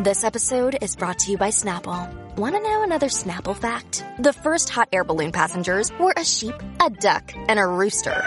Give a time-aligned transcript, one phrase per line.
[0.00, 2.08] This episode is brought to you by Snapple.
[2.36, 4.04] Want to know another Snapple fact?
[4.20, 8.22] The first hot air balloon passengers were a sheep, a duck, and a rooster.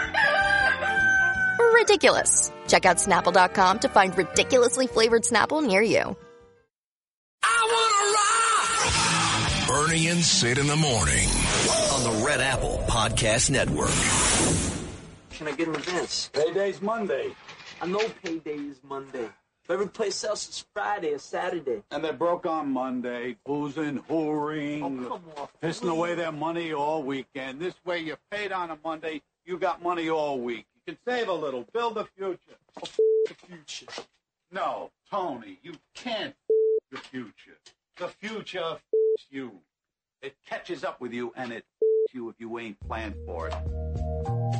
[1.72, 2.52] Ridiculous.
[2.68, 6.14] Check out snapple.com to find ridiculously flavored Snapple near you.
[7.42, 9.86] I want to rock!
[9.88, 11.26] Bernie and Sid in the morning
[11.90, 13.88] on the Red Apple Podcast Network.
[15.30, 16.28] Can I get an advance?
[16.34, 17.34] Payday's Monday.
[17.80, 19.30] I know payday is Monday.
[19.72, 21.82] Every place else is Friday or Saturday.
[21.90, 27.58] And they're broke on Monday, boozing, whoring, Oh, pissing away their money all weekend.
[27.58, 30.66] This way, you're paid on a Monday, you got money all week.
[30.74, 32.58] You can save a little, build the future.
[32.82, 32.88] Oh,
[33.26, 33.86] the future.
[34.50, 36.34] No, Tony, you can't
[36.90, 37.56] the future.
[37.96, 38.76] The future
[39.30, 39.52] you.
[40.20, 41.64] It catches up with you, and it
[42.12, 44.51] you if you ain't planned for it.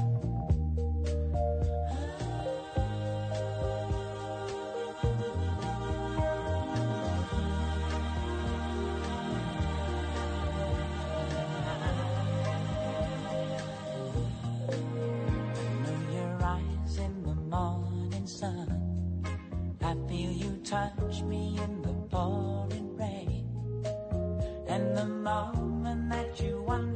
[18.42, 19.24] Sun.
[19.90, 23.46] I feel you touch me in the pouring rain.
[24.66, 26.91] And the moment that you wander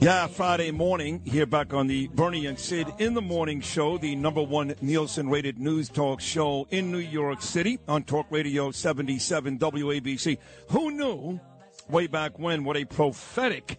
[0.00, 4.16] Yeah, Friday morning here back on the Bernie and Sid in the Morning Show, the
[4.16, 9.58] number one Nielsen rated news talk show in New York City on Talk Radio 77
[9.58, 10.38] WABC.
[10.70, 11.38] Who knew
[11.90, 13.78] way back when what a prophetic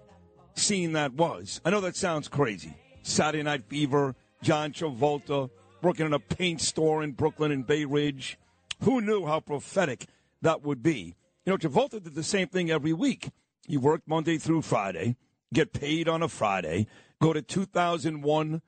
[0.53, 1.59] scene that was?
[1.65, 2.75] I know that sounds crazy.
[3.01, 4.13] Saturday Night Fever,
[4.43, 5.49] John Travolta,
[5.81, 8.37] working in a paint store in Brooklyn and Bay Ridge.
[8.81, 10.05] Who knew how prophetic
[10.43, 11.15] that would be?
[11.47, 13.31] You know, Travolta did the same thing every week.
[13.65, 15.15] He worked Monday through Friday
[15.53, 16.87] get paid on a Friday,
[17.21, 18.61] go to 2001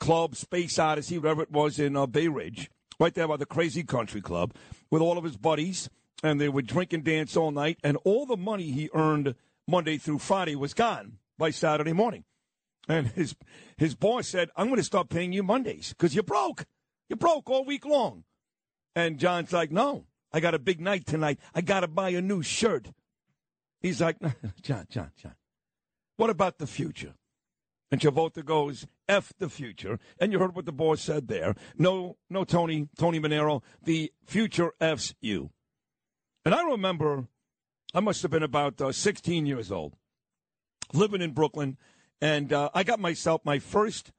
[0.00, 3.82] Club, Space Odyssey, whatever it was in uh, Bay Ridge, right there by the Crazy
[3.82, 4.54] Country Club,
[4.90, 5.90] with all of his buddies,
[6.22, 9.34] and they would drink and dance all night, and all the money he earned
[9.66, 12.24] Monday through Friday was gone by Saturday morning.
[12.88, 13.36] And his
[13.76, 16.64] his boss said, "I'm going to start paying you Mondays because you're broke.
[17.08, 18.24] You're broke all week long."
[18.96, 21.38] And John's like, "No, I got a big night tonight.
[21.54, 22.90] I got to buy a new shirt."
[23.82, 24.16] He's like,
[24.62, 25.34] "John, John, John."
[26.18, 27.14] What about the future?
[27.92, 30.00] And Travolta goes, F the future.
[30.18, 31.54] And you heard what the boss said there.
[31.78, 35.50] No, no, Tony, Tony Manero, the future F's you.
[36.44, 37.28] And I remember
[37.94, 39.94] I must have been about uh, 16 years old,
[40.92, 41.78] living in Brooklyn,
[42.20, 44.10] and uh, I got myself my first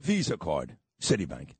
[0.00, 1.50] Visa card, Citibank.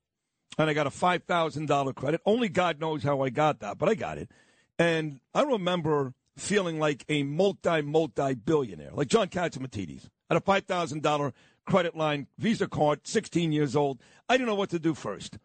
[0.57, 2.21] And I got a $5,000 credit.
[2.25, 4.31] Only God knows how I got that, but I got it.
[4.79, 10.09] And I remember feeling like a multi, multi billionaire, like John Catsimatidis.
[10.29, 11.33] at a $5,000
[11.67, 14.01] credit line, Visa card, 16 years old.
[14.29, 15.39] I didn't know what to do first.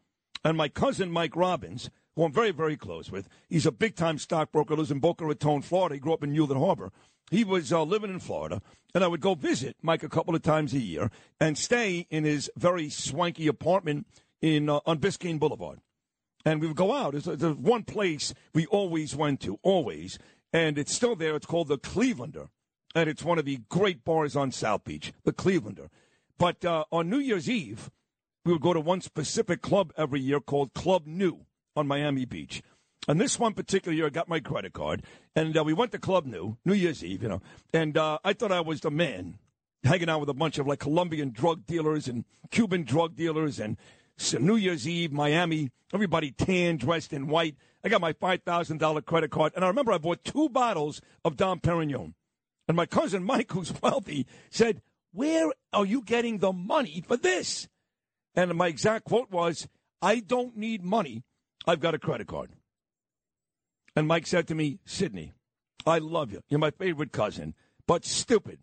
[0.43, 4.17] And my cousin, Mike Robbins, who I'm very, very close with, he's a big time
[4.17, 5.95] stockbroker, lives in Boca Raton, Florida.
[5.95, 6.91] He grew up in Newland Harbor.
[7.31, 8.61] He was uh, living in Florida,
[8.93, 12.23] and I would go visit Mike a couple of times a year and stay in
[12.23, 14.05] his very swanky apartment
[14.41, 15.79] in uh, on Biscayne Boulevard.
[16.45, 17.15] And we would go out.
[17.15, 20.19] There's one place we always went to, always,
[20.55, 21.35] and it's still there.
[21.35, 22.47] It's called the Clevelander,
[22.95, 25.89] and it's one of the great bars on South Beach, the Clevelander.
[26.37, 27.91] But uh, on New Year's Eve,
[28.45, 31.39] we would go to one specific club every year called Club Nu
[31.75, 32.63] on Miami Beach.
[33.05, 35.03] And this one particular year, I got my credit card,
[35.35, 37.41] and uh, we went to Club Nu, New Year's Eve, you know,
[37.73, 39.37] and uh, I thought I was the man,
[39.83, 43.75] hanging out with a bunch of like Colombian drug dealers and Cuban drug dealers, and
[44.15, 47.57] so New Year's Eve, Miami, everybody tan, dressed in white.
[47.85, 51.59] I got my $5,000 credit card, and I remember I bought two bottles of Dom
[51.59, 52.15] Perignon.
[52.67, 54.81] And my cousin Mike, who's wealthy, said,
[55.13, 57.67] Where are you getting the money for this?
[58.33, 59.67] And my exact quote was,
[60.01, 61.21] I don't need money.
[61.67, 62.49] I've got a credit card.
[63.95, 65.33] And Mike said to me, Sydney,
[65.85, 66.41] I love you.
[66.49, 67.53] You're my favorite cousin,
[67.87, 68.59] but stupid.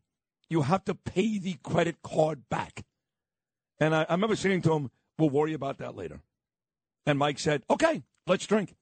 [0.51, 2.85] You have to pay the credit card back.
[3.79, 6.21] And I, I remember saying to him, We'll worry about that later.
[7.07, 8.75] And Mike said, Okay, let's drink.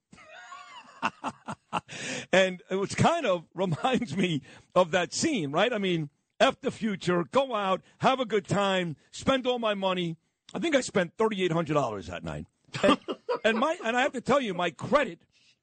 [2.32, 4.42] And it kind of reminds me
[4.74, 5.72] of that scene, right?
[5.72, 10.16] I mean, F the future, go out, have a good time, spend all my money.
[10.54, 12.46] I think I spent $3,800 that night.
[12.82, 12.98] And,
[13.44, 15.20] and my and I have to tell you, my credit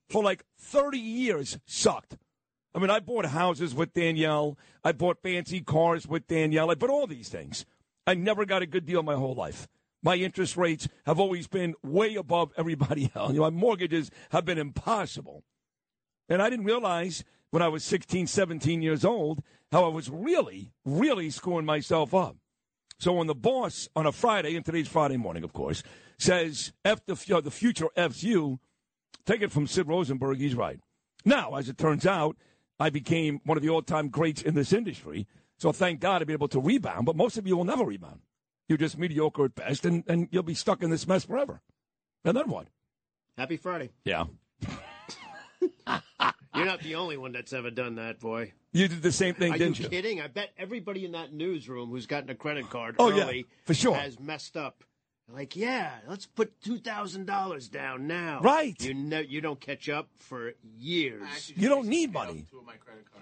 [0.09, 2.17] for like 30 years sucked.
[2.75, 4.57] I mean, I bought houses with Danielle.
[4.83, 6.69] I bought fancy cars with Danielle.
[6.69, 7.65] I bought all these things.
[8.05, 9.67] I never got a good deal my whole life.
[10.03, 13.31] My interest rates have always been way above everybody else.
[13.31, 15.43] You know, my mortgages have been impossible.
[16.29, 19.41] And I didn't realize when I was 16, 17 years old
[19.71, 22.37] how I was really, really screwing myself up.
[22.99, 25.83] So when the boss on a Friday, and today's Friday morning, of course,
[26.17, 28.59] says F the, the future F's you,
[29.25, 30.79] take it from Sid Rosenberg, he's right.
[31.23, 32.37] Now, as it turns out,
[32.79, 35.27] I became one of the all time greats in this industry.
[35.57, 37.05] So thank God to be able to rebound.
[37.05, 38.21] But most of you will never rebound.
[38.67, 41.61] You're just mediocre at best, and, and you'll be stuck in this mess forever.
[42.25, 42.67] And then what?
[43.37, 43.91] Happy Friday.
[44.03, 44.25] Yeah.
[46.55, 48.51] You're not the only one that's ever done that, boy.
[48.73, 49.89] You did the same thing, Are didn't you you?
[49.89, 50.21] kidding?
[50.21, 53.73] I bet everybody in that newsroom who's gotten a credit card Oh, yeah, early for
[53.73, 53.95] sure.
[53.95, 54.83] has messed up.
[55.29, 58.39] Like, yeah, let's put two thousand dollars down now.
[58.41, 58.81] Right.
[58.81, 61.51] You know, you don't catch up for years.
[61.55, 62.45] You don't need money.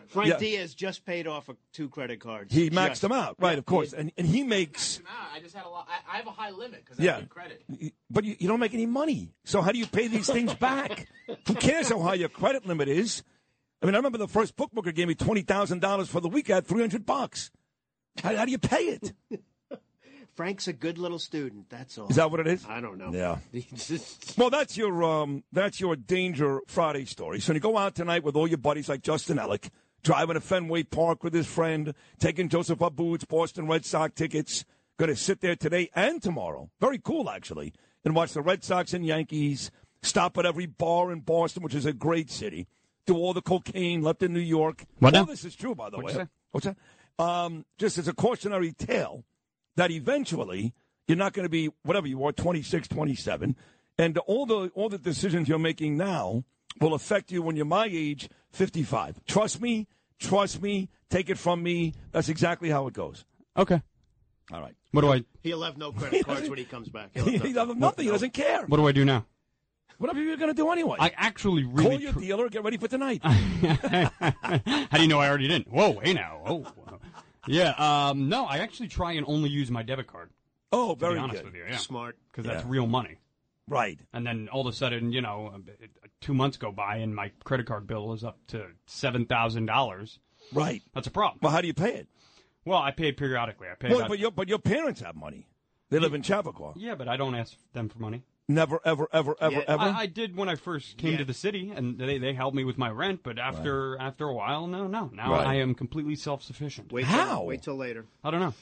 [0.08, 0.38] Frank Yeah.
[0.38, 2.54] Diaz just paid off a- two credit cards.
[2.54, 2.80] He Just.
[2.80, 3.58] maxed them out, right?
[3.58, 5.02] Of course, and and he makes
[5.34, 5.88] I just had a lot.
[5.90, 7.64] I, I have a high limit because I yeah, have good credit.
[8.12, 9.34] but you, you don't make any money.
[9.44, 11.08] So how do you pay these things back?
[11.48, 13.24] Who cares how high your credit limit is?
[13.82, 16.52] I mean, I remember the first bookmaker gave me twenty thousand dollars for the week.
[16.52, 17.50] I had three hundred bucks.
[18.24, 19.14] How, how do you pay it?
[20.36, 21.70] Frank's a good little student.
[21.70, 22.08] That's all.
[22.10, 22.66] Is that what it is?
[22.68, 23.12] I don't know.
[23.12, 23.38] Yeah.
[24.38, 27.40] Well, that's your um, that's your danger Friday story.
[27.40, 29.70] So you go out tonight with all your buddies like Justin Ellick,
[30.04, 34.66] driving to Fenway Park with his friend, taking Joseph Abboud's Boston Red Sox tickets.
[34.98, 36.70] Going to sit there today and tomorrow.
[36.80, 37.74] Very cool, actually,
[38.04, 39.72] and watch the Red Sox and Yankees.
[40.02, 42.68] Stop at every bar in Boston, which is a great city.
[43.06, 44.86] Do all the cocaine left in New York.
[45.00, 45.32] What all now?
[45.32, 46.22] this is true, by the What'd way.
[46.22, 46.30] you say?
[46.52, 46.78] What's that?
[47.24, 49.24] Um, just as a cautionary tale
[49.76, 50.74] that eventually
[51.08, 53.56] you're not going to be whatever you are 26 27
[53.98, 56.44] and all the all the decisions you're making now
[56.82, 59.88] will affect you when you're my age 55 trust me
[60.20, 63.26] trust me take it from me that's exactly how it goes
[63.58, 63.82] Okay.
[64.52, 67.12] all right What do I He'll have no credit cards when he comes back.
[67.14, 67.54] He'll have he nothing.
[67.54, 69.26] doesn't nothing he doesn't care What do I do now?
[69.98, 72.76] whatever you're going to do anyway I actually really call your tr- dealer get ready
[72.78, 75.68] for tonight How do you know I already didn't?
[75.72, 76.42] Whoa, hey now.
[76.46, 76.66] Oh,
[77.48, 77.72] yeah.
[78.10, 80.30] Um, no, I actually try and only use my debit card.
[80.72, 82.18] oh To very be honest good with you, yeah, Smart.
[82.32, 82.72] because that's Yeah.
[82.72, 83.18] real money.
[83.68, 87.16] right And then all of a sudden, you know, uh, two months go by and
[87.16, 90.20] my credit card bill is up to seven thousand dollars.
[90.54, 91.40] right That's a problem.
[91.42, 92.08] well how do you pay it
[92.66, 93.68] Well, I pay it periodically.
[93.70, 93.90] I pay.
[93.90, 95.48] well, about- but your but your parents have money
[95.90, 98.24] they live in Chappaqua yeah, but I don't ask them for money.
[98.48, 101.18] Never ever ever ever Yeah, ever I, I did when I first came Yeah.
[101.20, 103.22] to the city, and they, they helped me with my rent.
[103.24, 105.10] But after after a while, no, no.
[105.14, 105.48] Now Right.
[105.48, 106.92] I am completely self sufficient.
[106.92, 107.38] Wait How?
[107.38, 108.06] Till, wait till later.
[108.24, 108.54] I don't know,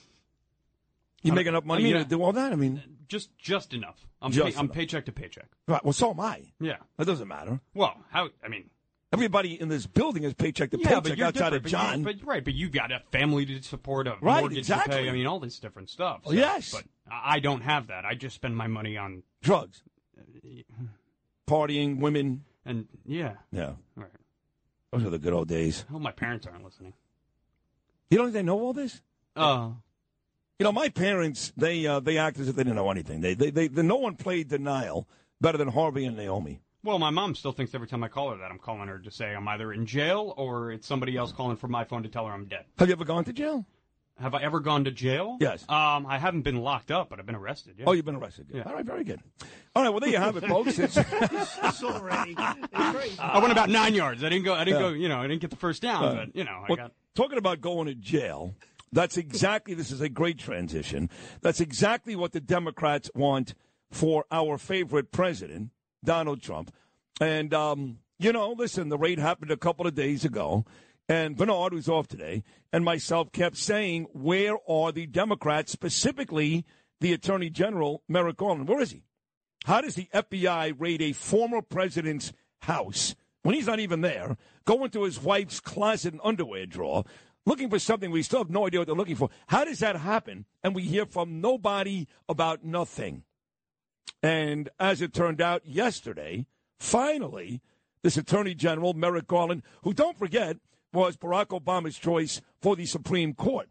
[1.21, 3.37] you I make enough money I mean, to uh, do all that i mean just
[3.37, 4.07] just enough.
[4.21, 5.47] I'm Just pay, I'm paycheck to paycheck.
[5.67, 6.77] right well so am i Yeah.
[6.97, 8.29] that doesn't matter Well, how?
[8.43, 8.69] I mean,
[9.13, 12.01] Everybody in this building is paycheck to yeah, paycheck outside of John.
[12.03, 14.95] But, you, but right, but you got a family to support, a Right, mortgage exactly.
[14.97, 15.09] to pay.
[15.09, 16.21] I mean, all this different stuff.
[16.25, 16.71] So- yes.
[16.71, 18.05] but I don't have that.
[18.05, 19.83] I just spend my money on Drugs,
[21.47, 22.43] partying, women.
[22.65, 23.33] and yeah.
[23.51, 24.09] Yeah, Right.
[24.91, 25.85] those are the good old days.
[25.93, 26.93] Oh, my parents aren't listening.
[28.09, 29.01] You don't think they know all this?
[29.35, 29.75] Oh,
[30.59, 33.21] You know, my parents they uh, they act as if they didn't know anything.
[33.21, 35.07] They they, they, no one played denial
[35.41, 36.61] better than Harvey and Naomi.
[36.83, 39.09] Well, my mom still thinks every time I call her that I'm calling her to
[39.11, 42.25] say I'm either in jail or it's somebody else calling from my phone to tell
[42.27, 42.65] her I'm dead.
[42.77, 43.65] Have you ever gone to jail?
[44.19, 45.37] Have I ever gone to jail?
[45.39, 45.63] Yes.
[45.67, 47.75] Um, I haven't been locked up, but I've been arrested.
[47.79, 47.85] Yeah.
[47.87, 48.47] Oh, you've been arrested.
[48.53, 48.63] Yeah.
[48.67, 49.19] All right, very good.
[49.75, 50.77] All right, well there you have it, folks.
[50.77, 50.97] It's,
[51.63, 52.35] It's already.
[52.37, 53.19] It's.
[53.19, 54.23] I went about nine yards.
[54.23, 54.53] I didn't go.
[54.53, 54.89] I didn't go.
[54.89, 56.91] You know, I didn't get the first down, but you know, I Well, got.
[57.15, 58.53] talking about going to jail,
[58.91, 61.09] that's exactly, this is a great transition.
[61.41, 63.55] That's exactly what the Democrats want
[63.89, 65.71] for our favorite president,
[66.03, 66.73] Donald Trump.
[67.21, 70.65] And, um, you know, listen, the raid happened a couple of days ago.
[71.09, 76.65] And Bernard, who's off today, and myself kept saying, where are the Democrats, specifically
[77.01, 78.69] the Attorney General, Merrick Garland?
[78.69, 79.03] Where is he?
[79.65, 84.85] How does the FBI raid a former president's house when he's not even there, go
[84.85, 87.03] into his wife's closet and underwear drawer,
[87.45, 89.29] looking for something we still have no idea what they're looking for?
[89.47, 90.45] How does that happen?
[90.63, 93.23] And we hear from nobody about nothing.
[94.21, 96.45] And as it turned out yesterday,
[96.79, 97.61] finally,
[98.03, 100.57] this Attorney General, Merrick Garland, who, don't forget,
[100.93, 103.69] was Barack Obama's choice for the Supreme Court.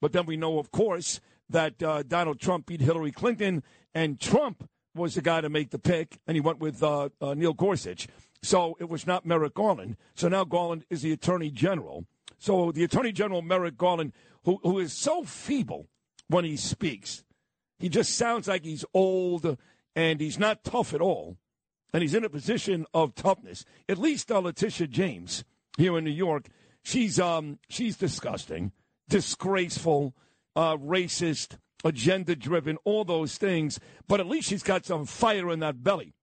[0.00, 3.62] But then we know, of course, that uh, Donald Trump beat Hillary Clinton,
[3.94, 7.34] and Trump was the guy to make the pick, and he went with uh, uh,
[7.34, 8.06] Neil Gorsuch.
[8.42, 9.96] So it was not Merrick Garland.
[10.14, 12.04] So now Garland is the Attorney General.
[12.38, 14.12] So the Attorney General, Merrick Garland,
[14.44, 15.88] who, who is so feeble
[16.28, 17.24] when he speaks,
[17.84, 19.58] he just sounds like he's old
[19.94, 21.36] and he's not tough at all.
[21.92, 23.66] And he's in a position of toughness.
[23.90, 25.44] At least uh, Letitia James
[25.76, 26.48] here in New York,
[26.82, 28.72] she's um she's disgusting,
[29.06, 30.14] disgraceful,
[30.56, 33.78] uh, racist, agenda driven, all those things.
[34.08, 36.14] But at least she's got some fire in that belly.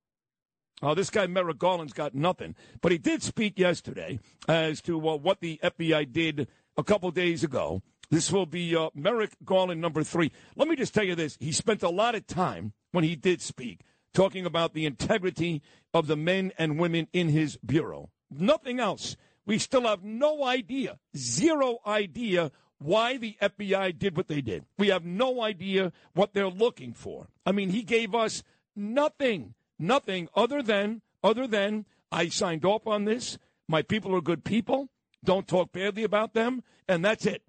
[0.82, 5.16] Uh, this guy Merrick Garland's got nothing, but he did speak yesterday as to uh,
[5.16, 7.84] what the FBI did a couple days ago.
[8.12, 10.32] This will be uh, Merrick Garland number three.
[10.58, 13.42] Let me just tell you this: he spent a lot of time when he did
[13.42, 13.82] speak
[14.14, 15.62] talking about the integrity
[15.94, 18.10] of the men and women in his bureau.
[18.30, 19.16] Nothing else.
[19.46, 24.66] We still have no idea, zero idea why the FBI did what they did.
[24.78, 27.28] We have no idea what they're looking for.
[27.46, 28.44] I mean, he gave us
[28.76, 33.38] nothing, nothing other than, other than, I signed off on this.
[33.68, 34.90] My people are good people.
[35.24, 36.64] Don't talk badly about them.
[36.88, 37.44] And that's it.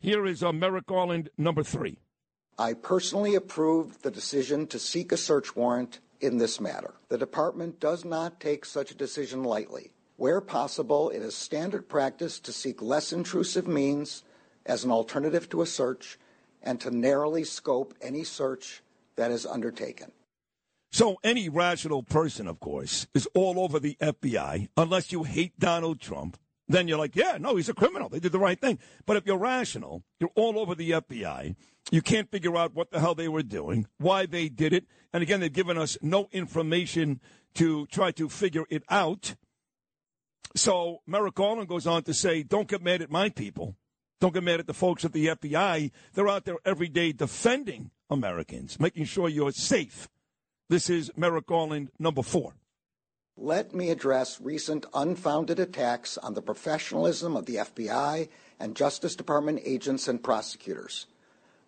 [0.00, 1.98] Here is uh, Merrick Garland, number three.
[2.58, 6.94] I personally approved the decision to seek a search warrant in this matter.
[7.08, 9.92] The department does not take such a decision lightly.
[10.16, 14.22] Where possible, it is standard practice to seek less intrusive means
[14.64, 16.18] as an alternative to a search
[16.62, 18.82] and to narrowly scope any search
[19.16, 20.12] that is undertaken.
[20.92, 26.00] So, any rational person, of course, is all over the FBI, unless you hate Donald
[26.00, 26.38] Trump.
[26.68, 28.08] Then you're like, yeah, no, he's a criminal.
[28.08, 28.78] They did the right thing.
[29.04, 31.54] But if you're rational, you're all over the FBI.
[31.92, 34.86] You can't figure out what the hell they were doing, why they did it.
[35.12, 37.20] And again, they've given us no information
[37.54, 39.36] to try to figure it out.
[40.56, 43.76] So Merrick Garland goes on to say, don't get mad at my people.
[44.20, 45.90] Don't get mad at the folks at the FBI.
[46.14, 50.08] They're out there every day defending Americans, making sure you're safe.
[50.68, 52.54] This is Merrick Garland, number four.
[53.36, 58.28] Let me address recent unfounded attacks on the professionalism of the FBI
[58.58, 61.06] and Justice Department agents and prosecutors.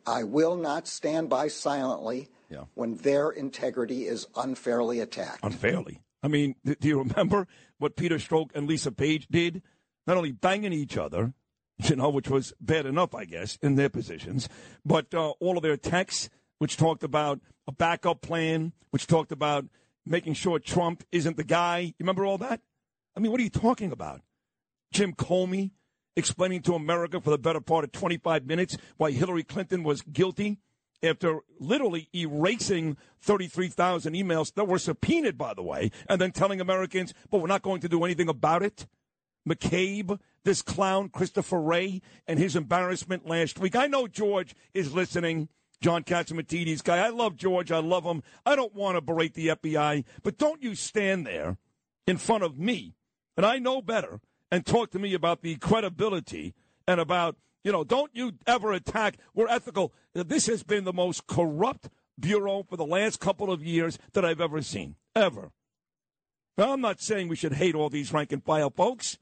[0.06, 2.64] I will not stand by silently Yeah.
[2.74, 5.40] when their integrity is unfairly attacked.
[5.44, 6.00] Unfairly.
[6.22, 7.46] I mean, th- do you remember
[7.78, 9.60] what Peter Strzok and Lisa Page did?
[10.06, 11.34] Not only banging each other,
[11.84, 14.48] you know, which was bad enough, I guess, in their positions,
[14.86, 19.66] but uh, all of their texts, which talked about a backup plan, which talked about
[20.08, 21.78] making sure Trump isn't the guy.
[21.78, 22.60] You remember all that?
[23.16, 24.22] I mean, what are you talking about?
[24.92, 25.72] Jim Comey
[26.16, 30.58] explaining to America for the better part of 25 minutes why Hillary Clinton was guilty
[31.02, 37.14] after literally erasing 33,000 emails that were subpoenaed, by the way, and then telling Americans,
[37.30, 38.86] but we're not going to do anything about it.
[39.48, 43.76] McCabe, this clown, Christopher Wray, and his embarrassment last week.
[43.76, 45.48] I know George is listening.
[45.80, 46.98] John Catsimatidis guy.
[46.98, 47.70] I love George.
[47.70, 48.22] I love him.
[48.44, 51.56] I don't want to berate the FBI, but don't you stand there
[52.06, 52.94] in front of me,
[53.36, 54.20] and I know better,
[54.50, 56.54] and talk to me about the credibility
[56.86, 59.18] and about, you know, don't you ever attack.
[59.34, 59.92] We're ethical.
[60.14, 64.40] This has been the most corrupt bureau for the last couple of years that I've
[64.40, 64.96] ever seen.
[65.14, 65.52] Ever.
[66.56, 69.18] Now, I'm not saying we should hate all these rank and file folks.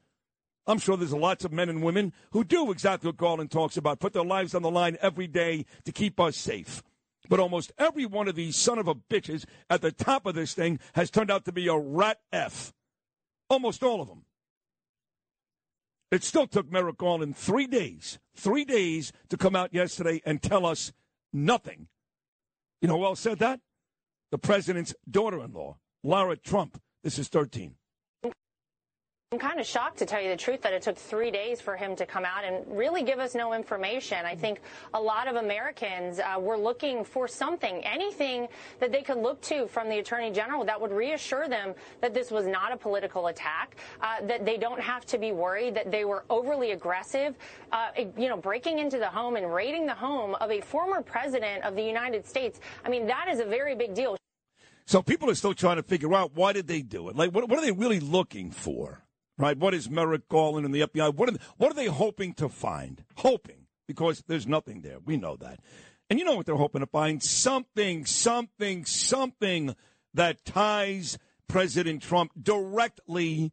[0.67, 4.01] I'm sure there's lots of men and women who do exactly what Garland talks about,
[4.01, 6.83] put their lives on the line every day to keep us safe.
[7.29, 10.53] But almost every one of these son of a bitches at the top of this
[10.53, 12.73] thing has turned out to be a rat F.
[13.49, 14.25] Almost all of them.
[16.11, 20.65] It still took Merrick Garland three days, three days to come out yesterday and tell
[20.65, 20.93] us
[21.33, 21.87] nothing.
[22.81, 23.59] You know who else said that?
[24.31, 26.81] The president's daughter in law, Lara Trump.
[27.03, 27.76] This is 13.
[29.33, 31.75] I'm kind of shocked, to tell you the truth, that it took three days for
[31.75, 34.19] him to come out and really give us no information.
[34.25, 34.61] I think
[34.93, 38.47] a lot of Americans uh, were looking for something, anything
[38.79, 42.31] that they could look to from the Attorney General that would reassure them that this
[42.31, 46.05] was not a political attack, uh, that they don't have to be worried that they
[46.05, 47.35] were overly aggressive,
[47.73, 51.65] uh, you know, breaking into the home and raiding the home of a former president
[51.65, 52.61] of the United States.
[52.85, 54.15] I mean, that is a very big deal.
[54.85, 57.17] So people are still trying to figure out why did they do it?
[57.17, 59.03] Like, what, what are they really looking for?
[59.37, 59.57] Right?
[59.57, 61.13] What is Merrick Garland and the FBI?
[61.13, 63.03] What are they, what are they hoping to find?
[63.17, 64.97] Hoping because there's nothing there.
[65.05, 65.59] We know that.
[66.09, 67.21] And you know what they're hoping to find?
[67.21, 69.75] Something, something, something
[70.13, 71.17] that ties
[71.47, 73.51] President Trump directly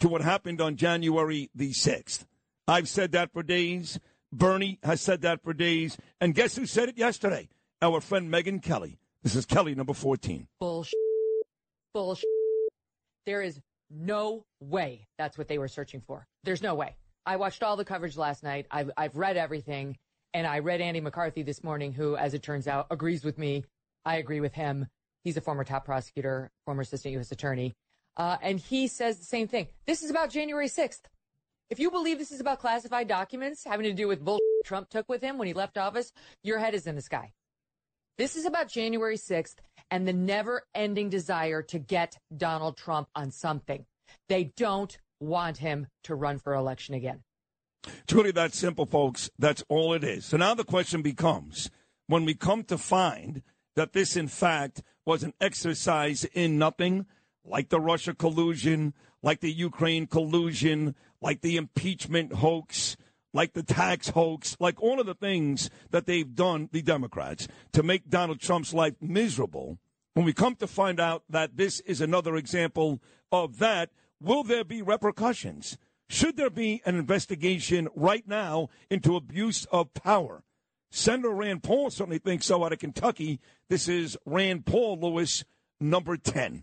[0.00, 2.24] to what happened on January the 6th.
[2.66, 3.98] I've said that for days.
[4.32, 5.96] Bernie has said that for days.
[6.20, 7.48] And guess who said it yesterday?
[7.80, 8.98] Our friend Megyn Kelly.
[9.22, 10.48] This is Kelly, number 14.
[10.60, 10.98] Bullshit.
[11.92, 12.28] Bullshit.
[13.26, 13.60] There is
[13.90, 16.26] no way that's what they were searching for.
[16.42, 16.96] There's no way.
[17.26, 18.66] I watched all the coverage last night.
[18.70, 19.96] I've, I've read everything.
[20.34, 23.64] And I read Andy McCarthy this morning, who, as it turns out, agrees with me.
[24.04, 24.88] I agree with him.
[25.22, 27.30] He's a former top prosecutor, former assistant U.S.
[27.30, 27.72] attorney.
[28.16, 29.68] Uh, and he says the same thing.
[29.86, 31.02] This is about January 6th.
[31.70, 35.08] If you believe this is about classified documents having to do with bullshit Trump took
[35.08, 36.12] with him when he left office,
[36.42, 37.32] your head is in the sky.
[38.16, 39.56] This is about January 6th
[39.90, 43.86] and the never ending desire to get Donald Trump on something.
[44.28, 47.24] They don't want him to run for election again.
[48.12, 49.30] Really that simple, folks.
[49.36, 50.24] That's all it is.
[50.24, 51.70] So now the question becomes
[52.06, 53.42] when we come to find
[53.74, 57.06] that this, in fact, was an exercise in nothing,
[57.44, 62.96] like the Russia collusion, like the Ukraine collusion, like the impeachment hoax,
[63.34, 67.82] like the tax hoax, like all of the things that they've done, the Democrats, to
[67.82, 69.78] make Donald Trump's life miserable.
[70.14, 74.64] When we come to find out that this is another example of that, will there
[74.64, 75.76] be repercussions?
[76.08, 80.44] Should there be an investigation right now into abuse of power?
[80.90, 83.40] Senator Rand Paul certainly thinks so out of Kentucky.
[83.68, 85.44] This is Rand Paul Lewis,
[85.80, 86.62] number 10.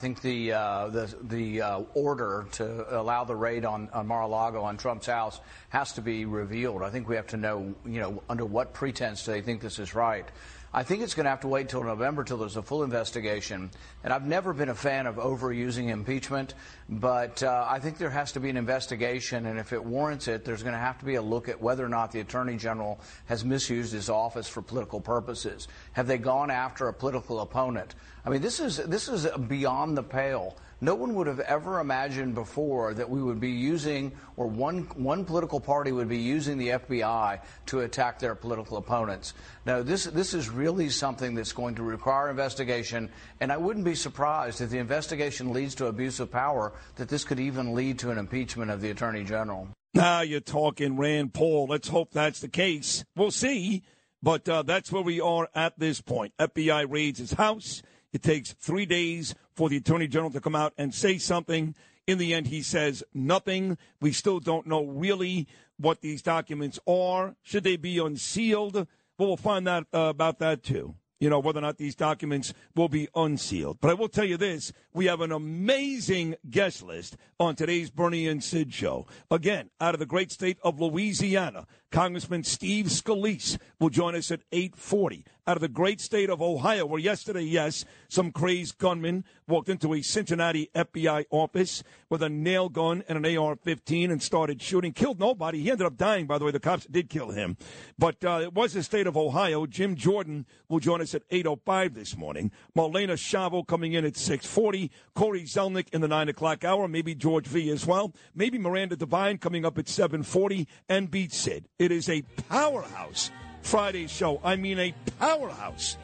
[0.00, 4.62] I think the uh, the the uh, order to allow the raid on, on Mar-a-Lago
[4.62, 5.38] on Trump's house
[5.68, 6.82] has to be revealed.
[6.82, 9.78] I think we have to know, you know, under what pretense do they think this
[9.78, 10.24] is right.
[10.72, 13.70] I think it's going to have to wait till November till there's a full investigation.
[14.04, 16.54] And I've never been a fan of overusing impeachment,
[16.88, 20.44] but uh, I think there has to be an investigation, and if it warrants it,
[20.44, 23.00] there's going to have to be a look at whether or not the Attorney General
[23.26, 25.66] has misused his office for political purposes.
[25.94, 27.96] Have they gone after a political opponent?
[28.24, 30.56] I mean, this is this is beyond the pale.
[30.82, 35.26] No one would have ever imagined before that we would be using, or one, one
[35.26, 39.34] political party would be using the FBI to attack their political opponents.
[39.66, 43.10] Now, this, this is really something that's going to require investigation,
[43.40, 47.24] and I wouldn't be surprised if the investigation leads to abuse of power, that this
[47.24, 49.68] could even lead to an impeachment of the Attorney General.
[49.92, 51.66] Now you're talking Rand Paul.
[51.68, 53.04] Let's hope that's the case.
[53.14, 53.82] We'll see.
[54.22, 56.34] But uh, that's where we are at this point.
[56.38, 57.82] FBI raids his house.
[58.12, 61.74] It takes three days for the Attorney General to come out and say something.
[62.06, 63.78] In the end, he says nothing.
[64.00, 65.46] We still don't know really
[65.76, 67.36] what these documents are.
[67.42, 68.74] Should they be unsealed?
[68.74, 70.96] Well, we'll find out uh, about that too.
[71.20, 73.78] You know, whether or not these documents will be unsealed.
[73.82, 78.26] But I will tell you this we have an amazing guest list on today's Bernie
[78.26, 79.06] and Sid show.
[79.30, 84.40] Again, out of the great state of Louisiana, Congressman Steve Scalise will join us at
[84.50, 89.68] 840 out of the great state of Ohio, where yesterday, yes, some crazed gunman walked
[89.68, 94.62] into a Cincinnati FBI office with a nail gun and an AR 15 and started
[94.62, 94.92] shooting.
[94.92, 95.60] Killed nobody.
[95.60, 96.50] He ended up dying, by the way.
[96.50, 97.56] The cops did kill him.
[97.98, 99.66] But uh, it was the state of Ohio.
[99.66, 102.50] Jim Jordan will join us at 8.05 this morning.
[102.76, 104.90] Marlena Chavo coming in at 6.40.
[105.14, 106.88] Corey Zelnick in the 9 o'clock hour.
[106.88, 108.14] Maybe George V as well.
[108.34, 110.66] Maybe Miranda Devine coming up at 7.40.
[110.88, 111.68] And Beat Sid.
[111.78, 113.30] It is a powerhouse
[113.62, 114.40] Friday show.
[114.42, 115.96] I mean, a powerhouse.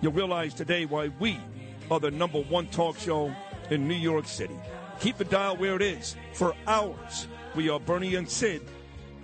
[0.00, 1.38] You'll realize today why we
[1.90, 3.34] are the number one talk show
[3.70, 4.56] in New York City.
[5.00, 7.26] Keep the dial where it is for hours.
[7.54, 8.62] We are Bernie and Sid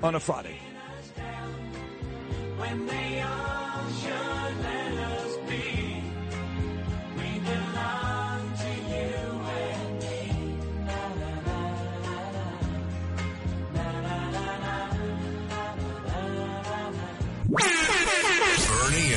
[0.02, 0.58] on a Friday.
[2.58, 2.86] When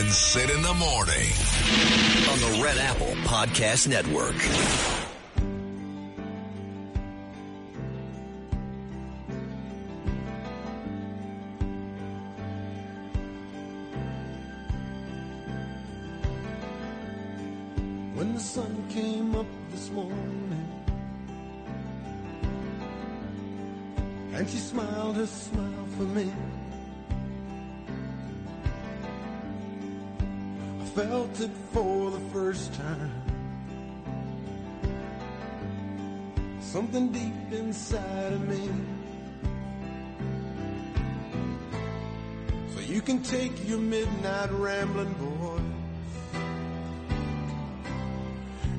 [0.07, 1.29] and Sid in the morning.
[2.31, 4.35] On the Red Apple Podcast Network.
[18.15, 20.83] When the sun came up this morning
[24.33, 26.31] and she smiled her smile for me,
[30.97, 33.11] felt it for the first time.
[36.59, 38.67] Something deep inside of me.
[42.73, 45.61] So you can take your midnight rambling, boy.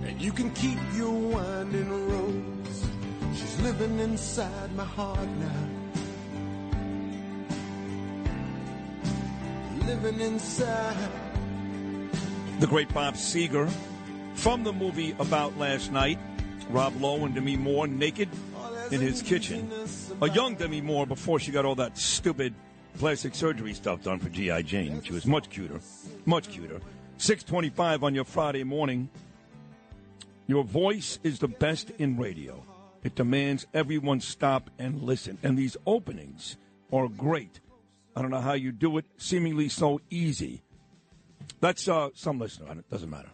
[0.05, 2.85] And you can keep your winding roads.
[3.37, 5.69] She's living inside my heart now.
[9.87, 11.28] Living inside.
[12.59, 13.71] The great Bob Seger
[14.35, 16.19] from the movie about last night.
[16.71, 18.29] Rob Lowe and Demi Moore naked
[18.91, 19.71] in his kitchen.
[20.21, 22.53] A young Demi Moore before she got all that stupid
[22.99, 24.63] plastic surgery stuff done for G.I.
[24.63, 25.01] Jane.
[25.03, 25.81] She was much cuter.
[26.27, 26.81] Much cuter.
[27.19, 29.09] 625 on your Friday morning.
[30.49, 32.65] Your voice is the best in radio.
[33.05, 35.39] It demands everyone stop and listen.
[35.45, 36.57] And these openings
[36.93, 37.61] are great.
[38.17, 40.63] I don't know how you do it, seemingly so easy.
[41.61, 42.73] That's uh, some listener.
[42.73, 43.31] It doesn't matter.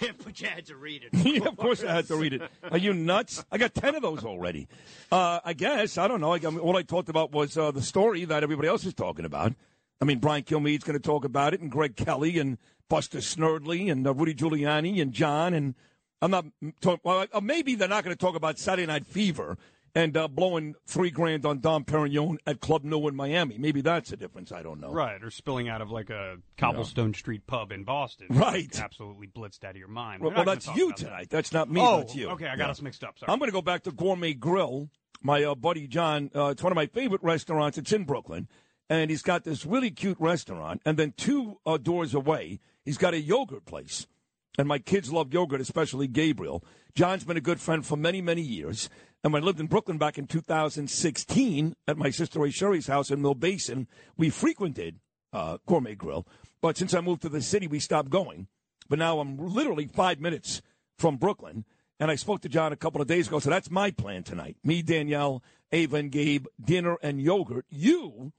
[0.24, 1.10] but you had to read it.
[1.42, 2.42] yeah, of course I had to read it.
[2.70, 3.44] Are you nuts?
[3.50, 4.68] I got 10 of those already.
[5.10, 5.98] Uh, I guess.
[5.98, 6.32] I don't know.
[6.32, 8.94] I, I mean, all I talked about was uh, the story that everybody else is
[8.94, 9.54] talking about.
[10.00, 13.90] I mean, Brian Kilmeade's going to talk about it, and Greg Kelly, and Buster Snerdley,
[13.90, 15.54] and uh, Rudy Giuliani, and John.
[15.54, 15.74] And
[16.20, 16.46] I'm not
[16.80, 19.56] talking, well, uh, maybe they're not going to talk about Saturday Night Fever
[19.96, 23.56] and uh, blowing three grand on Dom Perignon at Club Nu in Miami.
[23.56, 24.52] Maybe that's the difference.
[24.52, 24.92] I don't know.
[24.92, 28.26] Right, or spilling out of like a cobblestone street pub in Boston.
[28.28, 28.68] Right.
[28.74, 30.22] Like, absolutely blitzed out of your mind.
[30.22, 31.04] Well, well that's you about that.
[31.04, 31.30] tonight.
[31.30, 31.80] That's not me.
[31.80, 32.28] Oh, that's you.
[32.28, 33.18] okay, I got us mixed up.
[33.18, 33.32] Sorry.
[33.32, 34.90] I'm going to go back to Gourmet Grill.
[35.22, 37.78] My uh, buddy John, uh, it's one of my favorite restaurants.
[37.78, 38.48] It's in Brooklyn,
[38.90, 40.82] and he's got this really cute restaurant.
[40.84, 44.06] And then two uh, doors away, he's got a yogurt place.
[44.58, 46.64] And my kids love yogurt, especially Gabriel.
[46.94, 48.88] John's been a good friend for many, many years.
[49.24, 53.10] And when I lived in Brooklyn back in 2016 at my sister Ray Sherry's house
[53.10, 55.00] in Mill Basin, we frequented
[55.32, 56.26] uh, Gourmet Grill.
[56.60, 58.46] But since I moved to the city, we stopped going.
[58.88, 60.62] But now I'm literally five minutes
[60.96, 61.64] from Brooklyn.
[61.98, 63.38] And I spoke to John a couple of days ago.
[63.38, 64.56] So that's my plan tonight.
[64.62, 67.64] Me, Danielle, Ava, and Gabe, dinner and yogurt.
[67.68, 68.32] You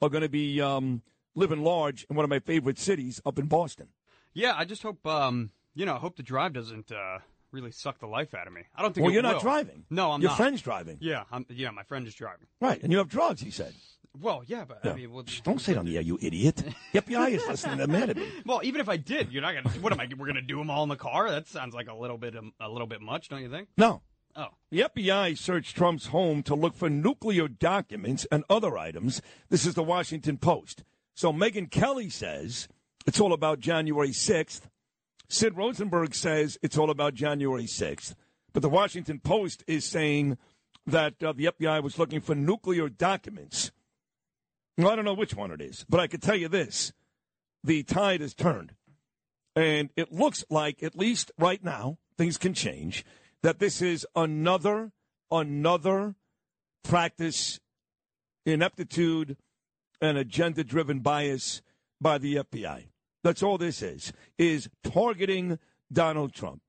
[0.00, 1.02] are going to be um,
[1.34, 3.88] living large in one of my favorite cities up in Boston.
[4.34, 7.18] Yeah, I just hope um, you know, I hope the drive doesn't uh,
[7.52, 8.62] really suck the life out of me.
[8.74, 9.04] I don't think.
[9.04, 9.84] Well, you're not driving.
[9.90, 10.36] No, I'm Your not.
[10.36, 10.98] friend's driving.
[11.00, 12.46] Yeah, I'm, yeah, my friend is driving.
[12.60, 12.82] Right.
[12.82, 13.74] And you have drugs, he said.
[14.20, 14.92] Well, yeah, but Yeah.
[14.92, 16.62] I mean, well, Don't say it on the air, you idiot.
[16.92, 17.78] The FBI is listening.
[17.78, 18.28] They're mad at me.
[18.44, 19.70] well, even if I did, you're not gonna.
[19.78, 20.08] What am I?
[20.18, 21.30] We're gonna do them all in the car?
[21.30, 23.68] That sounds like a little bit, a little bit much, don't you think?
[23.76, 24.02] No.
[24.34, 24.48] Oh.
[24.70, 29.20] The FBI searched Trump's home to look for nuclear documents and other items.
[29.50, 30.84] This is the Washington Post.
[31.14, 32.66] So Megyn Kelly says
[33.06, 34.62] it's all about January 6th.
[35.32, 38.14] Sid Rosenberg says it's all about January 6th.
[38.52, 40.36] But the Washington Post is saying
[40.86, 43.72] that uh, the FBI was looking for nuclear documents.
[44.76, 46.92] Well, I don't know which one it is, but I can tell you this
[47.64, 48.74] the tide has turned.
[49.56, 53.02] And it looks like, at least right now, things can change,
[53.42, 54.92] that this is another,
[55.30, 56.14] another
[56.84, 57.58] practice,
[58.44, 59.38] ineptitude,
[59.98, 61.62] and agenda driven bias
[62.00, 62.91] by the FBI.
[63.22, 65.58] That's all this is, is targeting
[65.92, 66.60] Donald Trump.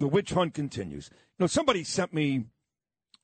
[0.00, 1.10] The witch hunt continues.
[1.12, 2.44] You know, somebody sent me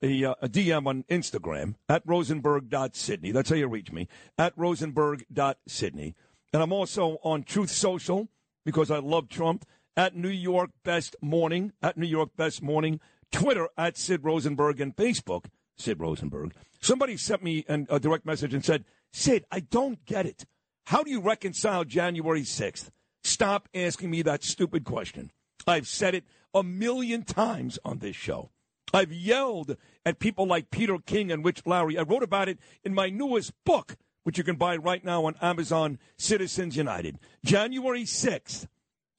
[0.01, 3.31] a, uh, a DM on Instagram at rosenberg.sydney.
[3.31, 6.15] That's how you reach me, at rosenberg.sydney.
[6.53, 8.27] And I'm also on Truth Social
[8.65, 9.65] because I love Trump,
[9.97, 12.99] at New York Best Morning, at New York Best Morning,
[13.31, 15.45] Twitter at Sid Rosenberg, and Facebook,
[15.77, 16.53] Sid Rosenberg.
[16.81, 20.45] Somebody sent me an, a direct message and said, Sid, I don't get it.
[20.85, 22.89] How do you reconcile January 6th?
[23.23, 25.31] Stop asking me that stupid question.
[25.65, 28.51] I've said it a million times on this show.
[28.93, 31.97] I've yelled at people like Peter King and Rich Lowry.
[31.97, 35.35] I wrote about it in my newest book, which you can buy right now on
[35.41, 37.17] Amazon, Citizens United.
[37.43, 38.67] January 6th,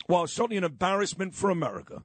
[0.07, 2.05] while certainly an embarrassment for America,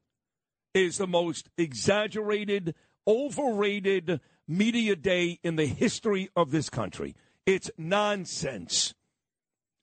[0.73, 2.73] is the most exaggerated,
[3.05, 7.15] overrated media day in the history of this country.
[7.45, 8.95] It's nonsense.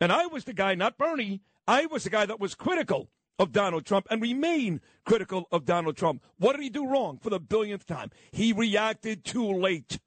[0.00, 3.52] And I was the guy, not Bernie, I was the guy that was critical of
[3.52, 6.22] Donald Trump and remain critical of Donald Trump.
[6.38, 8.10] What did he do wrong for the billionth time?
[8.32, 9.98] He reacted too late.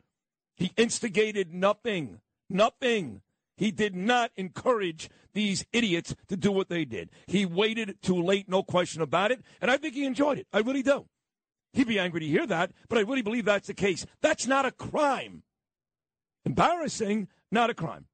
[0.55, 2.19] He instigated nothing.
[2.49, 3.21] Nothing.
[3.57, 7.09] He did not encourage these idiots to do what they did.
[7.27, 9.41] He waited too late, no question about it.
[9.61, 10.47] And I think he enjoyed it.
[10.51, 11.05] I really do.
[11.73, 14.05] He'd be angry to hear that, but I really believe that's the case.
[14.21, 15.43] That's not a crime.
[16.43, 18.07] Embarrassing, not a crime.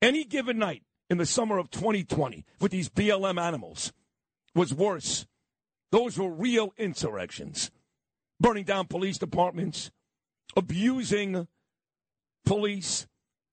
[0.00, 3.92] Any given night in the summer of 2020 with these BLM animals
[4.54, 5.26] was worse.
[5.90, 7.70] Those were real insurrections.
[8.40, 9.90] Burning down police departments,
[10.56, 11.48] abusing
[12.44, 13.06] police,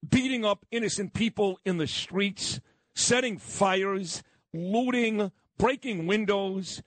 [0.07, 2.59] beating up innocent people in the streets,
[2.93, 4.21] setting fires,
[4.53, 6.83] looting, breaking windows,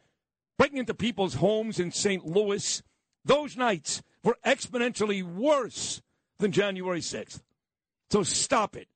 [0.56, 2.24] breaking into people's homes in St.
[2.24, 2.82] Louis.
[3.24, 6.00] Those nights were exponentially worse
[6.38, 7.42] than January 6th.
[8.10, 8.88] So stop it.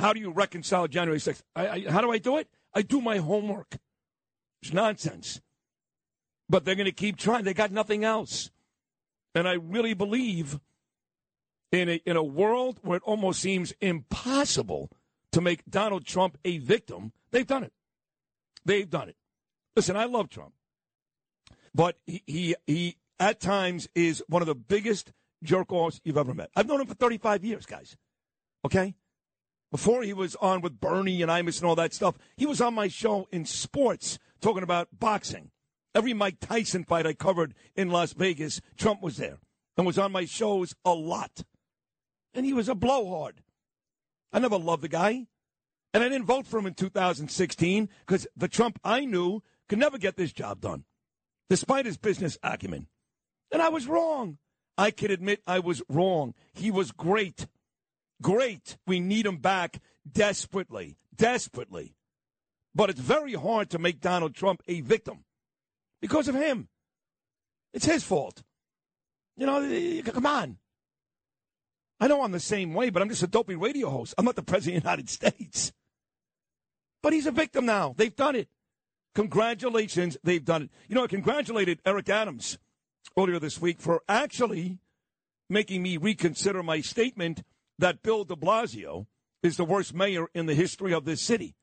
[0.00, 1.42] How do you reconcile January 6th?
[1.54, 2.48] I, I, how do I do it?
[2.72, 3.76] I do my homework.
[4.62, 5.40] It's nonsense.
[6.48, 7.44] But they're going to keep trying.
[7.44, 8.50] They got nothing else.
[9.34, 10.58] And I really believe
[11.70, 14.90] in a, in a world where it almost seems impossible
[15.32, 17.72] to make Donald Trump a victim, they've done it.
[18.64, 19.16] They've done it.
[19.76, 20.54] Listen, I love Trump.
[21.74, 25.12] But he, he, he at times is one of the biggest
[25.44, 26.50] jerk offs you've ever met.
[26.56, 27.96] I've known him for 35 years, guys.
[28.64, 28.94] Okay?
[29.70, 32.74] Before he was on with Bernie and Imus and all that stuff, he was on
[32.74, 35.50] my show in sports talking about boxing.
[35.94, 39.38] Every Mike Tyson fight I covered in Las Vegas, Trump was there
[39.76, 41.42] and was on my shows a lot.
[42.34, 43.42] And he was a blowhard.
[44.32, 45.26] I never loved the guy.
[45.92, 49.98] And I didn't vote for him in 2016 because the Trump I knew could never
[49.98, 50.84] get this job done,
[51.48, 52.86] despite his business acumen.
[53.50, 54.38] And I was wrong.
[54.78, 56.34] I can admit I was wrong.
[56.52, 57.46] He was great.
[58.22, 58.76] Great.
[58.86, 59.80] We need him back
[60.10, 60.96] desperately.
[61.14, 61.94] Desperately.
[62.74, 65.24] But it's very hard to make Donald Trump a victim
[66.00, 66.68] because of him.
[67.72, 68.42] It's his fault.
[69.36, 70.58] You know, come on.
[71.98, 74.14] I know I'm the same way, but I'm just a dopey radio host.
[74.16, 75.72] I'm not the president of the United States.
[77.02, 77.94] But he's a victim now.
[77.96, 78.48] They've done it.
[79.14, 80.70] Congratulations, they've done it.
[80.88, 82.58] You know, I congratulated Eric Adams
[83.18, 84.78] earlier this week for actually
[85.48, 87.42] making me reconsider my statement
[87.80, 89.06] that Bill de Blasio
[89.42, 91.54] is the worst mayor in the history of this city.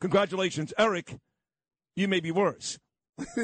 [0.00, 1.18] Congratulations, Eric.
[1.94, 2.78] You may be worse.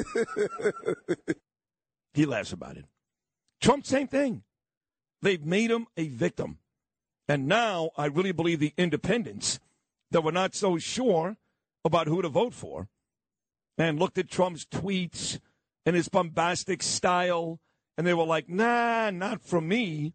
[2.14, 2.84] he laughs about it.
[3.60, 4.42] Trump, same thing.
[5.22, 6.58] They've made him a victim.
[7.28, 9.58] And now I really believe the independents
[10.10, 11.37] that were not so sure
[11.84, 12.88] about who to vote for
[13.76, 15.40] and looked at Trump's tweets
[15.84, 17.60] and his bombastic style,
[17.98, 20.14] and they were like, nah, not for me.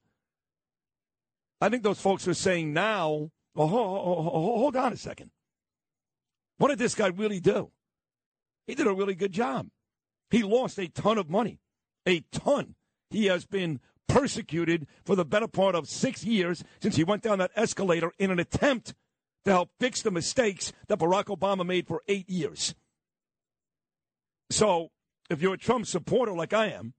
[1.62, 5.32] I think those folks are saying now, oh, hold on a second.
[6.58, 7.72] What did this guy really do?
[8.67, 9.67] He did a really good job.
[10.30, 11.60] He lost a ton of money,
[12.08, 12.76] a ton.
[13.10, 17.39] He has been persecuted for the better part of six years since he went down
[17.39, 18.93] that escalator in an attempt
[19.45, 22.76] to help fix the mistakes that Barack Obama made for eight years.
[24.52, 24.89] So,
[25.30, 26.93] if you're a Trump supporter like I am,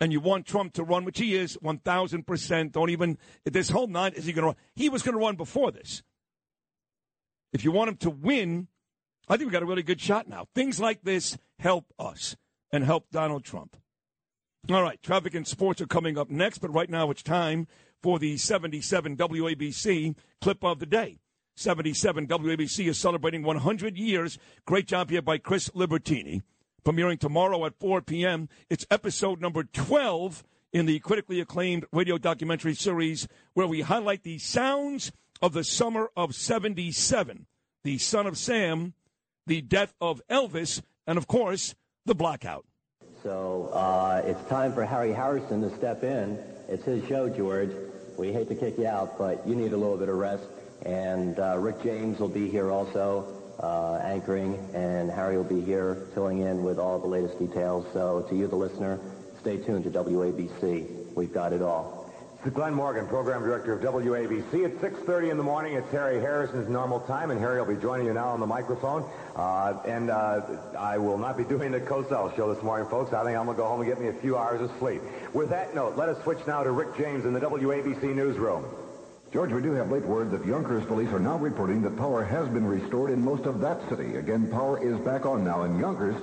[0.00, 4.14] and you want Trump to run, which he is 1,000%, don't even, this whole night,
[4.14, 4.56] is he going to run?
[4.74, 6.02] He was going to run before this.
[7.52, 8.68] If you want him to win,
[9.28, 10.46] I think we've got a really good shot now.
[10.54, 12.36] Things like this help us
[12.70, 13.76] and help Donald Trump.
[14.70, 17.66] All right, traffic and sports are coming up next, but right now it's time
[18.02, 21.18] for the 77 WABC clip of the day.
[21.56, 24.38] 77 WABC is celebrating 100 years.
[24.64, 26.42] Great job here by Chris Libertini
[26.84, 28.48] premiering tomorrow at 4 p.m.
[28.70, 34.38] It's episode number 12 in the critically acclaimed radio documentary series where we highlight the
[34.38, 37.46] sounds of the summer of 77,
[37.84, 38.94] the son of Sam,
[39.46, 42.64] the death of Elvis, and of course, the blackout.
[43.22, 46.38] So uh, it's time for Harry Harrison to step in.
[46.68, 47.70] It's his show, George.
[48.16, 50.44] We hate to kick you out, but you need a little bit of rest.
[50.84, 56.06] And uh, Rick James will be here also uh, anchoring, and Harry will be here
[56.14, 57.86] filling in with all the latest details.
[57.92, 58.98] So to you, the listener,
[59.40, 61.14] stay tuned to WABC.
[61.14, 61.98] We've got it all.
[62.54, 64.64] Glenn Morgan, Program Director of WABC.
[64.64, 68.06] At 6.30 in the morning, it's Harry Harrison's normal time, and Harry will be joining
[68.06, 69.04] you now on the microphone.
[69.34, 70.42] Uh, and uh,
[70.78, 73.12] I will not be doing the Cosell show this morning, folks.
[73.12, 75.02] I think I'm going to go home and get me a few hours of sleep.
[75.34, 78.64] With that note, let us switch now to Rick James in the WABC newsroom.
[79.30, 82.48] George, we do have late word that Yonkers police are now reporting that power has
[82.48, 84.16] been restored in most of that city.
[84.16, 86.22] Again, power is back on now in Yonkers.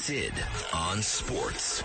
[0.00, 0.32] Sid
[0.72, 1.84] on Sports.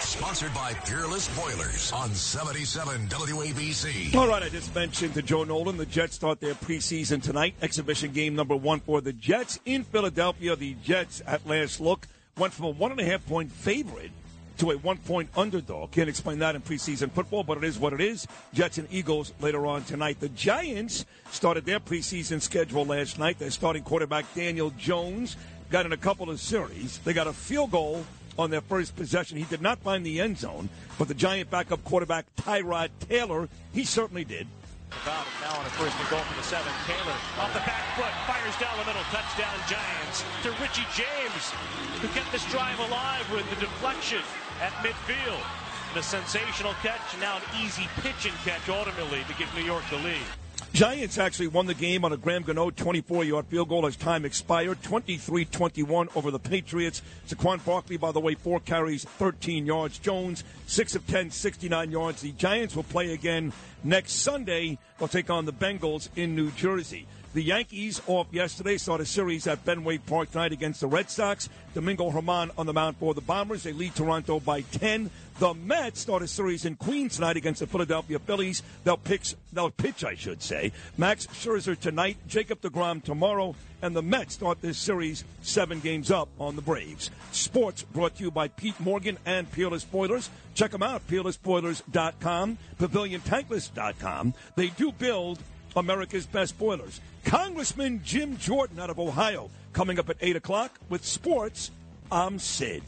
[0.00, 4.16] Sponsored by Peerless Boilers on 77 WABC.
[4.16, 7.54] All right, I just mentioned to Joe Nolan the Jets start their preseason tonight.
[7.62, 10.56] Exhibition game number one for the Jets in Philadelphia.
[10.56, 14.10] The Jets, at last look, went from a one and a half point favorite
[14.56, 15.92] to a one point underdog.
[15.92, 18.26] Can't explain that in preseason football, but it is what it is.
[18.52, 20.18] Jets and Eagles later on tonight.
[20.18, 23.38] The Giants started their preseason schedule last night.
[23.38, 25.36] Their starting quarterback, Daniel Jones,
[25.70, 26.98] got in a couple of series.
[26.98, 28.04] They got a field goal
[28.38, 29.36] on their first possession.
[29.36, 33.84] He did not find the end zone, but the Giant backup quarterback, Tyrod Taylor, he
[33.84, 34.46] certainly did.
[34.88, 36.72] About it now on a first and goal from the seven.
[36.86, 41.52] Taylor off the back foot, fires down the middle, touchdown Giants to Richie James,
[42.00, 44.24] who kept this drive alive with the deflection
[44.62, 45.44] at midfield.
[45.90, 49.84] And a sensational catch, now an easy pitch and catch ultimately to give New York
[49.90, 50.24] the lead.
[50.72, 54.80] Giants actually won the game on a Graham Gano 24-yard field goal as time expired,
[54.82, 57.02] 23-21 over the Patriots.
[57.26, 59.98] Saquon Barkley, by the way, four carries, 13 yards.
[59.98, 62.22] Jones, 6 of 10, 69 yards.
[62.22, 63.52] The Giants will play again
[63.82, 64.78] next Sunday.
[64.98, 67.06] They'll take on the Bengals in New Jersey.
[67.38, 71.48] The Yankees off yesterday start a series at Fenway Park tonight against the Red Sox.
[71.72, 73.62] Domingo German on the mound for the Bombers.
[73.62, 75.08] They lead Toronto by 10.
[75.38, 78.64] The Mets start a series in Queens tonight against the Philadelphia Phillies.
[78.82, 80.72] They'll pitch, they'll pitch, I should say.
[80.96, 86.28] Max Scherzer tonight, Jacob DeGrom tomorrow, and the Mets start this series seven games up
[86.40, 87.12] on the Braves.
[87.30, 90.28] Sports brought to you by Pete Morgan and Peerless Boilers.
[90.54, 94.34] Check them out, peerlessboilers.com, paviliontankless.com.
[94.56, 95.38] They do build
[95.76, 97.00] America's best boilers.
[97.24, 101.70] Congressman Jim Jordan out of Ohio coming up at 8 o'clock with sports.
[102.10, 102.82] I'm Sid.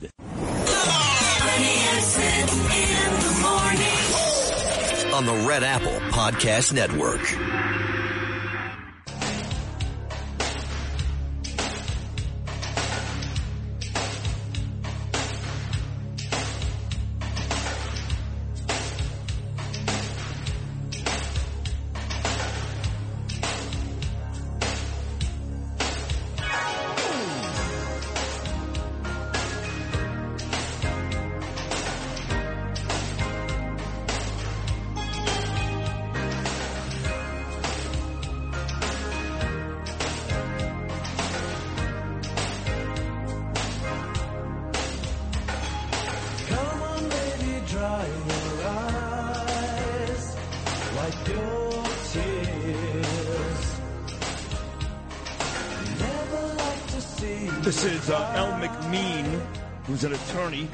[5.12, 7.20] On the Red Apple Podcast Network.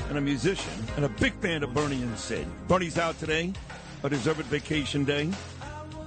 [0.09, 2.47] And a musician and a big fan of Bernie and Sid.
[2.69, 3.53] Bernie's out today,
[4.03, 5.31] a deserved vacation day.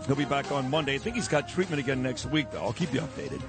[0.08, 0.96] He'll be back on Monday.
[0.96, 2.62] I think he's got treatment again next week, though.
[2.62, 3.42] I'll keep you updated.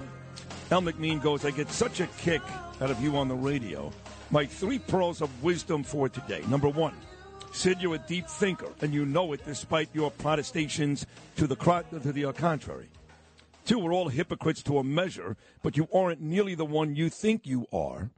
[0.70, 2.42] El McMean goes, I get such a kick
[2.80, 3.92] out of you on the radio.
[4.30, 6.42] My three pearls of wisdom for today.
[6.48, 6.94] Number one,
[7.52, 12.12] Sid, you're a deep thinker, and you know it despite your protestations to the, to
[12.12, 12.88] the uh, contrary.
[13.64, 17.46] Two, we're all hypocrites to a measure, but you aren't nearly the one you think
[17.46, 18.10] you are.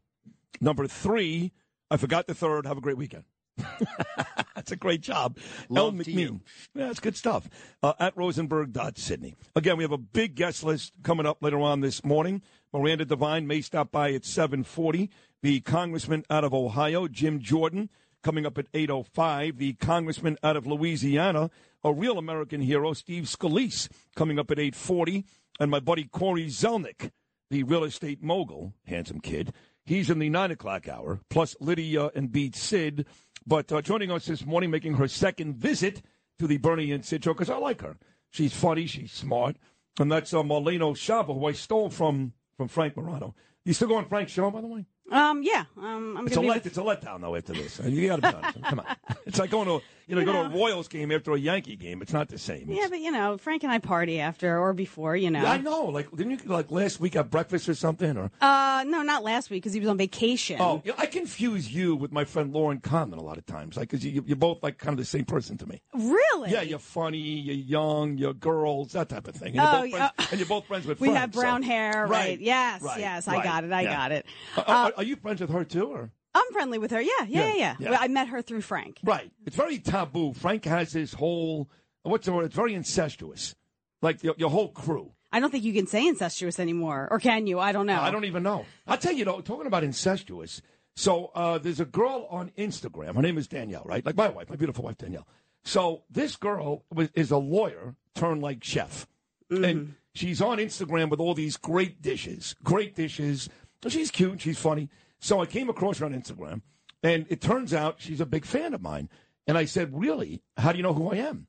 [0.61, 1.53] Number three,
[1.93, 2.65] I forgot the third.
[2.65, 3.25] Have a great weekend.
[4.55, 5.37] That's a great job.
[5.69, 6.41] Love El McMean.
[6.75, 7.51] Yeah, that's good stuff.
[7.83, 9.35] Uh, at Rosenberg.Sydney.
[9.55, 12.41] Again, we have a big guest list coming up later on this morning.
[12.73, 15.11] Miranda Devine may stop by at 740.
[15.43, 17.91] The congressman out of Ohio, Jim Jordan,
[18.23, 19.59] coming up at 805.
[19.59, 21.51] The congressman out of Louisiana,
[21.85, 25.27] a real American hero, Steve Scalise, coming up at 840.
[25.61, 27.11] And my buddy Corey Zelnick,
[27.51, 29.53] the real estate mogul, handsome kid.
[29.85, 33.07] He's in the 9 o'clock hour, plus Lydia and Beat Sid.
[33.47, 36.03] But uh, joining us this morning, making her second visit
[36.39, 37.97] to the Bernie and Sid show, because I like her.
[38.31, 39.57] She's funny, she's smart.
[39.99, 43.35] And that's uh, Marlene Shaba, who I stole from, from Frank Morano.
[43.65, 44.87] You still going Frank's show, by the way?
[45.11, 47.81] Um, yeah, um, I'm It's a, let, with- it's a letdown, though, after this.
[47.81, 48.63] Uh, You got to be honest.
[48.69, 48.87] Come on.
[49.27, 50.49] It's like going to, you know, You go to a.
[50.49, 52.01] Royals game after a Yankee game.
[52.03, 52.71] It's not the same.
[52.71, 55.43] Yeah, but you know, Frank and I party after or before, you know.
[55.43, 55.85] Yeah, I know.
[55.87, 58.17] Like, didn't you, like, last week have breakfast or something?
[58.17, 60.57] Or Uh, no, not last week because he was on vacation.
[60.61, 63.91] Oh, yeah, I confuse you with my friend Lauren Condon a lot of times, like
[63.91, 65.83] because you, you're both like kind of the same person to me.
[65.95, 66.51] really?
[66.53, 69.49] Yeah, you're funny, you're young, you're girls, that type of thing.
[69.49, 70.09] And you're, Oh, both, yeah.
[70.17, 71.21] friends, and you're both friends with We friends.
[71.21, 72.41] have brown so- hair, right?
[72.41, 73.73] Yes, right, yes, I got it.
[73.73, 73.93] I yeah.
[73.97, 74.27] got it.
[74.57, 76.11] Uh, are, are you friends with her too, or?
[76.35, 77.01] I'm friendly with her.
[77.01, 77.77] Yeah, yeah, Yeah, yeah.
[77.79, 77.91] yeah.
[77.91, 79.01] Well, I met her through Frank.
[79.05, 79.31] Right.
[79.45, 80.33] It's very taboo.
[80.33, 81.69] Frank has his whole
[82.03, 82.47] what's the word?
[82.47, 83.55] It's very incestuous,
[84.01, 85.13] like your, your whole crew.
[85.33, 87.59] I don't think you can say incestuous anymore, or can you?
[87.59, 88.01] I don't know.
[88.01, 88.67] I don't even know.
[88.87, 90.61] I'll tell you, though, talking about incestuous.
[90.95, 93.15] So uh, there's a girl on Instagram.
[93.15, 94.05] Her name is Danielle, right?
[94.05, 95.27] Like my wife, my beautiful wife, Danielle.
[95.65, 99.07] So this girl was, is a lawyer turned like chef.
[99.51, 103.51] And she's on Instagram with all these great dishes, great dishes.
[103.89, 104.89] She's cute, and she's funny.
[105.21, 106.63] So I came across her on Instagram,
[107.03, 109.09] and it turns out she's a big fan of mine.
[109.47, 110.43] And I said, Really?
[110.57, 111.47] How do you know who I am?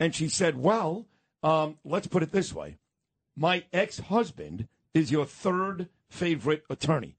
[0.00, 1.06] And she said, Well,
[1.42, 2.78] um, let's put it this way
[3.36, 7.16] my ex husband is your third favorite attorney.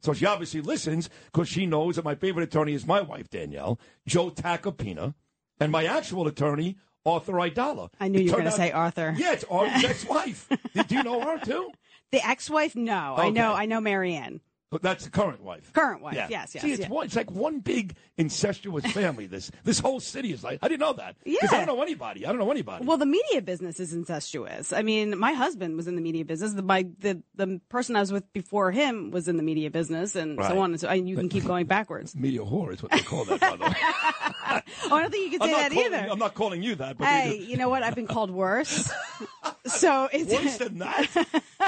[0.00, 3.78] So she obviously listens because she knows that my favorite attorney is my wife, Danielle,
[4.06, 5.14] Joe Tacopina,
[5.60, 7.90] and my actual attorney, Arthur Aidala.
[8.00, 9.14] I knew you were going to say Arthur.
[9.16, 10.48] Yeah, it's Arthur's ex wife.
[10.88, 11.70] Do you know her too?
[12.12, 12.76] The ex-wife?
[12.76, 13.54] No, I know.
[13.54, 14.40] I know Marianne.
[14.72, 15.70] But That's the current wife.
[15.74, 16.14] Current wife.
[16.14, 16.28] Yeah.
[16.30, 16.64] Yes, yes.
[16.64, 19.26] See, it's, one, it's like one big incestuous family.
[19.26, 21.14] This this whole city is like I didn't know that.
[21.26, 21.36] Yeah.
[21.42, 22.24] Because I don't know anybody.
[22.24, 22.86] I don't know anybody.
[22.86, 24.72] Well, the media business is incestuous.
[24.72, 26.54] I mean, my husband was in the media business.
[26.54, 30.16] The my the the person I was with before him was in the media business,
[30.16, 30.50] and Right.
[30.50, 30.70] so on.
[30.70, 32.16] And so and you can keep going backwards.
[32.22, 33.74] Media whore is what they call that, by the way.
[34.90, 36.08] oh, I don't think you can say that calling, either.
[36.10, 37.82] I'm not calling you that, but Hey, you know what?
[37.82, 38.90] I've been called worse.
[39.66, 41.08] so it's Worse than that?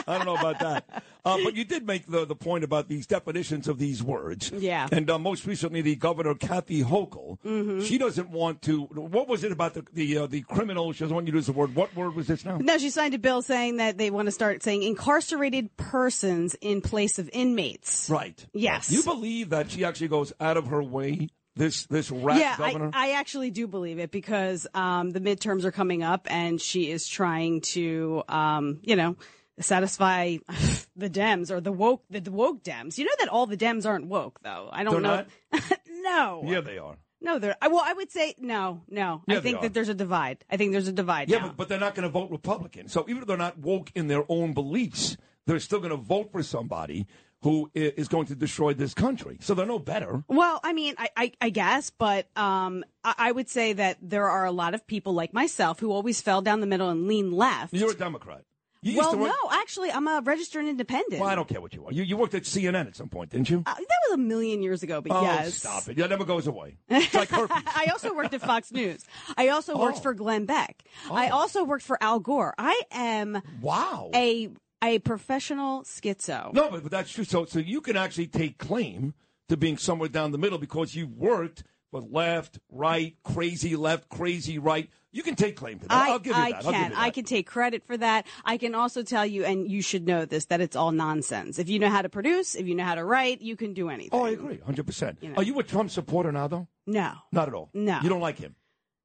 [0.06, 1.02] I don't know about that.
[1.24, 4.50] Uh, but you did make the, the point about these definitions of these words.
[4.52, 4.88] Yeah.
[4.92, 7.80] And uh, most recently, the governor, Kathy Hochul, Mm-hmm.
[7.82, 8.82] she doesn't want to.
[8.82, 10.92] What was it about the the, uh, the criminal?
[10.92, 11.74] She doesn't want you to use the word.
[11.74, 12.58] What word was this now?
[12.58, 16.80] No, she signed a bill saying that they want to start saying incarcerated persons in
[16.80, 18.08] place of inmates.
[18.10, 18.44] Right.
[18.52, 18.90] Yes.
[18.90, 22.90] You believe that she actually goes out of her way, this this rat yeah, governor?
[22.92, 26.90] I, I actually do believe it because um, the midterms are coming up, and she
[26.90, 29.16] is trying to, um, you know,
[29.60, 30.36] satisfy
[30.96, 32.98] the Dems or the woke the, the woke Dems.
[32.98, 34.68] You know that all the Dems aren't woke, though.
[34.72, 35.60] I don't They're know.
[36.02, 36.42] no.
[36.46, 36.96] yeah, they are.
[37.20, 37.56] No, they're.
[37.62, 39.22] I- Well, I would say no, no.
[39.26, 40.44] Yeah, I think that there's a divide.
[40.50, 41.28] I think there's a divide.
[41.30, 42.88] Yeah, but, but they're not going to vote Republican.
[42.88, 46.32] So even if they're not woke in their own beliefs, they're still going to vote
[46.32, 47.06] for somebody
[47.42, 49.36] who is going to destroy this country.
[49.40, 50.24] So they're no better.
[50.28, 54.30] Well, I mean, I, I, I guess, but um, I, I would say that there
[54.30, 57.32] are a lot of people like myself who always fell down the middle and lean
[57.32, 57.74] left.
[57.74, 58.44] You're a Democrat.
[58.84, 61.20] You well, work- no, actually, I'm a registered independent.
[61.20, 61.92] Well, I don't care what you are.
[61.92, 63.62] You, you worked at CNN at some point, didn't you?
[63.64, 65.54] Uh, that was a million years ago, but oh, yes.
[65.54, 65.96] stop it.
[65.96, 66.76] That never goes away.
[66.90, 67.62] It's like herpes.
[67.66, 69.04] I also worked at Fox News.
[69.38, 70.02] I also worked Oh.
[70.02, 70.84] for Glenn Beck.
[71.10, 72.52] I also worked for Al Gore.
[72.58, 74.50] I am wow a
[74.82, 76.52] a professional schizo.
[76.52, 77.24] No, but, but that's true.
[77.24, 79.14] So, so you can actually take claim
[79.48, 84.58] to being somewhere down the middle because you've worked for left, right, crazy left, crazy
[84.58, 84.90] right.
[85.14, 85.94] You can take claim to that.
[85.94, 86.62] I, will give you I that.
[86.64, 86.90] Can.
[86.90, 88.26] you I can take credit for that.
[88.44, 91.60] I can also tell you, and you should know this, that it's all nonsense.
[91.60, 93.90] If you know how to produce, if you know how to write, you can do
[93.90, 94.10] anything.
[94.12, 95.18] Oh, I agree, hundred percent.
[95.20, 95.36] You know.
[95.36, 96.66] Are you a Trump supporter now, though?
[96.86, 97.70] No, Not at all.
[97.72, 98.00] No.
[98.02, 98.56] You don't like him.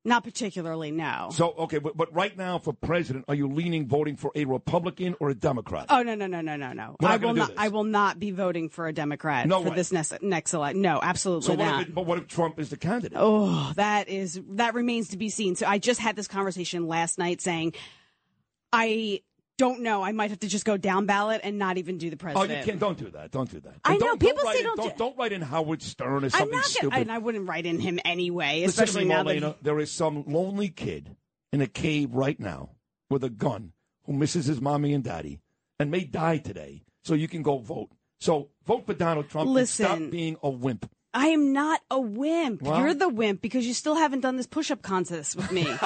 [0.06, 0.91] Not particularly.
[0.91, 1.30] No.
[1.32, 5.16] So okay, but, but right now for president, are you leaning voting for a Republican
[5.20, 5.88] or a Democrat?
[5.89, 6.95] Oh no no no no no no!
[7.02, 7.52] I will not.
[7.58, 9.76] I will not be voting for a Democrat No for way.
[9.76, 10.82] this next next election.
[10.82, 11.88] No, absolutely so what not.
[11.88, 13.14] if, but what if Trump is the candidate?
[13.16, 15.56] Oh, that is that remains to be seen.
[15.56, 17.74] So I just had this conversation last night saying
[18.72, 19.22] I
[19.60, 20.01] don't know.
[20.01, 22.49] I might have to just go down ballot and not even do the president.
[22.49, 22.80] Oh, you can't.
[22.80, 23.30] Don't do that.
[23.30, 23.76] Don't do that.
[23.84, 26.28] I know, don't, people don't say in, don't don't, don't write in Howard Stern or
[26.28, 26.89] I'm something not stupid.
[26.91, 29.36] gonna, and I wouldn't write in him anyway, especially now that.
[29.36, 31.16] Marlena, there is some lonely kid
[31.51, 32.70] in a cave right now
[33.10, 33.74] with a gun
[34.05, 35.39] who misses his mommy and daddy
[35.78, 36.82] and may die today.
[37.03, 37.89] So you can go vote.
[38.22, 39.86] So vote for Donald Trump Listen.
[39.86, 40.89] and stop being a wimp.
[41.14, 42.62] I am not a wimp.
[42.62, 45.68] Well- You're the wimp because you still haven't done this push-up contest with me.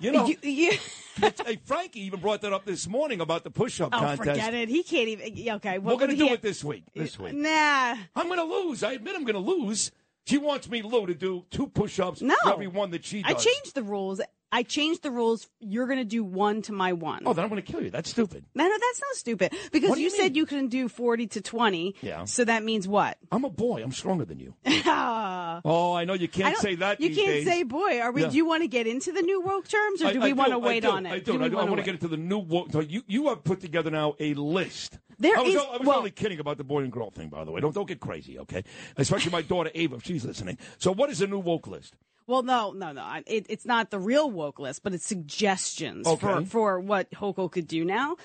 [0.00, 0.78] You know, You- you-
[1.46, 4.18] hey, Frankie even brought that up this morning about the push-up oh, contest.
[4.18, 4.68] forget it.
[4.68, 5.50] He can't even.
[5.56, 6.84] Okay, We're going to do it this week.
[6.94, 7.34] This week.
[7.34, 7.96] Nah.
[8.16, 8.82] I'm going to lose.
[8.82, 9.92] I admit I'm going to lose.
[10.26, 12.34] She wants me, Lou, to do two push-ups No.
[12.42, 13.30] for every one that she does.
[13.30, 14.20] I changed the rules.
[14.54, 15.48] I changed the rules.
[15.60, 17.22] You're going to do one to my one.
[17.24, 17.88] Oh, then I'm going to kill you.
[17.90, 18.44] That's stupid.
[18.54, 19.54] No, no, that's not stupid.
[19.72, 21.94] Because you, you said you can do 40 to 20.
[22.02, 22.24] Yeah.
[22.26, 23.16] So that means what?
[23.32, 23.82] I'm a boy.
[23.82, 24.54] I'm stronger than you.
[24.84, 25.60] Ah.
[25.64, 27.00] Oh, I know you can't say that.
[27.00, 27.46] You can't days.
[27.46, 28.00] say boy.
[28.00, 28.22] Are we?
[28.22, 28.28] Yeah.
[28.28, 30.50] Do you want to get into the new woke terms, or do I we want
[30.50, 31.12] to wait do, on it?
[31.12, 31.34] I do.
[31.42, 31.54] I, do.
[31.56, 32.38] I wanna want to get into the new.
[32.38, 34.98] wo- So you you have put together now a list.
[35.22, 37.28] There I was, is- I was well- only kidding about the boy and girl thing,
[37.28, 37.60] by the way.
[37.60, 38.64] Don't don't get crazy, okay?
[38.96, 40.58] Especially my daughter Ava, if she's listening.
[40.78, 41.94] So what is the new woke list?
[42.26, 43.20] Well, no, no, no.
[43.26, 46.44] It, it's not the real woke list, but it's suggestions for Okay.
[46.44, 48.16] for what Hochul could do now.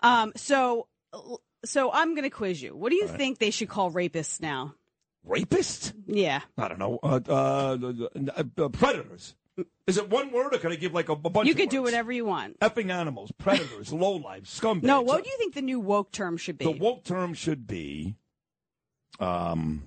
[0.00, 0.88] Um, so,
[1.64, 2.74] so I'm going to quiz you.
[2.74, 3.16] What do you right.
[3.16, 4.74] think they should call rapists now?
[5.28, 5.92] Rapists?
[6.06, 6.40] Yeah.
[6.58, 6.98] I don't know.
[7.02, 7.78] Uh, uh,
[8.36, 9.34] uh, uh, predators.
[9.86, 11.46] Is it one word, or can I give like a, a bunch?
[11.46, 12.58] You of could do whatever you want.
[12.60, 14.84] Effing animals, predators, lowlife, scumbags.
[14.84, 16.64] No, what do you think the new woke term should be?
[16.64, 18.14] The woke term should be.
[19.18, 19.82] Um,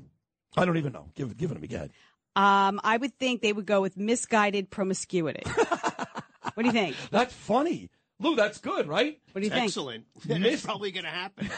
[0.57, 1.09] I don't even know.
[1.15, 1.67] Give give it to me.
[1.67, 1.87] Go.
[2.35, 5.43] Um, I would think they would go with misguided promiscuity.
[5.49, 6.97] what do you think?
[7.09, 7.89] That's funny.
[8.19, 9.19] Lou, that's good, right?
[9.31, 9.65] What do you think?
[9.65, 10.05] Excellent.
[10.27, 11.49] Miss- That's probably going to happen.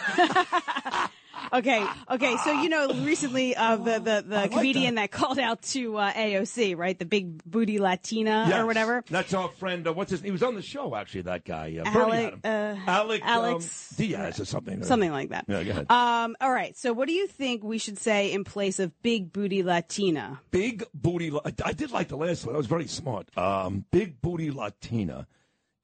[1.54, 2.36] Okay, okay.
[2.44, 5.12] So you know, recently uh, the the, the like comedian that.
[5.12, 6.98] called out to uh, AOC, right?
[6.98, 8.60] The big booty Latina Yes.
[8.60, 9.04] or whatever.
[9.10, 9.88] That's our friend.
[9.88, 10.22] Uh, what's his?
[10.22, 11.22] He was on the show actually.
[11.22, 12.48] That guy, uh, Alec, uh,
[12.88, 14.84] Alec, um, Alex Diaz or something.
[14.84, 15.46] something like that.
[15.48, 15.92] Yeah, go ahead.
[15.92, 16.76] Um, all right.
[16.78, 20.40] So, what do you think we should say in place of big booty Latina?
[20.52, 21.32] Big booty.
[21.32, 22.54] La- I did like the last one.
[22.54, 23.30] That was very smart.
[23.38, 25.28] Um, big booty Latina.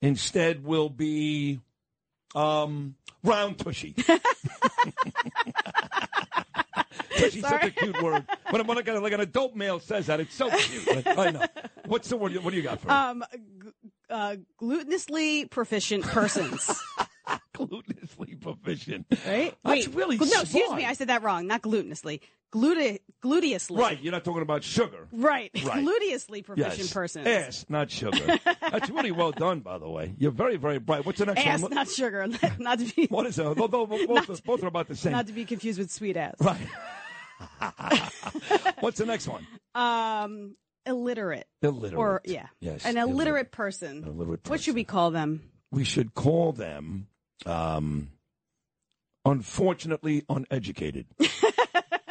[0.02, 1.60] Instead, will be
[2.36, 3.94] um, round tushy.
[7.18, 8.26] Tushy's such a cute word.
[8.50, 11.08] When, when like, a, like an adult male says that, it's so cute.
[11.08, 11.46] I know.
[11.86, 12.36] What's the word?
[12.44, 12.94] What do you got for me?
[12.94, 13.72] Um, g-
[14.10, 16.70] uh, glutinously proficient persons.
[17.54, 19.06] Glutinously proficient.
[19.26, 19.56] Right?
[19.64, 20.86] That's Wait, really No, excuse me.
[20.86, 21.48] I said that wrong.
[21.48, 22.22] Not glutinously.
[22.54, 23.80] Glute, gluteously.
[23.80, 24.00] Right.
[24.00, 25.08] You're not talking about sugar.
[25.12, 25.50] Right.
[25.66, 25.84] Right.
[25.84, 26.94] Gluteously proficient yes.
[26.94, 27.26] persons.
[27.26, 28.40] Ass, not sugar.
[28.62, 30.14] That's really well done, by the way.
[30.20, 31.04] You're very, very bright.
[31.04, 31.74] What's the next Ass, one?
[31.74, 32.28] not sugar.
[32.60, 33.08] Not to be.
[33.10, 33.44] What is it?
[33.44, 35.14] Both, both, both, both are about the same.
[35.14, 36.36] Not to be confused with sweet ass.
[36.40, 36.58] Right.
[38.80, 39.46] What's the next one?
[39.74, 41.48] Um, illiterate.
[41.62, 41.98] Illiterate.
[41.98, 42.48] Or yeah.
[42.60, 43.52] Yes, An illiterate, illiterate.
[43.52, 44.04] person.
[44.06, 45.42] Illiterate What should we call them?
[45.72, 47.08] We should call them
[47.46, 48.10] um,
[49.26, 51.08] unfortunately uneducated.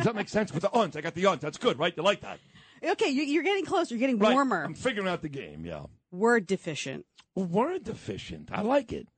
[0.03, 0.53] Does that make sense?
[0.53, 1.41] With the uns, I got the uns.
[1.41, 1.95] That's good, right?
[1.97, 2.39] You like that?
[2.85, 3.95] Okay, you- you're getting closer.
[3.95, 4.33] You're getting Right.
[4.33, 4.65] warmer.
[4.65, 5.65] I'm figuring out the game.
[5.65, 5.85] Yeah.
[6.11, 7.07] Word deficient.
[7.35, 8.51] Word deficient.
[8.53, 9.09] I like it.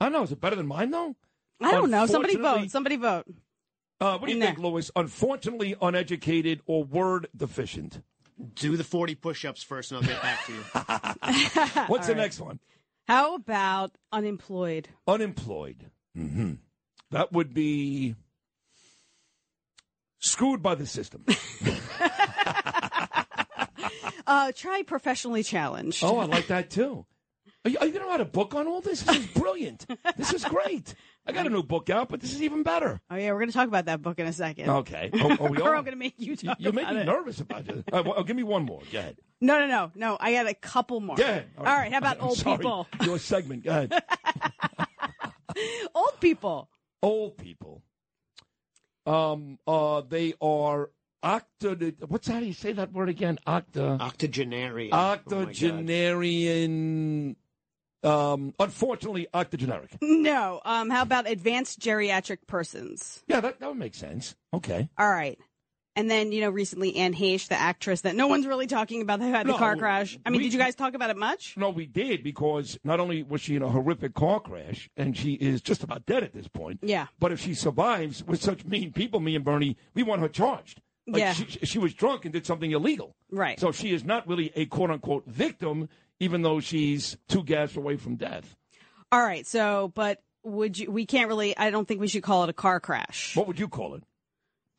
[0.00, 0.22] I don't know.
[0.22, 1.16] Is it better than mine though?
[1.60, 2.06] I don't know.
[2.06, 2.70] Somebody vote.
[2.70, 3.26] Somebody vote.
[4.00, 4.46] Uh, what do you Nah.
[4.46, 4.90] think, Louis?
[4.94, 8.00] Unfortunately uneducated or word deficient?
[8.54, 10.58] Do the 40 push ups first, and I'll get back to you.
[11.88, 12.16] What's All the right.
[12.16, 12.60] next one?
[13.08, 14.88] How about unemployed?
[15.08, 15.90] Unemployed.
[16.14, 16.52] hmm
[17.10, 18.14] That would be
[20.18, 21.24] screwed by the system.
[24.26, 26.04] Uh, try professionally challenged.
[26.04, 27.06] oh, I like that too.
[27.64, 29.02] Are you, are you going to write a book on all this?
[29.02, 29.86] This is brilliant.
[30.18, 30.94] this is great.
[31.26, 33.00] I got a new book out, but this is even better.
[33.10, 34.68] Oh yeah, we're going to talk about that book in a second.
[34.68, 35.08] Okay.
[35.14, 35.74] Oh, oh, we are?
[35.74, 37.04] I'm going to make you You, talk you make about me it.
[37.06, 37.84] nervous about it.
[37.90, 38.82] All right, well, give me one more.
[38.92, 39.16] Go ahead.
[39.40, 40.18] No, no, no, no.
[40.20, 41.16] I got a couple more.
[41.16, 41.46] Go ahead.
[41.56, 41.90] All right.
[41.90, 42.58] How about I'm old sorry.
[42.58, 42.86] people?
[43.02, 43.64] Your segment.
[43.64, 43.94] Go ahead.
[45.94, 46.68] old people.
[47.02, 47.82] Old people.
[49.08, 49.58] Um.
[49.66, 50.02] Uh.
[50.08, 50.90] They are
[51.22, 51.74] octo.
[52.06, 53.38] What's how do you say that word again?
[53.46, 53.98] Octa.
[54.00, 54.92] Octogenarian.
[54.92, 57.36] Octogenarian.
[58.04, 58.54] Um.
[58.58, 59.96] Unfortunately, octogeneric.
[60.00, 60.60] No.
[60.64, 60.90] Um.
[60.90, 63.22] How about advanced geriatric persons?
[63.26, 64.34] Yeah, that that would make sense.
[64.52, 64.88] Okay.
[64.98, 65.38] All right.
[65.98, 69.20] And then you know recently Anne Heche, the actress that no one's really talking about,
[69.20, 70.16] who had the No, car crash.
[70.24, 71.56] I mean, we- did you guys talk about it much?
[71.56, 75.32] No, we did because not only was she in a horrific car crash and she
[75.32, 76.78] is just about dead at this point.
[76.82, 77.08] Yeah.
[77.18, 80.80] But if she survives with such mean people, me and Bernie, we want her charged.
[81.08, 81.32] Like Yeah.
[81.32, 83.16] She, she was drunk and did something illegal.
[83.32, 83.58] Right.
[83.58, 85.88] So she is not really a quote unquote victim,
[86.20, 88.54] even though she's two gasps away from death.
[89.10, 89.44] All right.
[89.48, 90.92] So, but would you?
[90.92, 91.56] We can't really.
[91.56, 93.34] I don't think we should call it a car crash.
[93.34, 94.04] What would you call it?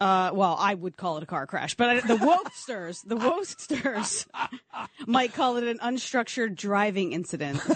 [0.01, 4.27] Uh, well, I would call it a car crash, but I, the wokesters, the wokesters,
[5.07, 7.61] might call it an unstructured driving incident.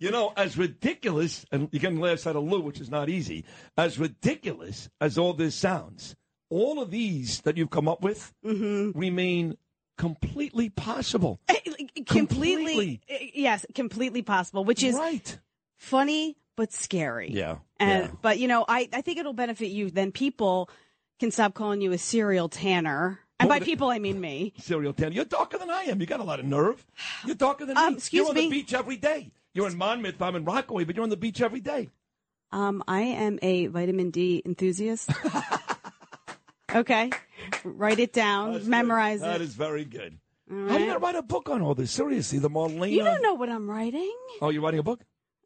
[0.00, 3.44] You know, as ridiculous, and you can laugh at a Lou, which is not easy,
[3.76, 6.14] as ridiculous as all this sounds,
[6.50, 8.96] all of these that you've come up with Mm-hmm.
[8.96, 9.56] remain
[9.96, 11.40] completely possible.
[12.06, 13.00] completely,
[13.34, 15.36] yes, completely possible, which is right.
[15.76, 17.30] funny but scary.
[17.30, 17.58] Yeah.
[17.78, 18.10] And yeah.
[18.20, 19.90] but you know, I I think it'll benefit you.
[19.90, 20.68] Then people
[21.20, 24.52] can stop calling you a serial tanner, and by people I mean me.
[24.58, 25.14] Serial Tanner.
[25.14, 26.00] You're darker than I am.
[26.00, 26.84] You got a lot of nerve.
[27.24, 27.96] You're darker than Um, me.
[27.98, 28.42] excuse You're on me?
[28.42, 29.30] the beach every day.
[29.54, 30.20] You're in Monmouth.
[30.20, 31.90] I'm in Rockaway, but you're on the beach every day.
[32.50, 35.10] Um, I am a vitamin D enthusiast.
[36.74, 37.10] okay,
[37.62, 39.24] write it down, memorize it.
[39.26, 40.18] That is very good.
[40.50, 41.90] All How you to write a book on all this?
[41.92, 42.90] Seriously, the Marlena.
[42.90, 44.16] You don't know what I'm writing.
[44.40, 45.00] Oh, you're writing a book?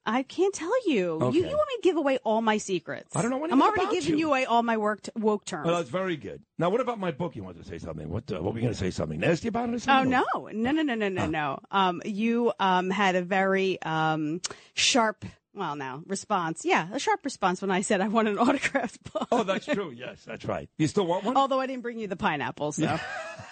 [0.04, 1.12] I can't tell you.
[1.22, 1.36] Okay.
[1.38, 3.14] You, you want me to give away all my secrets?
[3.14, 4.18] I don't know I'm already giving you.
[4.18, 5.66] you away all my work t- woke terms.
[5.66, 6.42] Well, that's very good.
[6.58, 7.36] Now, what about my book?
[7.36, 8.08] You wanted to say something?
[8.08, 8.30] What?
[8.30, 8.90] Uh, what were you going to say?
[8.90, 9.72] Something nasty about it?
[9.72, 10.10] Or Oh something?
[10.10, 11.58] no, no, no, no, no, no, no.
[11.70, 14.40] Um, you um had a very um
[14.74, 15.24] sharp,
[15.54, 16.64] well, now response.
[16.64, 19.28] Yeah, a sharp response when I said I want an autographed book.
[19.32, 19.90] Oh, that's true.
[19.96, 20.68] Yes, that's right.
[20.78, 21.36] You still want one?
[21.36, 22.82] Although I didn't bring you the pineapple, so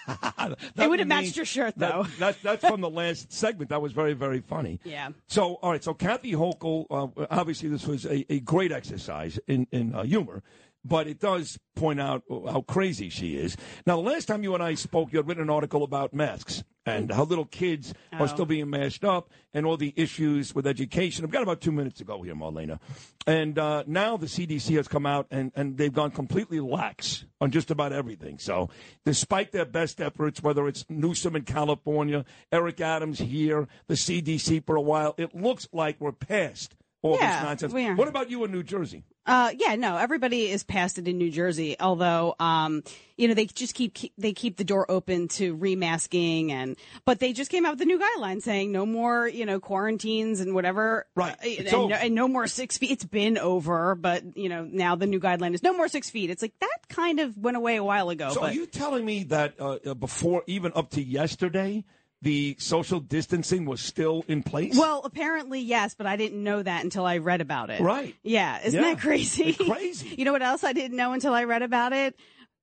[0.06, 2.02] That it would have matched your shirt that- though.
[2.18, 3.70] that- that's from the last segment.
[3.70, 4.80] That was very, very funny.
[4.84, 5.10] Yeah.
[5.28, 5.84] So, all right.
[5.84, 10.42] So, Kathy Hochul, uh, obviously, this was a, a great exercise in, in uh, humor,
[10.84, 13.56] but it does point out how crazy she is.
[13.86, 16.62] Now, the last time you and I spoke, you had written an article about masks
[16.86, 18.24] and how little kids Oh.
[18.24, 21.24] are still being mashed up and all the issues with education.
[21.24, 22.80] I've got about two minutes to go here, Marlena.
[23.26, 27.50] And uh, now the CDC has come out and, and they've gone completely lax on
[27.50, 28.38] just about everything.
[28.38, 28.70] So,
[29.04, 34.76] despite their best efforts, whether it's Newsom in California, Eric Adams here, the CDC for
[34.76, 37.72] a while, it looks like we're past all Yeah, this nonsense.
[37.72, 37.94] we are.
[37.94, 39.04] What about you in New Jersey?
[39.26, 41.76] Uh, yeah, no, everybody is past it in New Jersey.
[41.78, 42.82] Although, um,
[43.16, 47.20] you know, they just keep, keep they keep the door open to remasking, and but
[47.20, 50.54] they just came out with a new guideline saying no more, you know, quarantines and
[50.54, 51.06] whatever.
[51.14, 52.90] Right, uh, and, no, and no more six feet.
[52.90, 56.30] It's been over, but you know, now the new guideline is no more six feet.
[56.30, 58.30] It's like that kind of went away a while ago.
[58.30, 61.84] So, but are you telling me that uh, uh, before, even up to yesterday,
[62.22, 64.76] the social distancing was still in place?
[64.76, 67.80] well, apparently yes, but I didn't know that until I read about it.
[67.80, 68.14] Right.
[68.22, 69.44] Yeah, isn't Yeah, that crazy?
[69.50, 70.14] it's crazy.
[70.18, 72.14] you know what else I didn't know until I read about it?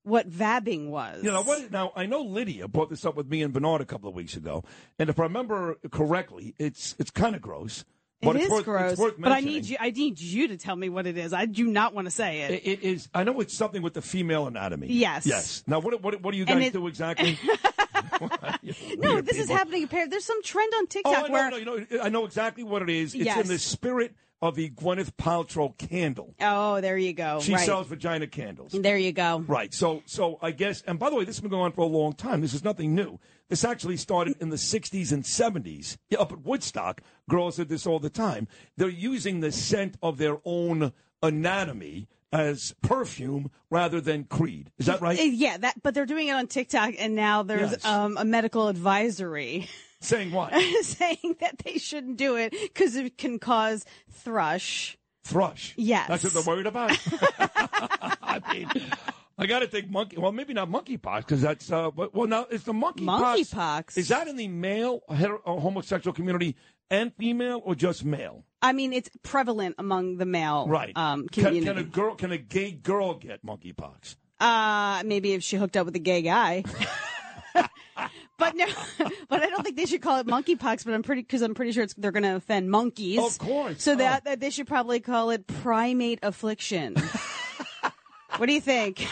[0.04, 1.22] What vabbing was.
[1.24, 1.70] You know what?
[1.72, 4.36] Now I know Lydia brought this up with me and Bernard a couple of weeks
[4.38, 4.64] ago,
[5.00, 7.84] and if I remember correctly, it's it's kind of gross.
[8.22, 8.66] But it it's is worth,
[8.98, 9.78] gross, but I need you.
[9.80, 11.34] I need you to tell me what it is.
[11.34, 12.52] I do not want to say it.
[12.52, 13.10] It- it is.
[13.14, 14.88] I know it's something with the female anatomy.
[14.90, 15.26] Yes.
[15.28, 15.64] Yes.
[15.68, 17.38] Now, what what what do you guys it- do exactly?
[18.98, 19.84] no, this is happening.
[19.84, 21.52] Apparently, there's some trend on Oh, TikTok know, where.
[21.52, 23.14] no, you know, I know exactly what it is.
[23.14, 23.42] It's Yes.
[23.42, 26.36] in the spirit of the Gwyneth Paltrow candle.
[26.40, 27.40] Oh, there you go.
[27.42, 27.66] She right.
[27.66, 28.72] sells vagina candles.
[28.72, 29.40] There you go.
[29.48, 29.74] Right.
[29.74, 31.86] So, so I guess, and by the way, this has been going on for a
[31.88, 32.42] long time.
[32.42, 33.20] This is nothing new.
[33.50, 35.98] This actually started in the 60s and 70s.
[36.10, 38.48] Yeah, up at Woodstock, girls did this all the time.
[38.76, 40.92] They're using the scent of their own
[41.24, 44.72] anatomy as perfume rather than creed.
[44.78, 45.18] Is that right?
[45.18, 45.82] Yeah, that.
[45.82, 47.86] But they're doing it on TikTok, and now there's Yes.
[47.86, 49.68] um, a medical advisory
[50.00, 50.54] Saying what?
[50.84, 54.98] saying that they shouldn't do it because it can cause thrush.
[55.24, 55.74] Thrush.
[55.76, 56.08] Yes.
[56.08, 56.92] That's what they're worried about.
[58.22, 58.70] I mean,
[59.38, 60.18] I got to think monkey.
[60.18, 61.72] Well, maybe not monkeypox because that's.
[61.72, 63.06] Uh, but, well, now it's the monkeypox.
[63.54, 63.98] Monkeypox.
[63.98, 66.56] Is that in the male homosexual community
[66.90, 68.44] and female, or just male?
[68.62, 70.92] I mean, it's prevalent among the male Right.
[70.96, 71.66] um, Can, community.
[71.74, 72.16] can a girl?
[72.16, 74.16] Can a gay girl get monkeypox?
[74.40, 76.64] Uh, maybe if she hooked up with a gay guy.
[78.38, 78.66] but no,
[79.30, 80.86] but I don't think they should call it monkeypox.
[80.86, 83.20] But I'm pretty because I'm pretty sure it's, they're going to offend monkeys.
[83.20, 83.82] Of course.
[83.84, 83.96] So Oh.
[83.96, 86.96] that, that they should probably call it primate affliction.
[88.38, 89.06] what do you think?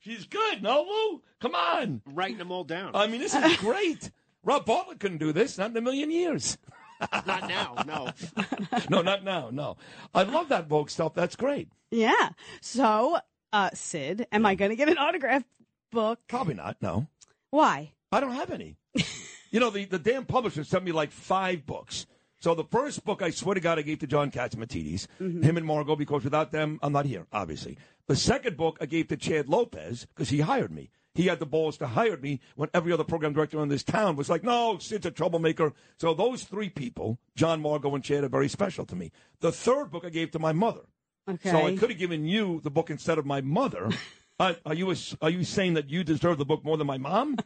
[0.00, 0.62] She's good.
[0.62, 1.22] No, Lou.
[1.40, 2.00] Come on.
[2.06, 2.92] Writing them all down.
[2.94, 4.10] I mean, this is great.
[4.46, 5.58] Rob Bartlett couldn't do this.
[5.58, 6.56] Not in a million years.
[7.26, 8.08] Not now, no.
[8.88, 9.50] no, not now.
[9.52, 9.76] No.
[10.14, 11.12] I love that Vogue stuff.
[11.12, 11.68] That's great.
[11.90, 12.30] Yeah.
[12.62, 13.18] So,
[13.52, 15.44] uh, Sid, am I going to get an autograph
[15.92, 16.20] book?
[16.26, 16.78] Probably not.
[16.80, 17.06] No.
[17.50, 17.92] Why?
[18.10, 18.78] I don't have any.
[19.50, 22.06] you know, the, the damn publisher sent me like five books.
[22.40, 25.66] So the first book, I swear to God, I gave to John Catsimatidis, him and
[25.66, 27.76] Margot, because without them, I'm not here, obviously.
[28.06, 30.90] The second book, I gave to Chad Lopez because he hired me.
[31.16, 34.16] He had the balls to hire me when every other program director in this town
[34.16, 35.72] was like, no, Sid's a troublemaker.
[35.98, 39.10] So those three people, John, Margot, and Chad, are very special to me.
[39.40, 40.82] The third book I gave to my mother.
[41.28, 41.50] Okay.
[41.50, 43.90] So I could have given you the book instead of my mother.
[44.38, 47.36] uh, are you are you saying that you deserve the book more than my mom?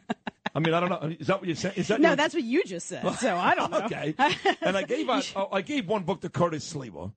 [0.53, 1.15] I mean, I don't know.
[1.19, 1.75] Is that what you're saying?
[1.77, 3.09] Is that No, your- that's what you just said.
[3.15, 3.85] So I don't know.
[3.85, 4.13] okay.
[4.61, 7.13] And I gave out, I gave one book to Curtis Sliwa.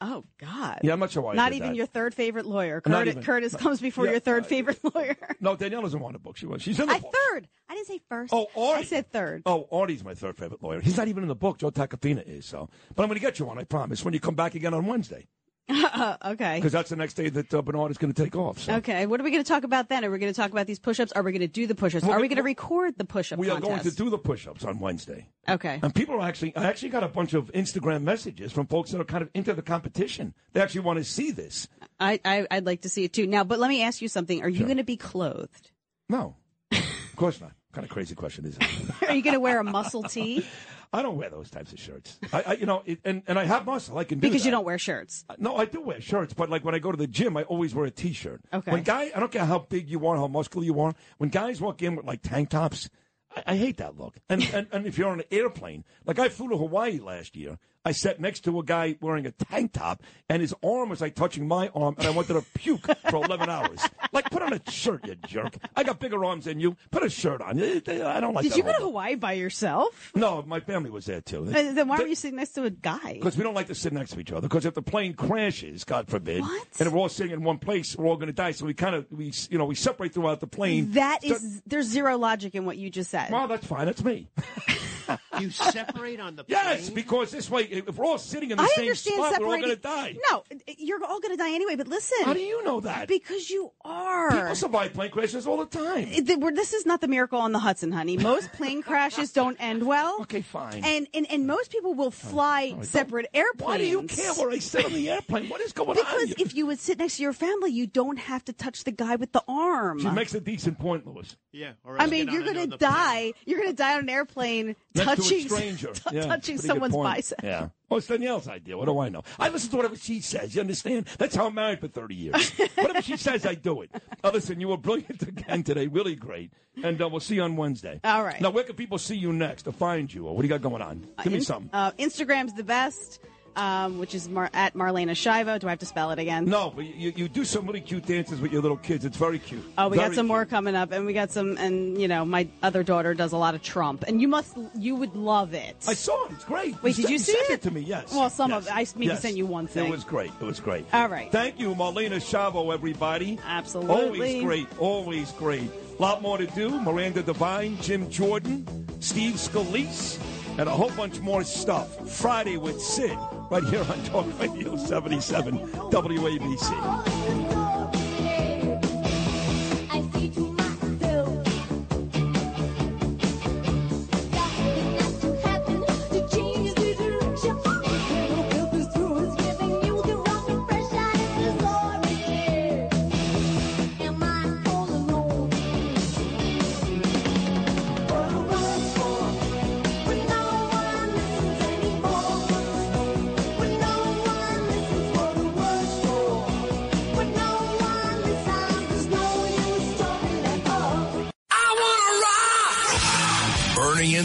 [0.00, 0.80] Oh God.
[0.82, 1.34] Yeah, I'm not sure why.
[1.34, 1.76] Not even that.
[1.76, 2.80] your third favorite lawyer.
[2.82, 3.22] Curtis, even.
[3.22, 3.58] Curtis No.
[3.58, 5.16] comes before Yeah, your third uh, favorite lawyer.
[5.40, 6.36] No, Danielle doesn't want a book.
[6.36, 6.64] She wants.
[6.64, 7.14] She's in the I book.
[7.30, 7.48] third.
[7.68, 8.32] I didn't say first.
[8.32, 8.80] Oh, Artie.
[8.80, 9.42] I said third.
[9.46, 10.80] Oh, Artie's my third favorite lawyer.
[10.80, 11.58] He's not even in the book.
[11.58, 12.44] Joe Tacopina is.
[12.44, 13.58] So, but I'm going to get you one.
[13.58, 14.04] I promise.
[14.04, 15.26] When you come back again on Wednesday,
[16.24, 16.56] okay.
[16.56, 18.60] because that's the next day that uh, Bernard is going to take off.
[18.60, 18.74] So.
[18.76, 19.06] Okay.
[19.06, 20.04] What are we going to talk about then?
[20.04, 21.12] Are we going to talk about these push-ups?
[21.12, 22.04] Are we going to do the push-ups?
[22.04, 23.40] Well, are we- we going to record the push ups?
[23.40, 25.28] We are going to do the push-ups on Wednesday.
[25.48, 25.80] Okay.
[25.82, 29.00] And people are actually, I actually got a bunch of Instagram messages from folks that
[29.00, 30.34] are kind of into the competition.
[30.52, 31.66] They actually want to see this.
[31.98, 33.26] I, I I'd like to see it too.
[33.26, 34.42] Now, but let me ask you something.
[34.42, 35.70] Are you going to be clothed?
[36.08, 36.36] No,
[36.72, 37.52] of course not.
[37.76, 39.02] Kind of crazy question is it?
[39.10, 40.46] Are you going to wear a muscle tee?
[40.94, 42.18] I don't wear those types of shirts.
[42.32, 43.98] I, I you know, it, and and I have muscle.
[43.98, 45.26] I can do Because you don't wear shirts.
[45.28, 47.42] Uh, no, I do wear shirts, but like when I go to the gym, I
[47.42, 48.40] always wear a T-shirt.
[48.50, 48.72] Okay.
[48.72, 50.94] When guy, I don't care how big you are, how muscular you are.
[51.18, 52.88] When guys walk in with like tank tops,
[53.36, 54.16] I, I hate that look.
[54.30, 57.58] And, and and if you're on an airplane, like I flew to Hawaii last year,
[57.86, 61.14] I sat next to a guy wearing a tank top, and his arm was like
[61.14, 63.78] touching my arm, and I wanted to puke for 11 hours.
[64.12, 65.56] Like, put on a shirt, you jerk.
[65.76, 66.76] I got bigger arms than you.
[66.90, 67.60] Put a shirt on.
[67.62, 67.78] I
[68.20, 70.10] don't like Did you go to Hawaii by yourself?
[70.16, 71.44] No, my family was there too.
[71.48, 73.14] Uh, Then why were you sitting next to a guy?
[73.14, 74.48] Because we don't like to sit next to each other.
[74.48, 77.94] Because if the plane crashes, God forbid, and if we're all sitting in one place,
[77.96, 78.50] we're all going to die.
[78.50, 80.90] So we kind of we you know we separate throughout the plane.
[80.92, 83.30] That So- is, there's zero logic in what you just said.
[83.30, 83.86] well, that's fine.
[83.86, 84.28] That's me.
[85.40, 88.62] You separate on the plane Yes, because this way, if we're all sitting in the
[88.62, 90.16] I same understand spot, we're all going to die.
[90.30, 90.44] No,
[90.78, 91.76] you're all going to die anyway.
[91.76, 93.08] But listen, How do you know that?
[93.08, 94.30] Because you are.
[94.30, 96.08] People survive plane crashes all the time.
[96.08, 98.16] It- th- we're- This is not the miracle on the Hudson, honey.
[98.16, 100.16] Most plane crashes don't end well.
[100.26, 100.82] Okay, fine.
[100.84, 103.68] And and, and most people will oh, fly separate airplanes.
[103.68, 105.48] Why do you care where I sit on the airplane?
[105.48, 105.94] What is going on?
[105.96, 108.90] Because if you would sit next to your family, you don't have to touch the
[108.90, 110.00] guy with the arm.
[110.00, 111.36] She makes a decent point, Louis.
[111.52, 111.72] Yeah.
[111.84, 113.32] Or I else mean, get you're on going to another die.
[113.44, 115.92] You're going to die on an airplane Next touching to a stranger.
[115.94, 117.40] t- Yeah, touching someone's bicep.
[117.42, 117.68] Yeah.
[117.88, 118.76] Well, it's Danielle's idea.
[118.76, 119.22] What do I know?
[119.38, 120.54] I listen to whatever she says.
[120.54, 121.06] You understand?
[121.18, 122.50] That's how I'm married for 30 years.
[122.74, 123.90] whatever she says, I do it.
[124.24, 125.86] Uh, listen, you were brilliant again today.
[125.86, 126.52] Really great.
[126.82, 128.00] And uh, we'll see you on Wednesday.
[128.02, 128.40] All right.
[128.40, 130.26] Now, where can people see you next or find you?
[130.26, 131.06] Or what do you got going on?
[131.22, 131.70] Give me In- something.
[131.72, 133.20] Uh, Instagram's the best,
[133.56, 135.58] um, which is Mar- at Marlena Shiva.
[135.58, 136.44] Do I have to spell it again?
[136.44, 139.04] No, but you, you do some really cute dances with your little kids.
[139.04, 139.62] It's very cute.
[139.78, 142.24] Oh, we Very got some more coming up, and we got some, and you know,
[142.24, 145.76] my other daughter does a lot of Trump, and you must, you would love it.
[145.88, 146.32] I saw it.
[146.32, 146.80] It's great.
[146.82, 147.52] Wait, did you see sent it?
[147.54, 147.80] it to me?
[147.80, 148.12] Yes.
[148.12, 148.62] Well, some Yes.
[148.62, 148.76] of it.
[148.76, 149.22] I maybe Yes.
[149.22, 149.86] sent you one thing.
[149.86, 150.30] It was great.
[150.40, 150.84] It was great.
[150.92, 151.30] All right.
[151.32, 153.38] Thank you, Marlena Chavo, everybody.
[153.46, 153.94] Absolutely.
[153.94, 154.66] Always great.
[154.78, 155.70] Always great.
[155.98, 156.78] A lot more to do.
[156.80, 158.66] Miranda Devine, Jim Jordan,
[159.00, 160.18] Steve Scalise,
[160.58, 162.08] and a whole bunch more stuff.
[162.10, 163.16] Friday with Sid,
[163.50, 165.58] right here on Talk Radio 77
[165.90, 167.45] WABC.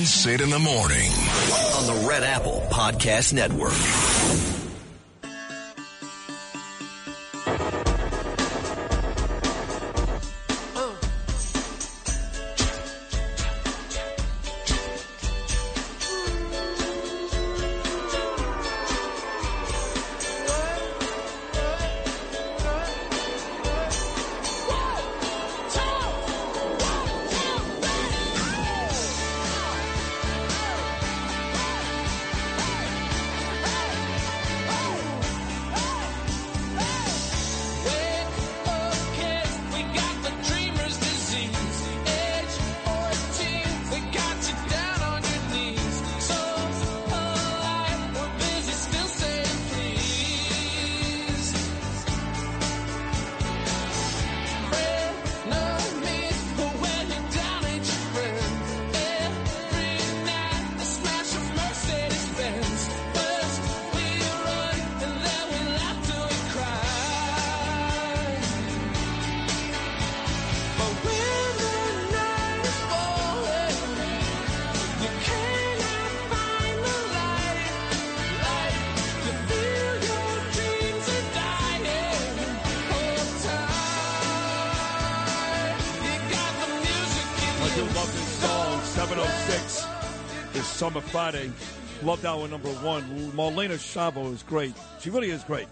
[0.02, 1.12] And Sid in the morning.
[1.78, 4.01] On the Red Apple Podcast Network.
[90.82, 91.52] Summer Friday.
[92.02, 93.04] Loved hour number one.
[93.34, 94.74] Marlena Chavo is great.
[95.00, 95.68] She really is great.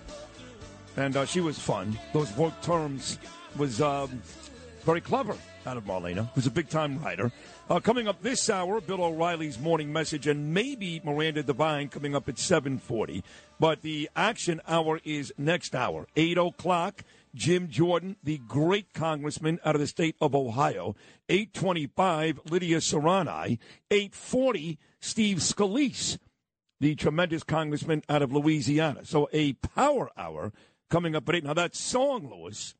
[0.97, 1.97] And uh, she was fun.
[2.13, 3.17] Those work terms
[3.57, 4.21] was um,
[4.83, 5.35] very clever
[5.65, 7.31] out of Marlena, who's a big time writer.
[7.71, 12.29] Uh, coming up this hour, Bill O'Reilly's morning message, and maybe Miranda Devine coming up
[12.29, 13.23] at 740.
[13.59, 17.03] But the action hour is next hour, 8 o'clock.
[17.35, 20.95] Jim Jordan, the great congressman out of the state of Ohio.
[21.29, 23.57] 825, Lydia Serrano.
[23.91, 26.17] 840, Steve Scalise,
[26.79, 29.05] the tremendous congressman out of Louisiana.
[29.05, 30.51] So a power hour
[30.89, 31.43] coming up at 8.
[31.43, 32.75] Now that song, Lewis,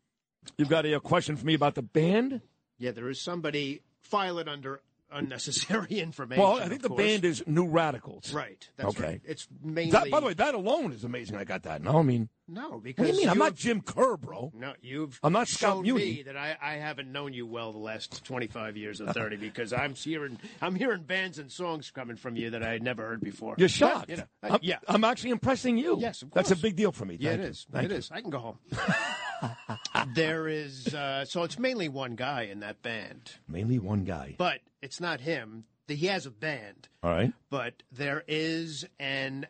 [0.58, 2.42] you've got a question for me about the band?
[2.78, 4.82] Yeah, there is somebody file it under
[5.12, 6.44] unnecessary information.
[6.44, 7.02] Well, I think the course.
[7.02, 8.34] band is New Radicals.
[8.34, 8.68] Right.
[8.78, 9.04] That's okay.
[9.04, 9.22] right.
[9.26, 9.92] It's mainly.
[9.92, 11.36] That, by the way, that alone is amazing.
[11.38, 11.82] I got that.
[11.82, 13.30] No, I mean, no, because what do you mean?
[13.30, 14.52] I'm not Jim Kerr, bro.
[14.56, 15.48] No, you've I'm not
[15.84, 16.04] Muni.
[16.06, 19.72] me that I, I haven't known you well the last 25 years or 30 because
[19.74, 23.22] I'm hearing I'm hearing bands and songs coming from you that I had never heard
[23.22, 23.56] before.
[23.58, 24.10] You're But, shocked.
[24.10, 24.80] you know, I- I'm, yeah.
[24.88, 25.98] I'm actually impressing you.
[26.00, 26.48] Yes, of course.
[26.50, 27.18] That's a big deal for me.
[27.20, 27.50] Yeah, Thank it you.
[27.50, 27.68] is.
[27.72, 27.98] Thank It you.
[27.98, 28.12] is.
[28.12, 28.60] I can go home.
[30.16, 34.36] there is uh, so it's mainly one guy in that band, Mainly one guy.
[34.38, 35.66] but it's not him.
[35.88, 37.34] He has a band, All right.
[37.50, 39.48] but there is an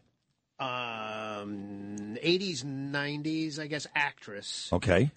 [0.60, 5.12] um, 80s, 90s, I guess, actress Okay.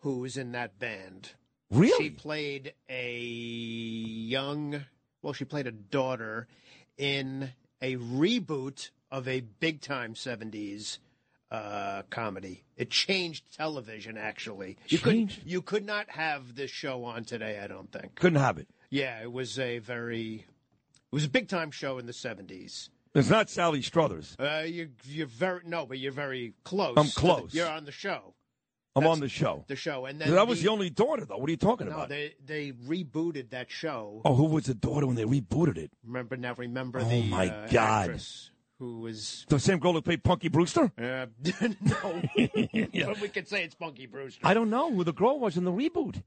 [0.00, 1.30] who was in that band.
[1.70, 2.04] Really?
[2.04, 4.84] She played a young,
[5.22, 6.48] well, she played a daughter
[6.98, 10.98] in a reboot of a big time 70s
[11.50, 12.62] uh, comedy.
[12.76, 14.78] It changed television, actually.
[14.88, 18.14] You could you could not have this show on today, I don't think.
[18.16, 18.68] Couldn't have it.
[18.88, 22.88] Yeah, it was a very, it was a big time show in the 70s.
[23.14, 24.36] It's not Sally Struthers.
[24.38, 26.94] Uh, you, you're very, no, but you're very close.
[26.96, 27.52] I'm close.
[27.52, 28.34] you're on the show.
[28.96, 29.64] I'm That's on the show.
[29.68, 30.06] The show.
[30.06, 31.36] And then That was the- the only daughter, though.
[31.38, 32.08] What are you talking No, about?
[32.08, 34.20] they they rebooted that show.
[34.24, 35.90] Oh, who was the daughter when they rebooted it?
[36.04, 36.54] Remember now?
[36.54, 38.02] Remember Oh, the my uh, God.
[38.10, 38.50] actress
[38.80, 40.90] who was The same girl who played Punky Brewster?
[40.98, 41.26] uh,
[41.80, 42.22] no,
[42.72, 43.06] Yeah.
[43.06, 44.40] but we could say it's Punky Brewster.
[44.44, 46.22] I don't know who the girl was in the reboot.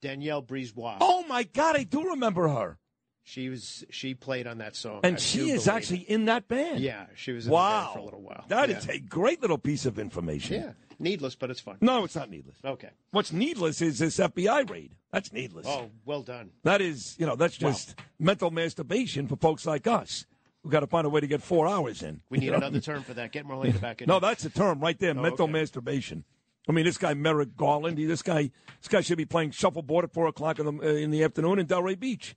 [0.00, 0.96] Danielle Brisebois.
[1.00, 2.76] Oh, my God, I do remember her.
[3.24, 6.80] She was she played on that song, And I she is actually in that band.
[6.80, 7.90] Yeah, she was in wow.
[7.92, 8.44] for a little while.
[8.48, 8.94] That is Yeah.
[8.94, 10.60] a great little piece of information.
[10.60, 11.78] Yeah, needless, but it's fun.
[11.80, 12.56] No, it's not needless.
[12.64, 12.90] Okay.
[13.12, 14.96] What's needless is this FBI raid.
[15.12, 15.66] That's needless.
[15.68, 16.50] Oh, well done.
[16.64, 20.26] That is, you know, that's just mental masturbation for folks like us.
[20.64, 22.22] We've got to find a way to get four hours in.
[22.30, 22.56] We need know?
[22.56, 23.30] another term for that.
[23.32, 24.08] Get Marlena back in.
[24.08, 25.10] No, that's a term right there.
[25.10, 25.52] Oh, mental okay.
[25.52, 26.24] masturbation.
[26.68, 27.98] I mean, this guy Merrick Garland.
[27.98, 28.50] he- This guy,
[28.80, 31.58] this guy should be playing shuffleboard at four o'clock in the uh, in the afternoon
[31.58, 32.36] in Delray Beach,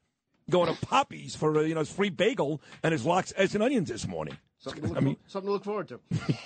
[0.50, 3.64] going to Poppies for uh, you know his free bagel and his lox, eggs, and
[3.64, 4.38] onions this morning.
[4.60, 6.00] something to look, I mean, for- something to look forward to.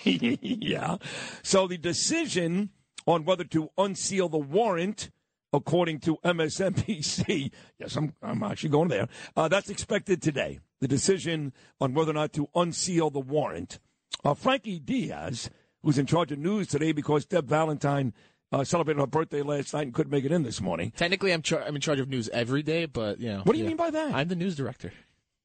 [0.41, 0.97] yeah.
[1.43, 2.69] So the decision
[3.07, 5.09] on whether to unseal the warrant,
[5.51, 9.07] according to MSNBC, yes, I'm, I'm actually going there.
[9.35, 10.59] Uh, that's expected today.
[10.79, 13.79] The decision on whether or not to unseal the warrant.
[14.23, 15.49] Uh, Frankie Diaz,
[15.83, 18.13] who's in charge of news today because Deb Valentine
[18.51, 20.91] uh, celebrated her birthday last night and couldn't make it in this morning.
[20.95, 23.41] Technically, I'm char- I'm in charge of news every day, but you know.
[23.43, 24.13] What do you mean by that?
[24.13, 24.91] I'm the news director.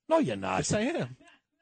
[0.09, 0.59] No, you're not.
[0.59, 1.17] Yes, I am.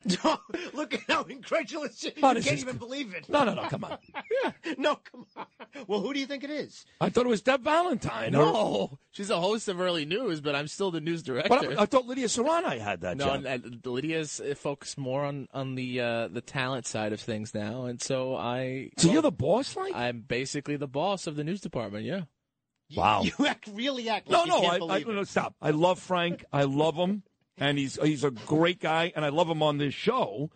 [0.74, 3.28] Look at how incredulous you, Oh, you can't even believe it.
[3.28, 3.98] No, no, no, come on.
[4.78, 5.46] no, come on.
[5.86, 6.84] Well, who do you think it is?
[7.00, 8.34] I thought it was Deb Valentine.
[8.34, 11.48] or- No, she's a host of early news, but I'm still the news director.
[11.48, 13.44] But I, I thought Lydia Serrano had that no, job.
[13.46, 17.55] and, uh, Lydia's uh, focused more on on the uh, the talent side of things
[17.55, 18.90] now, and so I.
[18.98, 19.94] So you're the boss, like?
[19.94, 22.05] I'm basically the boss of the news department.
[22.05, 22.22] Yeah.
[22.94, 23.22] Wow.
[23.22, 25.12] You act really act No, like you no, can't I, I, believe it.
[25.14, 25.55] no, stop.
[25.62, 26.44] I love Frank.
[26.53, 27.22] I love him,
[27.59, 30.50] and he's he's a great guy, and I love him on this show.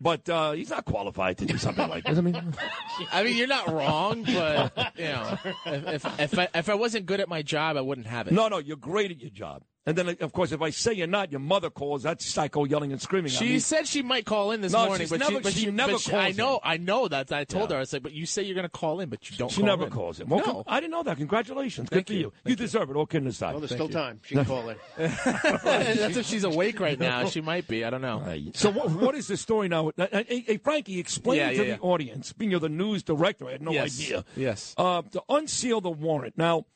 [0.00, 2.18] But uh, he's not qualified to do something like this.
[2.18, 2.34] I mean,
[3.12, 7.06] I mean, you're not wrong, but you know, if if if I, if I wasn't
[7.06, 8.32] good at my job, I wouldn't have it.
[8.32, 9.62] no, no, you're great at your job.
[9.84, 12.04] And then, of course, if I say you're not, your mother calls.
[12.04, 13.32] That's psycho yelling and screaming.
[13.32, 13.58] at She me.
[13.58, 15.92] said she might call in this No, morning, but never- she, but she she, never
[15.92, 16.60] but she- I know, in.
[16.62, 17.32] I know that.
[17.32, 17.76] I told Yeah.
[17.76, 17.80] her.
[17.80, 19.50] I said, but you say you're going to call in, but you don't.
[19.50, 19.90] She call never in.
[19.90, 20.28] calls him.
[20.28, 20.62] Well, No.
[20.68, 21.16] I didn't know that.
[21.16, 21.88] Congratulations.
[21.88, 22.32] Thank Good for you.
[22.44, 22.50] you.
[22.50, 22.96] You deserve it.
[22.96, 23.52] All kidding aside.
[23.54, 23.92] Well, there's Thank still you.
[24.06, 24.20] time.
[24.24, 24.76] She can call in.
[24.96, 27.26] That's if she's awake right now.
[27.28, 27.84] She might be.
[27.84, 28.22] I don't know.
[28.54, 29.90] So what, what is the story now?
[29.96, 31.76] Hey, hey, Frankie, explain Yeah, to yeah, the yeah.
[31.80, 32.32] audience.
[32.32, 33.98] Being you're the news director, I had no Yes.
[34.00, 34.24] idea.
[34.36, 34.74] Yes.
[34.76, 36.38] Uh, to unseal the warrant.
[36.38, 36.66] Now,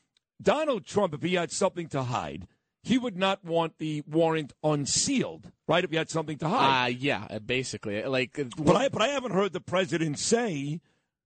[0.41, 2.47] Donald Trump, if he had something to hide,
[2.87, 5.83] he would not want the warrant unsealed, right?
[5.83, 6.99] If he had something to Uh, hide.
[6.99, 8.01] yeah, uh, basically.
[8.03, 10.79] Like, uh, but I, but I haven't heard the president say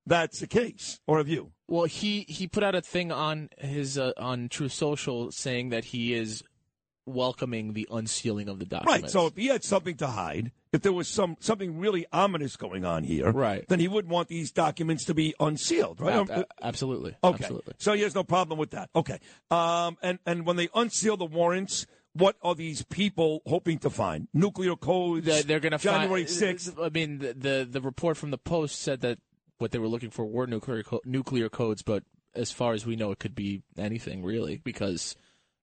[0.06, 1.52] that's the case, or have you?
[1.68, 5.86] Well, he he put out a thing on his uh, on Truth Social saying that
[5.86, 6.44] he is
[7.06, 9.02] welcoming the unsealing of the documents.
[9.04, 9.10] Right.
[9.12, 12.86] So if he had something to hide, if there was some something really ominous going
[12.86, 13.66] on here, Right.
[13.68, 16.16] then he wouldn't want these documents to be unsealed, right?
[16.30, 17.16] Um, absolutely.
[17.24, 17.44] Okay.
[17.44, 17.74] Absolutely.
[17.78, 18.90] So he has no problem with that.
[18.96, 19.20] Okay.
[19.50, 24.28] Um, and and when they unseal the warrants, what are these people hoping to find?
[24.34, 25.26] Nuclear codes.
[25.26, 26.78] They're, they're going to find January find, sixth.
[26.80, 29.20] I mean, the, the the report from the Post said that
[29.58, 32.04] what they were looking for were nuclear co- nuclear codes, but
[32.34, 35.18] as far as we know, it could be anything really because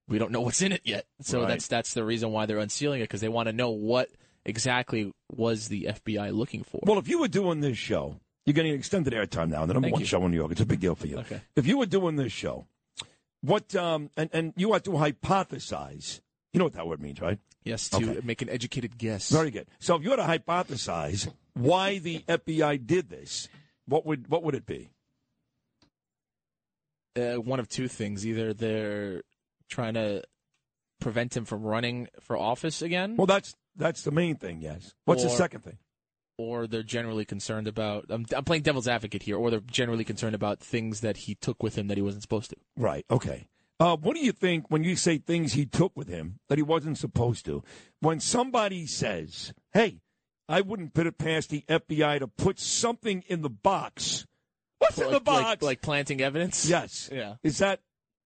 [0.06, 1.06] we don't know what's in it yet.
[1.22, 1.48] So Right.
[1.48, 4.10] that's that's the reason why they're unsealing it because they want to know what
[4.48, 6.80] exactly was the FBI looking for.
[6.82, 9.64] Well, if you were doing this show, you're getting extended airtime now.
[9.66, 10.06] The number Thank one you.
[10.06, 10.52] show in New York.
[10.52, 11.18] It's a big deal for you.
[11.18, 11.40] Okay.
[11.54, 12.66] If you were doing this show,
[13.42, 16.20] what um and and you had to hypothesize.
[16.52, 17.38] You know what that word means, right?
[17.62, 18.20] Yes, to Okay.
[18.24, 19.30] make an educated guess.
[19.30, 19.68] Very good.
[19.80, 23.48] So if you had to hypothesize why the FBI did this,
[23.86, 24.90] what would what would it be?
[27.16, 29.22] uh, one of two things: either they're
[29.68, 30.22] trying to
[31.00, 34.60] prevent him from running for office again, Well, that's that's the main thing.
[34.60, 34.94] Yes.
[35.04, 35.78] What's the second thing?
[36.38, 38.06] or they're generally concerned about.
[38.08, 41.62] I'm, I'm playing devil's advocate here, or they're generally concerned about things that he took
[41.62, 42.56] with him that he wasn't supposed to.
[42.76, 43.04] Right.
[43.10, 43.48] Okay.
[43.80, 46.62] Uh, what do you think when you say things he took with him that he
[46.62, 47.62] wasn't supposed to?
[48.00, 50.00] When somebody says, "Hey,
[50.48, 54.26] I wouldn't put it past the FBI to put something in the box."
[54.78, 55.42] What's in the box?
[55.42, 56.64] Like, like planting evidence.
[56.68, 57.10] yes.
[57.12, 57.34] Yeah.
[57.42, 57.80] Is that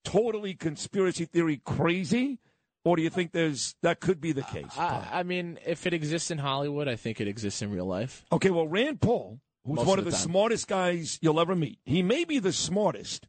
[0.05, 2.41] totally conspiracy theory crazy,
[2.85, 4.77] or do you think there's that could be the case?
[4.77, 8.25] I, I mean, if it exists in Hollywood, I think it exists in real life.
[8.33, 11.79] Okay, well, Rand Paul, who's Most one of the the smartest guys you'll ever meet,
[11.85, 13.29] he may be the smartest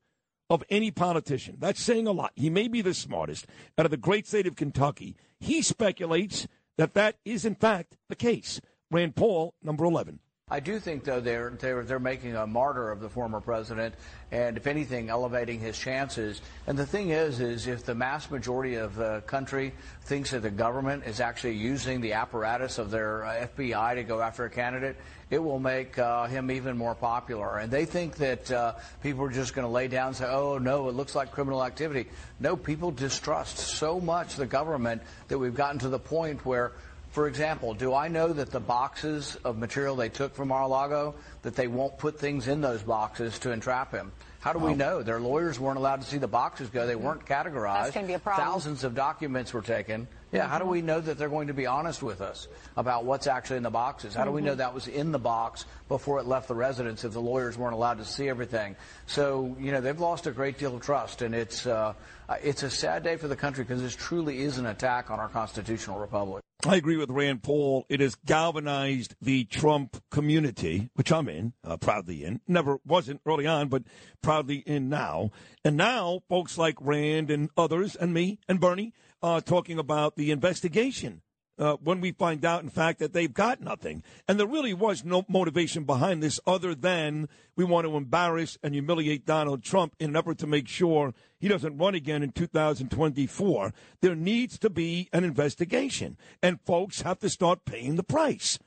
[0.49, 1.57] of any politician.
[1.59, 2.31] That's saying a lot.
[2.35, 3.45] He may be the smartest
[3.77, 5.15] out of the great state of Kentucky.
[5.39, 6.47] He speculates
[6.77, 8.59] that that is, in fact, the case.
[8.91, 10.19] Rand Paul, number 11.
[10.53, 13.95] I do think, though, they're, they're, they're making a martyr of the former president
[14.31, 16.43] and, if anything, elevating his chances.
[16.67, 19.73] And the thing is, is if the mass majority of the country
[20.03, 24.21] thinks that the government is actually using the apparatus of their uh, FBI to go
[24.21, 24.95] after a candidate,
[25.31, 27.57] it will make uh, him even more popular.
[27.57, 30.59] And they think that uh, people are just going to lay down and say, oh,
[30.59, 32.07] no, it looks like criminal activity.
[32.39, 36.73] No, people distrust so much the government that we've gotten to the point where
[37.13, 41.55] for example, do I know that the boxes of material they took from Mar-a-Lago, that
[41.55, 44.11] they won't put things in those boxes to entrap him?
[44.39, 45.03] How do we know?
[45.03, 46.85] Their lawyers weren't allowed to see the boxes go.
[46.87, 47.83] They weren't categorized.
[47.83, 48.45] That's gonna be a problem.
[48.45, 50.07] Thousands of documents were taken.
[50.33, 53.27] Yeah, how do we know that they're going to be honest with us about what's
[53.27, 54.15] actually in the boxes?
[54.15, 57.13] How do we know that was in the box before it left the residence if
[57.13, 58.75] the lawyers weren't allowed to see everything?
[59.05, 61.93] So, you know, they've lost a great deal of trust, and it's, uh,
[62.33, 65.19] uh, it's a sad day for the country because this truly is an attack on
[65.19, 66.43] our constitutional republic.
[66.65, 67.85] I agree with Rand Paul.
[67.89, 72.39] It has galvanized the Trump community, which I'm in, uh, proudly in.
[72.47, 73.83] Never wasn't early on, but
[74.21, 75.31] proudly in now.
[75.63, 80.31] And now, folks like Rand and others, and me and Bernie, uh, talking about the
[80.31, 81.21] investigation.
[81.59, 84.01] Uh, when we find out, in fact, that they've got nothing.
[84.27, 88.73] And there really was no motivation behind this other than we want to embarrass and
[88.73, 91.13] humiliate Donald Trump in an effort to make sure
[91.43, 93.73] he doesn't run again in 2024.
[93.99, 98.57] There needs to be an investigation, and folks have to start paying the price.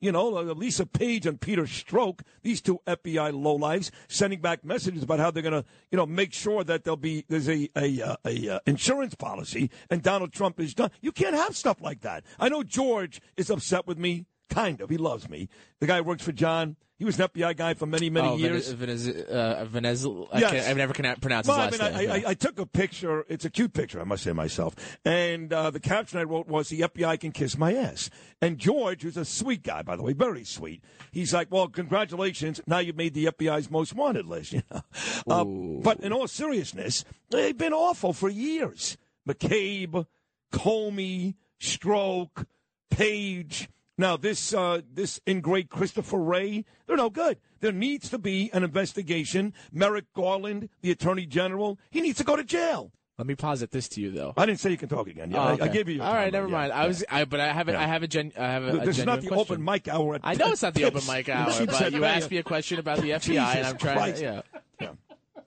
[0.00, 5.18] You know, Lisa Page and Peter Strzok, these two FBI lowlifes, sending back messages about
[5.18, 8.16] how they're going to, you know, make sure that there'll be there's a a, uh,
[8.24, 10.90] a uh, insurance policy, and Donald Trump is done.
[11.02, 12.24] You can't have stuff like that.
[12.40, 14.90] I know George is upset with me kind of.
[14.90, 15.48] He loves me.
[15.80, 16.76] The guy who works for John.
[16.98, 18.70] He was an FBI guy for many, many oh, years.
[18.70, 20.50] Venez, uh, Venez, I, Yes.
[20.52, 22.10] can't, I never can pronounce Well, his I last mean, name.
[22.12, 22.28] I, yeah.
[22.28, 23.24] I, I took a picture.
[23.28, 24.76] It's a cute picture, I must say myself.
[25.04, 28.08] And uh, the caption I wrote was, "The FBI can kiss my ass."
[28.40, 30.84] And George, who's a sweet guy, by the way, very sweet.
[31.10, 32.60] He's like, "Well, congratulations!
[32.68, 34.82] Now you've made the FBI's most wanted list." You know.
[35.28, 35.44] Uh,
[35.82, 38.96] but in all seriousness, they've been awful for years.
[39.28, 40.06] McCabe,
[40.52, 42.46] Comey, Strzok,
[42.90, 43.68] Page.
[44.02, 47.38] Now this uh, this ingrate Christopher Wray, they're no good.
[47.60, 49.54] There needs to be an investigation.
[49.70, 52.90] Merrick Garland, the Attorney General, he needs to go to jail.
[53.16, 54.34] Let me posit this to you, though.
[54.36, 55.30] I didn't say you can talk again.
[55.30, 56.02] Yeah, Oh, I, I gave you.
[56.02, 56.72] All right, never yeah, mind.
[56.72, 56.88] I yeah.
[56.88, 57.68] was, I, but I have.
[57.68, 59.40] I have a gen, I have a, This is not the question.
[59.40, 60.16] open mic hour.
[60.16, 62.80] At I know it's not the open mic hour, but you asked me a question
[62.80, 64.16] about the FBI, and I'm trying Christ.
[64.16, 64.42] to,
[64.80, 64.90] yeah.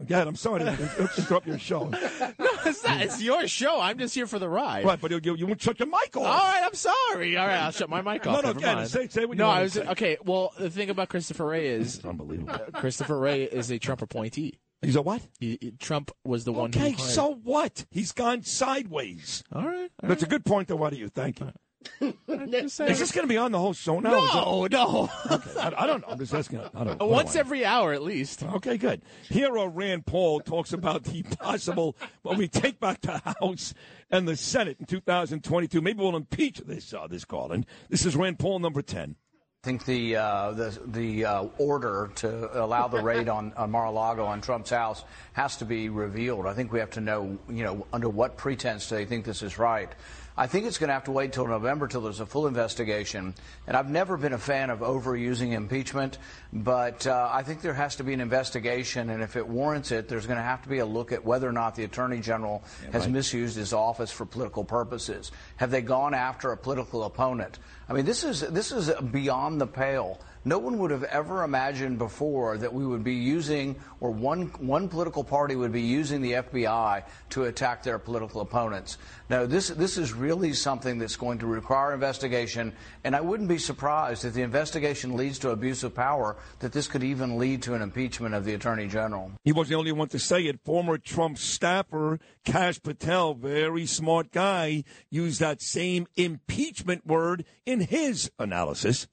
[0.08, 1.92] God, I'm sorry to inter- interrupt your show.
[2.38, 3.02] No, it's not.
[3.02, 3.80] It's your show.
[3.80, 4.86] I'm just here for the ride.
[4.86, 6.26] Right, but you, you, you won't shut your mic off.
[6.26, 7.38] All right, I'm sorry.
[7.38, 8.44] All right, I'll shut my mic off.
[8.44, 8.90] no, again, mind.
[8.90, 9.88] say- say what you no, wanna I was say.
[9.88, 10.18] okay.
[10.26, 12.54] Well, the thing about Christopher Wray is unbelievable.
[12.54, 14.60] Uh, Christopher Wray is a Trump appointee.
[14.82, 15.22] He's a what?
[15.40, 16.74] He, he- Trump was the one.
[16.74, 17.86] who Okay, hired- so what?
[17.92, 19.44] He's gone sideways.
[19.54, 19.90] All right.
[20.02, 20.76] That's a good point, though.
[20.76, 21.10] What do you?
[21.10, 21.52] Thank you.
[22.00, 24.12] Just Is this going to be on the whole show now?
[24.12, 25.10] No, Is no.
[25.32, 26.08] Okay, I, I don't know.
[26.10, 26.60] I'm just asking.
[26.74, 27.00] I don't.
[27.00, 27.40] Once What do know?
[27.40, 28.44] every hour, at least.
[28.44, 29.02] Okay, good.
[29.30, 33.74] Here, uh, Rand Paul talks about the possible when we take back the House
[34.12, 35.82] and the Senate in 2022.
[35.82, 37.66] Maybe we'll impeach this uh, this Garland.
[37.90, 39.16] This is Rand Paul number ten.
[39.64, 44.24] I think the uh, the the uh, order to allow the raid on, on Mar-a-Lago
[44.24, 46.46] on Trump's house has to be revealed.
[46.46, 49.42] I think we have to know, you know, under what pretense do they think this
[49.42, 49.92] is right.
[50.38, 53.34] I think it's going to have to wait till November till there's a full investigation.
[53.68, 56.18] And I've never been a fan of overusing impeachment,
[56.52, 60.10] but uh, I think there has to be an investigation, and if it warrants it,
[60.10, 62.64] there's going to have to be a look at whether or not the Attorney General
[62.92, 63.12] has right.
[63.12, 65.32] misused his office for political purposes.
[65.56, 67.60] Have they gone after a political opponent?
[67.88, 70.20] I mean, this is this is beyond the pale.
[70.48, 74.88] No one would have ever imagined before that we would be using, or one one
[74.88, 79.00] political party would be using the FBI to attack their political opponents.
[79.28, 82.74] Now, this this is really something that's going to require investigation,
[83.04, 86.88] and I wouldn't be surprised if the investigation leads to abuse of power that this
[86.88, 89.32] could even lead to an impeachment of the Attorney General.
[89.44, 90.60] He wasn't the only one to say it.
[90.64, 98.30] Former Trump staffer Kash Patel, very smart guy, used that same impeachment word in his
[98.38, 99.08] analysis.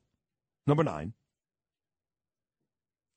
[0.66, 1.14] Number nine.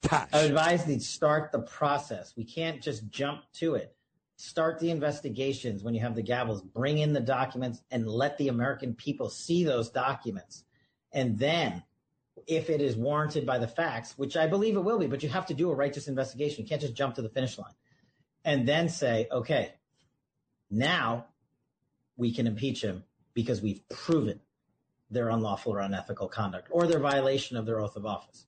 [0.07, 0.29] Kash.
[0.33, 2.33] I advise to start the process.
[2.35, 3.95] We can't just jump to it.
[4.37, 6.61] Start the investigations when you have the gavels.
[6.63, 10.63] Bring in the documents and let the American people see those documents.
[11.13, 11.83] And then,
[12.45, 15.29] if it is warranted by the facts, which I believe it will be, but you
[15.29, 16.63] have to do a righteous investigation.
[16.63, 17.73] You can't just jump to the finish line.
[18.43, 19.73] And then say, okay,
[20.69, 21.27] now
[22.17, 23.03] we can impeach him
[23.33, 24.41] because we've proven
[25.09, 28.45] their unlawful or unethical conduct or their violation of their oath of office.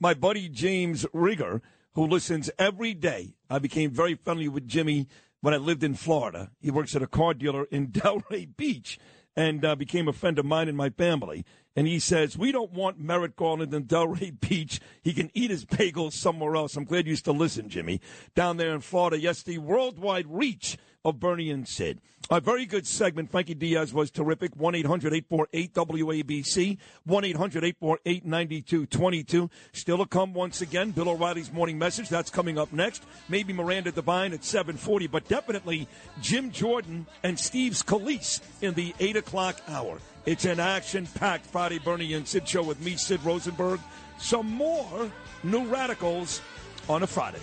[0.00, 1.62] My, buddy James Rigger,
[1.94, 3.34] who listens every day.
[3.48, 5.08] I became very friendly with Jimmy
[5.40, 6.50] when I lived in Florida.
[6.60, 8.98] He works at a car dealer in Delray Beach
[9.36, 11.44] and uh, became a friend of mine and my family.
[11.76, 14.80] And he says, We don't want Merrick Garland in Delray Beach.
[15.02, 16.76] He can eat his bagels somewhere else.
[16.76, 18.00] I'm glad you used to listen, Jimmy.
[18.34, 22.00] Down there in Florida, yes, the worldwide reach of Bernie and Sid.
[22.30, 23.30] A very good segment.
[23.30, 24.54] Frankie Diaz was terrific.
[24.54, 26.78] 1 800 848 WABC.
[27.04, 29.50] 1 800 848 9222.
[29.72, 30.90] Still to come once again.
[30.92, 32.08] Bill O'Reilly's morning message.
[32.08, 33.02] That's coming up next.
[33.28, 35.88] Maybe Miranda Devine at 740, but definitely
[36.20, 39.98] Jim Jordan and Steve Scalise in the 8 o'clock hour.
[40.26, 43.80] It's an action packed Friday Bernie and Sid show with me, Sid Rosenberg.
[44.18, 45.10] Some more
[45.42, 46.42] new radicals
[46.88, 47.40] on a Friday.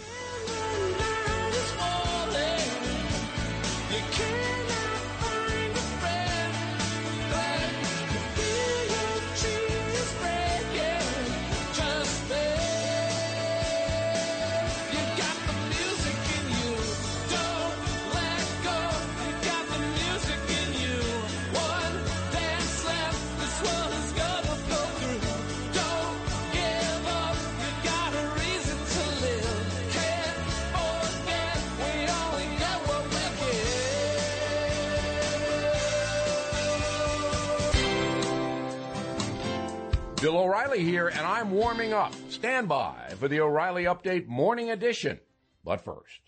[40.28, 42.14] Bill O'Reilly here, and I'm warming up.
[42.28, 45.22] Stand by for the O'Reilly Update Morning Edition.
[45.64, 46.20] But first,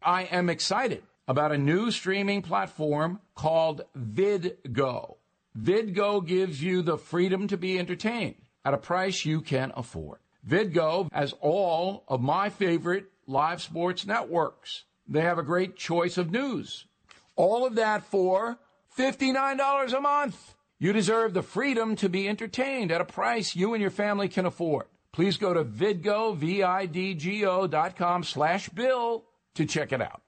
[0.00, 5.16] I am excited about a new streaming platform called VidGo.
[5.60, 10.20] VidGo gives you the freedom to be entertained at a price you can afford.
[10.48, 14.84] VidGo has all of my favorite live sports networks.
[15.08, 16.86] They have a great choice of news.
[17.34, 18.60] All of that for
[18.96, 20.53] $59 a month.
[20.78, 24.46] You deserve the freedom to be entertained at a price you and your family can
[24.46, 24.86] afford.
[25.12, 30.22] Please go to vidgo, V-I-D-G-O dot com slash bill to check it out.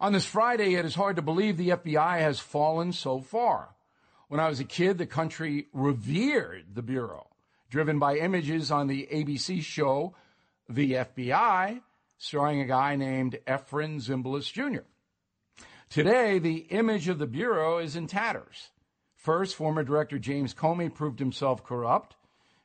[0.00, 3.74] On this Friday, it is hard to believe the FBI has fallen so far.
[4.28, 7.26] When I was a kid, the country revered the Bureau,
[7.68, 10.14] driven by images on the ABC show
[10.68, 11.80] The FBI,
[12.18, 14.84] starring a guy named Efrem Zimbalist Jr.
[15.90, 18.70] Today, the image of the Bureau is in tatters.
[19.18, 22.14] First, former Director James Comey proved himself corrupt.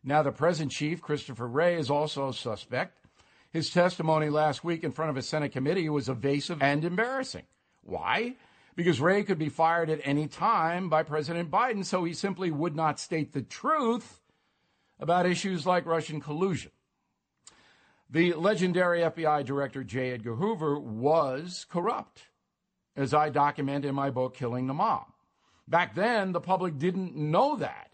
[0.04, 3.00] Now, the present chief, Christopher Wray, is also a suspect.
[3.52, 7.46] His testimony last week in front of a Senate committee was evasive and embarrassing.
[7.82, 8.36] Why?
[8.76, 12.76] Because Wray could be fired at any time by President Biden, so he simply would
[12.76, 14.22] not state the truth
[15.00, 16.72] about issues like Russian collusion.
[18.12, 20.12] The legendary FBI Director J.
[20.12, 22.28] Edgar Hoover was corrupt,
[22.96, 25.13] as I document in my book, Killing the Mob.
[25.68, 27.90] Back then, the public didn't know that.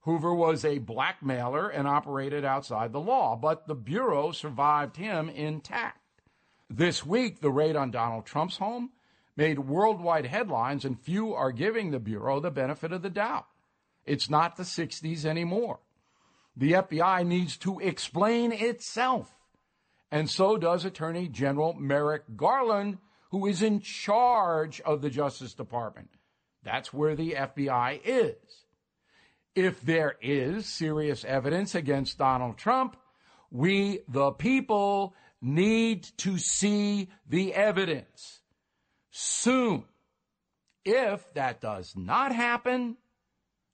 [0.00, 6.00] Hoover was a blackmailer and operated outside the law, but the Bureau survived him intact.
[6.68, 8.90] This week, the raid on Donald Trump's home
[9.36, 13.46] made worldwide headlines, and few are giving the Bureau the benefit of the doubt.
[14.04, 15.80] It's not the 60s anymore.
[16.56, 19.34] The FBI needs to explain itself.
[20.10, 22.98] And so does Attorney General Merrick Garland,
[23.30, 26.10] who is in charge of the Justice Department.
[26.64, 28.34] That's where the FBI is.
[29.54, 32.96] If there is serious evidence against Donald Trump,
[33.50, 38.40] we, the people, need to see the evidence
[39.10, 39.84] soon.
[40.84, 42.96] If that does not happen,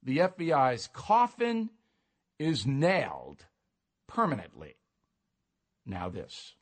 [0.03, 1.69] the FBI's coffin
[2.37, 3.45] is nailed
[4.07, 4.75] permanently.
[5.85, 6.53] Now, this.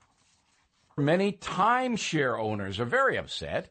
[0.98, 3.70] Many timeshare owners are very upset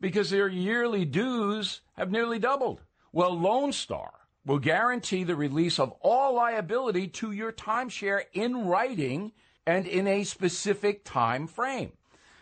[0.00, 2.82] because their yearly dues have nearly doubled.
[3.12, 4.12] Well, Lone Star
[4.44, 9.32] will guarantee the release of all liability to your timeshare in writing
[9.66, 11.92] and in a specific time frame.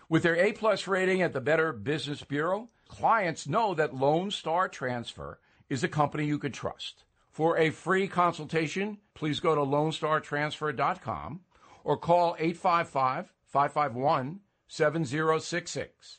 [0.09, 4.69] With their A plus rating at the Better Business Bureau, clients know that Lone Star
[4.69, 5.39] Transfer
[5.69, 7.05] is a company you can trust.
[7.31, 11.41] For a free consultation, please go to lonestartransfer.com
[11.83, 16.19] or call 855 551 7066.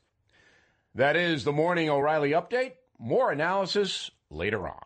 [0.96, 2.72] That is the Morning O'Reilly Update.
[2.98, 4.82] More analysis later on.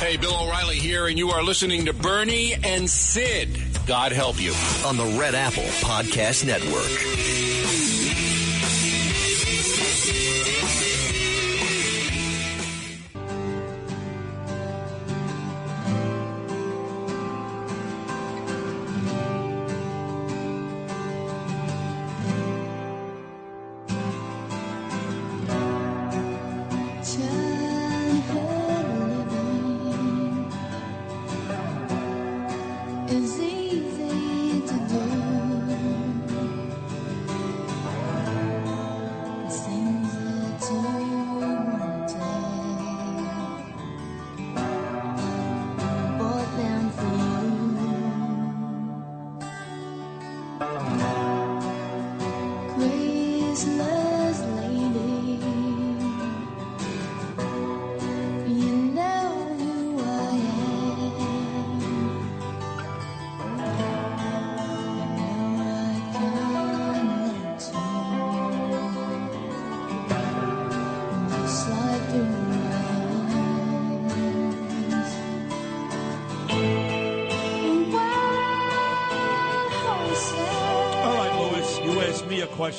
[0.00, 3.56] Hey, Bill O'Reilly here, and you are listening to Bernie and Sid.
[3.86, 4.52] God help you.
[4.84, 7.21] On the Red Apple Podcast Network.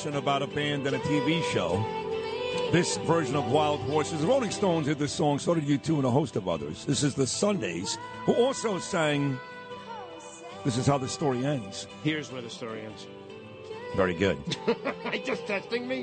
[0.04, 1.82] Question about a band and a TV show.
[2.72, 6.04] This version of Wild Horses, the Rolling Stones did this song, so did U2 and
[6.04, 6.84] a host of others.
[6.84, 7.96] This is the Sundays,
[8.26, 9.40] who also sang
[10.62, 11.86] This is How the Story Ends.
[12.02, 13.06] Here's where the story ends.
[13.96, 14.36] Very good.
[15.06, 16.02] Are you just testing me?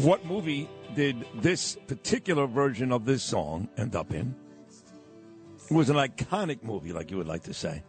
[0.00, 4.34] what movie did this particular version of this song end up in?
[5.70, 7.82] It was an iconic movie, like you would like to say.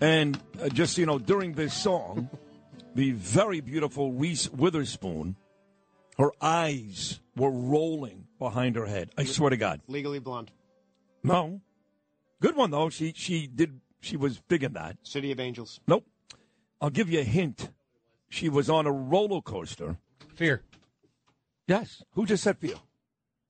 [0.00, 2.30] And uh, just, you know, during this song,
[2.96, 5.36] the very beautiful Reese Witherspoon,
[6.18, 9.10] her eyes were rolling behind her head.
[9.16, 9.80] I swear to God.
[9.86, 10.50] Legally blonde.
[11.22, 11.60] No.
[12.40, 12.88] Good one, though.
[12.90, 14.96] She, she did, she was big in that.
[15.02, 15.80] City of Angels.
[15.86, 16.06] Nope.
[16.80, 17.70] I'll give you a hint.
[18.28, 19.98] She was on a roller coaster.
[20.34, 20.62] Fear.
[21.66, 22.02] Yes.
[22.12, 22.76] Who just said fear?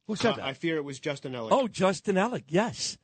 [0.07, 0.45] Who said Uh, that?
[0.45, 1.53] I fear it was Justin Ellick.
[1.53, 2.99] Oh, Justin Alec, yes.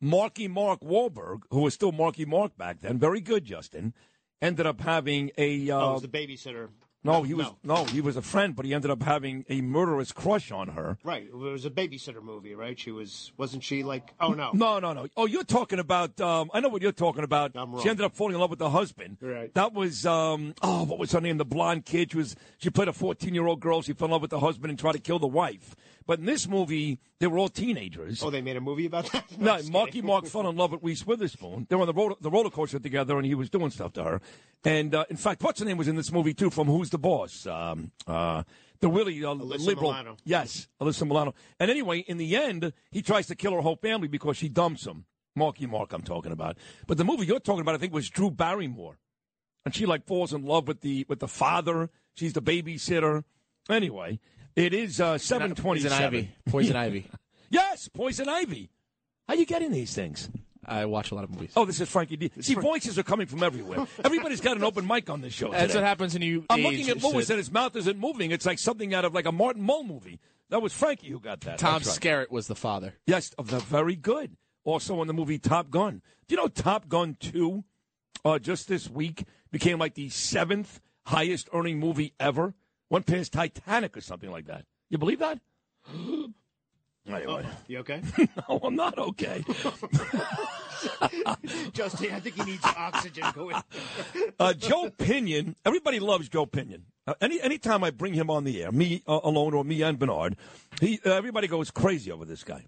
[0.00, 3.94] Marky Mark Wahlberg, who was still Marky Mark back then, very good, Justin,
[4.44, 5.70] ended up having a.
[5.70, 6.68] Uh, Oh, was the babysitter.
[7.06, 7.84] No, he was no.
[7.84, 10.96] he was a friend, but he ended up having a murderous crush on her.
[11.04, 11.24] Right.
[11.24, 12.78] It was a babysitter movie, right?
[12.78, 14.52] She was, wasn't she like, oh no.
[14.54, 15.06] No, no, no.
[15.14, 16.18] Oh, you're talking about.
[16.18, 17.52] Um, I know what you're talking about.
[17.56, 19.18] I'm She ended up falling in love with the husband.
[19.20, 19.52] Right.
[19.52, 20.06] That was.
[20.06, 21.36] Um, oh, what was her name?
[21.36, 22.12] The blonde kid.
[22.12, 22.36] She was.
[22.56, 23.82] She played a 14 year old girl.
[23.82, 25.76] She fell in love with the husband and tried to kill the wife.
[26.06, 28.22] But in this movie, they were all teenagers.
[28.22, 29.24] Oh, they made a movie about that?
[29.38, 31.66] No, Marky Mark fell in love with Reese Witherspoon.
[31.68, 34.04] They were on the roller, the roller coaster together, and he was doing stuff to
[34.04, 34.20] her.
[34.64, 36.50] And uh, in fact, what's her name was in this movie too?
[36.50, 37.46] From Who's the Boss?
[37.46, 38.42] Um, uh,
[38.80, 39.92] the really uh, liberal.
[39.92, 40.16] Milano.
[40.24, 41.34] Yes, Alyssa Milano.
[41.58, 44.86] And anyway, in the end, he tries to kill her whole family because she dumps
[44.86, 45.06] him.
[45.36, 46.58] Marky Mark, I'm talking about.
[46.86, 48.98] But the movie you're talking about, I think, was Drew Barrymore,
[49.64, 51.90] and she like falls in love with the with the father.
[52.14, 53.24] She's the babysitter.
[53.68, 54.20] Anyway,
[54.56, 56.02] it is uh, seven twenty Poison.
[56.02, 56.30] Ivy.
[56.46, 57.06] Poison Ivy.
[57.50, 58.68] Yes, Poison Ivy.
[59.28, 60.28] How you getting these things?
[60.66, 61.52] I watch a lot of movies.
[61.54, 62.32] Oh, this is Frankie D.
[62.40, 63.86] See, voices are coming from everywhere.
[64.04, 65.52] Everybody's got an open mic on this show.
[65.52, 65.74] That's today.
[65.74, 66.44] what happens when you.
[66.50, 68.32] I'm age, looking at Lewis and his mouth isn't moving.
[68.32, 70.18] It's like something out of like a Martin Mull movie.
[70.50, 71.58] That was Frankie who got that.
[71.58, 72.00] Tom That's right.
[72.00, 72.94] Skerritt was the father.
[73.06, 74.36] Yes, of the very good.
[74.64, 76.02] Also in the movie Top Gun.
[76.26, 77.64] Do you know Top Gun 2
[78.24, 82.54] uh, just this week became like the seventh highest earning movie ever?
[82.94, 84.66] Went past Titanic or something like that.
[84.88, 85.40] You believe that?
[87.06, 87.44] Anyway.
[87.68, 88.00] You okay?
[88.48, 89.44] no, I'm not okay.
[91.74, 93.56] Justin, I think he needs oxygen going.
[94.40, 96.86] Uh, Joe Pinion, everybody loves Joe Pinion.
[97.06, 99.98] Uh, any anytime I bring him on the air, me uh, alone or me and
[99.98, 100.36] Bernard,
[100.80, 102.64] he uh, everybody goes crazy over this guy.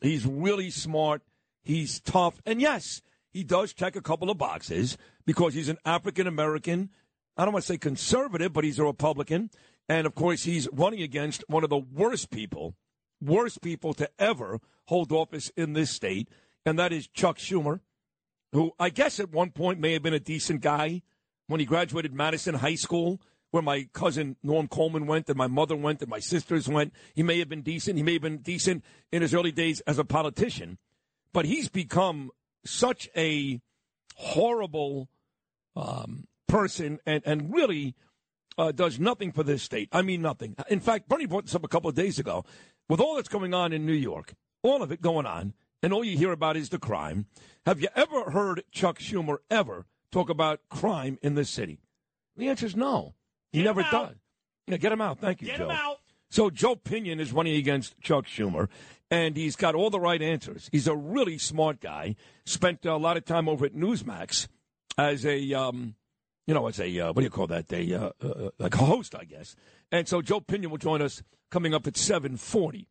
[0.00, 1.22] He's really smart.
[1.64, 3.02] He's tough, and yes,
[3.32, 4.96] he does check a couple of boxes
[5.26, 6.90] because he's an African American.
[7.36, 9.50] I don't want to say conservative, but he's a Republican,
[9.90, 12.76] and of course, he's running against one of the worst people,
[13.20, 16.28] worst people to ever hold office in this state,
[16.64, 17.80] and that is Chuck Schumer
[18.52, 21.02] who I guess at one point may have been a decent guy
[21.46, 25.76] when he graduated Madison High School, where my cousin Norm Coleman went, and my mother
[25.76, 26.92] went, and my sisters went.
[27.14, 27.96] He may have been decent.
[27.96, 30.78] He may have been decent in his early days as a politician,
[31.32, 32.30] but he's become
[32.64, 33.60] such a
[34.16, 35.08] horrible
[35.76, 37.94] um, person and, and really
[38.60, 39.88] uh, does nothing for this state.
[39.90, 40.54] I mean, nothing.
[40.68, 42.44] In fact, Bernie brought this up a couple of days ago.
[42.90, 46.04] With all that's going on in New York, all of it going on, and all
[46.04, 47.26] you hear about is the crime.
[47.64, 51.80] Have you ever heard Chuck Schumer ever talk about crime in this city?
[52.36, 53.14] The answer is no.
[53.52, 54.16] He never does.
[54.66, 55.20] Yeah, get him out.
[55.20, 55.64] Thank you, Get Joe.
[55.64, 55.98] him out.
[56.30, 58.68] So Joe Pinion is running against Chuck Schumer,
[59.10, 60.68] and he's got all the right answers.
[60.70, 62.14] He's a really smart guy.
[62.44, 64.48] Spent a lot of time over at Newsmax
[64.98, 65.94] as a, um,
[66.46, 67.72] you know, as a uh, what do you call that?
[67.72, 69.54] A uh, uh, like a host, I guess.
[69.92, 72.88] And so Joe Pinion will join us coming up at seven forty.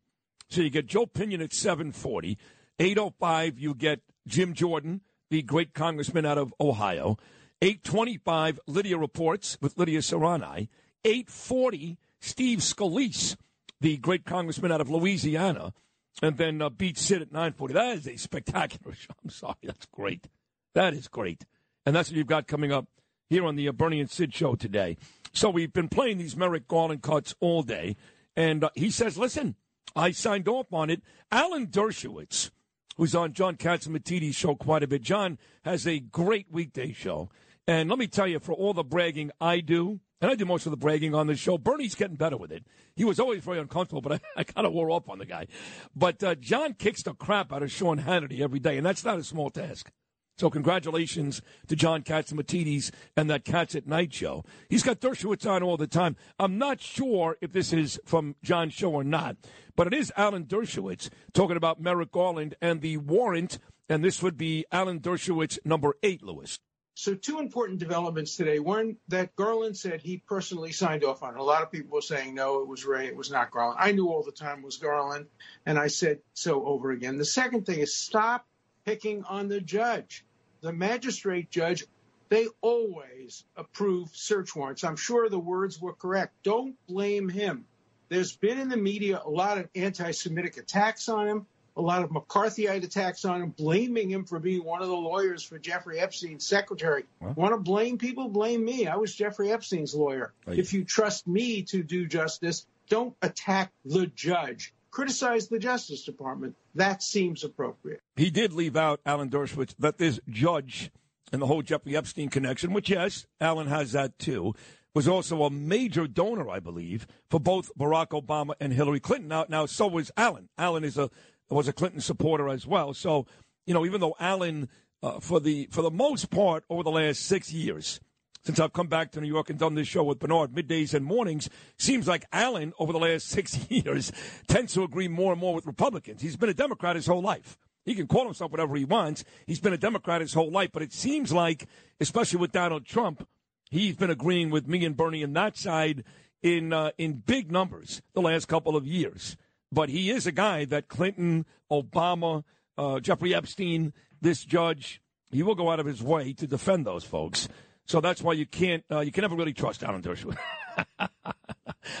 [0.48, 2.38] So you get Joe Pinion at seven forty.
[2.78, 7.18] Eight oh five, you get Jim Jordan, the great congressman out of Ohio.
[7.60, 10.66] Eight twenty-five, Lydia reports with Lydia Serrano.
[11.04, 13.36] Eight forty, Steve Scalise,
[13.80, 15.74] the great congressman out of Louisiana,
[16.22, 17.74] and then uh, beat Sid at nine forty.
[17.74, 19.12] That is a spectacular show.
[19.22, 20.28] I'm sorry, that's great.
[20.74, 21.44] That is great,
[21.84, 22.86] and that's what you've got coming up
[23.30, 24.98] here on the uh, Bernie and Sid show today.
[25.32, 27.96] So we've been playing these Merrick Garland cuts all day,
[28.36, 29.54] and uh, he says, "Listen,
[29.96, 32.50] I signed off on it." Alan Dershowitz,
[32.96, 35.02] who's on John Katz Catsimatidis' show quite a bit.
[35.02, 37.30] John has a great weekday show,
[37.66, 40.66] and let me tell you, for all the bragging I do, and I do most
[40.66, 42.66] of the bragging on this show, Bernie's getting better with it.
[42.96, 45.46] He was always very uncomfortable, but I, I kind of wore off on the guy.
[45.94, 49.18] But uh, John kicks the crap out of Sean Hannity every day, and that's not
[49.18, 49.92] a small task.
[50.40, 54.42] So congratulations to John Catsimatidis and that Katz at Night show.
[54.70, 56.16] He's got Dershowitz on all the time.
[56.38, 59.36] I'm not sure if this is from John's show or not,
[59.76, 63.58] but it is Alan Dershowitz talking about Merrick Garland and the warrant,
[63.90, 66.58] and this would be Alan Dershowitz number eight, Lewis.
[66.94, 68.60] So, two important developments today.
[68.60, 71.36] One, that Garland said he personally signed off on.
[71.36, 73.78] A lot of people were saying, no, it was Wray, it was not Garland.
[73.78, 75.26] I knew all the time it was Garland,
[75.66, 77.18] and I said so over again.
[77.18, 78.46] The second thing is stop
[78.86, 80.24] picking on the judge.
[80.60, 81.84] The magistrate judge,
[82.28, 84.84] they always approve search warrants.
[84.84, 86.34] I'm sure the words were correct.
[86.42, 87.64] Don't blame him.
[88.08, 91.46] There's been in the media a lot of anti Semitic attacks on him,
[91.76, 95.42] a lot of McCarthyite attacks on him, blaming him for being one of the lawyers
[95.42, 97.04] for Jeffrey Epstein's secretary.
[97.20, 98.28] Want to blame people?
[98.28, 98.86] Blame me.
[98.86, 100.32] I was Jeffrey Epstein's lawyer.
[100.58, 104.74] If you trust me to do justice, don't attack the judge.
[104.90, 106.56] Criticize the Justice Department.
[106.74, 108.00] That seems appropriate.
[108.16, 110.90] He did leave out Alan Dershowitz that this judge
[111.32, 114.54] and the whole Jeffrey Epstein connection, which yes, Alan has that too,
[114.94, 119.28] was also a major donor, I believe, for both Barack Obama and Hillary Clinton.
[119.28, 120.48] Now, now so was Alan.
[120.58, 121.10] Alan is a
[121.48, 122.94] was a Clinton supporter as well.
[122.94, 123.26] So,
[123.66, 124.68] you know, even though Alan,
[125.02, 128.00] uh, for the for the most part over the last six years,
[128.42, 131.04] since I've come back to New York and done this show with Bernard, middays and
[131.04, 134.12] mornings, seems like Alan, over the last six years,
[134.48, 136.22] tends to agree more and more with Republicans.
[136.22, 137.58] He's been a Democrat his whole life.
[137.84, 139.24] He can call himself whatever he wants.
[139.46, 141.66] He's been a Democrat his whole life, but it seems like,
[141.98, 143.26] especially with Donald Trump,
[143.70, 146.04] he's been agreeing with me and Bernie on that side
[146.42, 149.36] in uh, in big numbers the last couple of years.
[149.72, 152.44] But he is a guy that Clinton, Obama,
[152.76, 155.00] uh, Jeffrey Epstein, this judge,
[155.30, 157.48] he will go out of his way to defend those folks.
[157.90, 160.38] So that's why you can't uh, you can never really trust Alan Dershowitz.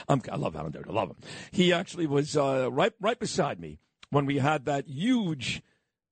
[0.08, 0.88] I'm, I love Alan Dershowitz.
[0.88, 1.16] I love him.
[1.50, 3.80] He actually was uh, right right beside me
[4.10, 5.64] when we had that huge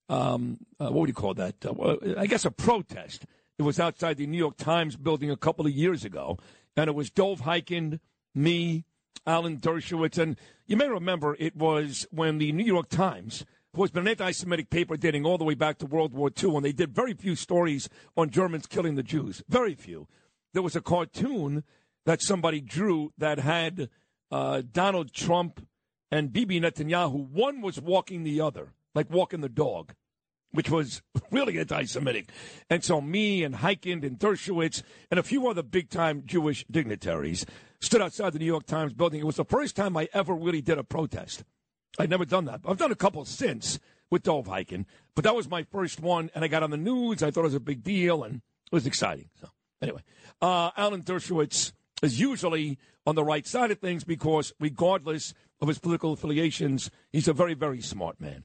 [0.08, 1.64] um, uh, what would you call that?
[1.64, 3.24] Uh, I guess a protest.
[3.56, 6.38] It was outside the New York Times building a couple of years ago,
[6.76, 8.00] and it was Dov Hikind,
[8.34, 8.84] me,
[9.28, 10.36] Alan Dershowitz, and
[10.66, 13.44] you may remember it was when the New York Times,
[13.82, 16.64] has been an anti-Semitic paper dating all the way back to World War II, and
[16.64, 20.06] they did very few stories on Germans killing the Jews, very few.
[20.54, 21.64] There was a cartoon
[22.06, 23.90] that somebody drew that had
[24.30, 25.66] uh, Donald Trump
[26.10, 27.28] and Bibi Netanyahu.
[27.28, 29.94] One was walking the other, like walking the dog
[30.50, 32.30] which was really anti-Semitic.
[32.70, 37.44] And so me and Hikind and Dershowitz and a few other big-time Jewish dignitaries
[37.80, 39.20] stood outside the New York Times building.
[39.20, 41.44] It was the first time I ever really did a protest.
[41.98, 42.60] I'd never done that.
[42.66, 43.78] I've done a couple since
[44.10, 47.22] with Dov Hikind, but that was my first one, and I got on the news.
[47.22, 49.28] I thought it was a big deal, and it was exciting.
[49.40, 49.48] So
[49.82, 50.02] anyway,
[50.40, 51.72] uh, Alan Dershowitz
[52.02, 57.26] is usually on the right side of things because regardless of his political affiliations, he's
[57.28, 58.44] a very, very smart man.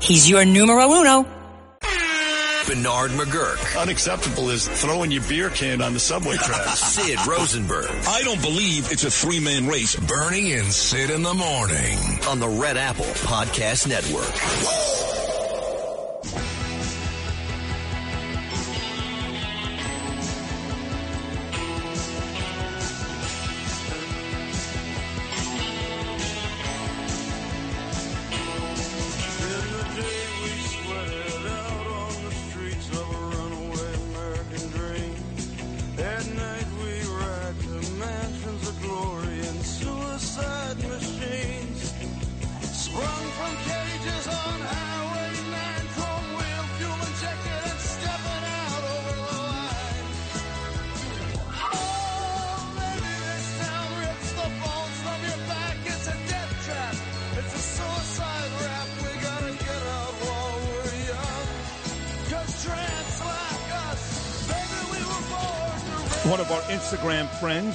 [0.00, 1.26] He's your numero uno.
[2.66, 3.80] Bernard McGuirk.
[3.80, 6.80] Unacceptable is throwing your beer can on the subway tracks.
[6.80, 7.88] Sid Rosenberg.
[8.06, 9.96] I don't believe it's a three man race.
[9.96, 11.96] Bernie and Sid in the morning
[12.28, 14.34] on the Red Apple Podcast Network.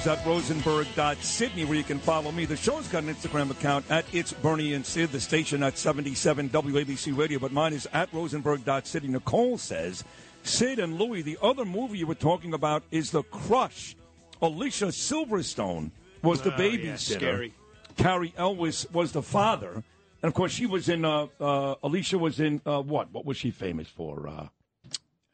[0.04, 2.44] Instagram friends at rosenberg.sydney, where you can follow me.
[2.44, 6.50] The show's got an Instagram account at It's Bernie and Sid, the station at 77
[6.50, 9.08] WABC Radio, but mine is at rosenberg.sydney.
[9.08, 10.04] Nicole says,
[10.42, 13.96] Sid and Louie, the other movie you were talking about is The Crush.
[14.42, 15.90] Alicia Silverstone
[16.22, 17.14] was the Oh, yeah, babysitter.
[17.16, 17.54] scary.
[17.96, 19.72] Cary Elwes was the father.
[20.22, 23.10] And of course, she was in, uh, uh, Alicia was in, uh, what?
[23.12, 24.28] What was she famous for?
[24.28, 24.48] Uh,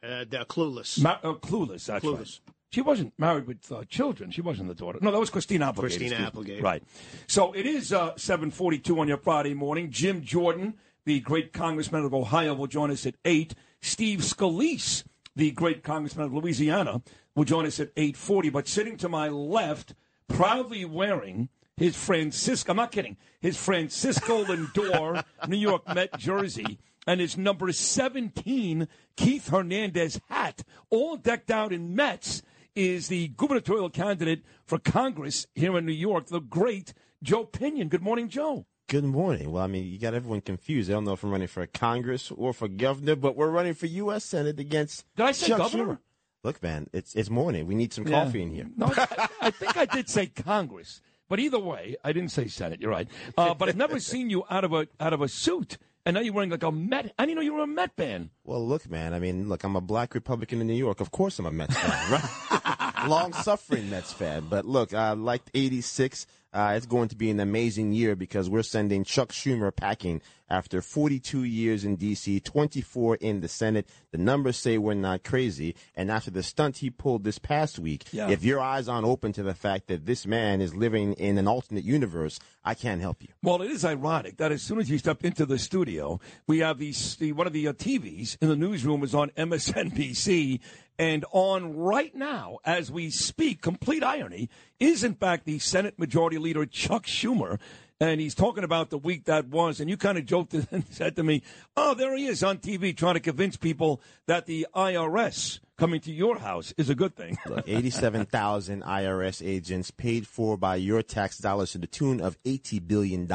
[0.03, 0.99] Uh, the clueless.
[1.01, 2.39] Ma- uh, clueless, that's Clueless.
[2.47, 2.55] right.
[2.71, 4.31] She wasn't married with uh, children.
[4.31, 4.99] She wasn't the daughter.
[5.01, 5.99] No, that was Christine Applegate.
[5.99, 6.13] Christine.
[6.13, 6.63] Applegate.
[6.63, 6.81] Right.
[7.27, 9.91] So it is uh, 742 on your Friday morning.
[9.91, 13.53] Jim Jordan, the great congressman of Ohio, will join us at 8.
[13.81, 15.03] Steve Scalise,
[15.35, 17.01] the great congressman of Louisiana,
[17.35, 18.49] will join us at 840.
[18.49, 19.93] But sitting to my left,
[20.29, 27.19] proudly wearing his Francisco, I'm not kidding, his Francisco Lindor New York Met jersey and
[27.19, 28.87] his number 17
[29.17, 32.43] Keith Hernandez hat, all decked out in Mets,
[32.75, 36.93] is the gubernatorial candidate for Congress here in New York, the great
[37.23, 37.89] Joe Pinion.
[37.89, 38.65] Good morning, Joe.
[38.87, 39.51] Good morning.
[39.51, 40.89] Well, I mean, you got everyone confused.
[40.89, 43.85] I don't know if I'm running for Congress or for governor, but we're running for
[43.85, 44.25] U.S.
[44.25, 45.05] Senate against.
[45.15, 45.85] Did I say Chuck governor?
[45.85, 45.97] Schumer.
[46.43, 47.67] Look, man, it's it's morning.
[47.67, 48.23] We need some Yeah.
[48.25, 48.67] coffee in here.
[48.75, 50.99] No, I, I think I did say Congress,
[51.29, 52.81] but either way, I didn't say Senate.
[52.81, 53.07] You're right.
[53.37, 56.21] Uh, but I've never seen you out of a out of a suit, and now
[56.21, 57.13] you're wearing like a Met.
[57.17, 58.29] I didn't know you were a Met fan.
[58.43, 59.13] Well, look, man.
[59.13, 60.99] I mean, look, I'm a black Republican in New York.
[60.99, 63.07] Of course, I'm a Mets fan, right?
[63.07, 64.47] Long suffering Mets fan.
[64.49, 66.25] But look, I liked '86.
[66.53, 70.21] uh, it's going to be an amazing year because we're sending Chuck Schumer packing
[70.51, 73.87] after 42 years in D.C., 24 in the Senate.
[74.11, 75.75] The numbers say we're not crazy.
[75.95, 78.29] And after the stunt he pulled this past week, Yeah.
[78.29, 81.47] if your eyes aren't open to the fact that this man is living in an
[81.47, 83.29] alternate universe, I can't help you.
[83.41, 86.77] Well, it is ironic that as soon as you stepped into the studio, we have
[86.77, 90.59] these the, one of the uh, TVs in the newsroom is on MSNBC,
[90.99, 94.49] and on right now as we speak, complete irony
[94.79, 97.59] is in fact the Senate Majority Leader Chuck Schumer.
[98.01, 101.15] And he's talking about the week that was, and you kind of joked and said
[101.17, 101.43] to me,
[101.77, 106.11] "Oh, there he is on TV trying to convince people that the IRS coming to
[106.11, 111.39] your house is a good thing." Look, 87,000 IRS agents paid for by your tax
[111.39, 113.27] dollars to the tune of $80 billion.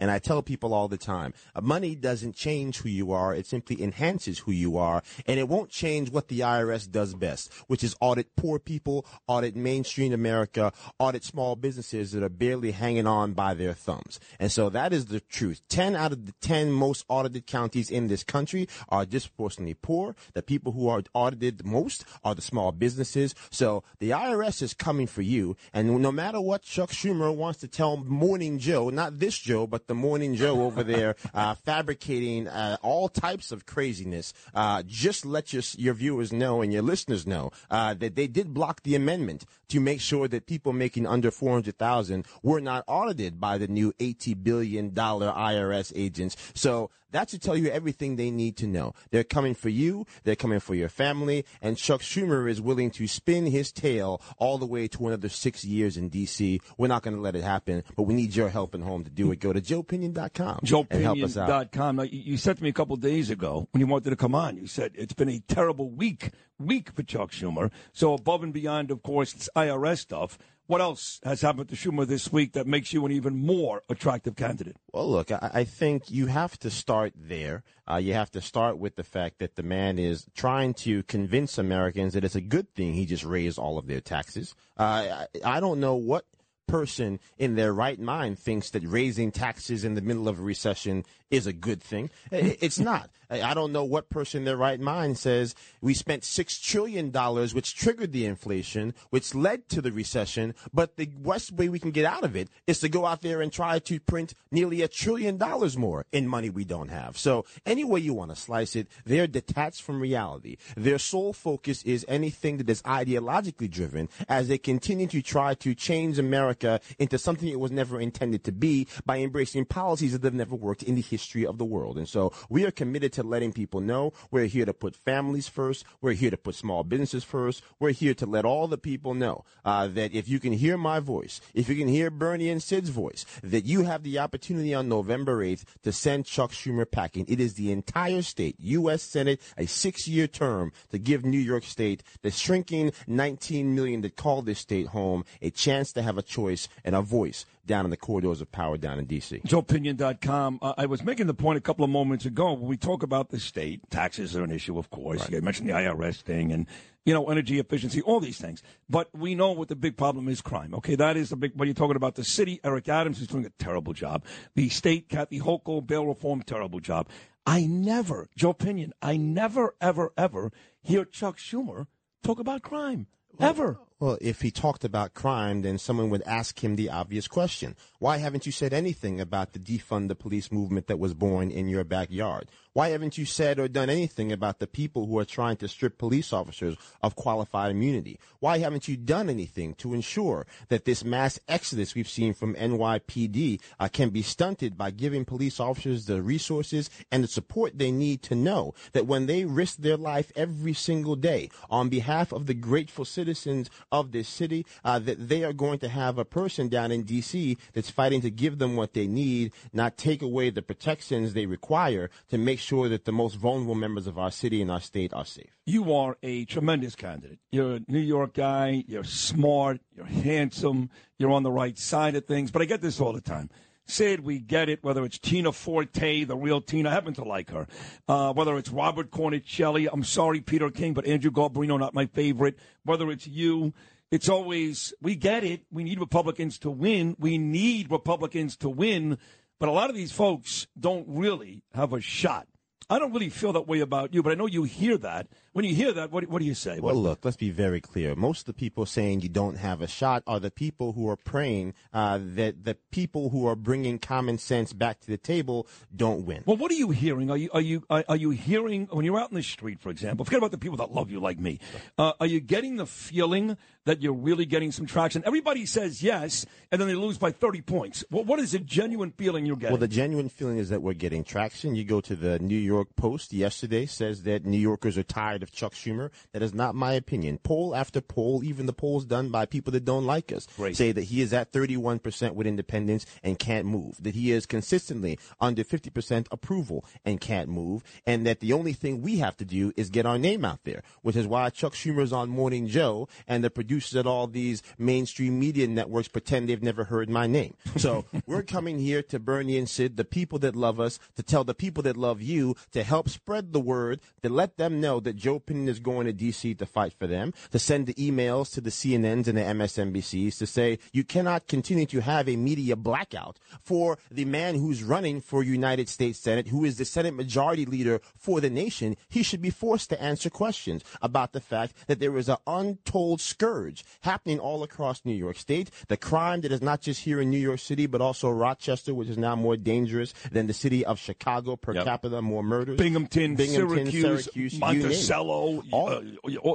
[0.00, 3.34] And I tell people all the time, uh, money doesn't change who you are.
[3.34, 5.04] It simply enhances who you are.
[5.26, 9.54] And it won't change what the IRS does best, which is audit poor people, audit
[9.54, 14.18] mainstream America, audit small businesses that are barely hanging on by their thumbs.
[14.40, 15.62] And so that is the truth.
[15.68, 20.16] 10 out of the 10 most audited counties in this country are disproportionately poor.
[20.34, 23.34] The people who are audited the most are the small businesses.
[23.50, 25.56] So the IRS is coming for you.
[25.74, 29.86] And no matter what Chuck Schumer wants to tell Morning Joe, not this Joe, but
[29.86, 35.52] the Morning Joe over there, uh, fabricating uh, all types of craziness, uh, just let
[35.52, 39.44] your, your viewers know and your listeners know uh, that they did block the amendment
[39.68, 44.42] to make sure that people making under 400,000 were not audited by the new $80
[44.42, 46.36] billion IRS agents.
[46.54, 48.94] So that should tell you everything they need to know.
[49.10, 50.06] They're coming for you.
[50.24, 51.44] They're coming for your family.
[51.62, 55.64] And Chuck Schumer is willing to spin his tail all the way to another six
[55.64, 56.60] years in D.C.
[56.76, 59.10] We're not going to let it happen, but we need your help and home to
[59.10, 59.40] do it.
[59.40, 60.60] Go to joepinion.com.
[60.64, 61.96] JoePinion.com.
[61.96, 64.56] Now, you said to me a couple days ago when you wanted to come on,
[64.56, 67.70] you said it's been a terrible week, week for Chuck Schumer.
[67.92, 70.38] So above and beyond, of course, IRS stuff.
[70.66, 74.34] What else has happened to Schumer this week that makes you an even more attractive
[74.34, 74.76] candidate?
[74.92, 77.62] Well, look, I, I think you have to start there.
[77.88, 81.56] Uh, you have to start with the fact that the man is trying to convince
[81.56, 84.56] Americans that it's a good thing he just raised all of their taxes.
[84.76, 86.24] Uh, I, I don't know what
[86.66, 91.04] person in their right mind thinks that raising taxes in the middle of a recession
[91.30, 92.10] is a good thing.
[92.30, 93.10] It's not.
[93.28, 97.54] I don't know what person in their right mind says we spent six trillion dollars,
[97.54, 100.54] which triggered the inflation, which led to the recession.
[100.72, 103.42] But the best way we can get out of it is to go out there
[103.42, 107.18] and try to print nearly a trillion dollars more in money we don't have.
[107.18, 110.56] So any way you want to slice it, they're detached from reality.
[110.76, 115.74] Their sole focus is anything that is ideologically driven as they continue to try to
[115.74, 120.34] change America into something it was never intended to be by embracing policies that have
[120.34, 121.15] never worked in the history
[121.46, 121.98] of the world.
[121.98, 125.84] And so we are committed to letting people know we're here to put families first.
[126.00, 127.62] We're here to put small businesses first.
[127.78, 131.00] We're here to let all the people know uh, that if you can hear my
[131.00, 134.88] voice, if you can hear Bernie and Sid's voice, that you have the opportunity on
[134.88, 137.26] November 8th to send Chuck Schumer packing.
[137.28, 139.02] It is the entire state, U.S.
[139.02, 144.42] Senate, a six-year term to give New York State, the shrinking 19 million that call
[144.42, 147.96] this state home, a chance to have a choice and a voice down in the
[147.96, 149.40] corridors of power down in D.C.
[149.46, 150.58] JoePinion.com.
[150.62, 153.30] Uh, I was making the point a couple of moments ago when we talk about
[153.30, 153.88] the state.
[153.90, 155.28] Taxes are an issue, of course.
[155.28, 156.66] You mentioned the IRS thing and,
[157.04, 158.62] you know, energy efficiency, all these things.
[158.88, 160.74] But we know what the big problem is crime.
[160.74, 163.44] Okay, that is the big, when you're talking about the city, Eric Adams is doing
[163.44, 164.24] a terrible job.
[164.54, 167.08] The state, Kathy Hochul, bail reform, terrible job.
[167.46, 170.52] I never, Joe Pinion, I never, ever, ever
[170.82, 171.86] hear Chuck Schumer
[172.22, 173.06] talk about crime.
[173.38, 173.78] Ever.
[173.98, 177.76] Well, if he talked about crime, then someone would ask him the obvious question.
[177.98, 181.70] Why haven't you said anything about the defund the police movement that was born in
[181.70, 182.50] your backyard?
[182.74, 185.96] Why haven't you said or done anything about the people who are trying to strip
[185.96, 188.20] police officers of qualified immunity?
[188.38, 193.62] Why haven't you done anything to ensure that this mass exodus we've seen from NYPD
[193.80, 198.22] uh, can be stunted by giving police officers the resources and the support they need
[198.24, 202.52] to know that when they risk their life every single day on behalf of the
[202.52, 206.92] grateful citizens of this city, uh, that they are going to have a person down
[206.92, 207.56] in D.C.
[207.72, 212.10] that's fighting to give them what they need, not take away the protections they require
[212.28, 215.24] to make sure that the most vulnerable members of our city and our state are
[215.24, 215.56] safe.
[215.64, 217.38] You are a tremendous candidate.
[217.50, 218.84] You're a New York guy.
[218.86, 219.80] You're smart.
[219.96, 220.90] You're handsome.
[221.18, 222.50] You're on the right side of things.
[222.50, 223.50] But I get this all the time.
[223.86, 227.50] Sid, we get it, whether it's Tina Forte, the real Tina, I happen to like
[227.50, 227.66] her.
[228.08, 232.58] Uh, whether it's Robert Cornicelli, I'm sorry, Peter King, but Andrew Garbarino, not my favorite.
[232.84, 233.72] Whether it's you,
[234.10, 235.62] it's always, we get it.
[235.70, 237.16] We need Republicans to win.
[237.18, 239.18] We need Republicans to win.
[239.58, 242.48] But a lot of these folks don't really have a shot
[242.88, 245.26] I don't really feel that way about you, but I know you hear that.
[245.52, 246.78] When you hear that, what, what do you say?
[246.78, 248.14] Well, look, let's be very clear.
[248.14, 251.16] Most of the people saying you don't have a shot are the people who are
[251.16, 256.26] praying uh, that the people who are bringing common sense back to the table don't
[256.26, 256.44] win.
[256.46, 257.30] Well, what are you hearing?
[257.30, 259.88] Are you are you are, are you hearing when you're out in the street, for
[259.88, 260.24] example?
[260.24, 261.58] Forget about the people that love you like me.
[261.98, 263.56] Uh, are you getting the feeling
[263.86, 265.22] that you're really getting some traction?
[265.24, 268.04] Everybody says yes, and then they lose by 30 points.
[268.10, 269.72] Well, what is the genuine feeling you're getting?
[269.72, 271.74] Well, the genuine feeling is that we're getting traction.
[271.74, 275.52] You go to the New York Post yesterday says that New Yorkers are tired of
[275.52, 276.10] Chuck Schumer.
[276.32, 277.38] That is not my opinion.
[277.38, 281.04] Poll after poll, even the polls done by people that don't like us, say that
[281.04, 284.02] he is at 31% with independents and can't move.
[284.02, 287.82] That he is consistently under 50% approval and can't move.
[288.06, 290.82] And that the only thing we have to do is get our name out there,
[291.02, 294.62] which is why Chuck Schumer is on Morning Joe and the producers at all these
[294.78, 297.54] mainstream media networks pretend they've never heard my name.
[297.76, 301.44] So we're coming here to Bernie and Sid, the people that love us, to tell
[301.44, 305.16] the people that love you to help spread the word, to let them know that
[305.16, 306.54] Joe Pinion is going to D.C.
[306.54, 310.46] to fight for them, to send the emails to the CNNs and the MSNBCs to
[310.46, 315.42] say you cannot continue to have a media blackout for the man who's running for
[315.42, 318.96] United States Senate, who is the Senate Majority Leader for the nation.
[319.08, 323.20] He should be forced to answer questions about the fact that there is an untold
[323.20, 325.70] scourge happening all across New York State.
[325.88, 329.08] The crime that is not just here in New York City, but also Rochester, which
[329.08, 332.76] is now more dangerous than the city of Chicago per capita, more murders.
[332.78, 334.82] Binghamton, Binghamton, Syracuse, Syracuse, you name it.
[334.82, 336.00] Monticello, uh,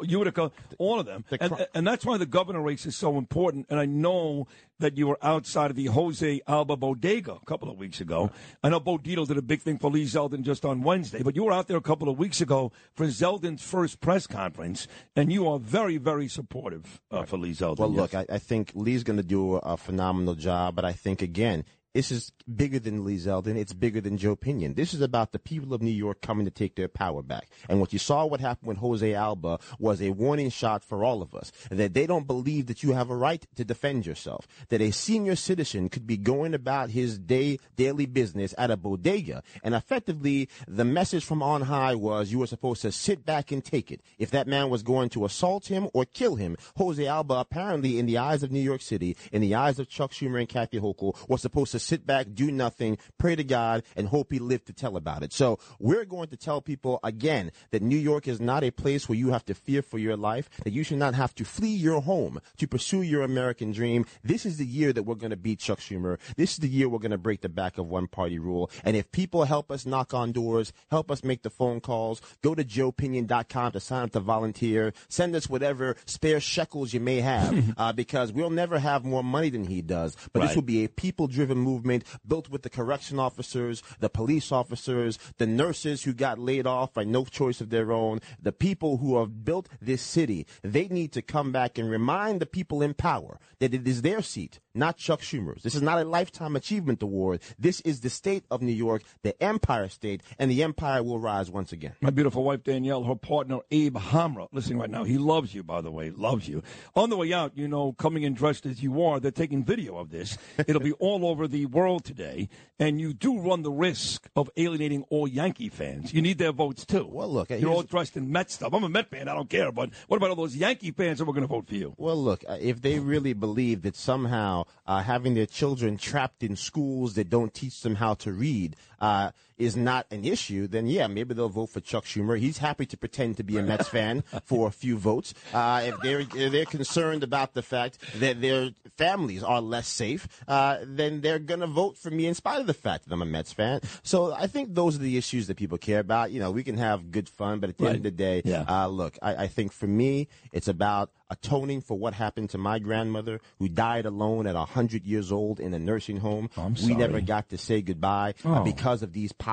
[0.04, 1.26] Utica, all of them.
[1.40, 3.68] And, and that's why the governor race is so important.
[3.70, 4.48] And I know
[4.80, 8.32] that you were outside of the Jose Alba Bodega a couple of weeks ago.
[8.64, 11.36] I know Bo Dietl did a big thing for Lee Zeldin just on Wednesday, but
[11.36, 15.32] you were out there a couple of weeks ago for Zeldin's first press conference, and
[15.32, 17.78] you are very, very supportive uh, for Lee Zeldin.
[17.80, 17.98] Well, Yes.
[18.00, 21.64] look, I, I think Lee's going to do a phenomenal job, but I think again.
[21.94, 23.58] This is bigger than Lee Zeldin.
[23.58, 24.76] It's bigger than Joe Pinion.
[24.76, 27.50] This is about the people of New York coming to take their power back.
[27.68, 31.22] And what you saw what happened with Jose Alba was a warning shot for all
[31.22, 34.48] of us that they don't believe that you have a right to defend yourself.
[34.70, 39.44] That a senior citizen could be going about his day daily business at a bodega,
[39.62, 43.66] and effectively the message from on high was you were supposed to sit back and
[43.66, 44.02] take it.
[44.18, 48.06] If that man was going to assault him or kill him, Jose Alba apparently, in
[48.06, 51.18] the eyes of New York City, in the eyes of Chuck Schumer and Kathy Hochul,
[51.28, 54.74] was supposed to sit back, do nothing, pray to God, and hope he lived to
[54.74, 55.34] tell about it.
[55.34, 59.18] So we're going to tell people again that New York is not a place where
[59.18, 62.02] you have to fear for your life, that you should not have to flee your
[62.02, 64.06] home to pursue your American dream.
[64.24, 66.20] This is the year that we're going to beat Chuck Schumer.
[66.38, 68.70] This is the year we're going to break the back of one party rule.
[68.84, 72.56] And if people help us knock on doors, help us make the phone calls, go
[72.56, 77.74] to joepinion.com to sign up to volunteer, send us whatever spare shekels you may have,
[77.78, 80.16] uh, because we'll never have more money than he does.
[80.34, 85.18] But this will be a people-driven movement built with the correction officers, the police officers,
[85.38, 89.20] the nurses who got laid off by no choice of their own, the people who
[89.20, 90.46] have built this city.
[90.64, 94.22] They need to come back and remind the people in power that it is their
[94.22, 95.64] seat, not Chuck Schumer's.
[95.64, 97.42] This is not a lifetime achievement award.
[97.60, 101.50] This is the state of New York, the Empire State, and the empire will rise
[101.50, 101.94] once again.
[102.02, 105.04] My beautiful wife Danielle, her partner Abe Hamra, listening right now.
[105.04, 106.64] He loves you, by the way, loves you.
[106.96, 109.98] On the way out, you know, coming in dressed as you are, they're taking video
[109.98, 110.38] of this.
[110.58, 112.50] It'll be all over the world today,
[112.80, 116.14] and you do run the risk of alienating all Yankee fans.
[116.14, 117.08] You need their votes too.
[117.10, 118.74] Well, look, you're all dressed in Met stuff.
[118.74, 119.72] I'm a Met fan, I don't care.
[119.72, 121.94] But what about all those Yankee fans that were going to vote for you?
[121.98, 126.56] Well, look, uh, if they really believe that somehow uh, having their children trapped in
[126.56, 128.76] schools that don't teach them how to read.
[129.00, 129.32] Uh,
[129.62, 132.38] is not an issue, then yeah, maybe they'll vote for Chuck Schumer.
[132.40, 135.34] He's happy to pretend to be a Mets fan for a few votes.
[135.54, 140.28] Uh, if they're if they're concerned about the fact that their families are less safe,
[140.48, 143.26] uh, then they're gonna vote for me in spite of the fact that I'm a
[143.26, 143.82] Mets fan.
[144.04, 146.32] So I think those are the issues that people care about.
[146.32, 148.66] You know, we can have good fun, but at the end of the day, Yeah.
[148.68, 152.78] uh, look, I, I think for me, it's about atoning for what happened to my
[152.78, 156.50] grandmother who died alone at 100 years old in a nursing home.
[156.58, 156.96] we sorry.
[156.96, 158.64] never got to say goodbye Oh.
[158.66, 159.51] because of these policies.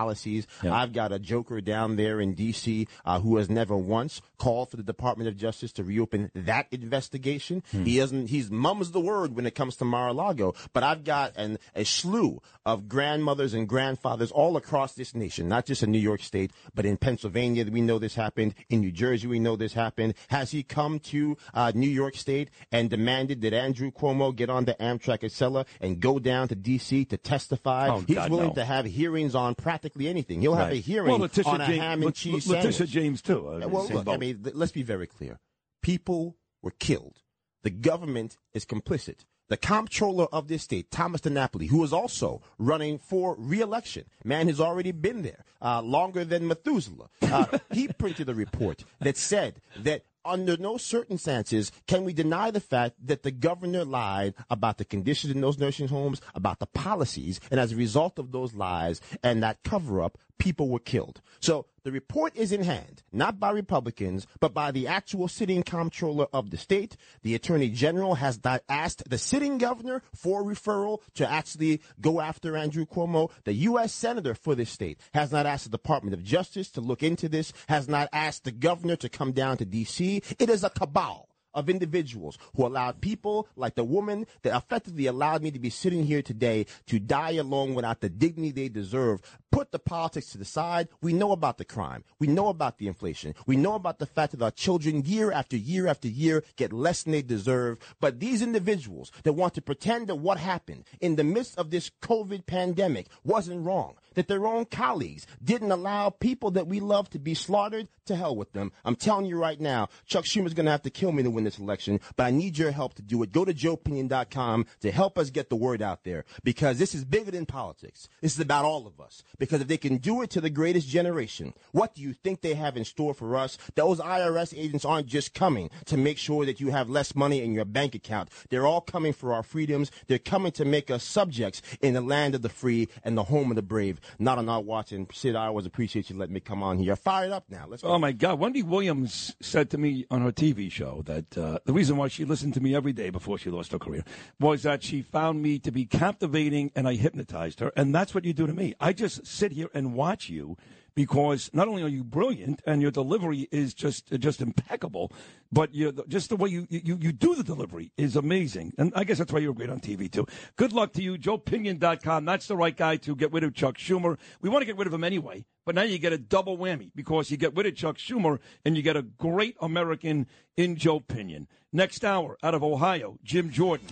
[0.73, 2.87] I've got a joker down there in D.C.
[3.05, 7.63] Uh, who has never once called for the Department of Justice to reopen that investigation.
[7.71, 7.85] Hmm.
[7.85, 11.59] He doesn't, he's mum's the word when it comes to Mar-a-Lago, but I've got an,
[11.75, 16.23] a slew of grandmothers and grandfathers all across this nation, not just in New York
[16.23, 18.55] State, but in Pennsylvania, we know this happened.
[18.69, 20.15] In New Jersey, we know this happened.
[20.29, 24.65] Has he come to uh, New York State and demanded that Andrew Cuomo get on
[24.65, 27.05] the Amtrak Acela and go down to D.C.
[27.07, 27.89] to testify?
[27.89, 28.55] Oh, He's God, willing no.
[28.55, 29.55] to have hearings on
[29.89, 30.41] practically anything.
[30.41, 32.91] He'll have a hearing Well, Letitia on a James- ham and cheese Let- Letitia sandwich.
[32.91, 33.49] James, too.
[33.49, 35.39] Uh, Yeah, well, look, I mean, let's be very clear.
[35.83, 37.23] People were killed.
[37.63, 39.25] The government is complicit.
[39.51, 44.61] the comptroller of this state, Thomas DiNapoli, who is also running for reelection, man has
[44.61, 47.09] already been there uh, longer than Methuselah.
[47.23, 52.61] Uh, he printed a report that said that under no circumstances can we deny the
[52.61, 57.41] fact that the governor lied about the conditions in those nursing homes, about the policies,
[57.51, 61.21] and as a result of those lies and that cover up, people were killed.
[61.41, 66.27] So the report is in hand, not by Republicans, but by the actual sitting comptroller
[66.33, 66.97] of the state.
[67.23, 72.85] The attorney general has asked the sitting governor for referral to actually go after Andrew
[72.85, 73.31] Cuomo.
[73.45, 73.93] The U.S.
[73.93, 77.53] senator for this state has not asked the Department of Justice to look into this,
[77.69, 80.23] has not asked the governor to come down to D.C.
[80.39, 81.28] It is a cabal
[81.59, 86.05] of individuals who allowed people like the woman that effectively allowed me to be sitting
[86.05, 89.21] here today to die alone without the dignity they deserve.
[89.51, 90.89] Put the politics to the side.
[91.01, 92.05] We know about the crime.
[92.19, 93.35] We know about the inflation.
[93.47, 97.03] We know about the fact that our children year after year after year get less
[97.03, 97.79] than they deserve.
[98.01, 101.91] But these individuals that want to pretend that what happened in the midst of this
[102.03, 107.19] COVID pandemic wasn't wrong, that their own colleagues didn't allow people that we love to
[107.19, 108.73] be slaughtered, to hell with them.
[108.85, 111.45] I'm telling you right now, Chuck Schumer's going to have to kill me to win
[111.45, 113.33] this election, but I need your help to do it.
[113.33, 117.31] Go to joepinion.com to help us get the word out there because this is bigger
[117.31, 118.09] than politics.
[118.21, 119.23] This is about all of us.
[119.39, 122.55] Because if they can do it to the greatest generation, what do you think they
[122.55, 123.59] have in store for us?
[123.75, 127.53] Those IRS agents aren't just coming to make sure that you have less money in
[127.53, 128.31] your bank account.
[128.49, 129.91] They're all coming for our freedoms.
[130.07, 133.51] They're coming to make us subjects in the land of the free and the home
[133.51, 134.01] of the brave.
[134.19, 134.93] Not on our watch.
[134.93, 136.97] And Sid, I always appreciate you letting me come on here.
[136.97, 137.67] Fired up now.
[137.69, 137.89] Let's go.
[137.89, 138.39] Oh my God!
[138.39, 142.25] Wendy Williams said to me on her TV show that uh, the reason why she
[142.25, 144.05] listened to me every day before she lost her career
[144.41, 148.25] was that she found me to be captivating and I hypnotized her, and that's what
[148.25, 148.75] you do to me.
[148.81, 150.57] I just sit here and watch you
[150.99, 155.13] because not only are you brilliant and your delivery is just just impeccable,
[155.53, 158.73] but you just the way you, you you do the delivery is amazing.
[158.79, 160.27] And I guess that's why you're great on TV too.
[160.57, 162.25] Good luck to you, JoePinion.com.
[162.25, 164.19] That's the right guy to get rid of Chuck Schumer.
[164.41, 166.91] We want to get rid of him anyway, but now you get a double whammy
[166.97, 170.27] because you get rid of Chuck Schumer and you get a great American
[170.57, 171.47] in Joe Pinion.
[171.73, 173.87] Next hour, out of Ohio, Jim Jordan.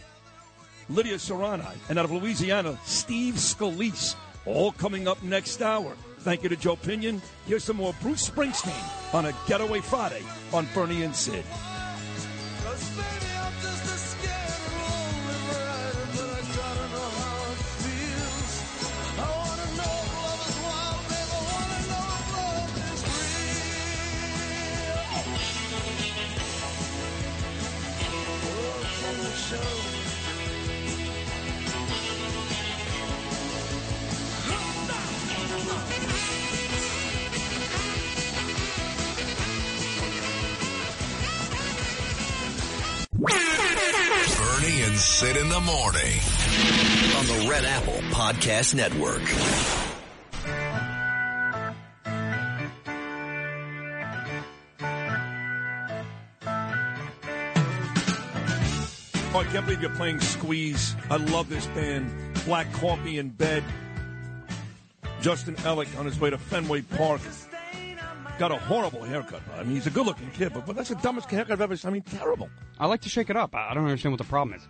[0.88, 4.16] Lydia Serrano, and out of Louisiana, Steve Scalise.
[4.44, 5.96] All coming up next hour.
[6.26, 7.22] Thank you to Joe Pinion.
[7.46, 11.44] Here's some more Bruce Springsteen on a Getaway Friday on Bernie and Sid.
[43.34, 46.20] Bernie and Sid in the morning
[47.16, 49.22] on the Red Apple Podcast Network.
[59.34, 60.96] Oh, I can't believe you're playing Squeeze.
[61.10, 62.10] I love this band.
[62.46, 63.62] Black Coffee in Bed.
[65.20, 67.20] Justin Ellick on his way to Fenway Park.
[68.38, 69.40] Got a horrible haircut.
[69.54, 71.74] I mean, he's a good looking kid, but, but that's the dumbest haircut I've ever
[71.76, 71.88] seen.
[71.88, 72.50] I mean, terrible.
[72.78, 73.54] I like to shake it up.
[73.54, 74.68] I don't understand what the problem is.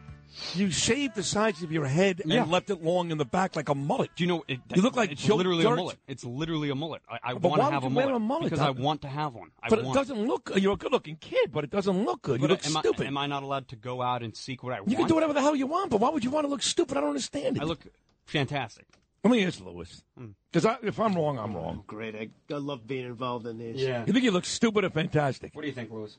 [0.54, 2.44] You shaved the sides of your head and Yeah.
[2.44, 4.10] left it long in the back like a mullet.
[4.14, 4.44] Do you know?
[4.46, 5.72] It, You look like it's Joe literally Dirt.
[5.72, 5.98] a mullet.
[6.06, 7.02] It's literally a mullet.
[7.08, 8.44] I, I want to have a you mullet, a mullet?
[8.44, 9.50] because I want to have one.
[9.62, 10.52] I but it doesn't look.
[10.54, 12.40] You're a good looking kid, but it doesn't look good.
[12.40, 13.06] You look am stupid.
[13.06, 14.90] I, am I not allowed to go out and seek what I want?
[14.90, 16.62] you can do whatever the hell you want, but why would you want to look
[16.62, 16.96] stupid?
[16.96, 17.62] I don't understand it.
[17.62, 17.80] I look
[18.26, 18.86] fantastic.
[19.26, 20.04] Let me ask Lewis.
[20.16, 20.26] Hmm.
[20.52, 21.82] Because if I'm wrong, I'm wrong.
[21.86, 22.14] Great.
[22.14, 23.76] I, I love being involved in this.
[23.76, 24.04] Yeah.
[24.06, 25.52] You think he looks stupid or fantastic?
[25.54, 26.16] What do you think, Lewis?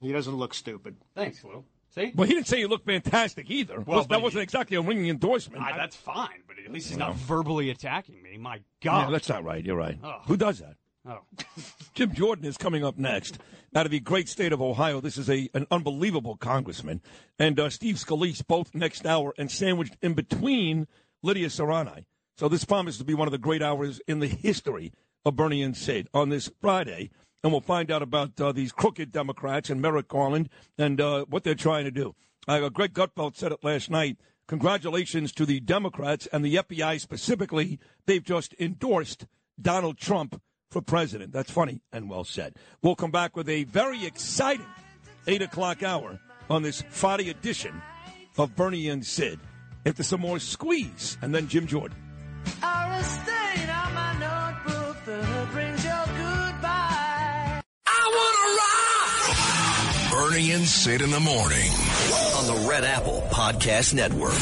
[0.00, 0.96] He doesn't look stupid.
[1.14, 1.64] Thanks, Lou.
[1.94, 2.12] See?
[2.14, 3.80] Well, he didn't say you look fantastic either.
[3.80, 5.62] Well, that but wasn't exactly a ringing endorsement.
[5.66, 7.06] Ah, that's fine, but at least he's No.
[7.06, 8.36] not verbally attacking me.
[8.36, 9.14] My Yeah, God.
[9.14, 9.64] that's not right.
[9.64, 9.98] You're right.
[10.04, 10.20] Ugh.
[10.26, 10.74] Who does that?
[11.08, 11.20] Oh.
[11.94, 13.38] Jim Jordan is coming up next.
[13.74, 17.00] Out of the great state of Ohio, this is a an unbelievable congressman.
[17.38, 20.86] And uh, Steve Scalise, both next hour, and sandwiched in between
[21.22, 21.96] Lydia Serrano.
[22.38, 24.92] So this promises to be one of the great hours in the history
[25.24, 27.10] of Bernie and Sid on this Friday.
[27.42, 31.44] And we'll find out about uh, these crooked Democrats and Merrick Garland and uh, what
[31.44, 32.14] they're trying to do.
[32.46, 34.18] Uh, Greg Gutfeld said it last night.
[34.48, 37.78] Congratulations to the Democrats and the FBI specifically.
[38.04, 39.26] They've just endorsed
[39.60, 40.40] Donald Trump
[40.70, 41.32] for president.
[41.32, 42.56] That's funny and well said.
[42.82, 44.66] We'll come back with a very exciting
[45.26, 47.80] 8 o'clock hour on this Friday edition
[48.36, 49.40] of Bernie and Sid.
[49.84, 52.05] After some more squeeze, and then Jim Jordan.
[52.62, 57.62] Are a stain on my notebook that brings your goodbye.
[60.10, 61.70] Bernie and Sid in the morning
[62.36, 64.32] on on the Red Apple Podcast Network.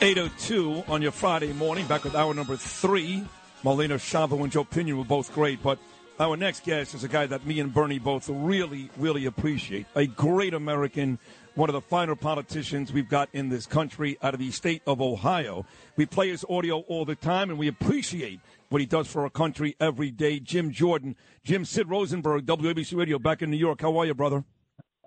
[0.00, 3.24] Eight oh two on your Friday morning, back with hour number three.
[3.64, 5.78] Molina Chavo and Joe Pinion were both great, but
[6.20, 9.86] our next guest is a guy that me and Bernie both really, really appreciate.
[9.94, 11.18] A great American,
[11.54, 15.00] one of the finer politicians we've got in this country out of the state of
[15.00, 15.64] Ohio.
[15.96, 19.30] We play his audio all the time, and we appreciate what he does for our
[19.30, 20.40] country every day.
[20.40, 21.14] Jim Jordan,
[21.44, 23.80] Jim Sid Rosenberg, WABC Radio, back in New York.
[23.80, 24.44] How are you, brother?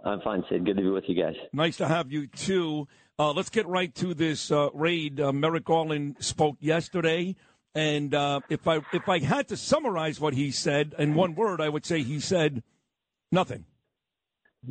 [0.03, 0.65] I'm fine, Sid.
[0.65, 1.35] Good to be with you guys.
[1.53, 2.87] Nice to have you too.
[3.19, 5.19] Uh, let's get right to this uh, raid.
[5.19, 7.35] Uh, Merrick Garland spoke yesterday,
[7.73, 11.61] and uh, if I if I had to summarize what he said in one word,
[11.61, 12.63] I would say he said
[13.31, 13.65] nothing.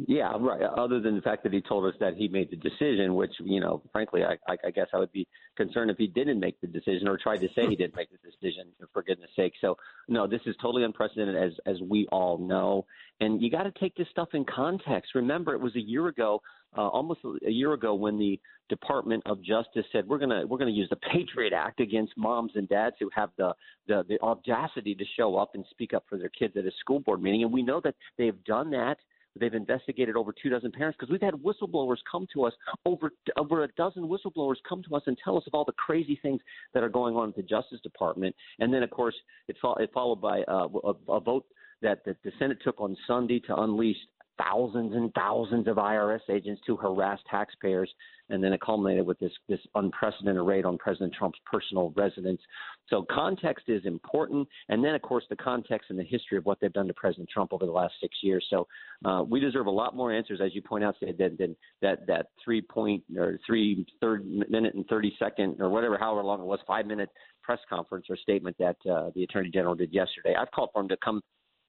[0.06, 0.62] Yeah, right.
[0.62, 3.58] Other than the fact that he told us that he made the decision, which you
[3.58, 5.26] know, frankly, I, I, guess I would be
[5.56, 8.18] concerned if he didn't make the decision or tried to say he didn't make the
[8.18, 8.68] decision.
[8.92, 9.76] For goodness' sake, so
[10.06, 12.86] no, this is totally unprecedented, as as we all know,
[13.18, 15.16] and you got to take this stuff in context.
[15.16, 16.40] Remember, it was a year ago,
[16.78, 18.38] uh, almost a year ago, when the
[18.68, 22.68] Department of Justice said we're gonna we're gonna use the Patriot Act against moms and
[22.68, 23.52] dads who have the
[23.88, 27.00] the, the audacity to show up and speak up for their kids at a school
[27.00, 28.96] board meeting, and we know that they've done that.
[29.38, 32.52] They've investigated over two dozen parents because we've had whistleblowers come to us
[32.84, 36.18] over over a dozen whistleblowers come to us and tell us of all the crazy
[36.20, 36.40] things
[36.74, 38.34] that are going on at the Justice Department.
[38.58, 39.14] And then, of course,
[39.48, 41.46] it, fo- it followed by uh, a, a vote
[41.82, 43.96] that, that the Senate took on Sunday to unleash
[44.40, 47.90] thousands and thousands of IRS agents to harass taxpayers,
[48.28, 52.40] and then it culminated with this this unprecedented raid on President Trump's personal residence.
[52.88, 56.58] So context is important, and then of course the context and the history of what
[56.60, 58.44] they've done to President Trump over the last six years.
[58.50, 58.66] So
[59.04, 62.06] uh, we deserve a lot more answers, as you point out, Sid, than, than that
[62.06, 66.46] that three point or three third minute and thirty second or whatever, however long it
[66.46, 67.10] was, five minute
[67.42, 70.34] press conference or statement that uh, the Attorney General did yesterday.
[70.38, 71.20] I've called for him to come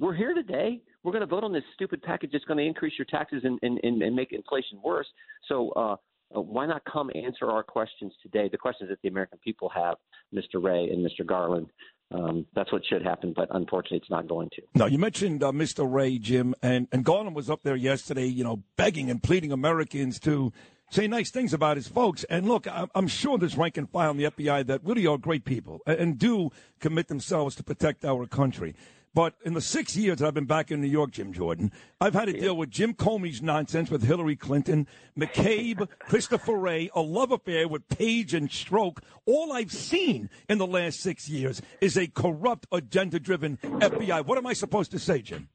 [0.02, 0.82] we're here today.
[1.04, 3.60] We're going to vote on this stupid package that's going to increase your taxes and,
[3.64, 5.08] and, and, make inflation worse.
[5.48, 5.96] So uh,
[6.36, 8.50] uh, why not come answer our questions today?
[8.52, 9.96] The questions that the American people have,
[10.34, 10.62] Mr.
[10.62, 11.26] Wray and Mr.
[11.26, 11.68] Garland.
[12.14, 14.62] Um, that's what should happen, but unfortunately, it's not going to.
[14.76, 15.90] No, you mentioned uh, Mr.
[15.90, 20.20] Wray, Jim, and, and Garland was up there yesterday, you know, begging and pleading Americans
[20.22, 20.52] to
[20.90, 22.26] say nice things about his folks.
[22.26, 25.46] And look, I'm, sure there's rank and file in the FBI that really are great
[25.46, 26.50] people and do
[26.82, 28.76] commit themselves to protect our country.
[29.14, 32.14] But in the six years that I've been back in New York, Jim Jordan, I've
[32.14, 37.32] had to deal with Jim Comey's nonsense with Hillary Clinton, McCabe, Christopher Wray, a love
[37.32, 39.00] affair with Page and Strzok.
[39.26, 44.26] All I've seen in the last six years is a corrupt, agenda-driven FBI.
[44.26, 45.50] What am I supposed to say, Jim?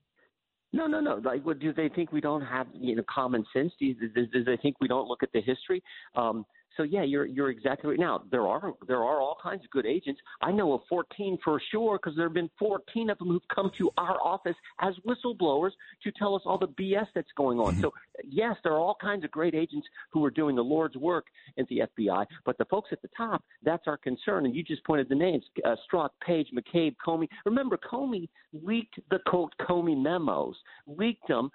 [0.74, 1.23] No, no, no.
[1.24, 3.73] Like, what, do they think we don't have you know common sense?
[3.81, 5.83] Do, do, do they think we don't look at the history?
[6.15, 6.45] Um,
[6.77, 7.98] so yeah, you're you're exactly right.
[7.98, 10.20] Now there are there are all kinds of good agents.
[10.43, 13.70] I know of 14 for sure because there have been 14 of them who've come
[13.78, 15.70] to our office as whistleblowers
[16.03, 17.77] to tell us all the BS that's going on.
[17.81, 17.93] So
[18.24, 21.27] yes, there are all kinds of great agents who are doing the Lord's work
[21.59, 22.27] at the FBI.
[22.44, 24.47] But the folks at the top, that's our concern.
[24.47, 27.28] And you just pointed the names: uh, Strzok, Page, McCabe, Comey.
[27.44, 31.51] Remember, Comey leaked the quote Comey memos, leaked them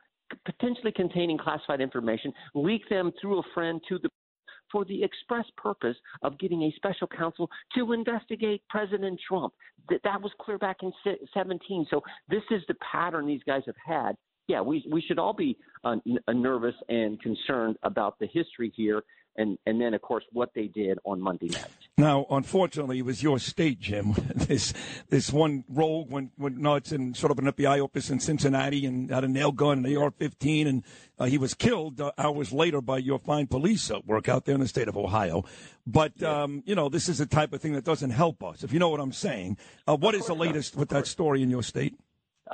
[0.46, 4.10] potentially containing classified information, leaked them through a friend to the
[4.72, 9.54] for the express purpose of getting a special counsel to investigate President Trump.
[9.90, 10.92] That that was clear back in
[11.34, 11.88] 17.
[11.90, 14.16] So this is the pattern these guys have had.
[14.48, 19.04] Yeah, we we should all be uh, n- nervous and concerned about the history here
[19.38, 21.66] and and then of course what they did on Monday night.
[21.98, 24.14] Now, unfortunately, it was your state, Jim.
[24.36, 24.74] this
[25.10, 29.10] this one rogue went went nuts and sort of an FBI office in Cincinnati and
[29.10, 30.84] had a nail gun, an AR-15, and
[31.20, 34.56] uh, he was killed uh, hours later by your fine police uh, work out there
[34.56, 35.44] in the state of Ohio.
[35.86, 38.74] But um, you know, this is the type of thing that doesn't help us, if
[38.74, 39.58] you know what I'm saying.
[39.88, 41.96] Uh, what is the latest with that story in your state?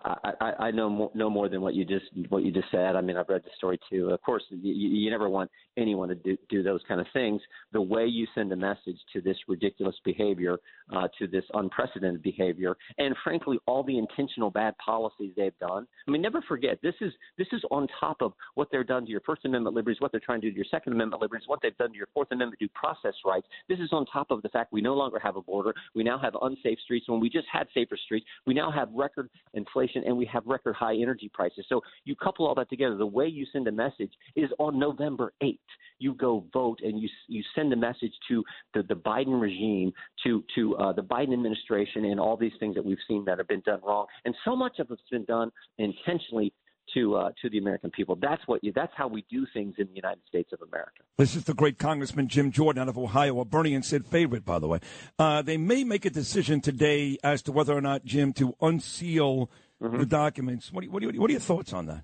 [0.06, 2.96] I, I, know more, no more than what you just what you just said.
[2.96, 4.10] I mean, I've read the story too.
[4.10, 7.42] Of course, you, you never want anyone to do, do those kind of things.
[7.74, 10.58] The way you send a message to this ridiculous behavior,
[10.96, 15.88] uh, to this unprecedented behavior, and frankly, all the intentional bad policies they've done.
[16.08, 19.12] I mean, never forget this is this is on top of what they're done to
[19.12, 21.60] your First Amendment liberties, what they're trying to do to your Second Amendment liberties, what
[21.62, 23.48] they've done to your Fourth Amendment due process rights.
[23.70, 25.74] This is on top of the fact we no longer have a border.
[25.96, 27.08] We now have unsafe streets.
[27.08, 30.76] When we just had safer streets, we now have record inflation and we have record
[30.76, 31.66] high energy prices.
[31.70, 32.96] So you couple all that together.
[32.96, 35.58] The way you send a message is on November 8th.
[36.00, 38.44] You go vote and you you send a message to
[38.74, 39.94] the, the Biden regime,
[40.24, 43.48] to to uh, the Biden administration, and all these things that we've seen that have
[43.48, 44.06] been done wrong.
[44.26, 46.54] And so much of it's been done intentionally
[46.94, 48.16] to uh, to the American people.
[48.16, 51.04] That's what you, that's how we do things in the United States of America.
[51.18, 54.46] This is the great Congressman Jim Jordan out of Ohio, a Bernie and Sid favorite,
[54.46, 54.80] by the way.
[55.18, 59.50] Uh, they may make a decision today as to whether or not, Jim, to unseal
[59.82, 60.00] Mm-hmm.
[60.00, 60.74] the documents.
[60.74, 62.04] What, do you, what, do you, what are your thoughts on that?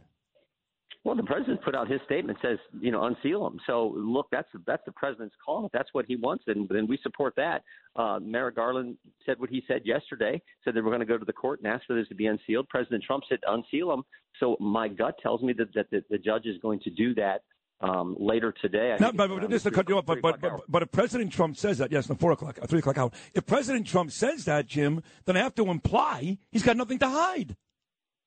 [1.03, 3.59] Well, the president put out his statement says, you know, unseal them.
[3.67, 5.65] So look, that's that's the president's call.
[5.65, 7.63] If that's what he wants, then then we support that.
[7.95, 10.41] Uh, Merrick Garland said what he said yesterday.
[10.63, 12.27] Said that we're going to go to the court and ask for this to be
[12.27, 12.69] unsealed.
[12.69, 14.03] President Trump said unseal them.
[14.39, 17.41] So my gut tells me that that the, the judge is going to do that
[17.81, 18.93] um, later today.
[18.93, 21.33] I No, but, but just to cut you off, but, but, but, but if President
[21.33, 23.11] Trump says that, yes, the four o'clock, three o'clock hour.
[23.33, 27.09] If President Trump says that, Jim, then I have to imply he's got nothing to
[27.09, 27.57] hide.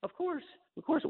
[0.03, 0.43] Of course,
[0.77, 1.03] of course.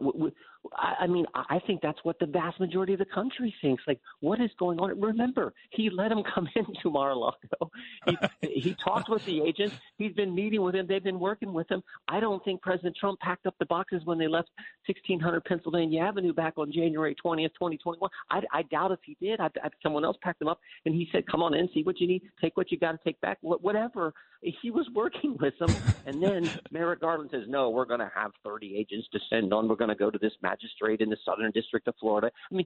[0.75, 3.83] I I mean, I think that's what the vast majority of the country thinks.
[3.87, 4.99] Like, what is going on?
[4.99, 7.71] Remember, he let him come into Mar-a-Lago.
[8.05, 9.75] He, he talked with the agents.
[9.97, 10.87] He's been meeting with them.
[10.87, 11.83] They've been working with him.
[12.07, 14.49] I don't think President Trump packed up the boxes when they left
[14.87, 18.09] 1600 Pennsylvania Avenue back on January 20th, 2021.
[18.29, 19.39] I, I doubt if he did.
[19.39, 21.99] I, I, someone else packed them up, and he said, "Come on in, see what
[21.99, 25.57] you need, take what you got to take back, wh- whatever." He was working with
[25.57, 25.73] them,
[26.05, 29.67] and then Merrick Garland says, "No, we're going to have 30 agents to send on.
[29.67, 32.65] We're going to go to this magistrate in the Southern District of Florida." I mean,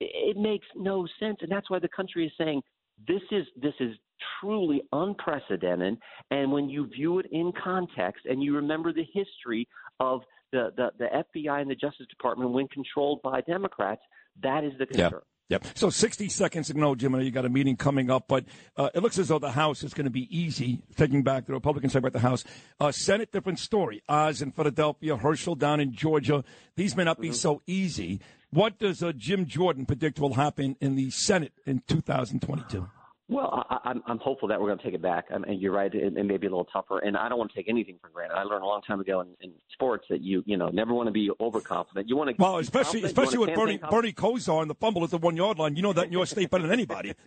[0.00, 2.62] it, makes no sense, and that's why the country is saying
[3.06, 3.96] this is this is
[4.40, 5.96] truly unprecedented.
[6.30, 9.66] And when you view it in context, and you remember the history
[10.00, 10.22] of
[10.52, 14.02] the the, the FBI and the Justice Department when controlled by Democrats,
[14.42, 15.22] that is the concern.
[15.50, 15.66] Yep.
[15.74, 17.14] So 60 seconds to go, Jim.
[17.14, 18.46] I know you got a meeting coming up, but
[18.76, 21.52] uh, it looks as though the House is going to be easy, taking back the
[21.52, 22.44] Republican side about the House.
[22.80, 24.02] Uh, Senate, different story.
[24.08, 26.44] Oz in Philadelphia, Herschel down in Georgia.
[26.76, 28.20] These may not be so easy.
[28.50, 32.88] What does uh, Jim Jordan predict will happen in the Senate in 2022?
[33.28, 35.26] Well, I, I'm I'm hopeful that we're going to take it back.
[35.34, 37.50] I mean, you're right, it, it may be a little tougher, and I don't want
[37.52, 38.34] to take anything for granted.
[38.36, 41.06] I learned a long time ago in, in sports that you you know never want
[41.06, 42.08] to be overconfident.
[42.08, 45.18] You want to Well, especially especially with Bernie Bernie Kosar and the fumble at the
[45.18, 45.74] one yard line.
[45.74, 47.14] You know that in your state better than anybody.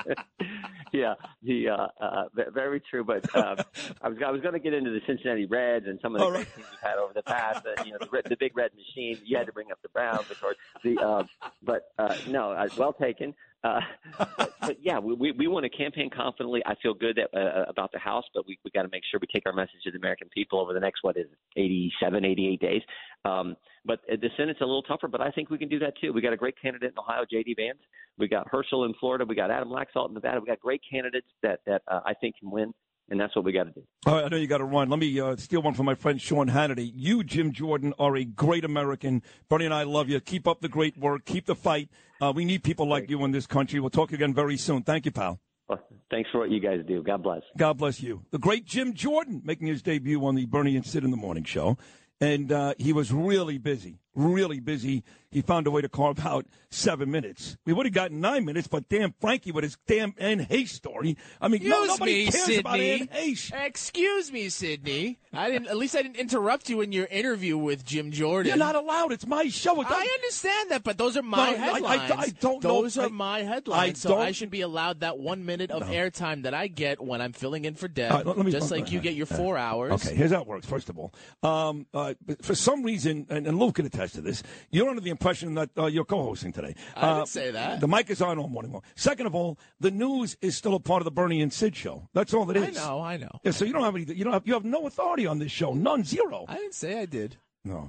[0.92, 3.04] yeah, the uh, uh, very true.
[3.04, 3.62] But uh,
[4.00, 6.28] I was I was going to get into the Cincinnati Reds and some of the
[6.30, 7.66] great teams we've had over the past.
[7.66, 9.20] Uh, you know, the, the big red machine.
[9.24, 10.56] You had to bring up the Browns, of course.
[10.82, 11.24] The uh,
[11.62, 13.34] but uh, no, uh, well taken.
[13.64, 13.80] Uh,
[14.38, 16.62] but, but yeah, we, we we want to campaign confidently.
[16.66, 19.20] I feel good that, uh, about the House, but we we got to make sure
[19.20, 22.24] we take our message to the American people over the next what is it, 87,
[22.24, 22.82] 88 days.
[23.24, 25.94] Um, but uh, the Senate's a little tougher, but I think we can do that
[26.00, 26.12] too.
[26.12, 27.54] We got a great candidate in Ohio, J.D.
[27.58, 27.78] Vance.
[28.18, 29.24] We got Herschel in Florida.
[29.24, 30.40] We got Adam Laxalt in Nevada.
[30.40, 32.72] We got great candidates that that uh, I think can win,
[33.12, 33.82] and that's what we got to do.
[34.06, 34.88] All right, I know you got to run.
[34.88, 36.90] Let me uh, steal one from my friend Sean Hannity.
[36.94, 39.22] You, Jim Jordan, are a great American.
[39.50, 40.18] Bernie and I love you.
[40.18, 41.26] Keep up the great work.
[41.26, 41.90] Keep the fight.
[42.22, 43.80] Uh, we need people like you in this country.
[43.80, 44.82] We'll talk again very soon.
[44.82, 45.40] Thank you, pal.
[45.68, 45.78] Well,
[46.10, 47.02] thanks for what you guys do.
[47.02, 47.42] God bless.
[47.56, 48.24] God bless you.
[48.30, 51.44] The great Jim Jordan making his debut on the Bernie and Sid in the Morning
[51.44, 51.76] show.
[52.18, 55.02] And uh, he was really busy, really busy.
[55.30, 57.56] He found a way to carve out seven minutes.
[57.64, 61.16] We would have gotten nine minutes, but damn Frankie with his damn Anne Heche story.
[61.40, 63.00] I mean, no, nobody me, cares about Sydney.
[63.00, 63.64] Anne Heche.
[63.66, 65.18] Excuse me, Sydney.
[65.32, 65.68] I didn't.
[65.68, 68.48] At least I didn't interrupt you in your interview with Jim Jordan.
[68.50, 69.12] You're not allowed.
[69.12, 69.80] It's my show.
[69.80, 72.12] It I understand that, but those are my No, I- I- headlines.
[72.18, 75.18] I don't know- Those are I- my I headlines, so I should be allowed that
[75.18, 78.52] one minute of airtime that I get when I'm filling in for Deb, right, me-
[78.52, 79.92] just like you get your four hours.
[79.92, 80.66] Okay, here's how it works.
[80.66, 82.12] First of all, um, uh,
[82.42, 85.70] for some reason, and, and Lou can attest to this, you're under the impression that
[85.78, 86.74] uh, you're co-hosting today.
[86.96, 87.80] I didn't Uh, say that.
[87.80, 88.82] The mic is on all morning long.
[88.96, 92.08] Second of all, the news is still a part of the Bernie and Sid show.
[92.12, 93.30] That's all it I know, I know.
[93.44, 94.04] Yeah, so you don't have any.
[94.12, 94.46] You don't have.
[94.46, 95.72] You have no authority on this show.
[95.72, 96.02] None.
[96.04, 96.44] Zero.
[96.48, 97.36] I didn't say I did.
[97.64, 97.88] No.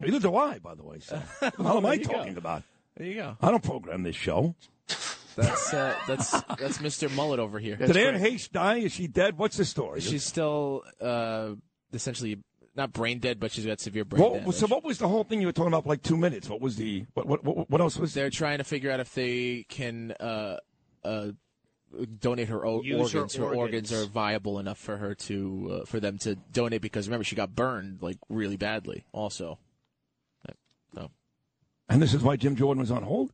[0.00, 1.00] Neither do I, by the way.
[1.00, 1.16] So.
[1.56, 2.12] what am I you go.
[2.14, 2.62] talking about?
[2.96, 3.36] There you go.
[3.42, 4.54] I don't program this show.
[5.36, 7.14] That's uh, that's that's Mr.
[7.14, 7.76] Mullet over here.
[7.76, 8.76] Did Anne Heche die?
[8.78, 9.36] Is she dead?
[9.36, 10.00] What's the story?
[10.00, 11.50] She's still uh,
[11.92, 12.38] essentially
[12.76, 14.54] not brain dead, but she's got severe brain What, damage.
[14.54, 16.48] so what was the whole thing you were talking about for like two minutes?
[16.48, 19.14] What was the what what what, what else was They're trying to figure out if
[19.14, 20.58] they can uh,
[21.04, 21.28] uh,
[22.20, 23.34] donate her o- Use her organs.
[23.36, 23.92] Her organs organs.
[23.92, 27.54] are viable enough for her to uh, for them to donate because remember she got
[27.54, 29.04] burned like really badly.
[29.12, 29.58] Also,
[30.94, 31.10] so
[31.88, 33.32] And this is why Jim Jordan was on hold.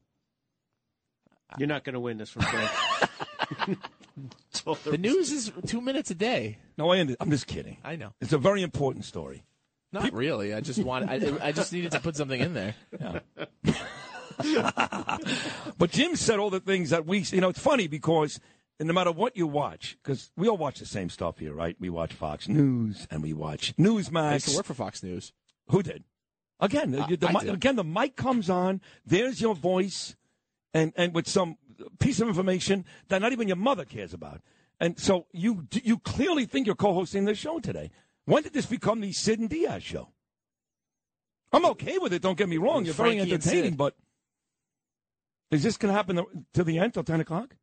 [1.59, 3.79] You're not going to win this from Frank.
[4.85, 6.59] the news is two minutes a day.
[6.77, 7.79] No, I am just kidding.
[7.85, 8.13] I know.
[8.21, 9.43] It's a very important story.
[9.93, 10.55] Not really.
[10.55, 11.09] I just want.
[11.11, 12.75] I, I just needed to put something in there.
[15.79, 18.41] But Jim said all the things that we, you know, it's funny because
[18.81, 21.77] no matter what you watch, because we all watch the same stuff here, right?
[21.79, 24.23] We watch Fox News and we watch Newsmax.
[24.31, 25.33] I used to work for Fox News.
[25.69, 26.05] Who did?
[26.61, 27.55] Again, Uh, the, the I mic, did.
[27.55, 28.81] again, the mic comes on.
[29.05, 30.17] There's your voice,
[30.73, 31.57] and and with some
[31.99, 34.41] piece of information that not even your mother cares about.
[34.81, 37.91] And so you you clearly think you're co-hosting this show today.
[38.25, 40.09] When did this become the Sid and Diaz show?
[41.53, 42.23] I'm okay with it.
[42.23, 42.85] Don't get me wrong.
[42.85, 43.95] You're very Frankie entertaining, but
[45.51, 47.57] is this going to happen to, to the end till ten o'clock?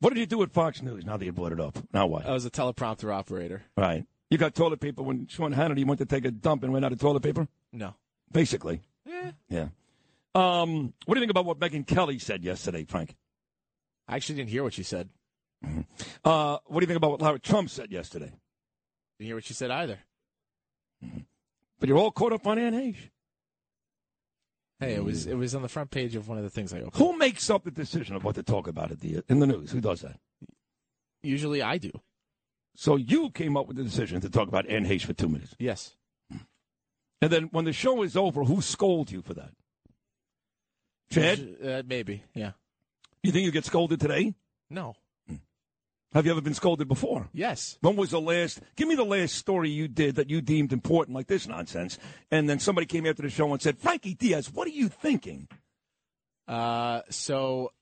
[0.00, 1.06] What did you do at Fox News?
[1.06, 2.26] Now that you brought it up, now what?
[2.26, 3.62] I was a teleprompter operator.
[3.76, 4.04] Right.
[4.30, 6.92] You got toilet paper when Sean Hannity went to take a dump and ran out
[6.92, 7.48] of toilet paper.
[7.72, 7.94] No.
[8.30, 8.82] Basically.
[9.06, 9.30] Yeah.
[9.48, 9.68] Yeah.
[10.34, 13.14] Um, what do you think about what Megyn Kelly said yesterday, Frank?
[14.08, 15.08] I actually didn't hear what she said.
[16.24, 18.32] Uh, what do you think about what Lara Trump said yesterday?
[19.18, 20.00] Didn't hear what she said either.
[21.80, 23.10] But you're all caught up on Anne Heche.
[24.80, 26.78] Hey, it was it was on the front page of one of the things I
[26.78, 26.96] opened.
[26.96, 29.70] Who makes up the decision of what to talk about at the in the news?
[29.70, 30.18] Who does that?
[31.22, 31.92] Usually I do.
[32.74, 35.54] So you came up with the decision to talk about Anne Heche for two minutes.
[35.58, 35.94] Yes.
[37.22, 39.52] And then when the show is over, who scolds you for that?
[41.10, 41.56] Chad?
[41.64, 42.22] Uh, maybe.
[42.34, 42.52] Yeah.
[43.22, 44.34] You think you get scolded today?
[44.70, 44.94] No.
[46.12, 47.28] Have you ever been scolded before?
[47.32, 47.76] Yes.
[47.80, 48.60] When was the last?
[48.76, 51.98] Give me the last story you did that you deemed important, like this nonsense.
[52.30, 55.48] And then somebody came after the show and said, "Frankie Diaz, what are you thinking?"
[56.46, 57.72] Uh, so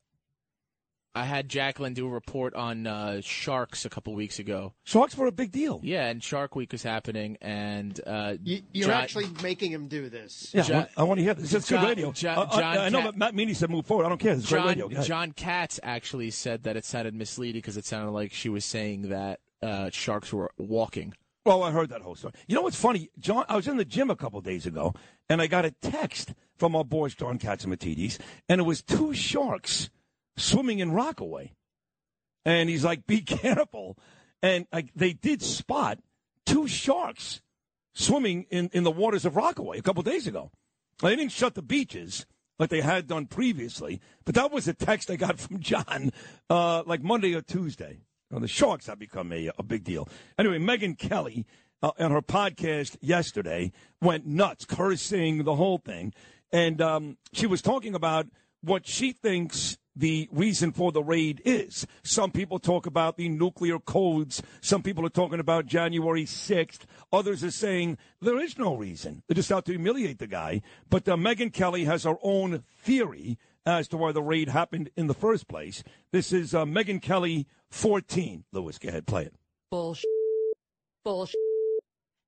[1.15, 4.73] I had Jacqueline do a report on uh, sharks a couple weeks ago.
[4.85, 5.79] Sharks were a big deal.
[5.83, 10.09] Yeah, and Shark Week was happening, and uh, You, you're John- actually making him do
[10.09, 10.51] this.
[10.55, 11.53] Yeah, I John- want, I want to hear this.
[11.53, 12.13] It's good radio.
[12.13, 14.07] John- Uh, uh, John I know Cat- that Matt Meany said move forward.
[14.07, 14.33] I don't care.
[14.33, 15.03] It's great John, radio.
[15.03, 19.11] John Cats actually said that it sounded misleading because it sounded like she was saying
[19.11, 21.13] that uh, sharks were walking.
[21.45, 22.33] Well, I heard that whole story.
[22.47, 23.11] You know what's funny?
[23.19, 24.95] John, I was in the gym a couple days ago,
[25.29, 28.19] and I got a text from our boys, John Catsimatidis,
[28.49, 29.91] and it was two sharks
[30.37, 31.53] swimming in Rockaway.
[32.45, 33.99] And he's like, be careful.
[34.43, 35.99] And like, they did spot
[36.47, 37.41] two sharks
[37.95, 40.51] swimming in, in the waters of Rockaway a couple days ago.
[41.01, 42.27] They didn't shut the beaches
[42.59, 46.13] like they had done previously, but that was a text I got from John
[46.49, 48.01] uh, like Monday or Tuesday.
[48.31, 50.09] Well, the Sharks have become a, a big deal.
[50.39, 51.45] Anyway, Megyn Kelly
[51.83, 56.15] uh, on her podcast yesterday went nuts, cursing the whole thing.
[56.51, 58.27] And um, she was talking about
[58.63, 61.87] what she thinks the reason for the raid is.
[62.03, 64.43] Some people talk about the nuclear codes.
[64.61, 66.81] Some people are talking about January 6th.
[67.13, 69.23] Others are saying there is no reason.
[69.27, 70.63] They're just out to humiliate the guy.
[70.89, 75.07] But uh, Megyn Kelly has her own theory as to why the raid happened in
[75.07, 75.83] the first place.
[76.11, 78.45] This is uh, Megyn Kelly 14.
[78.53, 79.35] Lewis, go ahead, play it.
[79.71, 80.11] Bullshit.
[81.05, 81.37] Bullshit.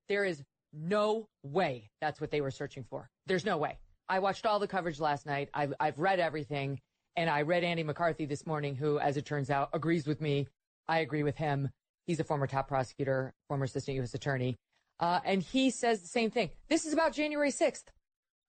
[0.08, 0.42] There is
[0.72, 3.08] no way that's what they were searching for.
[3.26, 3.78] There's no way.
[4.08, 5.48] I watched all the coverage last night.
[5.54, 6.80] I've, I've read everything.
[7.16, 10.48] And I read Andy McCarthy this morning, who, as it turns out, agrees with me.
[10.88, 11.70] I agree with him.
[12.06, 14.14] He's a former top prosecutor, former assistant U.S.
[14.14, 14.56] attorney.
[15.00, 16.50] Uh, and he says the same thing.
[16.68, 17.84] This is about January 6th.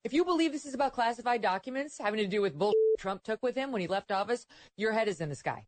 [0.04, 3.42] If you believe this is about classified documents having to do with bullshit Trump took
[3.42, 4.46] with him when he left office,
[4.78, 5.66] your head is in the sky.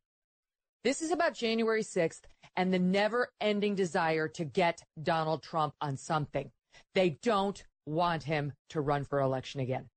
[0.84, 2.22] This is about January 6th
[2.56, 6.52] and the never ending desire to get Donald Trump on something.
[6.94, 9.90] They don't want him to run for election again.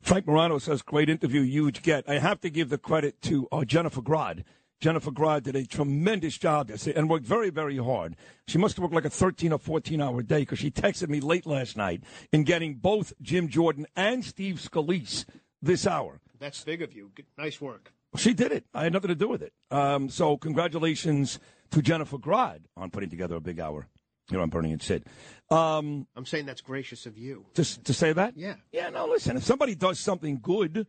[0.00, 2.08] Frank Morano says, great interview, huge get.
[2.08, 4.44] I have to give the credit to uh, Jennifer Grod.
[4.78, 8.14] Jennifer Grod did a tremendous job yesterday and worked very, very hard.
[8.46, 11.20] She must have worked like a 13 or 14 hour day because she texted me
[11.20, 12.02] late last night
[12.32, 15.24] in getting both Jim Jordan and Steve Scalise
[15.62, 16.20] this hour.
[16.38, 17.10] That's big of you.
[17.14, 17.92] Good- Nice work.
[18.16, 18.64] She did it.
[18.74, 19.52] I had nothing to do with it.
[19.70, 21.38] Um, so congratulations
[21.70, 23.88] to Jennifer Grod on putting together a big hour
[24.28, 25.04] here on Bernie and Sid.
[25.50, 27.46] Um, I'm saying that's gracious of you.
[27.54, 28.36] just to say that?
[28.36, 28.54] Yeah.
[28.72, 30.86] Yeah, no, listen, if somebody does something good,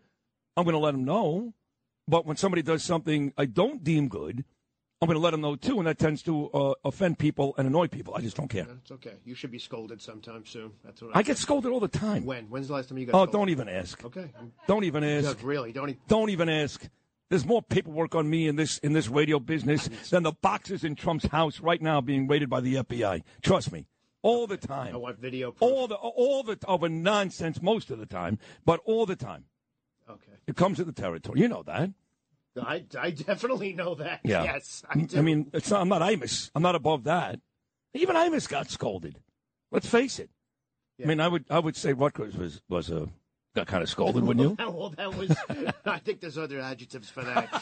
[0.55, 1.53] I'm going to let them know.
[2.07, 4.45] But when somebody does something I don't deem good,
[5.01, 7.67] I'm going to let them know too, and that tends to uh, offend people and
[7.67, 8.15] annoy people.
[8.15, 8.63] I just don't care.
[8.63, 9.13] That's okay.
[9.25, 10.71] You should be scolded sometime soon.
[10.83, 12.25] That's what I, I get scolded all the time.
[12.25, 12.45] When?
[12.45, 13.33] When's the last time you got Oh, scolded?
[13.33, 14.03] don't even ask.
[14.05, 14.31] Okay.
[14.67, 15.25] Don't even ask.
[15.25, 15.71] Doug, really?
[15.71, 16.01] Don't even.
[16.07, 16.81] Don't even ask.
[17.29, 20.95] There's more paperwork on me in this in this radio business than the boxes in
[20.95, 23.23] Trump's house right now being raided by the FBI.
[23.41, 23.87] Trust me,
[24.21, 24.91] all the time.
[24.93, 25.61] Oh, I want video proof.
[25.61, 29.45] All the all the over nonsense most of the time, but all the time.
[30.09, 30.37] Okay.
[30.47, 31.41] It comes to the territory.
[31.41, 31.91] You know that.
[32.61, 34.21] I, I definitely know that.
[34.23, 34.43] Yeah.
[34.43, 35.17] Yes, I do.
[35.17, 36.49] I mean, it's not, I'm not Amos.
[36.55, 37.39] I'm not above that.
[37.93, 39.19] Even Amos got scolded.
[39.71, 40.29] Let's face it.
[41.01, 43.09] I mean, I would I would say Rutgers was was a
[43.55, 44.55] got kind of scolded, wouldn't you?
[44.59, 45.35] well, that was.
[45.85, 47.61] I think there's other adjectives for that.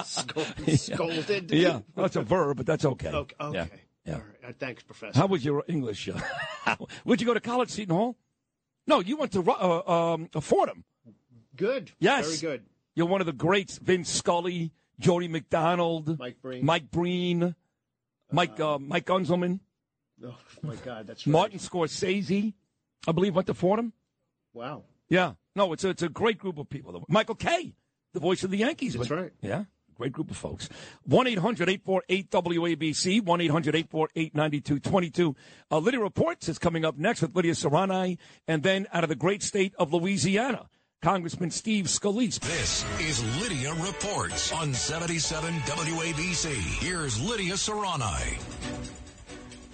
[0.04, 0.46] Scold-
[0.78, 1.50] Scolded.
[1.50, 3.08] Yeah, that's a verb, but that's okay.
[3.08, 3.36] Okay.
[3.40, 3.58] okay.
[3.58, 3.66] Yeah.
[4.06, 4.14] Yeah.
[4.14, 4.50] All right.
[4.50, 5.18] Uh, Thanks, Professor.
[5.18, 6.08] How was your English?
[6.66, 8.16] Uh, Where'd you go to college, Seton Hall?
[8.86, 9.82] No, you went to uh,
[10.14, 10.84] um, Fordham.
[11.56, 11.92] Good.
[11.98, 12.26] Yes.
[12.26, 12.64] Very good.
[12.94, 16.64] You're one of the greats: Vince Scully, Jody McDonald, Mike Breen.
[16.64, 17.54] Mike Breen,
[18.32, 19.60] Mike uh, Mike Gunzelman,
[20.24, 21.32] Oh my God, that's right.
[21.32, 22.52] Martin Scorsese.
[23.08, 23.92] I believe went to Fordham.
[24.52, 24.82] Wow.
[25.10, 25.32] Yeah.
[25.54, 27.04] No, it's a, it's a great group of people.
[27.08, 27.74] Michael Kay,
[28.14, 28.94] the voice of the Yankees.
[28.94, 29.32] That's right.
[29.42, 29.64] Yeah.
[29.96, 30.70] Great group of folks.
[31.02, 35.36] 1 800 848 WABC, 1 800 848 9222.
[35.70, 38.16] Uh, Lydia Reports is coming up next with Lydia Serrano,
[38.48, 40.70] and then out of the great state of Louisiana.
[41.02, 42.38] Congressman Steve Scalise.
[42.40, 46.54] This is Lydia Reports on 77 WABC.
[46.82, 48.14] Here's Lydia Serrano.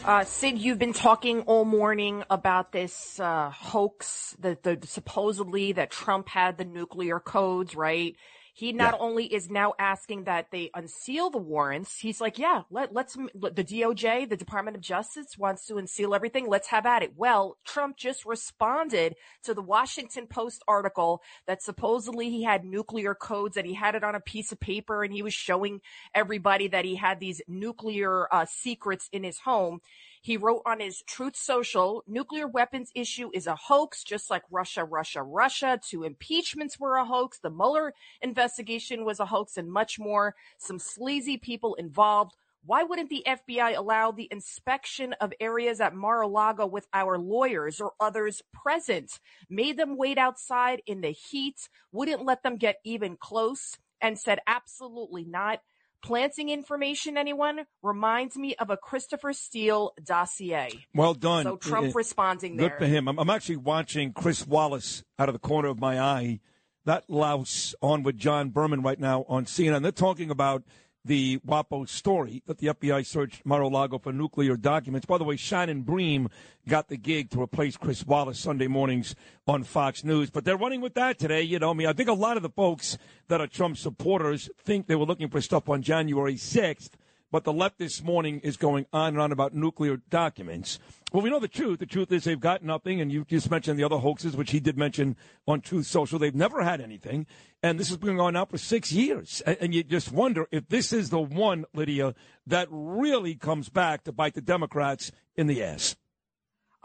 [0.07, 5.91] Uh, Sid, you've been talking all morning about this uh, hoax, that the supposedly that
[5.91, 8.15] Trump had the nuclear codes, right?
[8.57, 9.01] He not Yeah.
[9.01, 13.62] only is now asking that they unseal the warrants, he's like, yeah, let, let's, the
[13.62, 16.49] DOJ, the Department of Justice wants to unseal everything.
[16.49, 17.12] Let's have at it.
[17.16, 23.57] Well, Trump just responded to the Washington Post article that supposedly he had nuclear codes,
[23.57, 25.83] that he had it on a piece of paper and he was showing
[26.15, 29.81] everybody that he had these nuclear uh, secrets in his home.
[30.27, 34.82] He wrote on his Truth Social, nuclear weapons issue is a hoax, just like Russia,
[34.82, 35.78] Russia, Russia.
[35.81, 37.39] Two impeachments were a hoax.
[37.39, 40.35] The Mueller investigation was a hoax and much more.
[40.59, 42.35] Some sleazy people involved.
[42.65, 47.93] Why wouldn't the FBI allow the inspection of areas at Mar-a-Lago with our lawyers or
[48.01, 49.20] others present?
[49.48, 54.40] Made them wait outside in the heat, wouldn't let them get even close, and said
[54.48, 55.61] absolutely not.
[56.02, 60.70] Planting information, anyone, reminds me of a Christopher Steele dossier.
[60.94, 61.44] Well done.
[61.44, 62.68] So Trump Eh, responding there.
[62.68, 63.09] Good for him.
[63.09, 66.40] I'm, I'm actually watching Chris Wallace out of the corner of my eye.
[66.85, 69.82] That louse on with John Berman right now on CNN.
[69.82, 70.62] They're talking about
[71.07, 75.07] the WAPO story that the FBI searched Mar-a-Lago for nuclear documents.
[75.07, 76.28] By the way, Shannon Bream
[76.69, 79.15] got the gig to replace Chris Wallace Sunday mornings
[79.47, 80.31] on Fox News.
[80.31, 81.43] But they're running with that today.
[81.43, 84.51] You know, I mean, I think a lot of the folks that are Trump supporters
[84.59, 86.91] think they were looking for stuff on January 6th.
[87.31, 90.78] But the left this morning is going on and on about nuclear documents.
[91.12, 91.81] Well, we know the truth.
[91.81, 94.61] The truth is they've got nothing, and you just mentioned the other hoaxes, which he
[94.61, 95.16] did mention
[95.47, 96.19] on Truth Social.
[96.19, 97.27] They've never had anything,
[97.62, 99.40] and this has been going on now for six years.
[99.47, 102.15] And, and you just wonder if this is the one, Lydia,
[102.47, 105.97] that really comes back to bite the Democrats in the ass.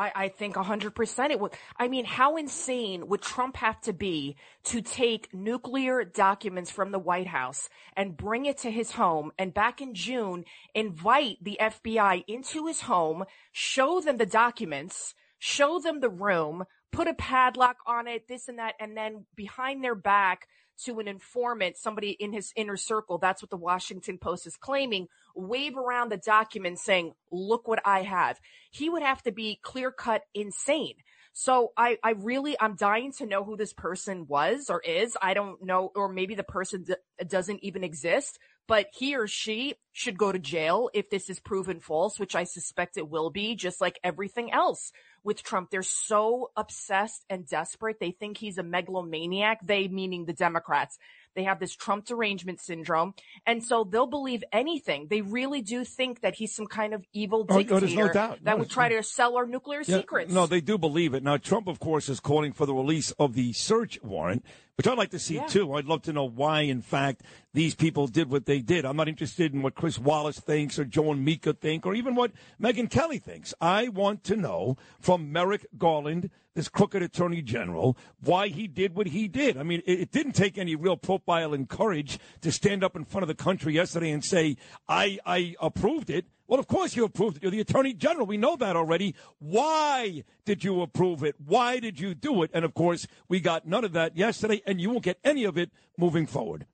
[0.01, 1.53] I, I think 100% it would.
[1.77, 6.97] I mean, how insane would Trump have to be to take nuclear documents from the
[6.97, 12.23] White House and bring it to his home and back in June invite the FBI
[12.27, 18.07] into his home, show them the documents, show them the room, put a padlock on
[18.07, 20.47] it, this and that, and then behind their back
[20.85, 25.07] to an informant, somebody in his inner circle, that's what the Washington Post is claiming,
[25.35, 28.39] wave around the document saying, look what I have.
[28.71, 30.95] He would have to be clear cut insane.
[31.33, 35.17] So I, I really, I'm dying to know who this person was or is.
[35.21, 36.95] I don't know, or maybe the person d-
[37.25, 38.37] doesn't even exist,
[38.67, 42.43] but he or she should go to jail if this is proven false, which I
[42.43, 44.91] suspect it will be, just like everything else
[45.23, 45.69] with Trump.
[45.69, 47.99] They're so obsessed and desperate.
[47.99, 49.59] They think he's a megalomaniac.
[49.65, 50.97] They meaning the Democrats.
[51.35, 53.13] They have this Trump derangement syndrome.
[53.45, 55.07] And so they'll believe anything.
[55.09, 58.11] They really do think that he's some kind of evil Oh, oh, dictator there's no
[58.11, 58.39] doubt.
[58.43, 60.33] that No, would try to sell our nuclear Yeah, secrets.
[60.33, 61.23] No, they do believe it.
[61.23, 64.45] Now, Trump, of course, is calling for the release of the search warrant,
[64.81, 65.45] which I'd like to see Yeah.
[65.45, 65.75] too.
[65.75, 67.21] I'd love to know why, in fact,
[67.53, 68.83] these people did what they did.
[68.83, 72.15] I'm not interested in what Chris Wallace thinks or Joe and Mika think or even
[72.15, 73.53] what Megyn Kelly thinks.
[73.61, 79.05] I want to know from Merrick Garland, this crooked attorney general, why he did what
[79.05, 79.55] he did.
[79.55, 83.05] I mean, it, it didn't take any real profile and courage to stand up in
[83.05, 84.57] front of the country yesterday and say,
[84.89, 86.25] I, I approved it.
[86.51, 87.43] Well, of course you approved it.
[87.43, 88.25] You're the attorney general.
[88.27, 89.15] We know that already.
[89.39, 91.35] Why did you approve it?
[91.39, 92.51] Why did you do it?
[92.53, 95.57] And of course, we got none of that yesterday, and you won't get any of
[95.57, 96.65] it moving forward.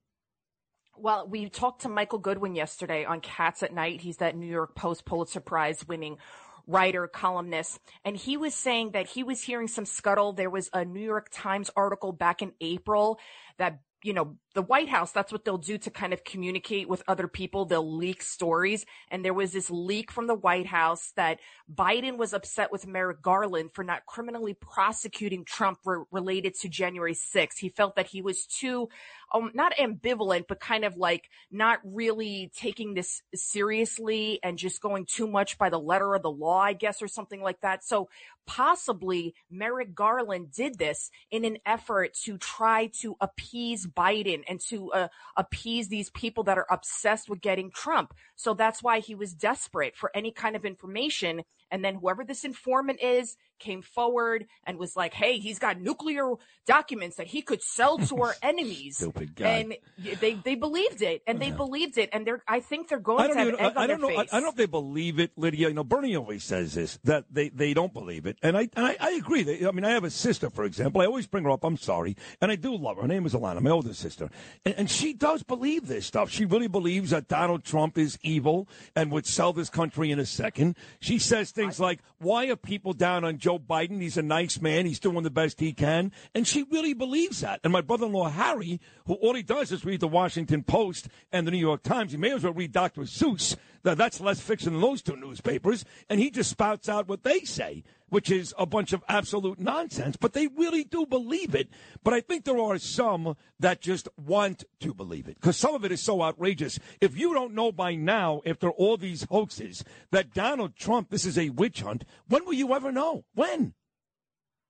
[0.96, 4.02] Well, we talked to Michael Goodwin yesterday on Cats at Night.
[4.02, 6.18] He's that New York Post Pulitzer Prize winning
[6.66, 10.34] writer, columnist, and he was saying that he was hearing some scuttle.
[10.34, 13.20] There was a New York Times article back in April
[13.60, 17.04] that you know, the White House, that's what they'll do to kind of communicate with
[17.08, 17.66] other people.
[17.66, 18.88] They'll leak stories.
[19.12, 21.40] And there was this leak from the White House that
[21.72, 27.14] Biden was upset with Merrick Garland for not criminally prosecuting Trump re- related to January
[27.14, 27.60] 6th.
[27.60, 28.90] He felt that he was too,
[29.32, 35.06] um, not ambivalent, but kind of like not really taking this seriously and just going
[35.06, 37.86] too much by the letter of the law, I guess, or something like that.
[37.86, 38.10] So
[38.48, 44.92] possibly Merrick Garland did this in an effort to try to appease Biden and to
[44.92, 48.14] uh, appease these people that are obsessed with getting Trump.
[48.36, 51.44] So that's why he was desperate for any kind of information.
[51.72, 56.34] And then whoever this informant is came forward and was like, "Hey, he's got nuclear
[56.66, 59.48] documents that he could sell to our enemies." Stupid guy.
[59.48, 59.76] And
[60.20, 63.24] they they believed it, and they believed it, and they're I think they're going I
[63.24, 63.78] to don't have even.
[63.78, 64.10] I, I don't know.
[64.10, 64.22] I.
[64.22, 65.70] I don't know if they believe it, Lydia.
[65.70, 68.86] You know, Bernie always says this that they, they don't believe it, and I and
[68.86, 69.44] I, I agree.
[69.44, 71.02] They, I mean, I have a sister, for example.
[71.02, 71.64] I always bring her up.
[71.64, 73.04] I'm sorry, and I do love her.
[73.04, 74.30] Her name is Alana, my older sister,
[74.66, 76.30] and, and she does believe this stuff.
[76.30, 80.26] She really believes that Donald Trump is evil and would sell this country in a
[80.26, 80.78] second.
[81.00, 84.02] She says things like, "Why are people down on Joe Biden?
[84.02, 84.86] He's a nice man.
[84.86, 87.60] He's doing the best he can," and she really believes that.
[87.66, 91.52] And my brother-in-law Harry, who all he does is read the Washington Post and the
[91.52, 92.14] New York Times.
[92.14, 93.02] He may as well read Dr.
[93.02, 93.58] Seuss.
[93.88, 95.86] Now, that's less fiction than those two newspapers.
[96.10, 100.18] And he just spouts out what they say, which is a bunch of absolute nonsense.
[100.18, 101.70] But they really do believe it.
[102.04, 105.86] But I think there are some that just want to believe it because some of
[105.86, 106.80] it is so outrageous.
[107.00, 111.38] If you don't know by now, after all these hoaxes, that Donald Trump, this is
[111.38, 113.24] a witch hunt, when will you ever know?
[113.36, 113.74] When?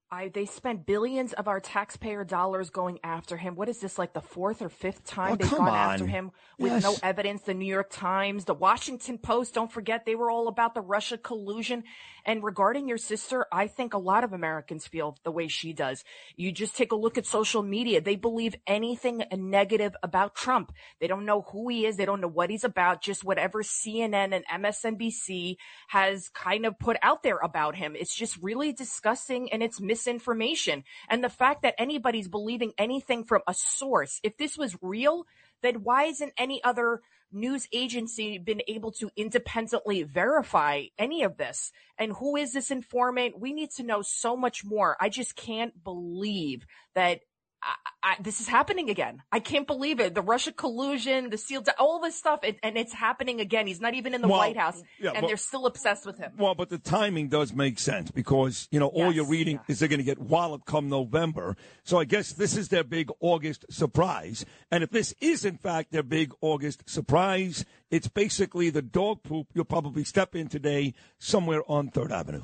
[0.10, 3.56] I they spent billions of our taxpayer dollars going after him.
[3.56, 6.72] What is this like the fourth or fifth time Oh, they've gone after him with
[6.72, 6.84] Yes.
[6.84, 7.42] no evidence?
[7.42, 11.18] The New York Times, the Washington Post, don't forget they were all about the Russia
[11.18, 11.84] collusion.
[12.28, 16.04] And regarding your sister, I think a lot of Americans feel the way she does.
[16.36, 18.02] You just take a look at social media.
[18.02, 20.74] They believe anything negative about Trump.
[21.00, 21.96] They don't know who he is.
[21.96, 23.02] They don't know what he's about.
[23.02, 25.56] Just whatever CNN and MSNBC
[25.88, 27.96] has kind of put out there about him.
[27.96, 30.84] It's just really disgusting and it's misinformation.
[31.08, 35.26] And the fact that anybody's believing anything from a source, if this was real,
[35.64, 37.02] then why isn't any other
[37.32, 41.72] news agency been able to independently verify any of this?
[41.98, 43.40] And who is this informant?
[43.40, 44.98] We need to know so much more.
[45.00, 47.22] I just can't believe that
[47.62, 47.74] I,
[48.04, 49.22] I, this is happening again.
[49.32, 50.14] I can't believe it.
[50.14, 53.68] The Russia collusion, the sealed, all this stuff, it, and it's happening again.
[53.68, 56.32] He's not even in the Well, White House, yeah, and they're still obsessed with him.
[56.38, 59.90] Well, but the timing does make sense because, you know, all you're reading is they're
[59.90, 61.58] going to get walloped come November.
[61.84, 64.46] So I guess this is their big August surprise.
[64.72, 69.48] And if this is, in fact, their big August surprise, it's basically the dog poop
[69.54, 72.44] you'll probably step in today somewhere on Third Avenue.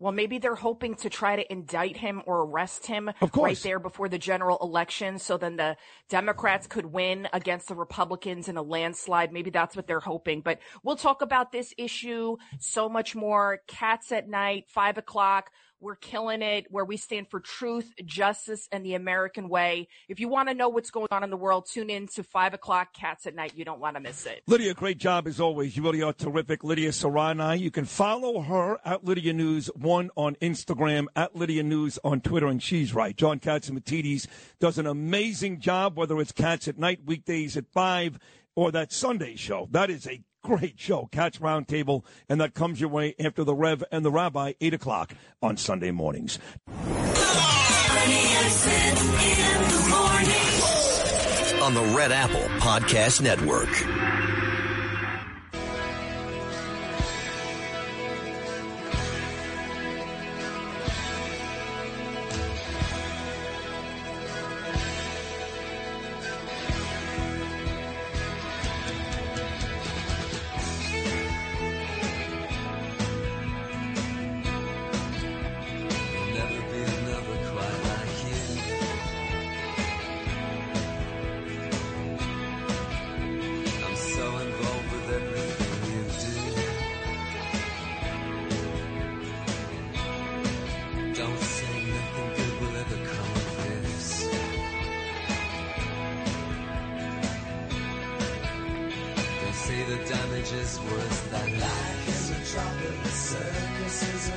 [0.00, 4.08] Well, maybe they're hoping to try to indict him or arrest him right there before
[4.08, 5.76] the general election so then the
[6.08, 9.30] Democrats could win against the Republicans in a landslide.
[9.30, 10.40] Maybe that's what they're hoping.
[10.40, 13.60] But we'll talk about this issue so much more.
[13.66, 15.50] Cats at night, five o'clock.
[15.82, 19.88] We're killing it where we stand for truth, justice, and the American way.
[20.08, 22.52] If you want to know what's going on in the world, tune in to five
[22.52, 23.52] o'clock Cats at Night.
[23.56, 24.42] You don't want to miss it.
[24.46, 25.74] Lydia, great job as always.
[25.76, 26.62] You really are terrific.
[26.64, 27.52] Lydia Serrano.
[27.52, 32.48] You can follow her at Lydia News 1 on Instagram, at Lydia News on Twitter,
[32.48, 33.16] and she's right.
[33.16, 34.26] John Catsimatidis
[34.58, 38.18] does an amazing job, whether it's Cats at Night, weekdays at 5,
[38.54, 39.66] or that Sunday show.
[39.70, 43.84] That is a great show, Cats Roundtable, and that comes your way after the Rev
[43.92, 46.38] and the Rabbi, 8 o'clock on Sunday mornings.
[51.62, 54.09] on the Red Apple Podcast Network.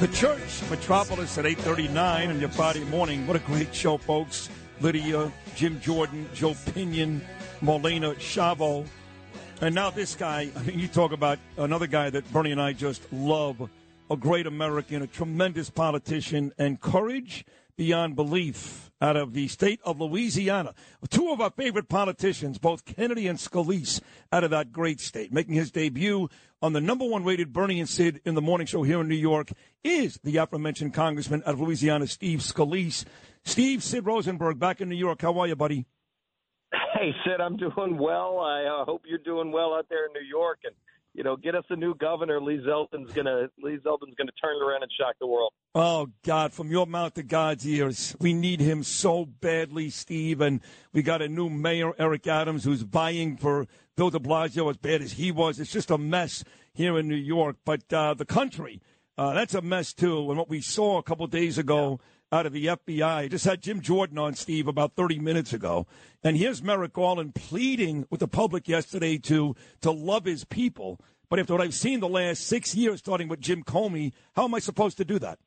[0.04, 3.26] The Church Metropolis at 839 on your Friday morning.
[3.26, 4.50] What a great show, folks.
[4.82, 7.22] Lydia, Jim Jordan, Joe Pinion,
[7.62, 8.86] Molina Chavo.
[9.62, 12.74] And now this guy, I mean, you talk about another guy that Bernie and I
[12.74, 13.70] just love,
[14.12, 17.46] a great American, a tremendous politician, and courage
[17.78, 20.74] beyond belief out of the state of Louisiana.
[21.10, 24.02] Two of our favorite politicians, both Kennedy and Scalise,
[24.32, 25.32] out of that great state.
[25.32, 26.30] Making his debut
[26.64, 29.16] on the number one rated Bernie and Sid in the morning show here in New
[29.16, 29.52] York
[29.84, 33.04] is the aforementioned Congressman out of Louisiana, Steve Scalise.
[33.44, 35.22] Steve, Sid Rosenberg, back in New York.
[35.22, 35.86] How are you, buddy?
[36.72, 38.40] Hey, Sid, I'm doing well.
[38.40, 40.74] I uh, hope you're doing well out there in New York, and
[41.14, 42.42] you know, get us a new governor.
[42.42, 45.52] Lee Zeldin's gonna Lee Zeldin's gonna turn it around and shock the world.
[45.76, 48.16] Oh, God, from your mouth to God's ears.
[48.20, 50.40] We need him so badly, Steve.
[50.40, 50.62] And
[50.94, 55.02] we got a new mayor, Eric Adams, who's vying for Bill de Blasio as bad
[55.02, 55.60] as he was.
[55.60, 56.44] It's just a mess
[56.74, 57.58] here in New York.
[57.66, 58.82] But uh, the country
[59.18, 60.30] Uh, that's a mess too.
[60.30, 62.00] And what we saw a couple days ago
[62.32, 65.86] out of the FBI, I just had Jim Jordan on Steve about 30 minutes ago,
[66.24, 71.00] and here's Merrick Garland pleading with the public yesterday to to love his people.
[71.30, 74.56] But after what I've seen the last six years, starting with Jim Comey, how am
[74.56, 75.38] I supposed to do that?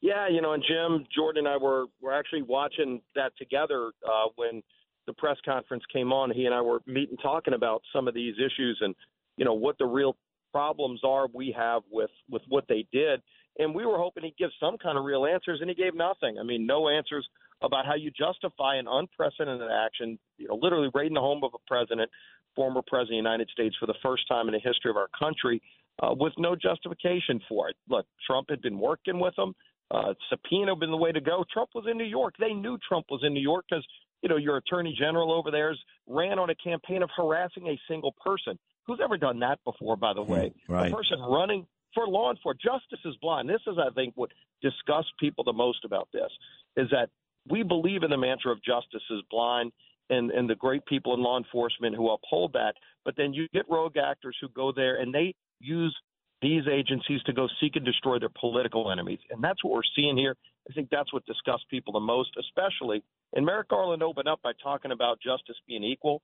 [0.00, 4.28] Yeah, you know, and Jim, Jordan, and I were were actually watching that together uh,
[4.34, 4.62] when
[5.06, 6.30] the press conference came on.
[6.30, 8.94] He and I were meeting, talking about some of these issues and
[9.36, 10.16] you know what the real
[10.52, 13.20] problems are we have with with what they did.
[13.58, 16.38] And we were hoping he'd give some kind of real answers, and he gave nothing.
[16.38, 17.26] I mean, no answers
[17.62, 21.58] about how you justify an unprecedented action, you know, literally raiding the home of a
[21.66, 22.10] president,
[22.54, 25.08] former president of the United States for the first time in the history of our
[25.18, 25.62] country,
[26.02, 27.76] uh, with no justification for it.
[27.88, 29.54] Look, Trump had been working with them.
[29.90, 31.44] Uh, subpoena been the way to go.
[31.50, 32.34] Trump was in New York.
[32.38, 33.86] They knew Trump was in New York because
[34.26, 38.12] you know your attorney general over there's ran on a campaign of harassing a single
[38.24, 38.58] person.
[38.88, 39.96] Who's ever done that before?
[39.96, 40.92] By the hmm, way, right.
[40.92, 42.60] a person running for law enforcement.
[42.60, 43.48] Justice is blind.
[43.48, 44.32] This is, I think, what
[44.62, 46.30] disgusts people the most about this
[46.76, 47.10] is that
[47.48, 49.70] we believe in the mantra of justice is blind
[50.10, 52.74] and, and the great people in law enforcement who uphold that.
[53.04, 55.96] But then you get rogue actors who go there and they use
[56.42, 59.20] these agencies to go seek and destroy their political enemies.
[59.30, 60.34] And that's what we're seeing here.
[60.68, 63.02] I think that's what disgusts people the most, especially.
[63.34, 66.22] And Merrick Garland opened up by talking about justice being equal.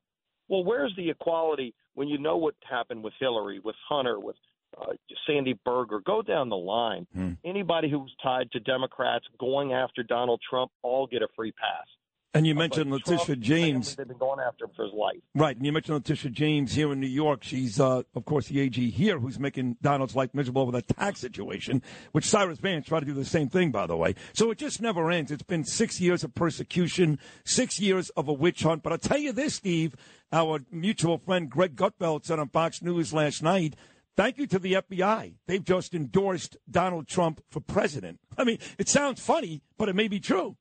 [0.48, 4.36] Well, where's the equality when you know what happened with Hillary, with Hunter, with
[4.80, 4.92] uh,
[5.26, 6.00] Sandy Berger?
[6.04, 7.06] Go down the line.
[7.14, 7.32] Hmm.
[7.44, 11.86] Anybody who's tied to Democrats going after Donald Trump all get a free pass.
[12.34, 13.94] And you mentioned Letitia James.
[13.94, 15.18] They've been going after him for his life.
[15.34, 17.44] Right, and you mentioned Letitia James here in New York.
[17.44, 21.20] She's, uh, of course, the AG here who's making Donald's life miserable over that tax
[21.20, 21.82] situation,
[22.12, 24.14] which Cyrus Vance tried to do the same thing, by the way.
[24.32, 25.30] So it just never ends.
[25.30, 28.82] It's been six years of persecution, six years of a witch hunt.
[28.82, 29.94] But I'll tell you this, Steve,
[30.32, 33.76] our mutual friend Greg Gutfeld said on Fox News last night,
[34.16, 35.34] thank you to the FBI.
[35.46, 38.20] They've just endorsed Donald Trump for president.
[38.38, 40.56] I mean, it sounds funny, but it may be true.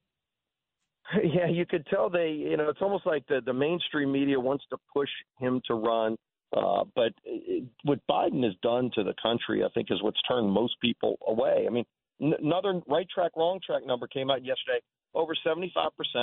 [1.24, 4.64] Yeah, you could tell they, you know, it's almost like the, the mainstream media wants
[4.70, 5.10] to push
[5.40, 6.16] him to run.
[6.56, 10.52] Uh, but it, what Biden has done to the country, I think, is what's turned
[10.52, 11.66] most people away.
[11.66, 11.86] I mean,
[12.22, 14.80] n- another right track, wrong track number came out yesterday.
[15.14, 15.68] Over 75%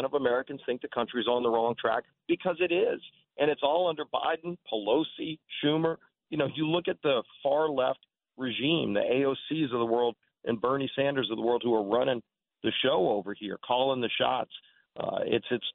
[0.04, 3.00] of Americans think the country's on the wrong track because it is.
[3.38, 5.96] And it's all under Biden, Pelosi, Schumer.
[6.30, 8.00] You know, you look at the far left
[8.36, 12.22] regime, the AOCs of the world, and Bernie Sanders of the world who are running
[12.62, 14.50] the show over here, calling the shots.
[14.98, 15.66] Uh, it's it's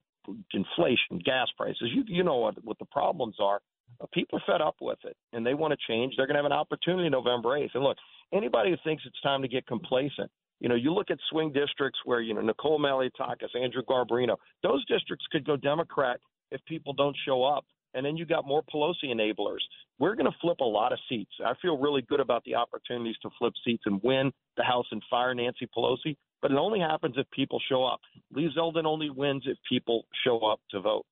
[0.53, 1.89] inflation, gas prices.
[1.93, 3.59] You you know what what the problems are.
[4.01, 6.13] Uh, people are fed up with it, and they want to change.
[6.17, 7.71] They're going to have an opportunity November eighth.
[7.75, 7.97] And look,
[8.33, 11.99] anybody who thinks it's time to get complacent, you know, you look at swing districts
[12.05, 16.19] where you know Nicole Malliotakis, Andrew Garbarino, those districts could go Democrat
[16.51, 17.65] if people don't show up.
[17.95, 19.59] And then you got more Pelosi enablers.
[19.99, 21.31] We're going to flip a lot of seats.
[21.45, 25.01] I feel really good about the opportunities to flip seats and win the House and
[25.11, 28.01] fire Nancy Pelosi but it only happens if people show up.
[28.33, 31.05] Lee Zeldin only wins if people show up to vote.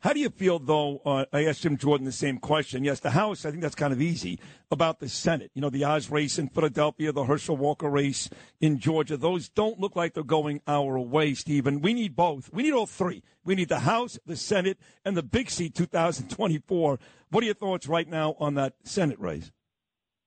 [0.00, 1.02] How do you feel, though?
[1.04, 2.84] Uh, I asked Jim Jordan the same question.
[2.84, 4.38] Yes, the House, I think that's kind of easy.
[4.70, 8.30] About the Senate, you know, the Oz race in Philadelphia, the Herschel Walker race
[8.60, 11.80] in Georgia, those don't look like they're going our way, Stephen.
[11.80, 12.48] We need both.
[12.52, 13.24] We need all three.
[13.44, 17.00] We need the House, the Senate, and the big seat 2024.
[17.30, 19.50] What are your thoughts right now on that Senate race?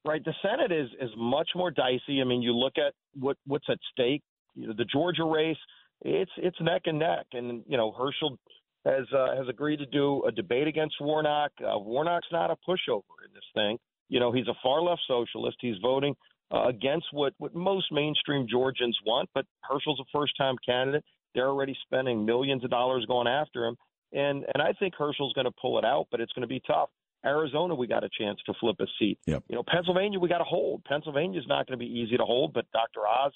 [0.03, 2.19] Right, the Senate is is much more dicey.
[2.21, 4.23] I mean, you look at what what's at stake.
[4.55, 5.57] You know, the Georgia race,
[6.01, 8.37] it's it's neck and neck, and you know Herschel
[8.85, 11.51] has uh, has agreed to do a debate against Warnock.
[11.59, 13.77] Uh, Warnock's not a pushover in this thing.
[14.09, 15.57] You know, he's a far left socialist.
[15.61, 16.15] He's voting
[16.51, 19.29] uh, against what what most mainstream Georgians want.
[19.33, 21.03] But Herschel's a first time candidate.
[21.33, 23.75] They're already spending millions of dollars going after him,
[24.11, 26.61] and and I think Herschel's going to pull it out, but it's going to be
[26.65, 26.89] tough.
[27.23, 29.19] Arizona, we got a chance to flip a seat.
[29.27, 29.43] Yep.
[29.47, 30.83] You know, Pennsylvania, we got to hold.
[30.85, 33.07] Pennsylvania's not going to be easy to hold, but Dr.
[33.07, 33.31] Oz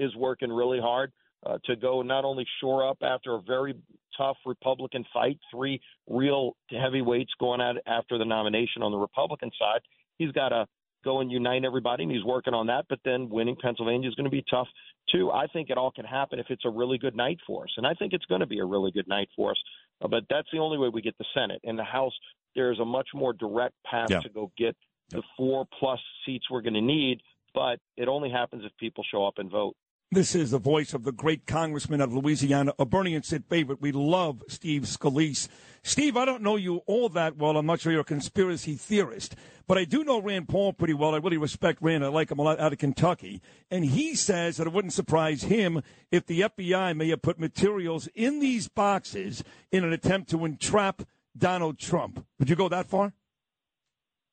[0.00, 1.12] is working really hard
[1.46, 3.74] uh, to go not only shore up after a very
[4.16, 9.80] tough Republican fight, three real heavyweights going at after the nomination on the Republican side.
[10.18, 10.66] He's got to
[11.02, 12.84] go and unite everybody, and he's working on that.
[12.88, 14.68] But then winning Pennsylvania is going to be tough
[15.10, 15.30] too.
[15.30, 17.86] I think it all can happen if it's a really good night for us, and
[17.86, 19.58] I think it's going to be a really good night for us.
[20.02, 22.12] Uh, but that's the only way we get the Senate and the House.
[22.54, 24.20] There's a much more direct path Yeah.
[24.20, 24.76] to go get
[25.10, 27.20] the four plus seats we're going to need,
[27.54, 29.74] but it only happens if people show up and vote.
[30.12, 33.80] This is the voice of the great congressman of Louisiana, a Bernie and Sid favorite.
[33.80, 35.46] We love Steve Scalise.
[35.84, 37.56] Steve, I don't know you all that well.
[37.56, 39.36] I'm not sure you're a conspiracy theorist,
[39.68, 41.14] but I do know Rand Paul pretty well.
[41.14, 42.04] I really respect Rand.
[42.04, 43.40] I like him a lot out of Kentucky.
[43.70, 45.80] And he says that it wouldn't surprise him
[46.10, 51.02] if the FBI may have put materials in these boxes in an attempt to entrap
[51.38, 52.26] Donald Trump.
[52.40, 53.12] Would you go that far?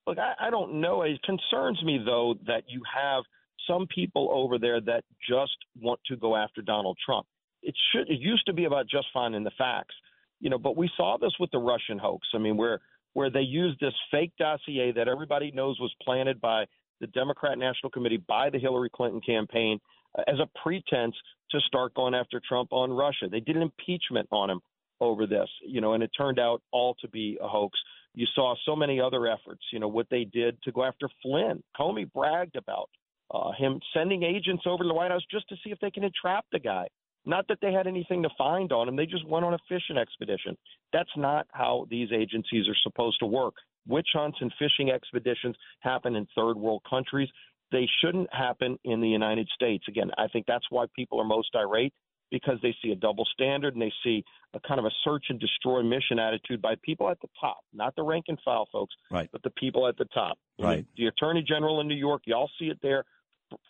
[0.07, 1.03] look, I, I don't know.
[1.03, 3.23] It concerns me though that you have
[3.67, 7.27] some people over there that just want to go after Donald Trump.
[7.61, 8.09] It should.
[8.09, 9.95] It used to be about just finding the facts,
[10.39, 10.57] you know.
[10.57, 12.27] But we saw this with the Russian hoax.
[12.33, 12.79] I mean, where
[13.13, 16.65] where they used this fake dossier that everybody knows was planted by
[17.01, 19.79] the Democrat National Committee by the Hillary Clinton campaign
[20.17, 21.15] uh, as a pretense
[21.51, 23.27] to start going after Trump on Russia.
[23.29, 24.61] They did an impeachment on him
[24.99, 27.79] over this, you know, and it turned out all to be a hoax.
[28.13, 31.63] You saw so many other efforts, you know, what they did to go after Flynn.
[31.79, 32.89] Comey bragged about
[33.31, 36.03] uh, him sending agents over to the White House just to see if they can
[36.03, 36.87] entrap the guy.
[37.25, 39.97] Not that they had anything to find on him, they just went on a fishing
[39.97, 40.57] expedition.
[40.93, 43.55] That's not how these agencies are supposed to work.
[43.85, 47.29] Witch hunts and fishing expeditions happen in third world countries.
[47.71, 49.83] They shouldn't happen in the United States.
[49.89, 51.93] Again, I think that's why people are most irate
[52.31, 54.23] because they see a double standard and they see
[54.53, 57.95] a kind of a search and destroy mission attitude by people at the top, not
[57.95, 59.29] the rank and file folks, right.
[59.31, 60.37] but the people at the top.
[60.59, 60.85] Right.
[60.97, 63.03] The Attorney General in New York, y'all see it there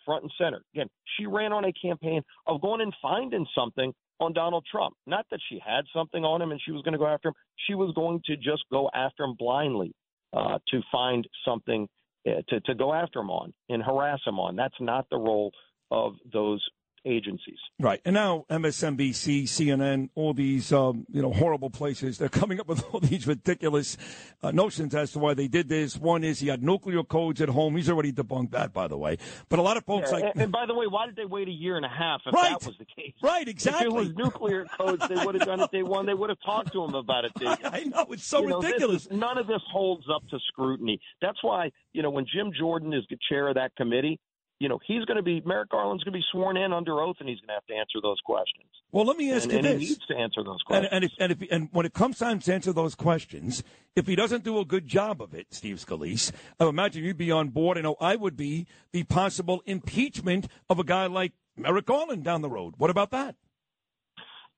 [0.04, 0.62] front and center.
[0.74, 4.94] Again, she ran on a campaign of going and finding something on Donald Trump.
[5.06, 7.34] Not that she had something on him and she was going to go after him.
[7.66, 9.92] She was going to just go after him blindly
[10.32, 11.88] uh, to find something
[12.26, 14.56] uh, to, to go after him on and harass him on.
[14.56, 15.52] That's not the role
[15.90, 16.64] of those
[17.04, 17.58] agencies.
[17.80, 18.00] Right.
[18.04, 22.84] And now MSNBC, CNN, all these um, you know horrible places, they're coming up with
[22.92, 23.96] all these ridiculous
[24.42, 25.96] uh, notions as to why they did this.
[25.96, 27.76] One is he had nuclear codes at home.
[27.76, 29.18] He's already debunked that, by the way.
[29.48, 31.24] But a lot of folks Yeah, like and, and by the way, why did they
[31.24, 32.50] wait a year and a half if Right.
[32.58, 33.14] that was the case?
[33.22, 33.86] Right, exactly.
[33.86, 36.06] If it was nuclear codes, they would have done it day one.
[36.06, 37.46] They would have talked to him about it day.
[37.64, 39.06] I know it's so You know, ridiculous.
[39.06, 41.00] is- none of this holds up to scrutiny.
[41.20, 44.20] That's why you know when Jim Jordan is the chair of that committee,
[44.58, 47.16] you know he's going to be Merrick Garland's going to be sworn in under oath,
[47.20, 48.68] and he's going to have to answer those questions.
[48.90, 49.80] Well, let me ask and, you and this.
[49.80, 50.88] he needs to answer those questions.
[50.90, 53.62] and, if, and, if, and when it comes time to answer those questions,
[53.94, 57.30] if he doesn't do a good job of it, Steve Scalise, I imagine you'd be
[57.30, 57.78] on board.
[57.78, 62.42] I know I would be the possible impeachment of a guy like Merrick Garland down
[62.42, 62.74] the road.
[62.78, 63.36] What about that?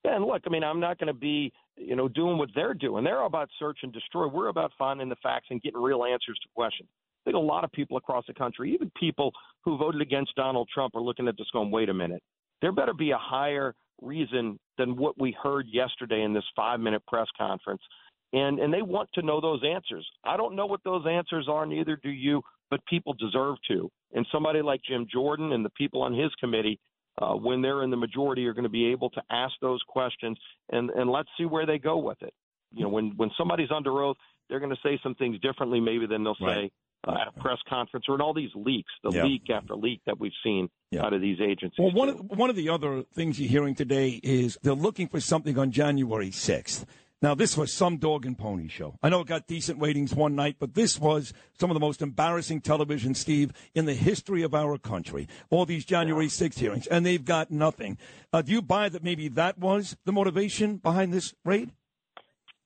[0.03, 2.73] Yeah, and look, I mean, I'm not going to be, you know, doing what they're
[2.73, 3.03] doing.
[3.03, 4.27] They're about search and destroy.
[4.27, 6.89] We're about finding the facts and getting real answers to questions.
[7.21, 9.31] I think a lot of people across the country, even people
[9.63, 12.23] who voted against Donald Trump, are looking at this going, wait a minute.
[12.61, 17.03] There better be a higher reason than what we heard yesterday in this five minute
[17.07, 17.81] press conference.
[18.33, 20.07] And and they want to know those answers.
[20.23, 23.89] I don't know what those answers are, neither do you, but people deserve to.
[24.13, 26.79] And somebody like Jim Jordan and the people on his committee
[27.21, 30.37] uh, when they're in the majority are going to be able to ask those questions
[30.71, 32.33] and and let's see where they go with it.
[32.73, 34.17] You know, when when somebody's under oath,
[34.49, 36.71] they're going to say some things differently maybe than they'll say
[37.07, 39.23] uh, at a press conference or in all these leaks, the Yeah.
[39.25, 40.69] leak after leak that we've seen
[40.99, 41.79] out of these agencies.
[41.79, 45.19] Well, one of, one of the other things you're hearing today is they're looking for
[45.19, 46.85] something on January 6th.
[47.23, 48.95] Now, this was some dog and pony show.
[49.03, 52.01] I know it got decent ratings one night, but this was some of the most
[52.01, 55.27] embarrassing television, Steve, in the history of our country.
[55.51, 57.99] All these January 6th hearings, and they've got nothing.
[58.33, 61.71] Uh, do you buy that maybe that was the motivation behind this raid?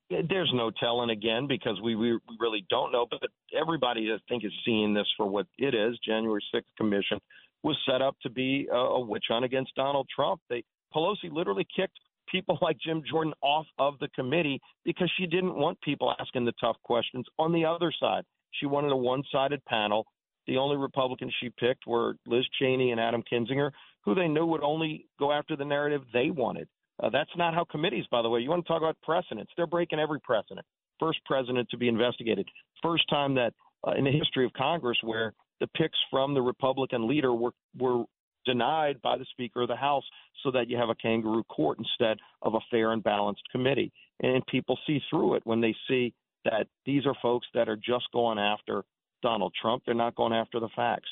[0.09, 3.07] There's no telling again because we, we really don't know.
[3.09, 3.29] But
[3.59, 5.97] everybody, I think, is seeing this for what it is.
[6.05, 7.19] January 6th commission
[7.63, 10.41] was set up to be a, a witch hunt against Donald Trump.
[10.49, 10.63] They
[10.95, 11.99] Pelosi literally kicked
[12.31, 16.53] people like Jim Jordan off of the committee because she didn't want people asking the
[16.61, 18.23] tough questions on the other side.
[18.51, 20.05] She wanted a one-sided panel.
[20.47, 23.71] The only Republicans she picked were Liz Cheney and Adam Kinzinger,
[24.05, 26.67] who they knew would only go after the narrative they wanted.
[27.01, 28.39] Uh, that's not how committees, by the way.
[28.39, 29.51] You want to talk about precedents?
[29.57, 30.65] They're breaking every precedent.
[30.99, 32.47] First president to be investigated.
[32.81, 33.53] First time that
[33.85, 38.05] uh, in the history of Congress where the picks from the Republican leader were were
[38.45, 40.03] denied by the Speaker of the House,
[40.43, 43.91] so that you have a kangaroo court instead of a fair and balanced committee.
[44.21, 46.13] And people see through it when they see
[46.45, 48.83] that these are folks that are just going after
[49.23, 49.83] Donald Trump.
[49.85, 51.09] They're not going after the facts.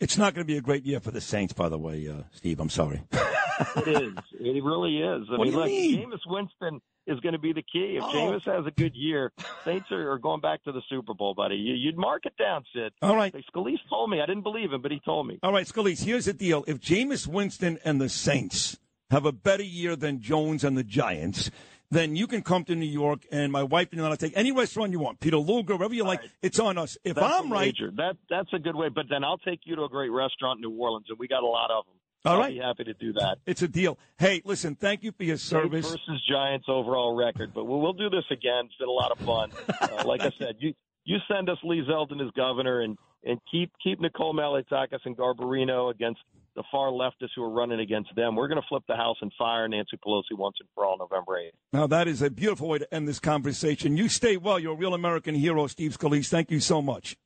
[0.00, 2.22] It's not going to be a great year for the Saints, by the way, uh,
[2.30, 2.60] Steve.
[2.60, 3.02] I'm sorry.
[3.76, 4.12] It is.
[4.40, 5.26] It really is.
[5.30, 6.10] I What do mean, you look, mean?
[6.10, 7.96] Jameis Winston is going to be the key.
[7.96, 8.08] If Oh.
[8.12, 9.32] Jameis has a good year,
[9.64, 11.56] Saints are, are going back to the Super Bowl, buddy.
[11.56, 12.92] You, you'd mark it down, Sid.
[13.02, 13.34] All right.
[13.54, 14.20] Scalise told me.
[14.20, 15.38] I didn't believe him, but he told me.
[15.42, 16.64] All right, Scalise, here's the deal.
[16.66, 18.78] If Jameis Winston and the Saints
[19.10, 21.50] have a better year than Jones and the Giants,
[21.90, 24.52] then you can come to New York and my wife and I will take any
[24.52, 25.20] restaurant you want.
[25.20, 26.20] Peter Luger, wherever you like.
[26.42, 26.98] It's on us.
[27.02, 28.90] If That's I'm right, that that's a good way.
[28.90, 31.42] But then I'll take you to a great restaurant in New Orleans, and we got
[31.42, 31.94] a lot of them.
[32.24, 32.52] All I'll right.
[32.54, 33.38] be happy to do that.
[33.46, 33.98] it's a deal.
[34.18, 35.86] Hey, listen, thank you for your service.
[35.88, 38.64] Saints versus Giants overall record, but we'll, we'll do this again.
[38.66, 39.50] It's been a lot of fun.
[39.80, 40.74] Uh, like I said, you
[41.04, 45.90] you send us Lee Zeldin as governor, and and keep keep Nicole Malliotakis and Garbarino
[45.90, 46.20] against
[46.56, 48.34] the far leftists who are running against them.
[48.34, 51.34] We're going to flip the House and fire Nancy Pelosi once and for all November
[51.34, 51.52] 8th.
[51.72, 53.96] Now, that is a beautiful way to end this conversation.
[53.96, 54.58] You stay well.
[54.58, 56.28] You're a real American hero, Steve Scalise.
[56.28, 57.16] Thank you so much.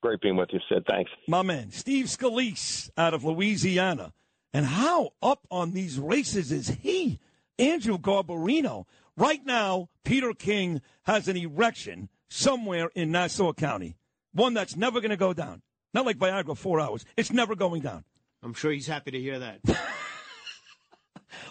[0.00, 0.84] Great being with you, Sid.
[0.88, 1.10] Thanks.
[1.26, 4.12] My man, Steve Scalise out of Louisiana.
[4.52, 7.20] And how up on these races is he?
[7.58, 8.86] Andrew Garbarino.
[9.16, 13.96] Right now, Peter King has an erection somewhere in Nassau County,
[14.32, 15.62] one that's never going to go down.
[15.92, 17.04] Not like Viagra, four hours.
[17.16, 18.04] It's never going down.
[18.42, 19.60] I'm sure he's happy to hear that.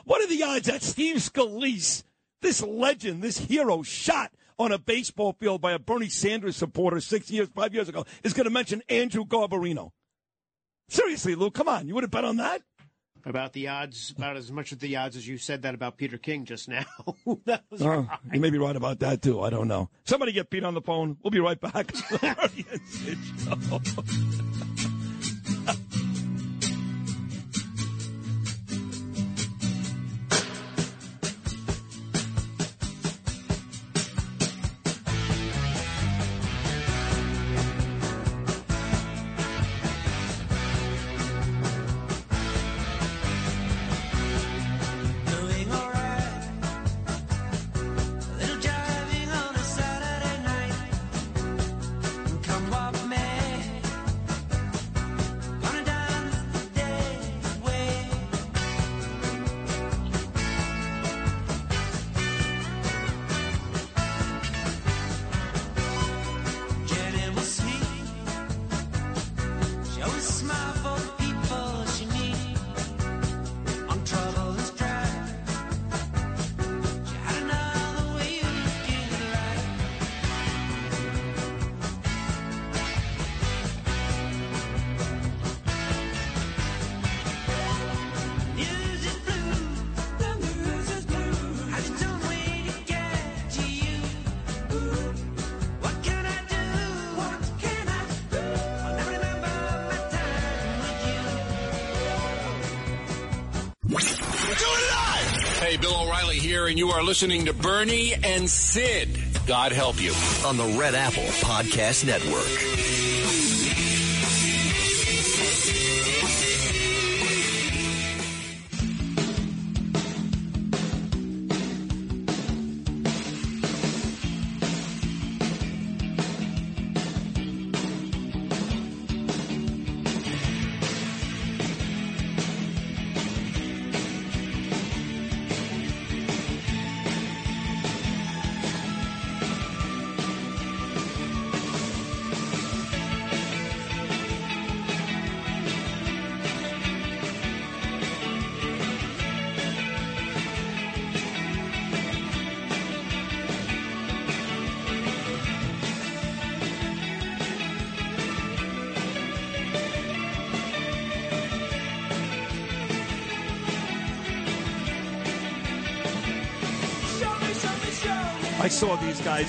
[0.06, 2.04] What are the odds that Steve Scalise,
[2.42, 7.30] this legend, this hero, shot on a baseball field by a Bernie Sanders supporter six
[7.30, 9.92] years, five years ago, is going to mention Andrew Garbarino?
[10.90, 11.88] Seriously, Lou, come on.
[11.88, 12.62] You would have bet on that?
[13.26, 16.18] About the odds, about as much of the odds as you said that about Peter
[16.18, 16.86] King just now.
[17.46, 18.08] that was Oh, right.
[18.34, 19.42] you may be right about that, too.
[19.42, 19.90] I don't know.
[20.06, 21.18] Somebody get Pete on the phone.
[21.24, 21.92] We'll be right back.
[106.78, 109.10] and you are listening to Bernie and Sid.
[109.48, 110.14] God help you.
[110.46, 112.77] On the Red Apple Podcast Network.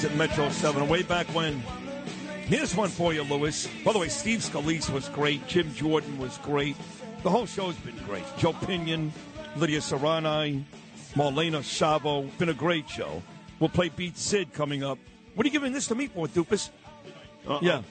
[0.05, 1.61] At Metro 7 way back when.
[2.47, 3.69] Here's one for you, Lewis.
[3.85, 5.45] By the way, Steve Scalise was great.
[5.49, 6.77] Jim Jordan was great.
[7.25, 8.23] The whole show's been great.
[8.37, 9.13] Joe Pinion,
[9.57, 10.63] Lydia Serrano,
[11.15, 12.23] Marlena Sabo.
[12.39, 13.21] Been a great show.
[13.59, 14.99] We'll play Beat Sid coming up.
[15.35, 16.71] What are you giving this to me for, Dupus?
[17.61, 17.83] Yeah.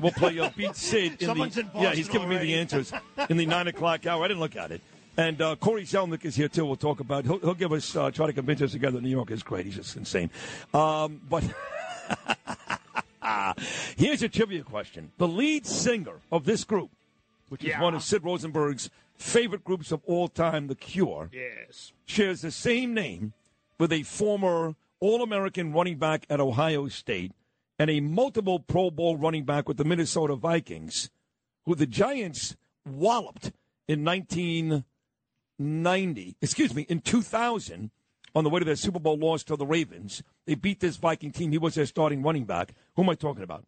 [0.00, 1.20] We'll play uh, Beat Sid.
[1.20, 2.92] In Someone's the, in yeah, he's Boston giving me the answers
[3.30, 4.24] in the 9 o'clock hour.
[4.24, 4.80] I didn't look at it.
[5.16, 6.64] And uh, Corey Zelnick is here, too.
[6.66, 9.10] We'll talk about He'll, he'll give us, uh, try to convince us together that New
[9.10, 9.64] York is great.
[9.66, 10.30] He's just insane.
[10.72, 11.44] Um, but
[13.96, 15.12] here's a trivia question.
[15.18, 16.90] The lead singer of this group,
[17.48, 21.92] which is one of Sid Rosenberg's favorite groups of all time, The Cure, Yes.
[22.06, 23.32] shares the same name
[23.78, 27.32] with a former All American running back at Ohio State
[27.78, 31.10] and a multiple Pro Bowl running back with the Minnesota Vikings,
[31.66, 33.52] who the Giants walloped
[33.86, 34.02] in
[35.58, 37.90] 1990, excuse me, in 2000
[38.34, 40.22] on the way to their Super Bowl loss to the Ravens.
[40.46, 41.52] They beat this Viking team.
[41.52, 42.74] He was their starting running back.
[42.96, 43.64] Who am I talking about?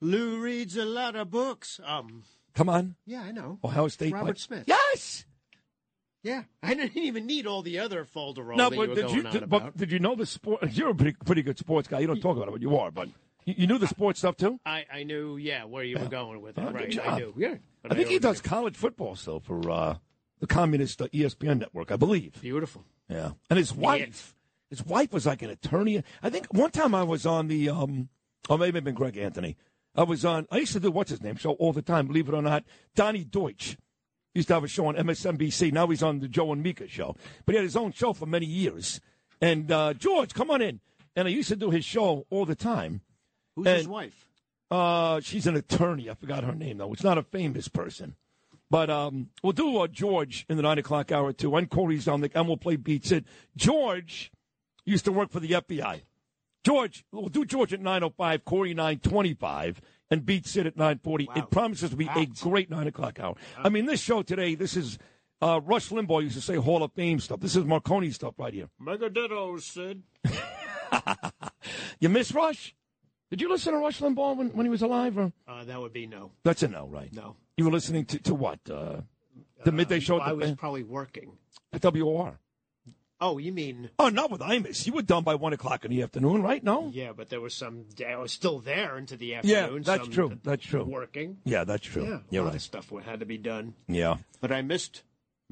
[0.00, 1.80] Lou reads a lot of books.
[1.84, 2.24] Um,
[2.54, 2.96] Come on.
[3.06, 3.58] yeah, I know.
[3.64, 4.12] Ohio State.
[4.12, 4.38] Robert?
[4.38, 4.64] Smith.
[4.66, 5.24] Yes.
[6.22, 9.48] Yeah, I didn't even need all the other folder roll No, but did you, did,
[9.48, 10.70] but did you know the sport?
[10.72, 12.00] You're a pretty, pretty good sports guy.
[12.00, 12.90] You don't talk about it, but you are.
[12.90, 13.08] But
[13.46, 14.60] you, you knew the sports stuff too.
[14.66, 16.64] I, I knew, yeah, where you were going with it.
[16.66, 16.98] Oh, right.
[17.06, 17.32] I knew.
[17.38, 19.96] Yeah, but I think he does college football still for uh,
[20.40, 22.40] the communist uh, ESPN network, I believe.
[22.40, 22.84] Beautiful.
[23.08, 24.34] Yeah, and his wife,
[24.68, 26.02] his wife was like an attorney.
[26.22, 28.08] I think one time I was on the, um,
[28.48, 29.56] or maybe it been Greg Anthony.
[29.94, 30.46] I was on.
[30.50, 32.06] I used to do what's his name show all the time.
[32.06, 32.64] Believe it or not,
[32.94, 33.76] Donny Deutsch.
[34.32, 35.72] Used to have a show on MSNBC.
[35.72, 37.16] Now he's on the Joe and Mika show.
[37.44, 39.00] But he had his own show for many years.
[39.40, 40.78] And uh, George, come on in.
[41.16, 43.00] And I used to do his show all the time.
[43.56, 44.28] Who's And- his wife?
[44.70, 46.08] Uh, she's an attorney.
[46.08, 46.92] I forgot her name though.
[46.92, 48.14] It's not a famous person.
[48.70, 52.20] But um, we'll do uh, George in the nine o'clock hour too, and Corey's on
[52.20, 53.24] the, and we'll play Beat Sid.
[53.56, 54.30] George
[54.84, 56.02] used to work for the FBI.
[56.62, 59.80] George, we'll do George at nine o five, Corey nine twenty five,
[60.10, 61.28] and beat Sid at nine forty.
[61.34, 63.34] It promises to be a great nine o'clock hour.
[63.58, 64.98] I mean, this show today, this is
[65.40, 67.40] uh, Rush Limbaugh used to say Hall of Fame stuff.
[67.40, 68.68] This is Marconi stuff right here.
[68.78, 70.02] Mega dittos, Sid.
[72.00, 72.74] You miss Rush?
[73.30, 75.16] Did you listen to Rush Limbaugh when, when he was alive?
[75.16, 75.32] Or?
[75.46, 76.32] Uh, that would be no.
[76.42, 77.12] That's a no, right?
[77.12, 77.36] No.
[77.60, 78.58] You were listening to, to what?
[78.70, 79.02] Uh,
[79.64, 81.32] the midday show at I the was probably working.
[81.74, 82.38] at WOR.
[83.20, 83.90] Oh, you mean?
[83.98, 84.86] Oh, not with Imus.
[84.86, 86.64] You were done by one o'clock in the afternoon, right?
[86.64, 86.88] No.
[86.90, 87.84] Yeah, but there was some.
[88.08, 89.82] I was still there into the afternoon.
[89.84, 90.38] Yeah, that's true.
[90.42, 90.84] That's true.
[90.84, 91.36] Working.
[91.44, 92.04] Yeah, that's true.
[92.04, 92.56] Yeah, You're a lot right.
[92.56, 93.74] of stuff had to be done.
[93.86, 94.16] Yeah.
[94.40, 95.02] But I missed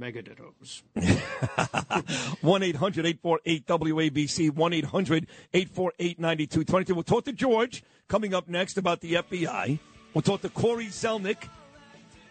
[0.01, 0.81] Megadittos.
[2.41, 6.95] 1 800 848 WABC, 1 800 848 9222.
[6.95, 9.79] We'll talk to George coming up next about the FBI.
[10.15, 11.51] We'll talk to Corey Zelnick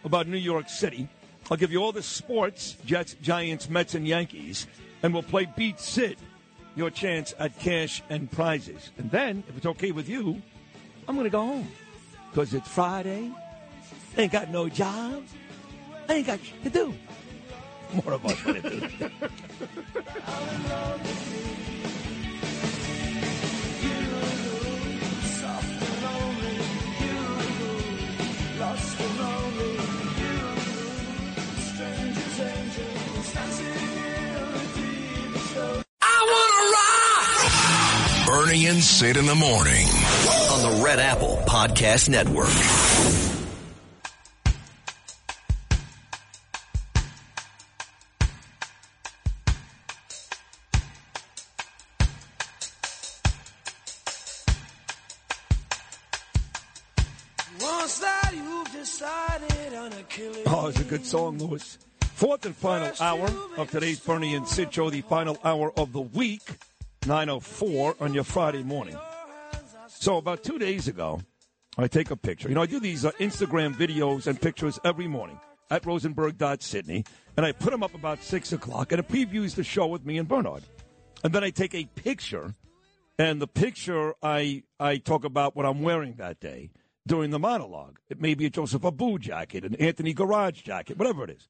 [0.04, 1.08] about New York City.
[1.50, 4.66] I'll give you all the sports Jets, Giants, Mets, and Yankees.
[5.02, 6.18] And we'll play Beat Sid,
[6.74, 8.90] your chance at cash and prizes.
[8.98, 10.42] And then, if it's okay with you,
[11.06, 11.68] I'm going to go home
[12.30, 13.30] because it's Friday.
[14.16, 15.24] Ain't got no job.
[16.08, 16.94] I ain't got shit to do.
[17.92, 19.10] More of us when it do.
[38.26, 39.86] Bernie and Sid in the morning.
[40.52, 42.48] On the Red Apple Podcast Network.
[57.60, 60.42] Once that you've decided on a killing.
[60.46, 61.78] Oh, it's a good song, Lewis.
[62.18, 66.00] Fourth and final hour of today's Bernie and Sid show, the final hour of the
[66.00, 66.42] week,
[67.02, 68.96] 9.04 on your Friday morning.
[69.86, 71.20] So about two days ago,
[71.78, 72.48] I take a picture.
[72.48, 75.38] You know, I do these uh, Instagram videos and pictures every morning
[75.70, 77.04] at rosenberg.sydney,
[77.36, 80.18] and I put them up about 6 o'clock, and it previews the show with me
[80.18, 80.64] and Bernard.
[81.22, 82.52] And then I take a picture,
[83.16, 86.70] and the picture I, I talk about what I'm wearing that day
[87.06, 88.00] during the monologue.
[88.08, 91.48] It may be a Joseph Abboud jacket, an Anthony Garage jacket, whatever it is.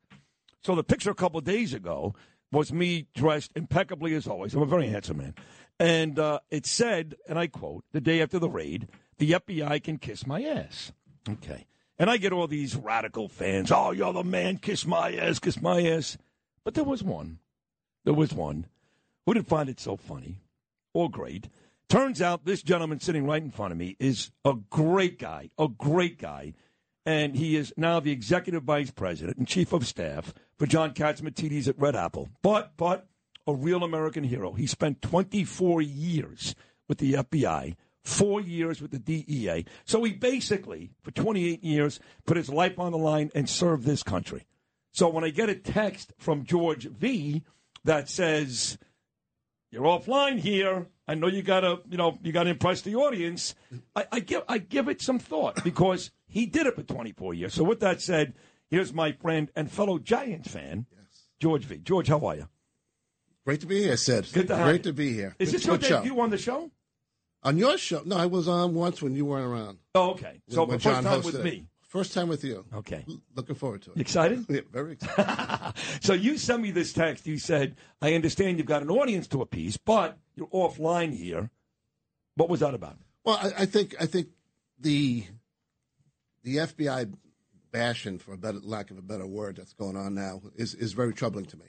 [0.63, 2.15] So the picture a couple days ago
[2.51, 4.55] was me dressed impeccably as always.
[4.55, 5.35] I'm a very handsome man.
[5.79, 9.99] And uh, it said, and I quote, the day after the raid, the FBI can
[9.99, 10.93] kiss my ass.
[11.29, 11.67] Okay.
[11.99, 13.71] And I get all these radical fans.
[13.73, 14.59] Oh, you're the man.
[14.59, 15.39] Kiss my ass.
[15.39, 16.17] Kiss my ass.
[16.65, 17.39] But there was one.
[18.05, 18.67] There was one
[19.27, 20.41] who didn't find it so funny
[20.95, 21.49] or great.
[21.89, 25.69] Turns out this gentleman sitting right in front of me is a great guy, a
[25.69, 26.55] great guy.
[27.09, 31.67] And he is now the executive vice president and chief of staff for John Catsimatidis
[31.67, 32.29] at Red Apple.
[32.43, 33.09] But, but,
[33.47, 34.53] a real American hero.
[34.53, 36.55] He spent 24 years
[36.87, 39.65] with the FBI, four years with the DEA.
[39.87, 44.03] So he basically, for 28 years, put his life on the line and served this
[44.03, 44.45] country.
[44.93, 47.43] So when I get a text from George V
[47.85, 48.77] that says,
[49.71, 50.89] you're offline here.
[51.09, 53.55] I know you gotta, you know, you gotta impress the audience.
[53.97, 57.55] I, I give, I give it some thought because he did it for 24 years.
[57.55, 58.35] So with that said,
[58.69, 60.85] here's my friend and fellow Giants fan,
[61.41, 61.79] George V.
[61.79, 62.49] George, how are you?
[63.47, 64.29] Great to be here, Sid.
[64.33, 65.35] Good to have Great to be here.
[65.39, 66.03] Is Good- this your good show.
[66.03, 66.71] debut on the show?
[67.43, 68.03] On your show?
[68.05, 69.79] No, I was on once when you weren't around.
[69.95, 70.43] Oh, okay.
[70.49, 71.45] So When the first John time with it.
[71.45, 71.67] me.
[71.89, 72.67] First time with you.
[72.75, 73.03] Okay.
[73.35, 74.01] Looking forward to it.
[74.01, 74.45] Excited?
[74.51, 75.75] Yeah, very excited.
[76.03, 77.27] So you sent me this text.
[77.27, 81.51] You said, I understand you've got an audience to appease, but you're offline here.
[82.35, 82.99] What was that about?
[83.25, 84.29] Well, I, I think I think
[84.79, 85.25] the
[86.45, 87.13] the FBI
[87.73, 90.93] bashing, for a better lack of a better word, that's going on now is is
[90.93, 91.67] very troubling to me.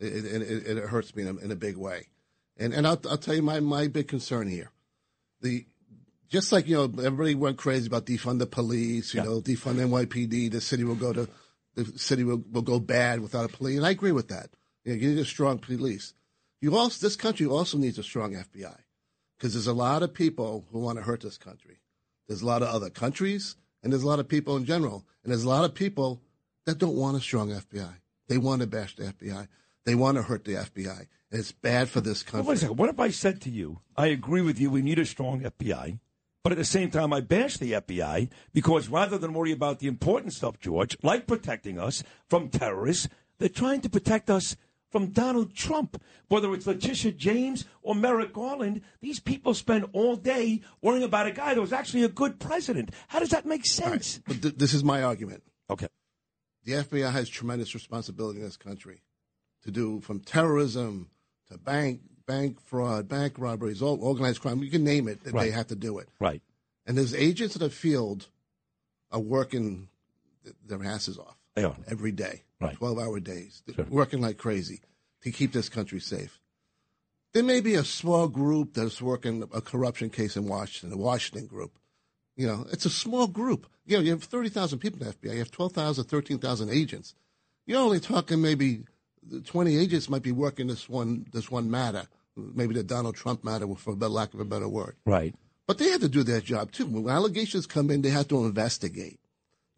[0.00, 2.08] It it, it, it hurts me in a, in a big way,
[2.56, 4.72] and and I'll, I'll tell you my my big concern here.
[5.42, 5.66] The
[6.28, 10.50] just like you know everybody went crazy about defund the police, you know defund NYPD,
[10.50, 11.28] the city will go to
[11.74, 14.50] the city will, will go bad without a police, and I agree with that.
[14.84, 16.14] You, know, you need a strong police.
[16.60, 18.76] You also this country also needs a strong FBI
[19.36, 21.80] because there's a lot of people who want to hurt this country.
[22.28, 25.32] There's a lot of other countries, and there's a lot of people in general, and
[25.32, 26.22] there's a lot of people
[26.64, 27.94] that don't want a strong FBI.
[28.28, 29.48] They want to bash the FBI.
[29.84, 32.48] They want to hurt the FBI, and it's bad for this Well, country.
[32.48, 32.76] wait a second.
[32.78, 35.98] What if I said to you, I agree with you, we need a strong FBI,
[36.44, 39.88] But at the same time, I bash the FBI because rather than worry about the
[39.88, 43.08] important stuff, George, like protecting us from terrorists,
[43.38, 44.54] they're trying to protect us
[44.92, 46.00] from Donald Trump.
[46.28, 51.32] Whether it's Letitia James or Merrick Garland, these people spend all day worrying about a
[51.32, 52.90] guy that was actually a good president.
[53.08, 54.20] How does that make sense?
[54.26, 55.42] But th- this is my argument.
[55.70, 55.88] Okay.
[56.64, 59.02] The FBI has tremendous responsibility in this country
[59.62, 61.08] to do from terrorism
[61.50, 64.62] to bank bank fraud, bank robberies, all organized crime.
[64.62, 65.22] You can name it.
[65.24, 65.52] They Right.
[65.52, 66.08] have to do it.
[66.20, 66.42] Right.
[66.86, 68.28] And there's agents in the field
[69.10, 69.88] are working
[70.66, 71.36] their asses off.
[71.54, 71.76] They are.
[71.86, 72.74] every day, Right.
[72.76, 73.84] twelve hour days, Sure.
[73.84, 74.80] working like crazy
[75.22, 76.40] to keep this country safe.
[77.32, 81.46] There may be a small group that's working a corruption case in Washington, a Washington
[81.46, 81.78] group.
[82.36, 83.68] You know, it's a small group.
[83.86, 85.32] You know, you have 30,000 people in the FBI.
[85.34, 87.14] You have 12,000, 13,000 agents.
[87.66, 88.84] You're only talking maybe
[89.44, 92.04] 20 agents might be working this one, this one matter.
[92.36, 94.96] Maybe the Donald Trump matter, for the lack of a better word.
[95.06, 95.34] Right.
[95.66, 96.86] But they have to do their job too.
[96.86, 99.20] When allegations come in, they have to investigate.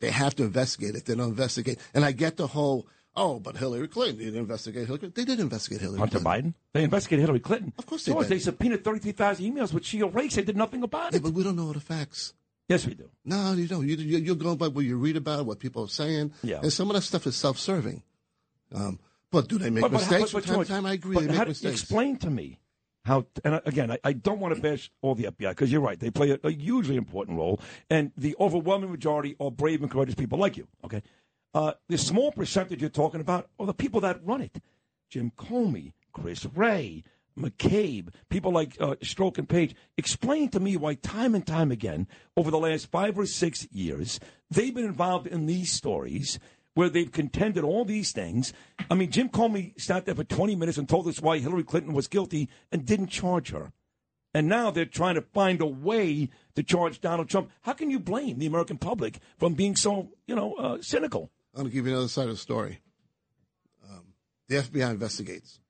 [0.01, 0.95] They have to investigate.
[0.97, 4.87] If they don't investigate, and I get the whole, oh, but Hillary Clinton didn't investigate
[4.87, 4.99] Hillary.
[5.01, 5.13] Clinton.
[5.25, 6.51] They did investigate Hillary Hunter Clinton.
[6.53, 6.55] Biden?
[6.73, 7.73] They investigated Hillary Clinton.
[7.79, 8.37] Of course they George, did.
[8.37, 10.37] They subpoenaed 33,000 emails which she erased.
[10.37, 11.23] They did nothing about Yeah, it.
[11.23, 12.35] but we don't know the facts.
[12.69, 13.09] Yes, we do.
[13.25, 13.87] No, you don't.
[13.87, 16.33] You, you, you're going by what you read about, what people are saying.
[16.43, 16.61] Yeah.
[16.63, 18.03] And some of that stuff is self-serving.
[18.75, 18.99] Um,
[19.31, 20.33] but do they make But- but mistakes?
[20.33, 21.15] but From time time, I agree.
[21.15, 21.81] but They make mistakes.
[21.83, 22.59] Explain to me
[23.05, 23.27] how.
[23.45, 25.99] And again, I, I don't want to bash all the FBI because you're right.
[25.99, 30.15] They play a, a hugely important role, and the overwhelming majority are brave and courageous
[30.15, 30.67] people like you.
[30.85, 31.03] Okay,
[31.55, 34.61] uh, the small percentage you're talking about are the people that run it:
[35.11, 37.03] Jim Comey, Chris Wray.
[37.39, 42.09] McCabe, people like uh, Strzok and Page, explain to me why time and time again,
[42.35, 44.19] over the last five or six years,
[44.51, 46.39] they've been involved in these stories
[46.77, 48.53] where they've contended all these things.
[48.91, 51.95] I mean, Jim Comey sat there for 20 minutes and told us why Hillary Clinton
[51.95, 53.73] was guilty and didn't charge her.
[54.35, 57.51] And now they're trying to find a way to charge Donald Trump.
[57.63, 61.31] How can you blame the American public from being so, you know, uh, cynical?
[61.55, 62.81] I'm going to give you another side of the story.
[63.91, 64.13] Um,
[64.47, 65.61] the FBI investigates.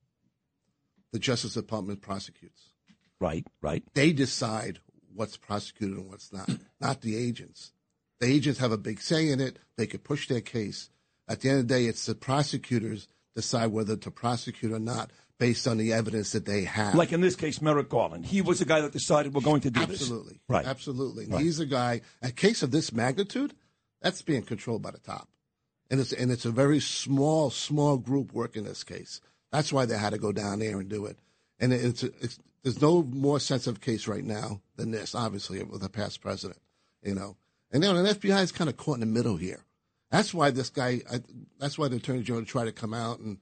[1.12, 2.72] The Justice Department prosecutes.
[3.20, 3.84] Right, right.
[3.94, 4.80] They decide
[5.14, 7.70] what's prosecuted and what's not, not the agents.
[8.18, 9.60] The agents have a big say in it.
[9.76, 10.90] They could push their case.
[11.28, 15.10] At the end of the day, it's the prosecutors decide whether to prosecute or not
[15.38, 16.94] based on the evidence that they have.
[16.94, 18.24] Like in this case, Merrick Garland.
[18.24, 20.00] He was the guy that decided we're going to do this.
[20.00, 20.40] Absolutely.
[20.48, 20.66] Right.
[20.66, 21.26] Absolutely.
[21.26, 21.42] Right.
[21.42, 23.54] He's a guy, a case of this magnitude,
[24.00, 25.28] that's being controlled by the top.
[25.90, 29.20] And it's, and it's a very small, small group working this case.
[29.52, 31.18] That's why they had to go down there and do it.
[31.58, 35.88] And it's, it's there's no more sensitive case right now than this, obviously, with a
[35.88, 36.58] past president,
[37.02, 37.36] you know.
[37.70, 39.60] And then the FBI is kind of caught in the middle here.
[40.10, 41.20] That's why this guy, I,
[41.58, 43.38] that's why the attorney general tried to come out and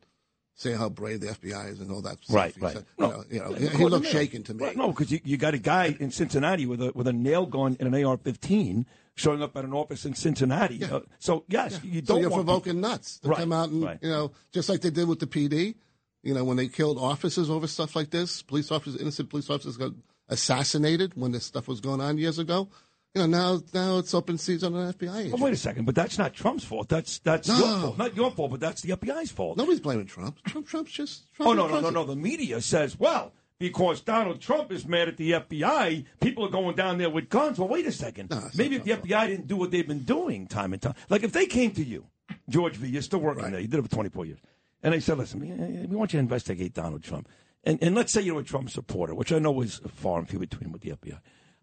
[0.54, 2.34] say how brave the FBI is and all that stuff.
[2.36, 2.72] Right, He right.
[2.74, 4.64] said, No, you know, you know, he, caught he in the looked shaken to me.
[4.64, 7.44] Right, no, because you, you got a guy in Cincinnati with a with a nail
[7.46, 8.86] gun and an AR-15
[9.16, 10.82] showing up at an office in Cincinnati.
[10.84, 13.98] Uh, so yes, you don't So you're provoking nuts to Right, come out and right.
[14.00, 15.74] you know just like they did with the PD.
[16.22, 19.76] You know when they killed officers over stuff like this, police officers, innocent police officers
[19.76, 19.92] got
[20.28, 22.68] assassinated when this stuff was going on years ago.
[23.14, 25.34] You know now now it's open season on an FBI agent.
[25.38, 26.88] Oh, wait a second, but that's not Trump's fault.
[26.88, 27.58] That's that's No.
[27.58, 29.56] your fault, not your fault, but that's the FBI's fault.
[29.56, 30.42] Nobody's blaming Trump.
[30.44, 32.04] Trump Trump's just Trump oh no no no no!
[32.04, 36.74] The media says, well, because Donald Trump is mad at the FBI, people are going
[36.74, 37.56] down there with guns.
[37.56, 38.34] Well, wait a second.
[38.56, 41.30] Maybe if the FBI didn't do what they've been doing time and time, like if
[41.30, 42.06] they came to you,
[42.48, 43.60] George V, you're still working there.
[43.60, 44.38] You did it for 24 years,
[44.82, 47.28] and they said, listen, we- we want you to investigate Donald Trump,
[47.62, 50.40] and and let's say you're a Trump supporter, which I know is far and few
[50.40, 51.20] between with the FBI.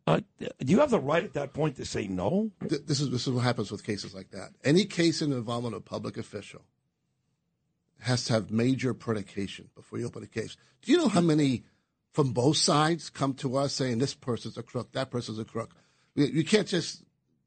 [0.08, 2.52] Uh, do you have the right at that point to say no?
[2.60, 4.50] This is this is what happens with cases like that.
[4.64, 6.62] Any case in involvement of a public official
[8.00, 10.58] has to have major predication before you open a case.
[10.82, 11.64] Do you know how many
[12.14, 15.76] from both sides come to us saying this person's a crook, that person's a crook?
[16.16, 17.04] You, you can't just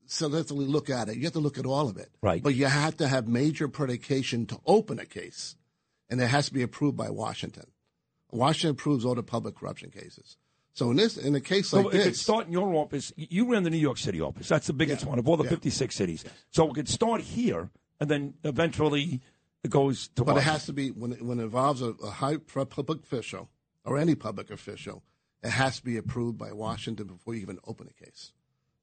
[0.08, 1.16] selectively look at it.
[1.16, 2.10] You have to look at all of it.
[2.23, 2.42] Right.
[2.42, 5.57] But you have to have major predication to open a case,
[6.08, 7.66] and it has to be approved by Washington.
[8.31, 10.36] Washington approves all the public corruption cases.
[10.75, 13.12] So in this, in a case So like it could this, start in your office.
[13.17, 14.49] You ran the New York City office.
[14.49, 16.25] That's the biggest one of all the 56 cities.
[16.51, 17.70] So it could start here,
[18.01, 19.20] and then eventually
[19.62, 22.11] it goes to But it has to be when it, when it involves a, a
[22.11, 23.49] high public official
[23.85, 25.05] or any public official,
[25.44, 28.33] it has to be approved by Washington before you even open a case.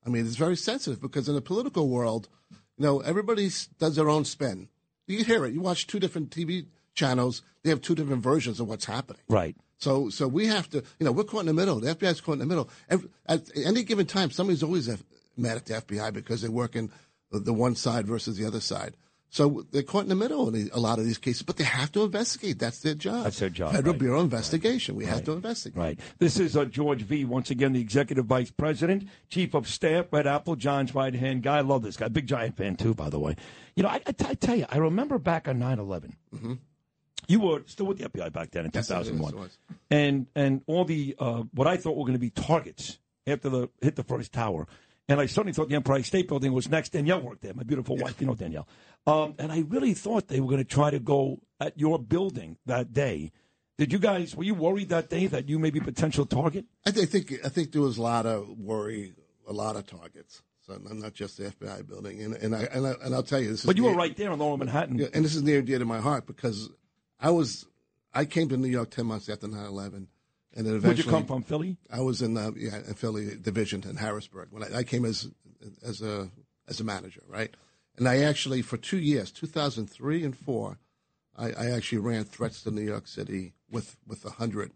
[0.06, 4.10] I mean, it's very sensitive because in the political world, you know, everybody does their
[4.10, 4.70] own spin.
[5.08, 5.54] You hear it.
[5.54, 9.22] You watch two different TV channels; they have two different versions of what's happening.
[9.28, 9.58] Right.
[9.82, 11.80] So, so we have to, you know, we're caught in the middle.
[11.80, 12.70] The FBI is caught in the middle.
[12.88, 14.88] Every, at any given time, somebody's always
[15.36, 16.92] mad at the FBI because they're working
[17.32, 18.96] the one side versus the other side.
[19.34, 21.90] So they're caught in the middle in a lot of these cases, but they have
[21.94, 22.60] to investigate.
[22.60, 23.24] That's their job.
[23.24, 24.00] That's their job, Federal right.
[24.00, 24.96] Bureau of Investigation.
[24.96, 25.78] We have to investigate.
[25.78, 26.00] Right.
[26.20, 27.24] This is uh, George V.
[27.24, 31.60] Once again, the executive vice president, chief of staff, Red Apple, John's right hand guy.
[31.60, 32.10] I love this guy.
[32.10, 33.38] Big giant fan too, by the way.
[33.78, 36.54] You know, I, I, t- I tell you, I remember back on 9-11, Mm-hmm.
[37.28, 39.58] You were still with the FBI back then in Yes, 2001, it was.
[39.90, 43.70] and and all the uh, what I thought were going to be targets after the
[43.82, 44.68] hit the first tower.
[45.10, 46.90] And I certainly thought the Empire State Building was next.
[46.94, 48.68] Danielle worked there, my beautiful wife, you know Danielle.
[49.06, 52.58] Um, and I really thought they were going to try to go at your building
[52.66, 53.32] that day.
[53.78, 56.66] Did you guys were you worried that day that you may be a potential target?
[56.86, 59.14] I, th- I think I think there was a lot of worry,
[59.48, 60.44] a lot of targets.
[60.68, 63.42] So I'm not just the FBI building, and and I and, I, and I'll tell
[63.42, 63.62] you this.
[63.62, 65.00] Is But you were right there in Lower Manhattan.
[65.00, 66.70] Yeah, and this is near and dear to my heart because
[67.22, 67.66] I was
[68.14, 69.94] I came to New York ten months after 9-11.
[69.94, 70.08] and
[70.54, 71.78] then eventually Where'd you come from, Philly?
[71.92, 75.30] I was in uh, yeah in Philly division in Harrisburg when I, I came as
[75.84, 76.30] as a
[76.68, 77.54] as a manager, right?
[77.98, 80.78] And I actually for two years, two thousand three and four,
[81.38, 84.72] I, I actually ran threats to New York City with with 100,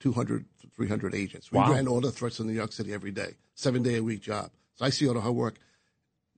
[0.00, 1.52] 200, 300 agents.
[1.52, 1.72] We Wow.
[1.72, 4.50] ran all the threats in New York City every day, seven day a week job.
[4.74, 5.58] So I see all the hard work.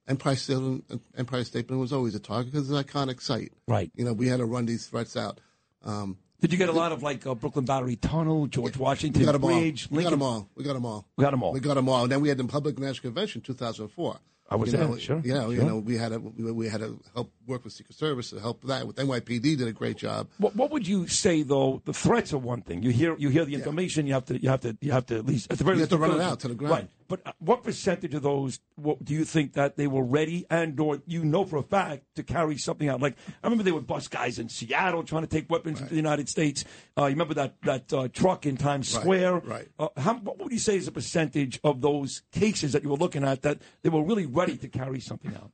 [0.07, 0.83] Empire State,
[1.16, 3.52] Empire State Building was always a target because it's an iconic site.
[3.66, 3.91] Right.
[3.94, 5.41] You know, we had to run these threats out.
[5.84, 9.26] Um, Did you get a lot of like uh, Brooklyn Battery Tunnel, George Washington we
[9.26, 9.97] got them Bridge, all.
[9.97, 10.49] We got them all.
[10.55, 11.07] We got them all.
[11.16, 11.52] We got 'em all.
[11.52, 12.02] We got them all.
[12.02, 14.18] And then we had the Public National Convention, 2004.
[14.50, 17.00] I was you there, know, sure, Yeah, you know, we had to we, had to
[17.15, 18.86] help work with Secret Service to help that.
[18.86, 20.28] With NYPD did a great job.
[20.36, 21.81] What, what would you say though?
[21.86, 22.83] The threats are one thing.
[22.83, 24.07] You hear you hear the information.
[24.07, 25.83] You have to you have to you have to at least at the very You
[25.83, 26.73] least have to run it out to the ground.
[26.73, 26.89] Right.
[27.08, 30.78] But uh, what percentage of those what, do you think that they were ready and
[30.81, 33.00] or you know for a fact to carry something out?
[33.00, 35.97] Like I remember they would bust guys in Seattle trying to take weapons into the
[35.97, 36.65] United States.
[36.97, 39.39] Uh, you remember that that uh, truck in Times Right, Square?
[39.41, 39.68] right.
[39.78, 42.97] Uh, how, what would you say is a percentage of those cases that you were
[42.97, 45.50] looking at that they were really ready to carry something out?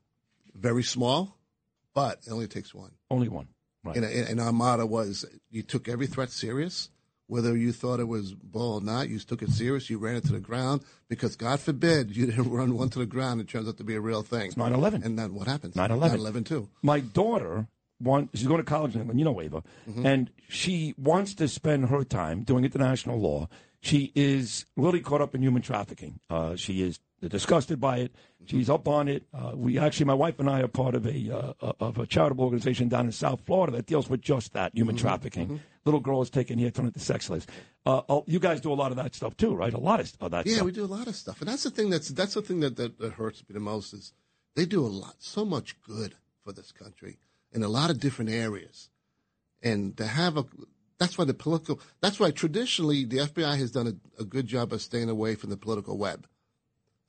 [0.55, 1.37] Very small,
[1.95, 2.93] but it only takes one.
[3.11, 3.49] Only one.
[3.83, 3.97] Right.
[3.97, 6.91] And, and our motto was you took every threat serious.
[7.31, 9.89] Whether you thought it was bull or not, you took it serious.
[9.89, 13.07] You ran it to the ground because, God forbid, you didn't run one to the
[13.07, 13.41] ground.
[13.41, 14.47] It turns out to be a real thing.
[14.49, 15.05] It's 9/11.
[15.05, 15.75] And then what happens?
[15.75, 16.19] 9/11.
[16.19, 16.69] 9/11 too.
[16.83, 17.69] My daughter
[18.01, 20.07] wants she's going to college in England, you know Ava, Mm-hmm.
[20.07, 23.49] and she wants to spend her time doing international law.
[23.83, 26.21] She is really caught up in human trafficking.
[26.29, 28.15] Uh, she is disgusted by it.
[28.47, 29.25] She's up on it.
[29.35, 32.45] Uh, we actually, my wife and I are part of a uh, of a charitable
[32.45, 35.07] organization down in South Florida that deals with just that human Mm-hmm.
[35.07, 35.61] trafficking.
[35.85, 37.47] Little girls taken here, turned into sex slaves.
[37.87, 39.73] Uh, oh, you guys do a lot of that stuff too, right?
[39.73, 40.67] A lot of, of that Yeah, stuff.
[40.67, 42.77] we do a lot of stuff, and that's the thing that's that's the thing that,
[42.77, 44.13] that, that hurts me the most is
[44.57, 47.19] they do a lot, so much good for this country
[47.53, 48.91] in a lot of different areas,
[49.63, 50.45] and to have a
[50.99, 53.87] that's why the political that's why traditionally the FBI has done
[54.19, 56.27] a, a good job of staying away from the political web.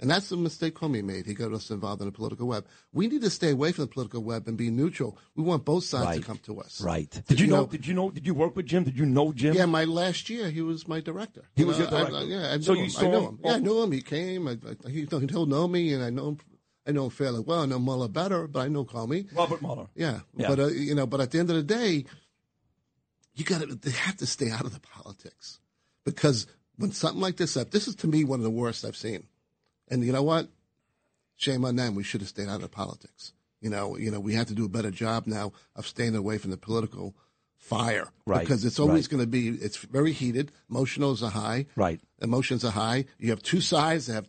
[0.02, 1.28] And that's the mistake Comey made.
[1.28, 2.66] He got us involved in the political web.
[2.92, 5.16] We need to stay away from the political web and be neutral.
[5.36, 6.82] We want both sides to come to us.
[6.82, 7.10] Right.
[7.28, 8.10] Did you, know, Did you know?
[8.10, 8.84] Did you work with Jim?
[8.84, 9.54] Did you know Jim?
[9.54, 11.44] Yeah, my last year he was my director.
[11.56, 12.16] He was know, your director.
[12.16, 12.90] I, I, yeah, I So you him.
[12.90, 13.40] saw I know him him.
[13.44, 13.92] Yeah, I knew him.
[13.92, 14.48] He came.
[14.48, 16.40] I, I, he, he'll know me, and I know him.
[16.88, 17.62] I know him fairly well.
[17.62, 19.28] I know Mueller better, but I know Comey.
[19.38, 19.86] Robert Mueller.
[19.94, 20.48] Yeah, Yeah.
[20.48, 22.06] but uh, you know, but at the end of the day,
[23.36, 23.76] you got to.
[23.76, 25.60] They have to stay out of the politics
[26.06, 26.48] because
[26.78, 29.28] when something like this up, this is to me one of the worst I've seen.
[29.92, 30.48] And you know what?
[31.36, 31.94] Shame on them.
[31.96, 33.34] We should have stayed out of politics.
[33.60, 36.40] You know, you know, we have to do a better job now of staying away
[36.40, 37.14] from the political
[37.58, 39.12] fire Right, because it's always right.
[39.12, 39.50] going to be.
[39.50, 40.52] It's very heated.
[40.72, 41.68] Emotionals are high.
[41.76, 42.02] Right.
[42.20, 43.06] Emotions are high.
[43.20, 44.28] You have two sides that have.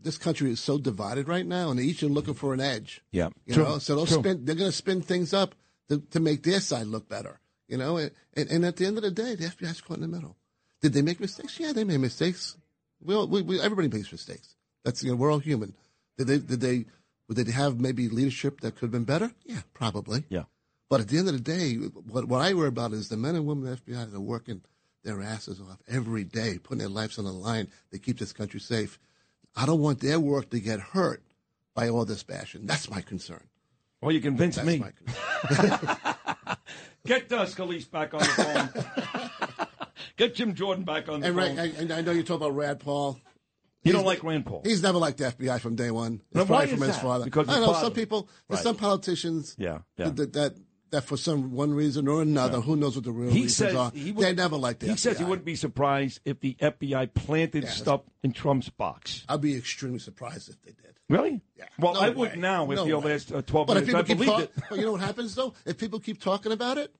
[0.00, 3.02] This country is so divided right now, and each are looking for an edge.
[3.12, 3.28] Yeah.
[3.46, 4.18] You True, know, so they'll true.
[4.20, 4.44] spin.
[4.44, 5.54] They're going to spin things up
[5.88, 7.38] to, to make their side look better.
[7.68, 10.02] You know, and, and, and at the end of the day, the FBI's caught in
[10.02, 10.36] the middle.
[10.80, 11.60] Did they make mistakes?
[11.60, 12.56] Yeah, they made mistakes.
[13.00, 14.56] We all, we, we, everybody makes mistakes.
[14.84, 15.74] That's you know, we're all human.
[16.18, 16.38] Did they?
[16.38, 16.84] Did they?
[17.28, 19.32] Would they have maybe leadership that could have been better?
[19.44, 20.24] Yeah, probably.
[20.28, 20.44] Yeah.
[20.90, 23.34] But at the end of the day, what, what I worry about is the men
[23.34, 24.60] and women of the FBI that are working
[25.04, 27.68] their asses off every day, putting their lives on the line.
[27.90, 28.98] They keep this country safe.
[29.56, 31.22] I don't want their work to get hurt
[31.74, 32.66] by all this bashing.
[32.66, 33.42] That's my concern.
[34.00, 34.78] Well, you convinced That's me.
[34.78, 35.96] my concern.
[37.06, 39.68] Get uh, Scalise back on the phone.
[40.16, 41.56] Get Jim Jordan back on the and, phone.
[41.56, 43.18] Ray, I, I know you talk about Rand Paul.
[43.84, 44.62] You don't like Rand Paul?
[44.64, 46.22] He's never liked the FBI from day one.
[46.30, 47.02] It's Now, why probably from his that?
[47.02, 47.24] father.
[47.24, 47.66] Because I know.
[47.66, 47.80] father.
[47.86, 48.62] Some people, there's Right.
[48.64, 50.10] some politicians Yeah, yeah.
[50.10, 50.56] that, that
[50.90, 53.74] that for some one reason or another, who knows what the real He reasons says
[53.74, 53.90] are.
[53.94, 54.98] he would, they never liked the He FBI.
[54.98, 59.24] says he wouldn't be surprised if the FBI planted stuff in Trump's box.
[59.26, 60.94] I'd be extremely surprised if they did.
[61.08, 61.40] Really?
[61.56, 61.64] Yeah.
[61.78, 62.38] Well, No I would way.
[62.38, 63.12] now if No way.
[63.12, 64.10] last uh, 12 But if minutes.
[64.10, 64.52] I believed talk, it.
[64.68, 65.54] but you know what happens though?
[65.64, 66.94] If people keep talking about it,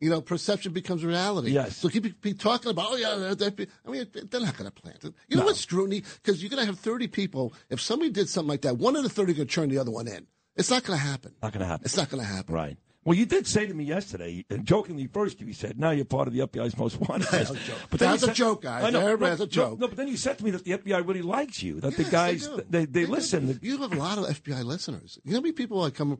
[0.00, 1.50] you know, perception becomes reality.
[1.50, 1.76] Yes.
[1.76, 4.82] So keep, keep talking about, oh yeah, that, that- I mean, they're not going to
[4.82, 5.14] plant it.
[5.28, 6.02] You know what scrutiny?
[6.22, 7.52] Because you're going to have 30 people.
[7.68, 9.90] If somebody did something like that, one of the 30 going to turn the other
[9.90, 10.26] one in.
[10.56, 11.34] It's not going to happen.
[11.42, 11.84] Not going to happen.
[11.84, 12.54] It's not going to happen.
[12.54, 12.76] Right.
[13.02, 16.34] Well, you did say to me yesterday, jokingly first, you said, now you're part of
[16.34, 17.54] the FBI's most wanted list.
[17.90, 18.84] But then that's you a joke, guys.
[18.84, 19.00] I know.
[19.00, 19.78] Everybody no, has a joke.
[19.80, 21.96] No, no, but then you said to me that the FBI really likes you, that
[21.96, 22.62] the guys, they do.
[22.68, 23.46] they, they, listen.
[23.46, 25.18] that- You have a lot of FBI listeners.
[25.24, 26.18] You know how many people like come,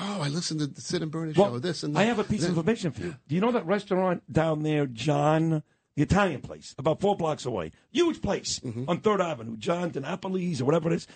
[0.00, 2.00] oh, I listened to the Sid and Bernie Well, show, this and that.
[2.00, 3.16] I have a piece of information for you.
[3.28, 5.62] Do you know that restaurant down there, John,
[5.96, 7.72] the Italian place, about four blocks away?
[7.90, 8.84] Huge place Mm-hmm.
[8.88, 11.06] on Third Avenue, John DiNapoli's or whatever it is.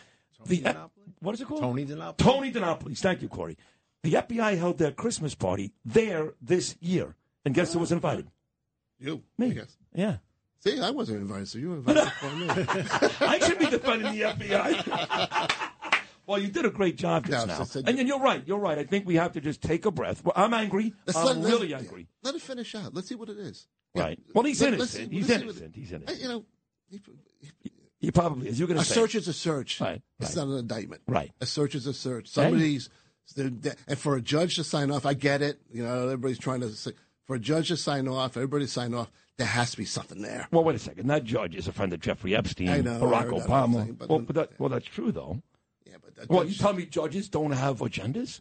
[0.47, 0.65] the,
[1.20, 1.61] what is it called?
[1.62, 2.17] Tony DiNapoli.
[2.17, 3.01] Tony DiNapoli's.
[3.01, 3.57] Thank you, Corey.
[4.02, 7.15] The FBI held their Christmas party there this year.
[7.44, 8.28] And guess who was invited?
[8.99, 9.23] You.
[9.39, 9.51] Me.
[9.51, 9.77] I guess.
[9.94, 10.17] Yeah.
[10.61, 12.47] See, I wasn't invited, so you were invited for me.
[13.20, 15.69] I should be defending the FBI.
[16.26, 17.65] well, you did a great job just No, now.
[17.65, 18.42] so- and, and you're right.
[18.47, 18.78] You're right.
[18.78, 20.25] I think we have to just take a breath.
[20.25, 20.94] Well, I'm angry.
[21.07, 22.09] Let's I'm let- really angry.
[22.23, 22.94] Let it finish out.
[22.94, 23.67] Let's see what it is.
[23.94, 24.18] Right.
[24.34, 25.12] Well, he's Let- innocent.
[25.12, 25.75] He's see what- innocent.
[25.76, 26.20] He's innocent.
[26.23, 26.44] You know,
[28.01, 28.59] He probably is.
[28.59, 28.92] You're going a to say.
[28.92, 29.81] A search is a search.
[29.81, 30.44] Right, It's right.
[30.47, 31.02] not an indictment.
[31.07, 31.31] Right.
[31.41, 32.28] A search is a search.
[32.28, 32.89] Somebody's,
[33.36, 35.60] and for a judge to sign off, I get it.
[35.73, 36.92] You know, everybody's trying to say,
[37.26, 40.20] for a judge to sign off, everybody to sign off, there has to be something
[40.20, 40.49] there.
[40.51, 41.07] Well, wait a second.
[41.07, 43.84] That judge is a friend of Jeffrey Epstein, I know, Barack Obama.
[43.84, 45.41] thing, but well, but that, well, that's true, though.
[46.17, 48.41] Yeah, uh, Well, you tell me judges don't have agendas?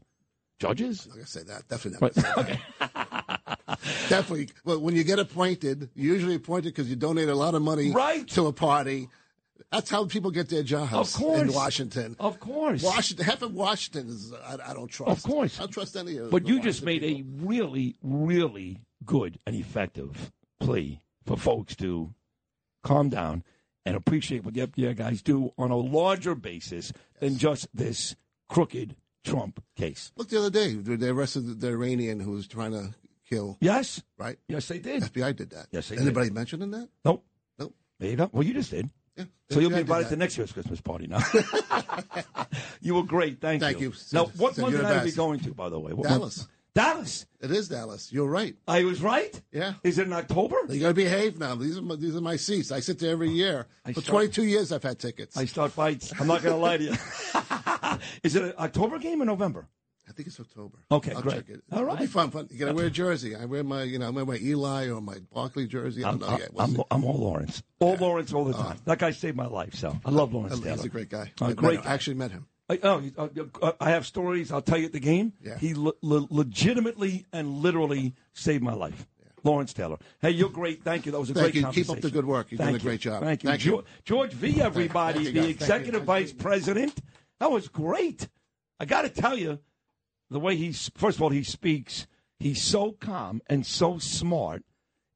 [0.60, 1.04] Judges?
[1.06, 1.68] I'm not gonna say that.
[1.68, 2.60] Definitely not.
[2.80, 3.40] That.
[4.10, 4.50] Definitely.
[4.64, 7.92] Well, when you get appointed, you're usually appointed because you donate a lot of money
[7.92, 8.28] Right.
[8.30, 9.10] to a party.
[9.72, 11.42] That's how people get their jobs Of course.
[11.42, 12.16] in Washington.
[12.20, 12.84] Of course.
[12.84, 15.12] Washington, half of Washington is I, I don't trust.
[15.12, 15.58] Of course.
[15.60, 16.24] I don't trust any of.
[16.24, 16.30] Them.
[16.32, 22.14] But you just made a really, really good and effective plea for folks to
[22.84, 23.44] calm down
[23.86, 28.16] and appreciate what the FBI guys do on a larger basis than just this
[28.50, 30.12] crooked Trump case.
[30.16, 32.94] Look, the other day they arrested the Iranian who was trying to
[33.30, 33.58] kill.
[33.62, 34.02] Yes.
[34.18, 34.38] Right.
[34.48, 35.04] Yes, they did.
[35.04, 35.68] FBI did that.
[35.72, 36.36] Yes, they Anybody did.
[36.36, 36.90] mentioning that?
[37.06, 37.24] Nope.
[37.60, 37.76] Nope.
[38.00, 38.30] There you go.
[38.32, 38.90] Well, you just did.
[39.16, 39.26] Yeah.
[39.50, 41.20] So you'll be invited to next year's Christmas party now.
[42.82, 43.42] you were great.
[43.42, 43.90] Thank, Thank you.
[43.90, 43.96] you.
[44.14, 45.94] Now, what Sid, month did I be going to, by the way?
[45.94, 46.38] What Dallas.
[46.40, 46.50] month?
[46.74, 47.26] Dallas.
[47.42, 48.14] It is Dallas.
[48.14, 48.56] You're right.
[48.68, 49.40] I was right.
[49.52, 49.74] Yeah.
[49.84, 50.56] Is it in October?
[50.70, 51.56] You got to behave now.
[51.56, 52.72] These are my, these are my seats.
[52.72, 53.68] I sit there every year.
[53.86, 55.36] I For start- 22 years, I've had tickets.
[55.36, 56.14] I start fights.
[56.20, 56.92] I'm not going to lie to you.
[58.24, 59.68] Is it an October game or November?
[60.08, 60.78] I think it's October.
[60.92, 61.36] Okay, I'll great.
[61.36, 61.64] check it.
[61.72, 62.32] All It'll be fun.
[62.32, 62.48] fun.
[62.52, 63.34] You got to wear a jersey.
[63.36, 66.04] I wear my, you know, I wear my Eli or my Barkley jersey.
[66.04, 66.54] I I'm, don't know yet.
[66.54, 66.82] We'll I'm.
[66.92, 67.64] I'm all Lawrence.
[67.80, 68.78] All Lawrence all the time.
[68.86, 70.86] that guy saved my life, so I love Lawrence He's Taylor.
[70.86, 71.32] a great guy.
[71.40, 71.90] Uh, met great guy.
[71.92, 72.46] I actually met him.
[72.72, 73.28] I, oh, uh,
[73.62, 74.52] uh, I have stories.
[74.52, 75.34] I'll tell you at the game.
[75.44, 75.58] Yeah.
[75.58, 79.08] He le- le- legitimately and literally saved my life.
[79.44, 79.98] Lawrence Taylor.
[80.22, 80.84] Hey, you're great.
[80.84, 81.12] Thank you.
[81.12, 81.72] That was a Thank great you.
[81.72, 82.52] Keep up the good work.
[82.52, 83.24] You're doing Thank a great job.
[83.24, 83.50] Thank you.
[83.50, 83.72] Thank you.
[83.72, 87.02] George, George V, everybody, Thank the executive vice president.
[87.40, 88.30] That was great.
[88.80, 89.60] I got to tell you,
[90.30, 92.06] the way he, first of all, he speaks,
[92.40, 94.64] he's so calm and so smart,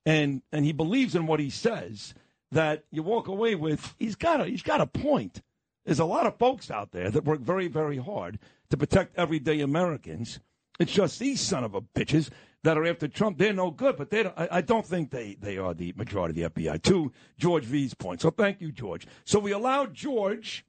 [0.05, 2.15] and, and he believes in what he says
[2.51, 5.41] that you walk away with, he's got a, he's got a point.
[5.85, 8.39] There's a lot of folks out there that work very, very hard
[8.69, 10.39] to protect everyday Americans.
[10.79, 12.29] It's just these son of a bitches
[12.63, 13.37] that are after Trump.
[13.37, 16.41] They're no good, but they don't, I, I don't think they, they are the majority
[16.41, 16.81] of the FBI.
[16.83, 18.21] To George V's point.
[18.21, 19.07] So thank you, George.
[19.23, 20.65] So we allowed George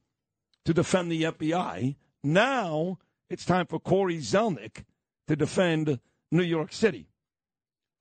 [0.67, 1.97] to defend the FBI.
[2.23, 2.99] Now
[3.31, 4.85] it's time for Corey Zelnick
[5.29, 5.99] to defend
[6.31, 7.09] New York City.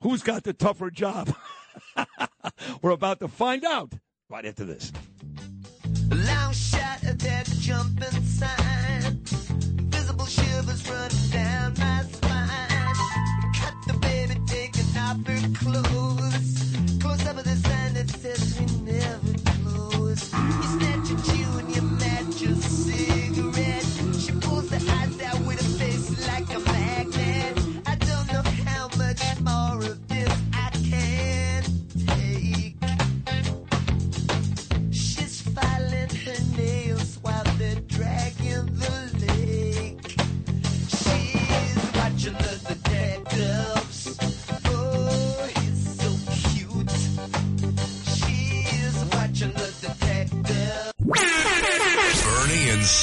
[0.01, 1.33] Who's got the tougher job?
[2.81, 3.93] We're about to find out
[4.29, 4.91] right after this.
[7.67, 7.95] At
[8.39, 8.54] that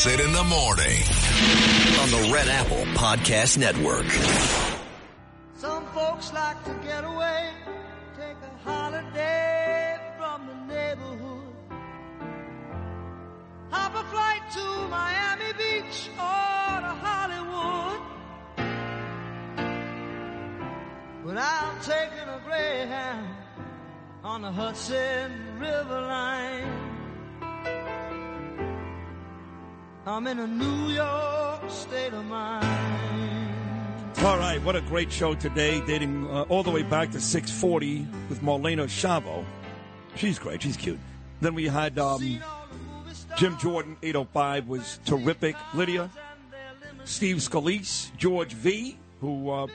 [0.05, 1.03] Bernie and Sid in the morning.
[2.01, 4.07] On the Red Apple Podcast Network.
[5.57, 7.51] Some folks like to get away,
[8.17, 11.55] take a holiday from the neighborhood.
[13.71, 18.01] Hop a flight to Miami Beach or to Hollywood.
[21.25, 23.29] But I'm taking a Greyhound
[24.25, 26.92] on the Hudson River line.
[30.05, 32.67] I'm in a New York state of mind.
[34.19, 38.07] All right, what a great show today, dating uh, all the way back to 640
[38.29, 39.45] with Marlena Chavo.
[40.17, 40.63] She's great.
[40.63, 40.99] She's cute.
[41.41, 42.41] Then we had um,
[43.37, 45.55] Jim Jordan, 805 was terrific.
[45.73, 46.11] Lydia,
[47.05, 49.69] Steve Scalise, George V, who uh,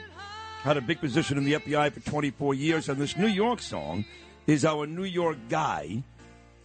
[0.62, 4.04] had a big position in the FBI for 24 years, and this New York song
[4.46, 6.02] is our New York guy.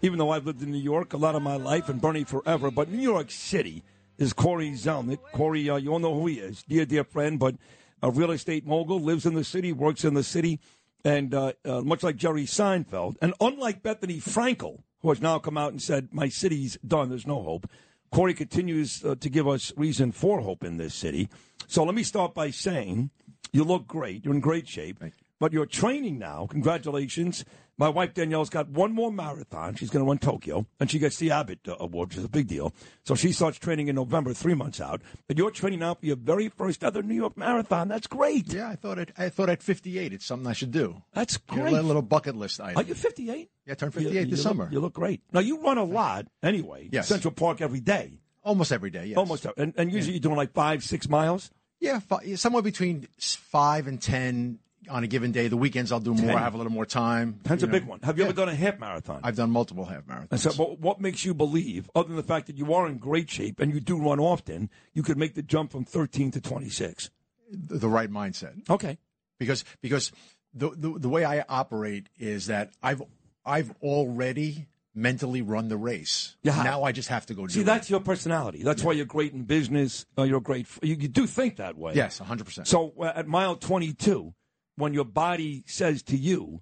[0.03, 2.69] Even though I've lived in New York a lot of my life and Bernie forever,
[2.69, 3.83] but New York City
[4.17, 5.19] is Corey Zelnick.
[5.31, 7.55] Corey, uh, you all know who he is, dear, dear friend, but
[8.01, 10.59] a real estate mogul, lives in the city, works in the city,
[11.05, 15.57] and uh, uh, much like Jerry Seinfeld, and unlike Bethenny Frankel, who has now come
[15.57, 17.69] out and said, My city's done, there's no hope.
[18.11, 21.29] Corey continues uh, to give us reason for hope in this city.
[21.67, 23.09] So let me start by saying
[23.53, 24.25] you look great.
[24.25, 25.01] You're in great shape.
[25.43, 26.47] But you're training now.
[26.49, 27.43] Congratulations.
[27.77, 29.75] My wife Danielle's got one more marathon.
[29.75, 32.29] She's going to run Tokyo, and she gets the Abbott uh, Award, which is a
[32.29, 32.73] big deal.
[33.03, 35.01] So she starts training in November, three months out.
[35.27, 37.89] But you're training now for your very first ever New York Marathon.
[37.89, 38.53] That's great.
[38.53, 41.03] Yeah, I thought at, I thought at 58 it's something I should do.
[41.13, 41.73] That's You know, great.
[41.75, 42.77] a little bucket list item.
[42.77, 43.49] Are you 58?
[43.65, 44.69] Yeah, I turned 58 you this look- summer.
[44.71, 45.19] you look great.
[45.33, 46.87] Now you run a lot anyway.
[46.89, 47.09] Yes.
[47.09, 48.21] Central Park every day.
[48.45, 49.07] Almost every day.
[49.07, 49.17] Yes.
[49.17, 51.51] Almost, and, and usually you're doing like five, six miles.
[51.81, 55.47] Yeah, fi- somewhere between five and ten on a given day.
[55.47, 56.27] The weekends I'll do more.
[56.27, 56.37] Ten.
[56.37, 57.39] I have a little more time.
[57.43, 57.71] Ten's a know.
[57.71, 57.99] big one.
[58.01, 59.21] Have you ever done a half marathon?
[59.23, 60.39] I've done multiple half marathons.
[60.39, 63.29] So, but what makes you believe, other than the fact that you are in great
[63.29, 67.09] shape and you do run often, you could make the jump from 13 to 26?
[67.53, 68.69] the, the right mindset.
[68.69, 68.97] Okay.
[69.39, 70.11] Because because
[70.53, 73.01] the, the the way I operate is that I've
[73.45, 76.35] I've already mentally run the race.
[76.45, 76.63] Have.
[76.63, 77.65] Now I just have to go do See, it.
[77.65, 78.61] that's your personality.
[78.63, 80.05] That's why you're great in business.
[80.17, 80.67] Uh, you're great.
[80.83, 81.93] You, you do think that way.
[81.95, 82.67] Yes, 100%.
[82.67, 84.33] So uh, at mile 22,
[84.75, 86.61] when your body says to you,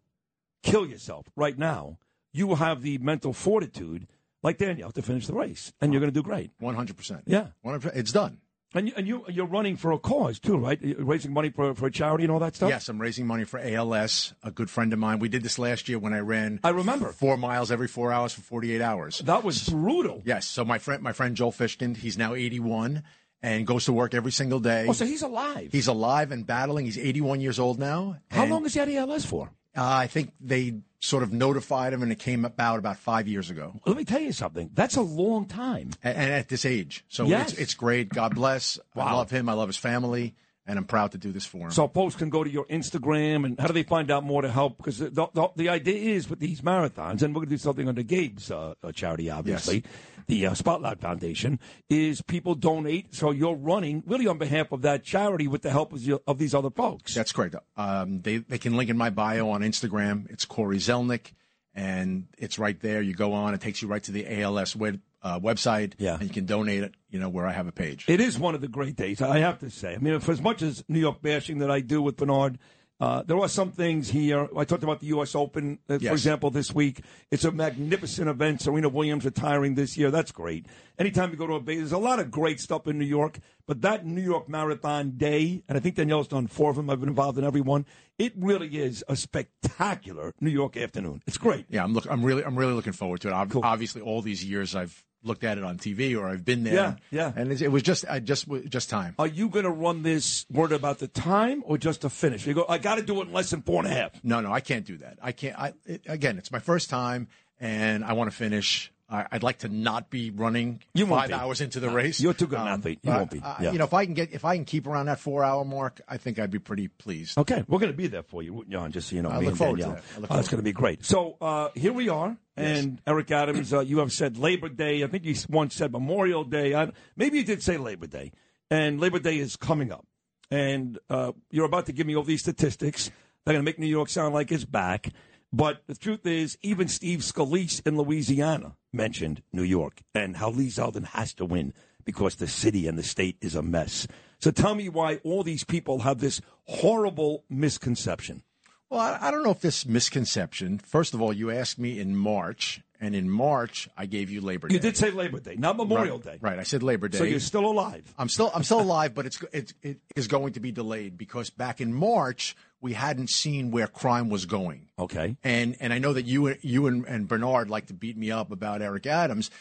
[0.63, 1.97] kill yourself right now,
[2.33, 4.07] you will have the mental fortitude,
[4.43, 5.73] like Danielle, to finish the race.
[5.81, 6.51] And you're going to do great.
[6.61, 7.23] 100%.
[7.25, 7.47] Yeah.
[7.65, 7.95] 100%.
[7.95, 8.39] It's done.
[8.73, 10.81] And, you, and you, you're running for a cause, too, right?
[10.81, 12.69] You're raising money for, for a charity and all that stuff?
[12.69, 14.33] Yes, I'm raising money for ALS.
[14.43, 15.19] A good friend of mine.
[15.19, 16.61] We did this last year when I ran.
[16.63, 19.19] I remember four miles every four hours for 48 hours.
[19.19, 20.21] That was brutal.
[20.25, 20.47] Yes.
[20.47, 23.03] So my friend, my friend Joel Fishkin, he's now 81
[23.43, 24.85] and goes to work every single day.
[24.87, 25.69] Oh, so he's alive.
[25.71, 26.85] He's alive and battling.
[26.85, 28.17] He's 81 years old now.
[28.29, 29.51] How long has he had ALS for?
[29.75, 33.49] Uh, I think they sort of notified him, and it came about about five years
[33.49, 33.79] ago.
[33.85, 34.69] Let me tell you something.
[34.73, 35.91] That's a long time.
[36.03, 37.51] And, and at this age, so Yes.
[37.53, 38.09] it's it's great.
[38.09, 38.77] God bless.
[38.95, 39.47] I love him.
[39.47, 40.35] I love his family,
[40.67, 41.71] and I'm proud to do this for him.
[41.71, 44.51] So folks can go to your Instagram, and how do they find out more to
[44.51, 44.75] help?
[44.77, 47.87] Because the, the, the idea is with these marathons, and we're going to do something
[47.87, 49.85] under Gabe's uh, uh, charity, obviously,
[50.27, 51.59] the uh, Spotlight Foundation,
[51.89, 53.13] is people donate.
[53.13, 56.37] So you're running really on behalf of that charity with the help of, your, of
[56.37, 57.13] these other folks.
[57.13, 57.55] That's correct.
[57.75, 60.29] Um, they they can link in my bio on Instagram.
[60.29, 61.33] It's Corey Zelnick,
[61.73, 63.01] and it's right there.
[63.01, 66.15] You go on, it takes you right to the ALS web, uh, website, yeah.
[66.15, 66.93] and you can donate it.
[67.09, 68.05] You know where I have a page.
[68.07, 69.95] It is one of the great days, I have to say.
[69.95, 72.57] I mean, for as much as New York bashing that I do with Bernard,
[73.01, 74.47] uh, there are some things here.
[74.55, 75.33] I talked about the U.S.
[75.33, 77.01] Open, uh, for example, this week.
[77.31, 78.61] It's a magnificent event.
[78.61, 80.11] Serena Williams retiring this year.
[80.11, 80.67] That's great.
[80.99, 83.39] Anytime you go to a base, there's a lot of great stuff in New York.
[83.65, 86.89] But that New York Marathon day, and I think Danielle's done four of them.
[86.91, 87.85] I've been involved in every one.
[88.19, 91.23] It really is a spectacular New York afternoon.
[91.25, 91.65] It's great.
[91.69, 92.05] Yeah, I'm look.
[92.09, 93.33] I'm really I'm really looking forward to it.
[93.33, 96.73] Ob- Obviously, all these years I've looked at it on TV or I've been there.
[96.73, 97.33] Yeah, yeah.
[97.35, 99.15] And it's, it was just I just just time.
[99.19, 102.45] Are you going to run this word about the time or just a finish?
[102.45, 104.11] You go, I got to do it in less than four and a half.
[104.23, 105.19] No, no, I can't do that.
[105.21, 105.57] I can't.
[105.57, 107.27] I it, again, it's my first time,
[107.59, 108.91] and I want to finish.
[109.11, 111.33] I'd like to not be running You five be.
[111.33, 112.19] hours into the No, race.
[112.21, 112.99] you're too good an Um, athlete.
[113.03, 113.39] You but, won't be.
[113.41, 115.65] uh, You know, if I can get if I can keep around that four hour
[115.65, 117.37] mark, I think I'd be pretty pleased.
[117.37, 118.91] Okay, we're going to be there for you, John.
[118.91, 120.03] Just so you know, I look forward to that.
[120.29, 121.03] Oh, that's going to be great.
[121.05, 125.03] So uh, here we are, and Eric Adams, uh, you have said Labor Day.
[125.03, 126.73] I think you once said Memorial Day.
[126.73, 128.31] I, maybe you did say Labor Day,
[128.69, 130.05] and Labor Day is coming up,
[130.49, 133.11] and uh, you're about to give me all these statistics.
[133.45, 135.09] They're going to make New York sound like it's back.
[135.53, 140.67] But the truth is, even Steve Scalise in Louisiana mentioned New York and how Lee
[140.67, 144.07] Zeldin has to win because the city and the state is a mess.
[144.39, 148.43] So tell me why all these people have this horrible misconception.
[148.89, 150.79] Well, I, I don't know if this misconception.
[150.79, 154.67] First of all, you asked me in March, and in March I gave you Labor
[154.67, 154.73] Day.
[154.75, 156.37] You did say Labor Day, not Memorial right, Day.
[156.41, 157.17] Right, I said Labor Day.
[157.17, 158.13] So you're still alive.
[158.17, 161.49] I'm still I'm still alive, but it's it's it is going to be delayed because
[161.49, 164.89] back in March we hadn't seen where crime was going.
[164.99, 165.37] Okay.
[165.43, 168.51] And and I know that you you and, and Bernard like to beat me up
[168.51, 169.51] about Eric Adams.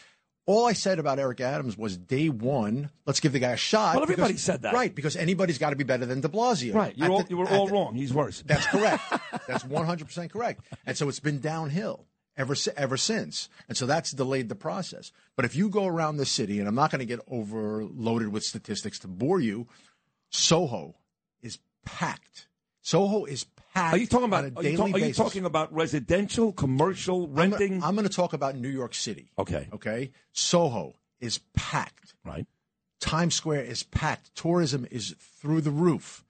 [0.47, 2.89] All I said about Eric Adams was day one.
[3.05, 3.93] Let's give the guy a shot.
[3.93, 4.73] Well, everybody because- said that.
[4.73, 4.93] right?
[4.93, 6.73] Because anybody's got to be better than De Blasio.
[6.73, 6.97] Right.
[6.97, 7.93] You At were all, the- you were all the- wrong.
[7.95, 8.41] He's worse.
[8.45, 9.03] That's correct.
[9.47, 10.65] that's 100 percent correct.
[10.85, 13.49] And so it's been downhill ever ever since.
[13.69, 15.11] And so that's delayed the process.
[15.35, 18.43] But if you go around the city, and I'm not going to get overloaded with
[18.43, 19.67] statistics to bore you,
[20.31, 20.95] Soho
[21.41, 22.47] is packed.
[22.81, 23.93] Soho is packed.
[23.93, 24.43] Are you talking about?
[24.55, 27.83] Are you, talk- are you talking about residential, commercial, renting?
[27.83, 29.31] I'm going to talk about New York City.
[29.37, 29.67] okay.
[29.73, 32.15] Okay, Soho is packed.
[32.25, 32.45] Right.
[32.99, 34.33] Times Square is packed.
[34.35, 36.23] Tourism is through the roof.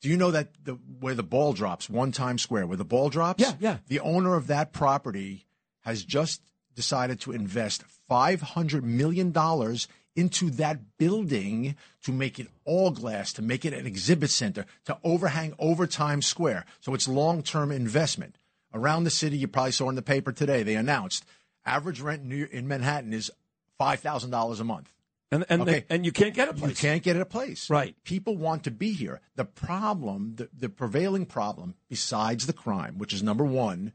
[0.00, 3.08] Do you know that the where the ball drops, one Times Square, where the ball
[3.08, 3.42] drops?
[3.42, 3.78] Yeah, yeah.
[3.88, 5.46] The owner of that property
[5.80, 6.42] has just
[6.74, 13.32] decided to invest five hundred million dollars into that building to make it all glass,
[13.34, 16.64] to make it an exhibit center, to overhang over Times Square.
[16.80, 18.36] So it's long term investment.
[18.72, 21.24] Around the city, you probably saw in the paper today, they announced
[21.64, 23.30] average rent in Manhattan is
[23.78, 24.92] five thousand dollars a month.
[25.30, 25.84] And and Okay.
[25.88, 26.70] and you can't get a place.
[26.70, 27.68] You can't get a place.
[27.70, 27.96] Right.
[28.04, 29.20] People want to be here.
[29.36, 33.92] The problem, the, the prevailing problem, besides the crime, which is number one,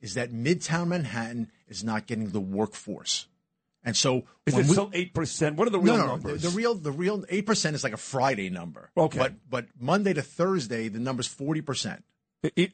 [0.00, 3.26] is that Midtown Manhattan is not getting the workforce.
[3.86, 5.56] And so Is it we- still eight percent?
[5.56, 6.42] What are the real no, no, numbers?
[6.42, 8.90] The, the real, the real eight percent is like a Friday number.
[8.96, 9.16] Okay.
[9.18, 12.04] but but Monday to Thursday, the number's forty percent.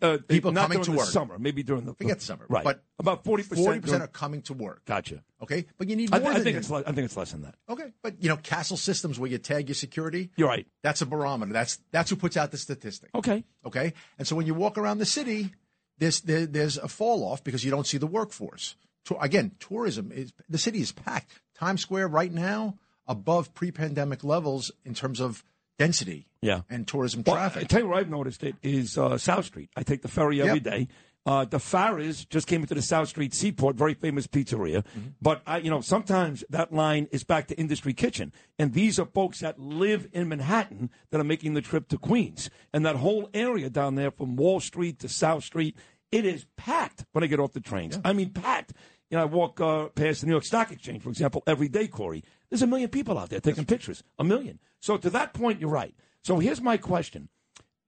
[0.02, 1.06] Uh, People not coming during to the work.
[1.06, 2.64] summer, maybe during the Forget the summer, right?
[2.64, 3.64] But about forty percent.
[3.64, 4.84] Forty percent are coming to work.
[4.84, 5.22] Gotcha.
[5.42, 6.28] Okay, but you need I, more.
[6.28, 6.60] th- I than think that.
[6.60, 7.54] it's le- I think it's less than that.
[7.70, 10.30] Okay, but you know, Kastle Systems where you tag your security.
[10.36, 10.66] You're right.
[10.82, 11.52] That's a barometer.
[11.52, 13.10] That's that's who puts out the statistic.
[13.14, 13.44] Okay.
[13.64, 15.52] Okay, and so when you walk around the city,
[15.98, 18.76] there's there, there's a fall off because you don't see the workforce.
[19.06, 21.32] To, again, tourism is the city is packed.
[21.56, 25.44] Times Square right now above pre-pandemic levels in terms of
[25.78, 26.26] density.
[26.40, 26.62] Yeah.
[26.68, 27.62] and tourism Well, traffic.
[27.62, 29.70] I tell you where I've noticed it is uh, South Street.
[29.76, 30.62] I take the ferry every Yep.
[30.64, 30.88] day.
[31.24, 34.78] Uh, the Farrers just came into the South Street Seaport, very famous pizzeria.
[34.82, 35.00] Mm-hmm.
[35.20, 39.06] But I, you know, sometimes that line is back to Industry Kitchen, and these are
[39.06, 43.30] folks that live in Manhattan that are making the trip to Queens, and that whole
[43.32, 45.76] area down there from Wall Street to South Street,
[46.12, 47.98] it is packed when I get off the trains.
[48.04, 48.74] I mean, packed.
[49.10, 51.88] You know, I walk uh, past the New York Stock Exchange, for example, every day,
[51.88, 52.22] Corey.
[52.48, 54.02] There's a million people out there taking pictures.
[54.18, 54.58] A million.
[54.80, 55.94] So to that point, you're right.
[56.22, 57.28] So here's my question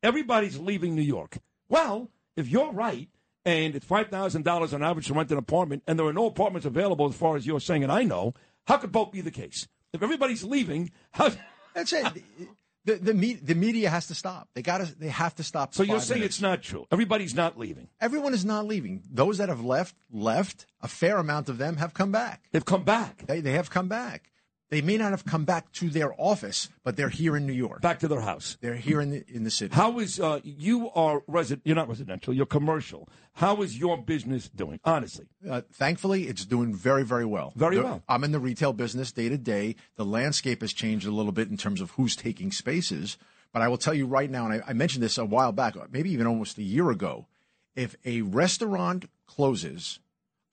[0.02, 1.38] everybody's leaving New York.
[1.68, 3.08] Well, if you're right,
[3.44, 6.26] and it's five thousand dollars on average to rent an apartment, and there are no
[6.26, 8.34] apartments available as far as you're saying, and I know,
[8.66, 9.68] how could both be the case?
[9.92, 11.30] If everybody's leaving, how?
[11.74, 12.06] That's it.
[12.84, 14.48] The the, me, the media has to stop.
[14.54, 14.98] They got to.
[14.98, 15.74] They have to stop.
[15.74, 16.36] So you're saying minutes.
[16.36, 16.86] it's not true?
[16.92, 17.88] Everybody's not leaving.
[18.00, 19.02] Everyone is not leaving.
[19.10, 20.66] Those that have left, left.
[20.82, 22.44] A fair amount of them have come back.
[22.52, 23.24] They've come back.
[23.26, 24.30] They, they have come back.
[24.74, 27.80] They may not have come back to their office, but they're here in New York.
[27.80, 28.56] Back to their house.
[28.60, 29.72] They're here in the in the city.
[29.72, 31.62] How is uh, you are resident?
[31.64, 32.34] You're not residential.
[32.34, 33.08] You're commercial.
[33.34, 34.80] How is your business doing?
[34.84, 37.52] Honestly, Uh, thankfully, it's doing very, very well.
[37.54, 38.02] Very well.
[38.08, 39.76] I'm in the retail business day to day.
[39.94, 43.16] The landscape has changed a little bit in terms of who's taking spaces.
[43.52, 45.76] But I will tell you right now, and I, I mentioned this a while back,
[45.92, 47.28] maybe even almost a year ago.
[47.76, 50.00] If a restaurant closes,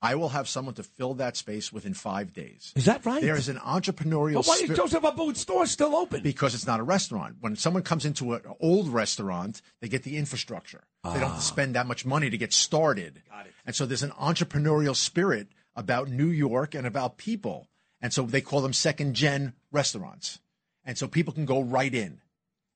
[0.04, 2.72] I will have someone to fill that space within five days.
[2.74, 3.22] Is that right?
[3.22, 4.34] There is an entrepreneurial.
[4.34, 6.22] But why is Joseph Abboud's store still open?
[6.22, 7.36] because it's not a restaurant.
[7.40, 10.82] When someone comes into an old restaurant, they get the infrastructure.
[11.04, 11.14] Ah.
[11.14, 13.22] They don't spend that much money to get started.
[13.30, 13.52] Got it.
[13.64, 17.68] And so there's an entrepreneurial spirit about New York and about people.
[18.00, 20.40] And so they call them second gen restaurants.
[20.84, 22.20] And so people can go right in.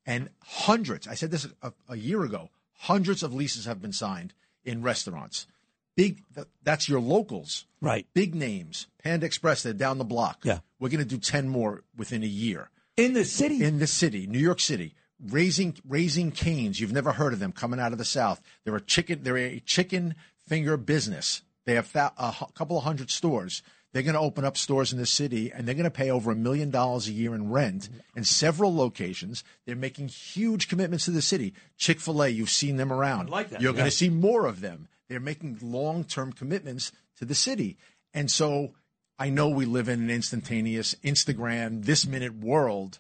[0.07, 4.33] And hundreds, I said this a, a year ago, hundreds of leases have been signed
[4.65, 5.49] in restaurants.
[5.97, 6.23] Big,
[6.63, 7.65] that's your locals.
[7.81, 8.07] Right.
[8.15, 8.87] Big names.
[9.03, 10.41] Panda Express, they're down the block.
[10.45, 10.59] Yeah.
[10.79, 13.63] We're going to do 10 more within a year in the city.
[13.65, 14.95] in the city, New York City,
[15.31, 16.81] raising Raising Cane's.
[16.81, 18.41] You've never heard of them coming out of the South.
[18.65, 19.23] They're a chicken.
[19.23, 20.15] They're a chicken
[20.47, 21.43] finger business.
[21.65, 23.63] They have a couple of hundred stores.
[23.93, 26.31] They're going to open up stores in the city, and they're going to pay over
[26.31, 29.43] a million dollars a year in rent in several locations.
[29.65, 31.55] They're making huge commitments to the city.
[31.79, 33.29] Chick Fil A, you've seen them around.
[33.29, 33.79] I like that, You're yeah.
[33.79, 34.89] going to see more of them.
[35.09, 37.77] They're making long term commitments to the city,
[38.13, 38.75] and so
[39.19, 42.99] I know we live in an instantaneous Instagram, this minute world,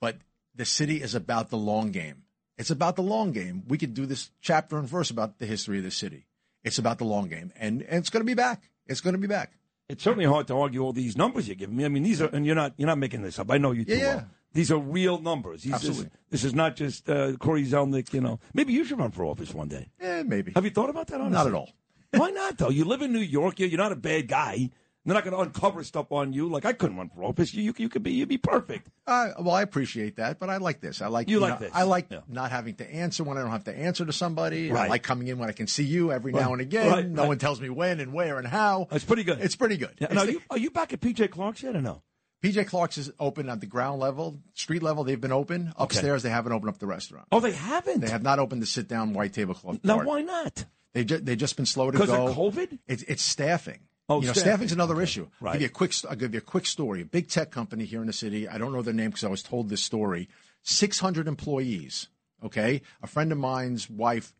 [0.00, 0.16] but
[0.54, 2.22] the city is about the long game.
[2.56, 3.62] It's about the long game.
[3.68, 6.26] We could do this chapter and verse about the history of the city.
[6.64, 8.68] It's about the long game, and, and it's going to be back.
[8.86, 9.52] It's going to be back.
[9.88, 11.84] It's certainly hard to argue all these numbers you're giving me.
[11.84, 13.50] I mean, these are, and you're not, you're not making this up.
[13.50, 14.14] I know you too Yeah, yeah.
[14.16, 14.26] well.
[14.58, 15.62] These are real numbers.
[15.62, 16.04] These Absolutely.
[16.06, 18.12] Is, this is not just uh, Corey Zelnick.
[18.12, 19.88] You know, maybe you should run for office one day.
[20.00, 20.50] Eh, maybe.
[20.56, 21.20] Have you thought about that?
[21.20, 21.32] Honestly?
[21.32, 21.70] Not at all.
[22.10, 22.68] Why not though?
[22.70, 23.60] You live in New York.
[23.60, 24.70] You're, you're not a bad guy.
[25.04, 26.48] They're not going to uncover stuff on you.
[26.48, 27.54] Like I couldn't run for office.
[27.54, 28.10] You, you, you could be.
[28.14, 28.88] You'd be perfect.
[29.06, 31.00] Uh, well, I appreciate that, but I like this.
[31.00, 31.70] I like You like know, this.
[31.72, 32.22] I like Yeah.
[32.26, 34.72] not having to answer when I don't have to answer to somebody.
[34.72, 34.86] Right.
[34.86, 36.90] I like coming in when I can see you every now and again.
[36.90, 37.06] Right.
[37.08, 37.28] No Right.
[37.28, 38.88] one tells me when and where and how.
[38.90, 39.38] That's pretty good.
[39.40, 39.94] It's pretty good.
[40.00, 40.06] Yeah.
[40.06, 42.02] It's Now, the- you, are you back at PJ Clarke's yet or no?
[42.42, 45.02] PJ Clarke's is open at the ground level, street level.
[45.02, 45.72] They've been open.
[45.76, 47.26] Upstairs, they haven't opened up the restaurant.
[47.32, 48.00] Oh, they haven't.
[48.00, 49.80] They have not opened the sit down white tablecloth.
[49.82, 50.06] Now, part.
[50.06, 50.64] why not?
[50.92, 52.06] They ju- they've just been slow to go.
[52.06, 52.78] Because of COVID?
[52.86, 53.80] It's, it's staffing.
[54.08, 54.50] Oh, you know, staffing.
[54.50, 55.28] staffing's another issue.
[55.40, 55.50] Right.
[55.50, 55.92] I'll give you a quick.
[56.08, 57.02] I'll give you a quick story.
[57.02, 58.48] A big tech company here in the city.
[58.48, 60.28] I don't know their name because I was told this story.
[60.62, 62.08] Six hundred employees.
[62.42, 64.32] Okay, a friend of mine's wife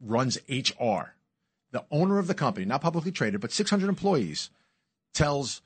[0.00, 1.14] runs HR.
[1.72, 4.50] The owner of the company, not publicly traded, but six hundred employees,
[5.12, 5.60] tells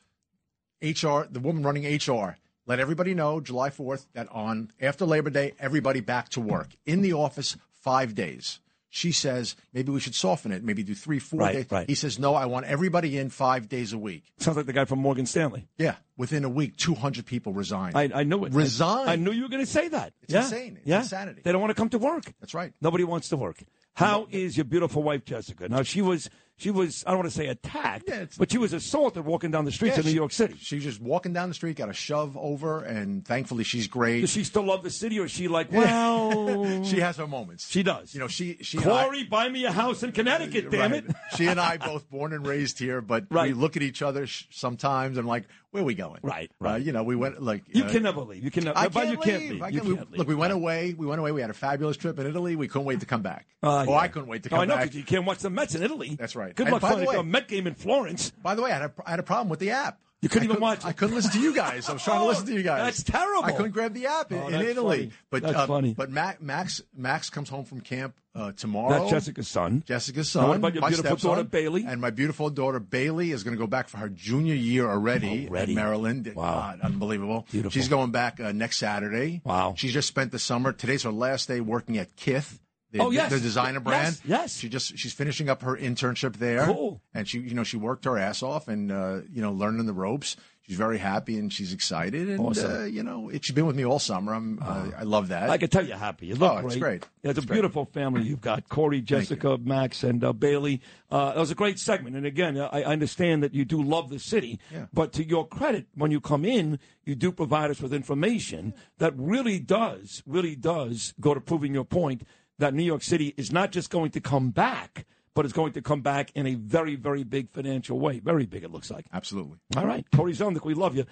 [0.84, 5.52] HR the woman running HR let everybody know July 4th that on after Labor Day,
[5.58, 8.60] everybody back to work in the office five days.
[8.88, 11.66] She says maybe we should soften it, maybe do three, four Right, days.
[11.68, 11.88] right.
[11.88, 14.22] He says no, I want everybody in five days a week.
[14.38, 15.66] Sounds like the guy from Morgan Stanley.
[15.76, 17.96] Yeah, within a week, 200 people resigned.
[17.96, 18.52] I, I knew it.
[18.52, 19.08] Resign.
[19.08, 20.12] I, I knew you were going to say that.
[20.22, 20.42] It's yeah.
[20.42, 20.76] insane.
[20.76, 21.00] It's yeah.
[21.00, 21.40] insanity.
[21.42, 22.32] They don't want to come to work.
[22.40, 22.72] That's right.
[22.80, 23.58] Nobody wants to work.
[23.94, 25.68] How is your beautiful wife, Jessica?
[25.68, 29.24] Now, she was, she was, I don't want to say attacked, but she was assaulted
[29.24, 30.54] walking down the streets Yeah, of New she- York City.
[30.58, 34.22] She She's just walking down the street, got a shove over, and thankfully she's great.
[34.22, 37.70] Does she still love the city, or is she like, well, she has her moments.
[37.70, 38.12] She does.
[38.14, 41.04] You know, she she and I- Corey, buy me a house in Connecticut, damn Right.
[41.04, 41.14] it.
[41.36, 45.18] she and I both born and raised here, but we look at each other sometimes
[45.18, 46.20] and like, where are we going?
[46.22, 48.44] Right, Uh, you know, we went like You uh, can never leave.
[48.44, 48.78] You can never.
[48.78, 49.50] I but can't you can't leave.
[49.50, 49.62] leave.
[49.62, 50.18] I can't- we- can't leave.
[50.20, 50.94] Look, we went away.
[50.96, 51.32] We went away.
[51.32, 52.54] We had a fabulous trip in Italy.
[52.54, 53.46] We couldn't wait to come back.
[53.60, 53.98] Uh, oh, yeah.
[53.98, 54.84] I couldn't wait to Oh, come I know back.
[54.84, 56.14] because you can't watch the Mets in Italy.
[56.16, 56.54] That's right.
[56.54, 58.30] Good And luck finding way- a Met game in Florence.
[58.40, 59.98] By the way, I had a, I had a problem with the app.
[60.24, 60.86] You couldn't I even couldn't- watch it.
[60.86, 61.88] I couldn't listen to you guys.
[61.88, 62.82] I was trying to listen to you guys.
[62.84, 63.44] That's terrible.
[63.44, 64.96] I couldn't grab the app in, Oh, in that's Italy.
[64.98, 65.12] funny.
[65.30, 65.94] But That's uh, funny.
[65.94, 68.90] But Max, Max Max comes home from camp uh, tomorrow.
[68.98, 69.82] That's Jessica's son.
[69.86, 70.48] Jessica's Now, son.
[70.48, 71.84] what about your my beautiful stepson, daughter, Bailey?
[71.86, 75.46] And my beautiful daughter Bailey is going to go back for her junior year already,
[75.48, 75.72] Already?
[75.72, 76.32] at Maryland.
[76.34, 76.42] Wow.
[76.54, 77.46] God, unbelievable.
[77.50, 77.70] Beautiful.
[77.72, 79.42] She's going back uh, next Saturday.
[79.44, 79.74] Wow.
[79.76, 80.72] She just spent the summer.
[80.72, 82.58] Today's her last day working at Kith.
[82.94, 83.30] The, Oh, yes.
[83.32, 84.14] the designer brand.
[84.14, 84.56] Yes, yes.
[84.56, 86.64] She just she's finishing up her internship there.
[86.66, 87.00] Cool.
[87.12, 89.92] And she you know she worked her ass off and uh, you know learning the
[89.92, 90.36] ropes.
[90.66, 92.72] She's very happy and she's excited and Awesome.
[92.72, 94.32] uh, you know it, she's been with me all summer.
[94.32, 95.50] I'm uh, I love that.
[95.50, 96.26] I can tell you're happy.
[96.26, 96.66] You look Oh, great.
[96.66, 97.02] it's great.
[97.22, 97.56] Yeah, it's, It's a great.
[97.56, 98.68] beautiful family you've got.
[98.70, 100.80] Corey, Jessica, Max, and uh, Bailey.
[101.10, 102.16] Uh, that was a great segment.
[102.16, 104.58] And again, I, I understand that you do love the city.
[104.72, 104.86] Yeah.
[104.92, 109.12] But to your credit, when you come in, you do provide us with information that
[109.18, 112.22] really does, really does go to proving your point
[112.58, 115.82] that New York City is not just going to come back, but it's going to
[115.82, 118.20] come back in a very, very big financial way.
[118.20, 119.06] Very big, it looks like.
[119.12, 119.58] Absolutely.
[119.76, 120.04] All right.
[120.14, 121.04] Corey Zelnick, we love you.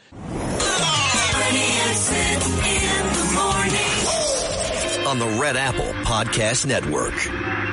[5.07, 7.72] on the Red Apple Podcast Network.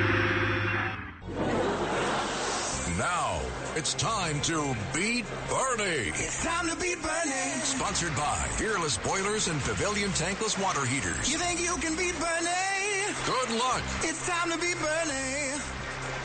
[3.80, 6.10] It's time to beat Bernie.
[6.10, 7.62] It's time to beat Bernie.
[7.64, 11.32] Sponsored by Peerless Boilers and Pavilion Tankless Water Heaters.
[11.32, 13.16] You think you can beat Bernie?
[13.26, 13.82] Good luck.
[14.02, 15.62] It's time to beat Bernie.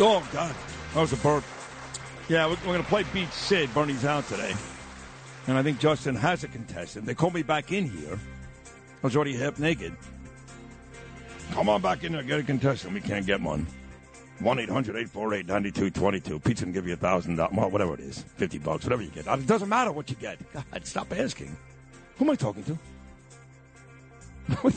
[0.01, 0.53] Oh, God.
[0.95, 1.45] That was a burp.
[2.29, 3.73] Yeah, we're, we're going to play Beat Sid.
[3.73, 4.53] Bernie's out today.
[5.47, 7.07] And I think Justin has a contestant.
[7.07, 8.19] They called me back in here.
[8.65, 9.97] I was already half naked.
[11.53, 12.25] Come on back in there.
[12.25, 12.95] Get a contestant.
[12.95, 13.69] We can't get one.
[14.41, 16.39] 1 800 848 9222.
[16.41, 17.53] Pizza can give you a $1,000.
[17.53, 18.25] Well, whatever it is.
[18.37, 19.29] 50 bucks, whatever you get.
[19.29, 20.39] Uh, it doesn't matter what you get.
[20.53, 21.57] God, stop asking.
[22.17, 22.79] Who am I talking to?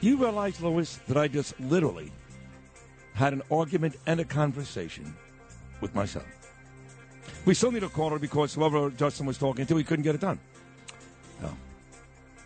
[0.00, 2.12] you realize, Lois, that I just literally
[3.14, 5.14] had an argument and a conversation
[5.80, 6.24] with my son.
[7.44, 10.20] We still need a caller because whoever Justin was talking to, he couldn't get it
[10.20, 10.38] done.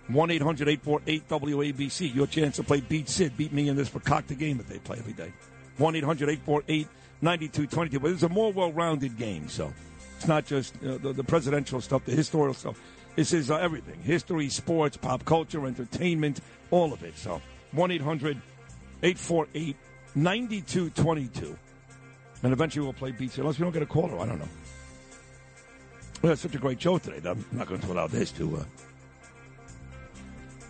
[0.09, 2.15] 1 800 848 WABC.
[2.15, 3.37] Your chance to play Beat Sid.
[3.37, 5.33] Beat me in this for cock the game that they play every day.
[5.79, 6.89] 1 800 848
[7.23, 8.01] 9222.
[8.01, 9.73] But it's a more well rounded game, so
[10.17, 12.81] it's not just uh, the, the presidential stuff, the historical stuff.
[13.17, 17.17] This is uh, everything history, sports, pop culture, entertainment, all of it.
[17.17, 17.41] So
[17.73, 18.41] 1 800
[19.03, 19.77] 848
[20.15, 21.57] 9222.
[22.43, 24.19] And eventually we'll play beats unless we don't get a caller.
[24.19, 24.49] I don't know.
[26.23, 28.57] We had such a great show today I'm not going to allow this to.
[28.57, 28.65] Uh...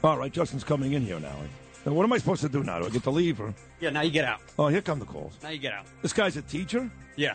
[0.03, 1.37] All right, Justin's coming in here now.
[1.85, 2.79] Now, what am I supposed to do now?
[2.81, 3.53] Do I get to leave or?
[3.81, 4.41] Yeah, now you get out.
[4.59, 5.35] Oh, here come the calls.
[5.43, 5.87] Now you get out.
[6.03, 7.35] This guy's a teacher, Yeah.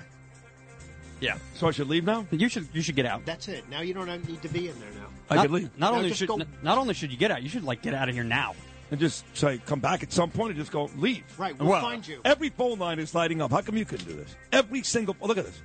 [1.21, 1.37] Yeah.
[1.53, 2.25] so I should leave now.
[2.31, 3.25] You should you should get out.
[3.25, 3.69] That's it.
[3.69, 5.07] Now you don't need to be in there now.
[5.29, 7.43] I not, could leave Not No, only should go- not only should you get out,
[7.43, 8.55] you should like get out of here now.
[8.89, 11.23] and just say come back at some point and just go leave.
[11.37, 12.21] Right, we'll Well, find you.
[12.25, 13.51] Every phone line is lighting up.
[13.51, 14.35] How come you couldn't do this?
[14.51, 15.15] Every single.
[15.21, 15.61] Oh, look at this.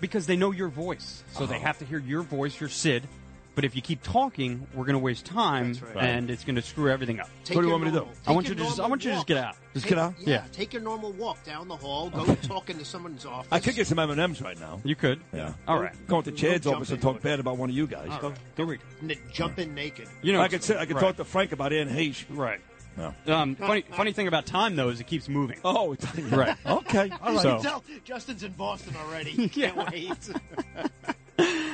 [0.00, 1.22] Because they know your voice.
[1.32, 1.66] So they uh-huh.
[1.66, 3.06] have to hear your voice, your Sid.
[3.54, 6.04] But if you keep talking, we're going to waste time, right.
[6.04, 7.28] and it's going to screw everything up.
[7.44, 8.10] Take What do you your want me to do?
[8.26, 9.56] I want you to just I normal want you to just get out.
[9.74, 10.14] Just Take- get out?
[10.20, 10.44] Yeah, Yeah.
[10.52, 12.08] Take your normal walk down the hall.
[12.08, 13.48] Go talk into someone's office.
[13.52, 14.80] I could get some M and M's right now.
[14.84, 15.20] You could.
[15.34, 15.52] Yeah.
[15.68, 15.94] All right.
[16.06, 18.08] Go to Chad's Don't office and talk bad about one of you guys.
[18.10, 18.38] All Go, right.
[18.56, 18.80] go read.
[19.02, 20.08] N- jump in naked.
[20.22, 20.78] You know, I could sit.
[20.78, 21.02] I could right.
[21.02, 22.24] talk to Frank about Anne Heche.
[22.30, 22.60] Right.
[22.96, 23.14] No.
[23.26, 25.58] Um, funny funny thing about time though is it keeps moving.
[25.64, 25.96] Oh,
[26.30, 26.56] Right.
[26.66, 27.10] Okay.
[27.22, 27.40] All right.
[27.42, 29.48] So- Tell Justin's in Boston already.
[29.50, 30.16] Can't wait.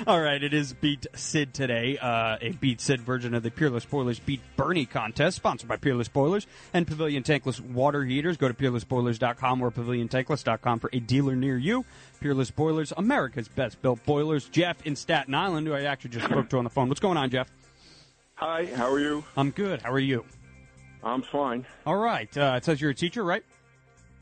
[0.12, 3.84] All right, it is Beat Sid today, uh, a Beat Sid version of the Peerless
[3.84, 8.38] Boilers Beat Bernie contest, sponsored by Peerless Boilers and Pavilion Tankless Water Heaters.
[8.38, 11.84] Go to peerlessboilers.com or paviliontankless.com for a dealer near you.
[12.22, 14.48] Peerless Boilers, America's best built boilers.
[14.48, 16.88] Jeff in Staten Island, who I actually just spoke to on the phone.
[16.88, 17.50] What's going on, Jeff?
[18.36, 19.24] Hi, how are you?
[19.36, 19.82] I'm good.
[19.82, 20.24] How are you?
[21.04, 21.66] I'm fine.
[21.84, 22.34] All right.
[22.34, 23.44] Uh, it says you're a teacher, right?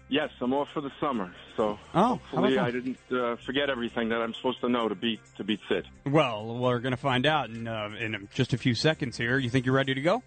[0.08, 4.20] Yes, I'm off for the summer, so Oh, hopefully I didn't uh, forget everything that
[4.22, 5.84] I'm supposed to know to beat to beat Sid.
[6.06, 9.36] Well, we're going to find out in, uh, in just a few seconds here.
[9.38, 10.22] You think you're ready to go?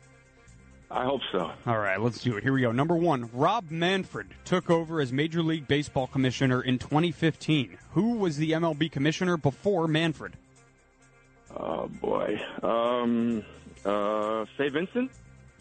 [0.91, 1.51] I hope so.
[1.66, 2.43] All right, let's do it.
[2.43, 2.72] Here we go.
[2.74, 7.77] Number one, Rob Manfred took over as Major League Baseball commissioner in 2015.
[7.91, 10.33] Who was the MLB commissioner before Manfred?
[11.56, 12.41] Oh boy.
[12.64, 13.45] Um.
[13.85, 14.45] Uh.
[14.58, 15.11] Fay Vincent.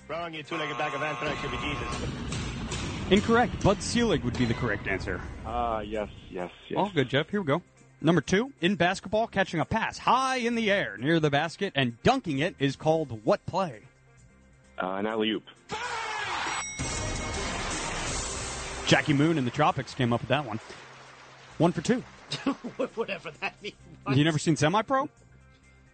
[0.09, 2.58] Wrong, you two-legged bag of anthrax should be Jesus.
[3.11, 3.63] Incorrect.
[3.63, 5.21] Bud Selig would be the correct answer.
[5.47, 6.77] Ah, yes, yes, yes.
[6.77, 7.31] All good, Jeff.
[7.31, 7.63] Here we go.
[8.01, 12.01] Number two, in basketball, catching a pass high in the air near the basket and
[12.03, 13.81] dunking it is called what play?
[14.81, 15.43] Uh, an alley oop.
[18.87, 20.61] Jackie Moon in the Tropics came up with that one.
[21.59, 22.01] One for two.
[22.95, 23.75] Whatever that means.
[24.15, 25.09] You never seen Semi Pro?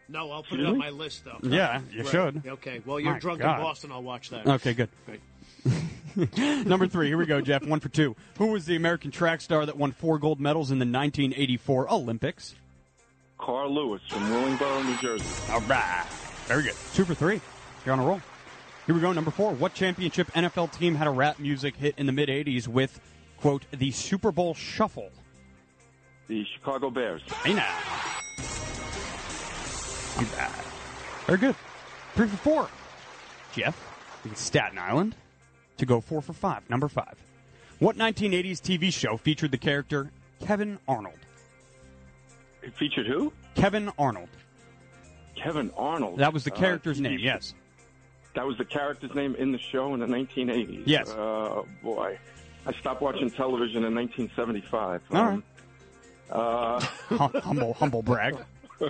[0.08, 1.38] No, I'll put it on my list though.
[1.42, 2.08] Yeah, you Right.
[2.10, 2.42] should.
[2.46, 2.82] Okay.
[2.84, 3.56] Well, you're My drunk God.
[3.58, 3.92] in Boston.
[3.92, 4.46] I'll watch that.
[4.46, 4.90] Okay, good.
[6.66, 7.64] Number three, here we go, Jeff.
[7.66, 8.14] One for two.
[8.38, 12.54] Who was the American track star that won four gold medals in the 1984 Olympics?
[13.38, 15.24] Carl Lewis from Willingboro, New Jersey.
[15.52, 16.06] All right.
[16.46, 16.74] Very good.
[16.94, 17.40] Two for three.
[17.84, 18.20] You're on a roll.
[18.86, 19.12] Here we go.
[19.12, 19.52] Number four.
[19.52, 23.00] What championship NFL team had a rap music hit in the mid 80s with,
[23.38, 25.10] quote, the Super Bowl Shuffle?
[26.28, 27.22] The Chicago Bears.
[27.42, 27.74] Hey now.
[30.16, 30.52] I'm bad.
[31.26, 31.56] Very good.
[32.14, 32.68] Three for four.
[33.54, 33.76] Jeff,
[34.24, 35.16] in Staten Island,
[35.78, 36.68] to go four for five.
[36.70, 37.14] Number five.
[37.78, 40.10] What 1980s TV show featured the character
[40.44, 41.18] Kevin Arnold?
[42.62, 43.32] It featured who?
[43.54, 44.28] Kevin Arnold.
[45.36, 46.18] Kevin Arnold.
[46.18, 47.54] That was the Uh, character's TV name, yes.
[48.34, 50.82] That was the character's name in the show in the 1980s.
[50.86, 51.10] Yes.
[51.10, 52.18] Uh, boy,
[52.66, 55.02] I stopped watching television in 1975.
[55.12, 55.42] All right.
[56.30, 56.80] Uh,
[57.40, 58.36] humble, humble brag.
[58.80, 58.88] uh,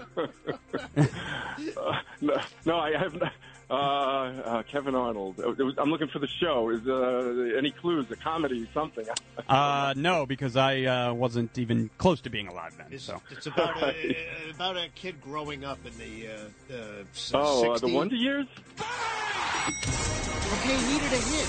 [2.20, 3.32] no, no, I have not.
[3.70, 5.38] Uh, uh, Kevin Arnold.
[5.38, 6.68] It was, I'm looking for the show.
[6.68, 8.10] Is uh, any clues?
[8.10, 8.68] A comedy?
[8.74, 9.06] Something?
[9.48, 12.86] Uh, no, because I uh, wasn't even close to being alive then.
[12.90, 14.16] It's, So it's about a,
[14.54, 16.76] about a kid growing up in the uh, uh,
[17.12, 17.94] s- oh, uh, the 60s.
[17.94, 18.46] Wonder Years.
[18.78, 21.48] Okay, he needed a hint.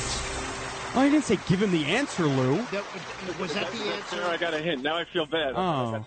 [0.96, 2.58] Oh, you didn't say give him the answer, Lou.
[2.72, 2.84] That,
[3.40, 4.24] was that the answer?
[4.26, 4.82] I got a hint.
[4.84, 5.54] Now I feel bad.
[5.56, 6.06] Oh.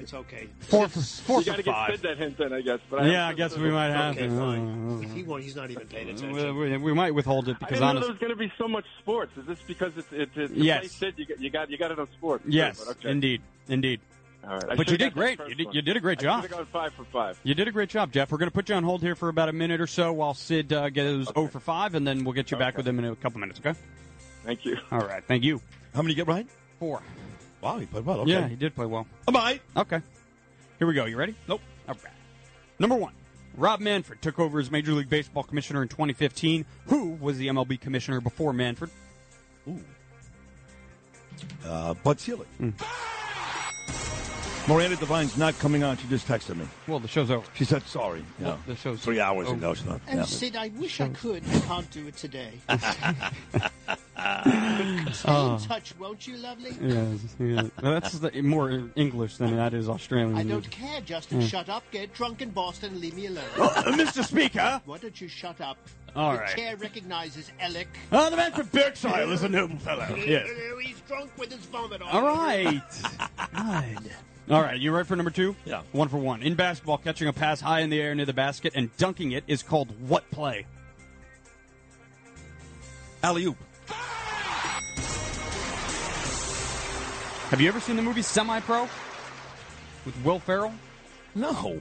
[0.00, 0.48] It's okay.
[0.60, 1.90] Four for four you got for to give five.
[1.92, 2.78] Sid that hint then, I guess.
[2.88, 4.36] But Yeah, I guess we might have Okay, to.
[4.38, 4.60] fine.
[4.66, 5.26] Mm, mm, he mm.
[5.26, 6.32] won't, he's not even paying attention.
[6.56, 8.36] We, we- we might withhold it I because didn't know honestly, there was going to
[8.48, 9.32] be so much sports.
[9.36, 10.82] Is this because it's it's, it's Yes.
[10.94, 11.14] to play Sid?
[11.18, 12.44] You got you got you got it on sports.
[12.48, 13.10] yes, Good, okay.
[13.10, 14.00] indeed, indeed.
[14.42, 14.76] All right.
[14.76, 15.38] But you did great.
[15.48, 16.48] You did, you did a great I job.
[16.48, 17.38] gone five for five.
[17.42, 18.32] You did a great job, Jeff.
[18.32, 20.32] We're going to put you on hold here for about a minute or so while
[20.32, 23.04] Sid uh, goes 0 for 5, and then we'll get you back with him in
[23.04, 23.78] a couple minutes, okay?
[24.44, 24.78] Thank you.
[24.90, 25.22] All right.
[25.28, 25.60] Thank you.
[25.94, 26.46] How many you get right?
[26.78, 27.02] Four.
[27.60, 28.20] Wow, he played well.
[28.20, 28.30] Okay.
[28.30, 29.06] Yeah, he did play well.
[29.28, 29.60] I?
[29.76, 30.00] Okay.
[30.78, 31.04] Here we go.
[31.04, 31.34] You ready?
[31.46, 31.60] Nope.
[31.88, 32.12] All right.
[32.78, 33.12] Number one.
[33.56, 36.64] Rob Manfred took over as Major League Baseball commissioner in 2015.
[36.86, 38.90] Who was the MLB commissioner before Manfred?
[39.68, 39.84] Ooh.
[41.66, 42.46] Uh, Bud Selig.
[42.58, 42.70] Hmm.
[44.68, 45.96] Miranda Devine's not coming on.
[45.96, 46.66] She just texted me.
[46.86, 47.46] Well, the show's over.
[47.54, 48.20] She said sorry.
[48.38, 49.56] You Well, the show's three hours over.
[49.56, 49.74] ago.
[49.74, 50.00] She's not.
[50.06, 50.24] And yeah.
[50.24, 51.42] Sid, I wish I could.
[51.48, 52.52] I can't do it today.
[55.12, 55.58] Stay in ah.
[55.66, 56.72] touch, won't you, lovely?
[56.80, 57.62] Yes, yeah.
[57.82, 60.36] Well, that's the, more English than that is Australian.
[60.36, 61.40] I don't care, Justin.
[61.40, 61.46] Yeah.
[61.46, 63.44] Shut up, get drunk in Boston, and leave me alone.
[63.56, 64.22] Oh, uh, Mr.
[64.22, 64.80] Speaker!
[64.84, 65.78] Why don't you shut up?
[66.14, 66.56] All the right.
[66.56, 67.88] chair recognizes Alec.
[68.12, 70.06] Oh, the man from Berkshire is a noble fellow.
[70.26, 70.48] Yes.
[70.82, 72.08] He's drunk with his vomit on.
[72.08, 72.82] All right.
[74.02, 74.12] Good.
[74.50, 75.54] All right, you ready for number two?
[75.64, 75.82] Yeah.
[75.92, 76.42] One for one.
[76.42, 79.44] In basketball, catching a pass high in the air near the basket and dunking it
[79.46, 80.66] is called what play?
[83.22, 83.56] Alley oop.
[87.50, 88.88] Have you ever seen the movie Semi Pro
[90.04, 90.74] with Will Ferrell?
[91.36, 91.80] No.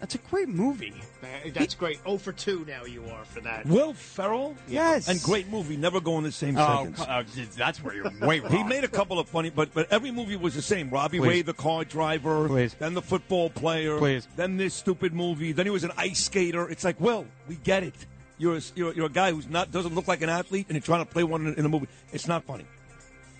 [0.00, 0.92] That's a great movie.
[1.22, 1.98] Uh, That's great.
[2.04, 3.64] Oh for two now you are for that.
[3.66, 4.54] Will Ferrell?
[4.68, 5.08] Yes.
[5.08, 5.76] And great movie.
[5.78, 7.00] Never go in the same Oh, sentence.
[7.00, 7.24] uh,
[7.56, 8.52] that's where you're way wrong.
[8.52, 10.90] He made a couple of funny, but but every movie was the same.
[10.90, 11.28] Robbie Please.
[11.28, 12.74] Ray, the car driver, Please.
[12.74, 14.28] then the football player, Please.
[14.36, 16.68] then this stupid movie, then he was an ice skater.
[16.68, 17.94] It's like, well, we get it.
[18.38, 20.82] You're a, you're, you're a guy who's not doesn't look like an athlete, and you're
[20.82, 21.88] trying to play one in, in a movie.
[22.12, 22.66] It's not funny.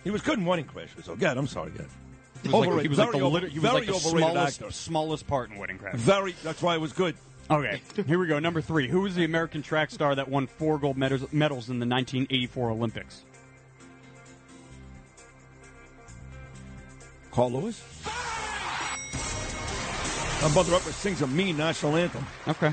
[0.05, 1.05] He was good in Wedding Crashers.
[1.05, 1.87] So, God, I'm sorry, God.
[2.49, 4.73] He was like, he was like the, over- he was like the smallest, actor.
[4.73, 5.97] smallest part in Wedding Crash.
[5.97, 6.35] Very.
[6.43, 7.15] That's why it was good.
[7.49, 8.39] Okay, here we go.
[8.41, 8.89] Number three.
[8.89, 12.71] Who was the American track star that won four gold medals, medals in the 1984
[12.71, 13.23] Olympics?
[17.31, 17.83] Carl Lewis.
[20.43, 22.27] My mother upper sings a mean national anthem.
[22.49, 22.73] Okay.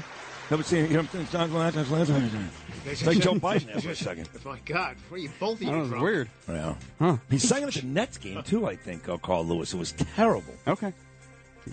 [0.49, 2.49] Never seen him sing national anthem.
[2.85, 3.13] National anthem.
[3.13, 4.29] Like Joe Biden there for a second.
[4.45, 6.01] My God, where you both of you That was from?
[6.01, 6.29] weird.
[6.47, 6.75] Yeah.
[6.99, 7.17] Huh.
[7.29, 8.67] He sang at the Nets game too.
[8.67, 9.07] I think.
[9.09, 9.73] Uh, Carl Lewis.
[9.73, 10.53] It was terrible.
[10.67, 10.93] Okay.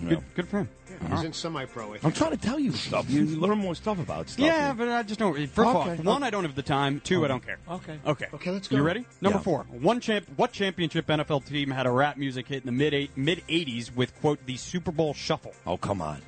[0.07, 0.69] Good, good for him.
[1.09, 1.83] He's in semi-pro.
[1.83, 2.15] I I'm think.
[2.15, 3.09] trying to tell you stuff.
[3.09, 4.45] You learn more stuff about stuff.
[4.45, 5.35] Yeah, but I just don't.
[5.49, 6.01] First of all, Okay.
[6.01, 7.01] one, I don't have the time.
[7.01, 7.57] Two, I don't care.
[7.69, 7.99] Okay.
[8.07, 8.27] Okay.
[8.33, 8.77] Okay, let's go.
[8.77, 9.05] You ready?
[9.19, 9.43] Number Yeah.
[9.43, 9.63] four.
[9.69, 10.27] One champ.
[10.37, 13.93] What championship NFL team had a rap music hit in the mid eight, mid '80s
[13.93, 15.51] with quote the Super Bowl Shuffle?
[15.67, 16.21] Oh, come on.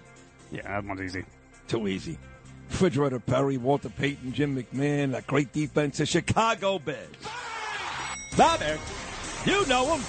[0.52, 1.24] Yeah, that one's easy.
[1.70, 2.18] Too easy.
[2.74, 7.08] Refrigerator Perry, Walter Payton, Jim McMahon, that great defense, the Chicago Bears.
[8.36, 8.80] Bob Bear,
[9.46, 10.02] you know them.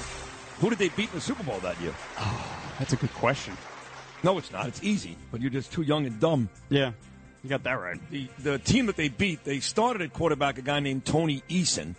[0.60, 1.92] Who did they beat in the Super Bowl that year?
[2.16, 3.54] Ah, that's a good question.
[4.22, 4.66] No, it's not.
[4.66, 6.48] It's easy, but you're just too young and dumb.
[6.70, 6.92] Yeah,
[7.42, 8.00] you got that right.
[8.10, 11.94] The the team that they beat, they started at quarterback a guy named Tony Eason,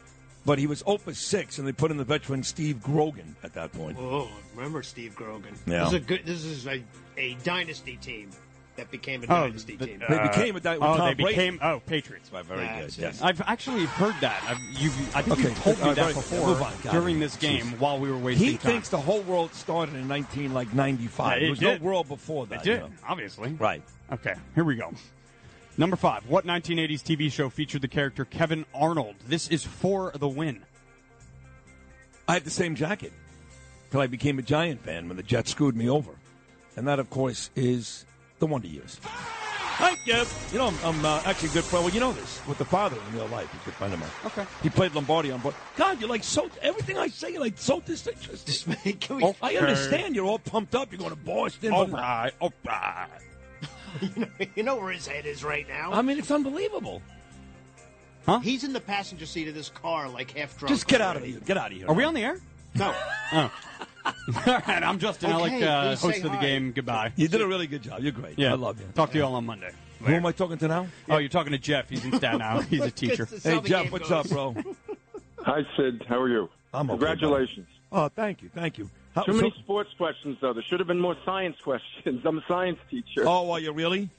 [0.48, 3.54] but he was 0 for 6, and they put in the veteran Steve Grogan at
[3.54, 3.98] that point.
[4.00, 5.54] Oh, remember Steve Grogan?
[5.68, 5.84] Yeah.
[5.84, 6.26] This is a good.
[6.26, 6.84] This is a,
[7.18, 8.32] a dynasty team
[8.78, 10.04] that became a Oh, dynasty the- team.
[10.08, 11.30] They became a di- with oh, Tom they Brady.
[11.36, 12.30] became oh Patriots.
[12.34, 13.04] Right, very That's good.
[13.04, 13.08] it.
[13.08, 13.22] Yes.
[13.22, 14.44] I've actually heard that.
[14.48, 16.92] I've, you, I think Okay, you told me right, that very before Move on, got
[16.94, 18.72] during this game while we were wasting He time.
[18.74, 21.32] thinks the whole world started in 19 like 95.
[21.32, 21.82] Yeah, it there was did.
[21.82, 22.62] no world before that.
[22.62, 22.94] It did, you know.
[23.08, 23.54] obviously.
[23.54, 23.82] Right.
[24.12, 24.92] Okay, here we go.
[25.78, 26.28] Number five.
[26.28, 29.16] What 1980s TV show featured the character Kevin Arnold?
[29.28, 30.64] This is for the win.
[32.28, 33.14] I had the same jacket
[33.92, 36.12] till I became a Giant fan when the Jets screwed me over.
[36.78, 38.06] And that, of course, is
[38.40, 39.00] the Wonder Years.
[39.78, 40.24] Thank you.
[40.54, 41.84] You know, I'm, I'm uh, actually a good friend.
[41.84, 43.52] Well, you know this with the father in real life.
[43.52, 44.10] He's a good friend of mine.
[44.26, 44.46] Okay.
[44.64, 45.54] He played Lombardi on board.
[45.76, 46.50] God, you're like so.
[46.62, 49.02] Everything I say, you're like so disinterested.
[49.02, 50.16] Can we- Oh, I understand.
[50.16, 50.92] You're all pumped up.
[50.92, 51.74] You're going to Boston.
[51.74, 53.08] All but- right, all right.
[54.02, 55.92] you, know, you know where his head is right now.
[55.92, 57.02] I mean, it's unbelievable.
[58.26, 58.40] Huh?
[58.40, 60.70] He's in the passenger seat of this car, like half drunk.
[60.74, 61.40] Just get out of here.
[61.40, 61.88] Get out of here.
[61.88, 62.40] Are we on the air?
[62.76, 62.94] No.
[63.34, 63.52] Oh.
[64.48, 66.42] All right, I'm Justin Okay, Alec, uh, host of the hi.
[66.42, 66.72] game.
[66.72, 67.12] Goodbye.
[67.16, 68.02] You did a really good job.
[68.02, 68.38] You're great.
[68.38, 68.86] Yeah, I love you.
[68.94, 69.72] Talk to you all on Monday.
[70.04, 70.88] Who am I talking to now?
[71.10, 71.90] Oh, you're talking to Jeff.
[71.90, 72.68] He's in Staten Island.
[72.70, 73.26] He's a teacher.
[73.26, 74.26] This is how Hey, Jeff, what's goes.
[74.26, 74.56] up, bro?
[75.40, 76.06] Hi, Sid.
[76.08, 76.50] How are you?
[76.74, 77.68] I'm okay, Congratulations.
[77.92, 78.50] Oh, thank you.
[78.54, 78.90] Thank you.
[79.16, 80.54] How, Too many sports questions, though.
[80.54, 82.22] There should have been more science questions.
[82.26, 83.24] I'm a science teacher.
[83.26, 84.10] oh, are you really?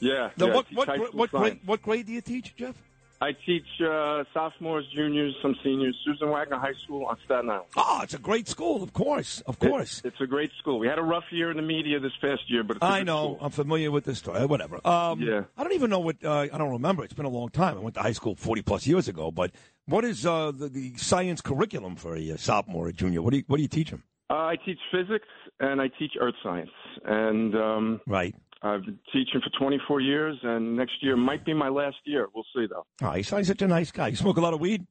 [0.00, 0.30] yeah.
[0.36, 2.20] Now, yeah, I what, teach what, high gra- school what, grade, what grade do you
[2.20, 2.76] teach, Jeff?
[3.20, 5.96] I teach uh, sophomores, juniors, some seniors.
[6.04, 7.66] Susan Wagner High School on Staten Island.
[7.76, 9.40] Oh, it's a great school, of course.
[9.46, 9.98] Of course.
[9.98, 10.78] It- it's a great school.
[10.78, 13.34] We had a rough year in the media this past year, but I know.
[13.34, 13.38] school.
[13.42, 14.46] I'm familiar with this story.
[14.46, 14.80] Whatever.
[14.86, 15.42] Um, Yeah.
[15.56, 16.16] I don't even know what.
[16.24, 17.02] Uh, I don't remember.
[17.02, 17.76] It's been a long time.
[17.76, 19.32] I went to high school 40 plus years ago.
[19.32, 19.50] But
[19.86, 23.20] what is uh, the, the science curriculum for a, uh, sophomore or junior?
[23.22, 24.04] What do you What do you teach them?
[24.30, 25.26] Uh, I teach physics
[25.58, 26.70] and I teach earth science,
[27.04, 28.34] and um, Right.
[28.62, 32.26] I've been teaching for 24 years, and next year might be my last year.
[32.34, 32.84] We'll see, though.
[33.02, 34.08] Oh, you sound such a nice guy.
[34.08, 34.86] You smoke a lot of weed?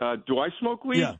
[0.00, 1.00] Uh, do I smoke weed?
[1.00, 1.16] Yeah.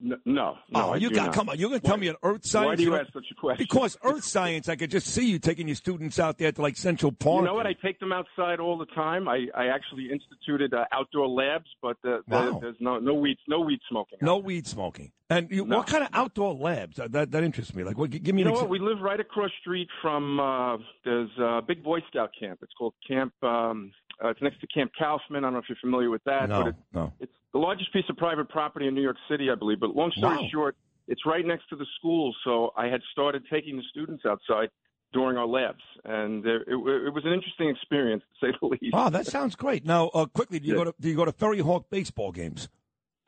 [0.00, 0.16] No.
[0.24, 1.34] no oh, you got not.
[1.34, 1.58] come on.
[1.58, 2.66] You're going to tell me an earth science?
[2.66, 3.64] Why do you know- ask such a question?
[3.64, 6.76] Because earth science, I could just see you taking your students out there to like
[6.76, 7.40] Central Park.
[7.40, 7.66] You know what?
[7.66, 9.28] I take them outside all the time.
[9.28, 13.60] I, I actually instituted uh, outdoor labs, but uh, there- there's no no weed no
[13.60, 14.18] weed smoking.
[14.22, 15.12] No weed smoking.
[15.28, 15.76] And you, No.
[15.78, 16.98] what kind of outdoor labs?
[16.98, 17.84] Uh, That that interests me.
[17.84, 18.10] Like, what?
[18.10, 18.68] Give me You an know what?
[18.70, 22.60] We live right across street from uh, there's a big Boy Scout camp.
[22.62, 23.32] It's called Camp.
[23.42, 23.92] Um,
[24.24, 25.44] uh, it's next to Camp Kaufman.
[25.44, 27.12] I don't know if you're familiar with that, No, but it, no.
[27.20, 29.80] it's the largest piece of private property in New York City, I believe.
[29.80, 30.48] But long story Wow.
[30.52, 30.76] short,
[31.08, 32.34] it's right next to the school.
[32.44, 34.68] So I had started taking the students outside
[35.12, 38.94] during our labs, and uh, it, it was an interesting experience to say the least.
[38.94, 39.84] Oh, that sounds great.
[39.84, 40.84] Now, uh, quickly, do you Yeah.
[40.84, 42.68] go to do you go to Ferry Hawk baseball games?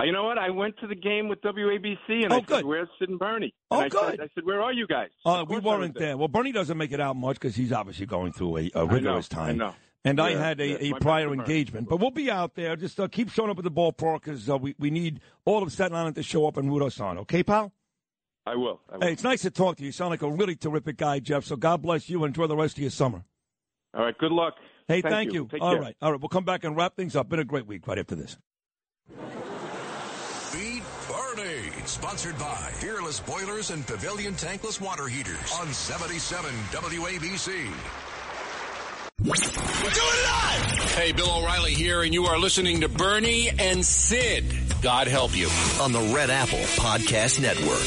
[0.00, 0.38] Uh, You know what?
[0.38, 2.56] I went to the game with WABC, and Oh, I good.
[2.58, 4.10] said, "Where's Sid and Bernie?" Oh, and I good.
[4.12, 6.16] Said, I said, "Where are you guys?" Uh, we I weren't there.
[6.16, 9.28] Well, Bernie doesn't make it out much because he's obviously going through a, know, rigorous
[9.32, 9.56] I time.
[9.58, 9.74] know.
[10.04, 11.40] And I had a, yeah, a prior best to Bernie.
[11.52, 12.74] engagement, but we'll be out there.
[12.74, 15.70] Just uh, keep showing up at the ballpark because uh, we we need all of
[15.72, 17.18] Staten Island to show up and root us on.
[17.18, 17.72] Okay, pal?
[18.44, 18.80] I will.
[18.92, 19.06] I will.
[19.06, 19.86] Hey, it's nice to talk to you.
[19.86, 21.44] You sound like a really terrific guy, Jeff.
[21.44, 23.22] So God bless you and enjoy the rest of your summer.
[23.94, 24.18] All right.
[24.18, 24.54] Good luck.
[24.88, 25.42] Hey, Thank thank, you.
[25.42, 25.48] you.
[25.48, 25.80] Take All care.
[25.82, 26.20] right, all right.
[26.20, 27.28] We'll come back and wrap things up.
[27.28, 28.36] Been a great week right after this.
[30.52, 31.70] Beat Bernie.
[31.86, 37.66] Sponsored by Peerless Boilers and Pavilion Tankless Water Heaters on 77 WABC.
[39.24, 44.44] Hey, Bill O'Reilly here, and you are listening to Bernie and Sid.
[44.82, 45.48] God help you.
[45.80, 47.78] On the Red Apple Podcast Network.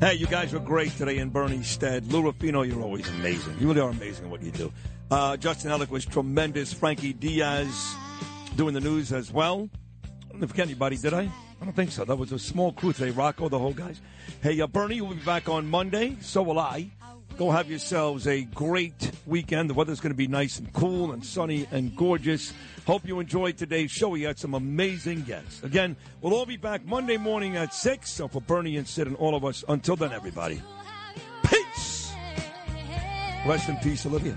[0.00, 2.10] Hey, you guys were great today in Bernie's stead.
[2.10, 3.58] Lou Rufino, you're always amazing.
[3.60, 4.72] You really are amazing at what you do.
[5.10, 6.72] Uh, Justin Ellick was tremendous.
[6.72, 7.94] Frankie Diaz
[8.56, 9.68] doing the news as well.
[10.32, 11.30] Didn't forget anybody, did I?
[11.60, 12.04] I don't think so.
[12.04, 13.10] That was a small crew today.
[13.10, 14.00] Rocco, the whole guys.
[14.42, 16.16] Hey, uh, Bernie, we'll be back on Monday.
[16.20, 16.90] So will I.
[17.38, 19.70] Go have yourselves a great weekend.
[19.70, 22.52] The weather's going to be nice and cool and sunny and gorgeous.
[22.86, 24.10] Hope you enjoyed today's show.
[24.10, 25.62] We had some amazing guests.
[25.62, 28.10] Again, we'll all be back Monday morning at 6.
[28.10, 30.60] So for Bernie and Sid and all of us, until then, everybody,
[31.44, 32.12] peace.
[33.46, 34.36] Rest in peace, Olivia.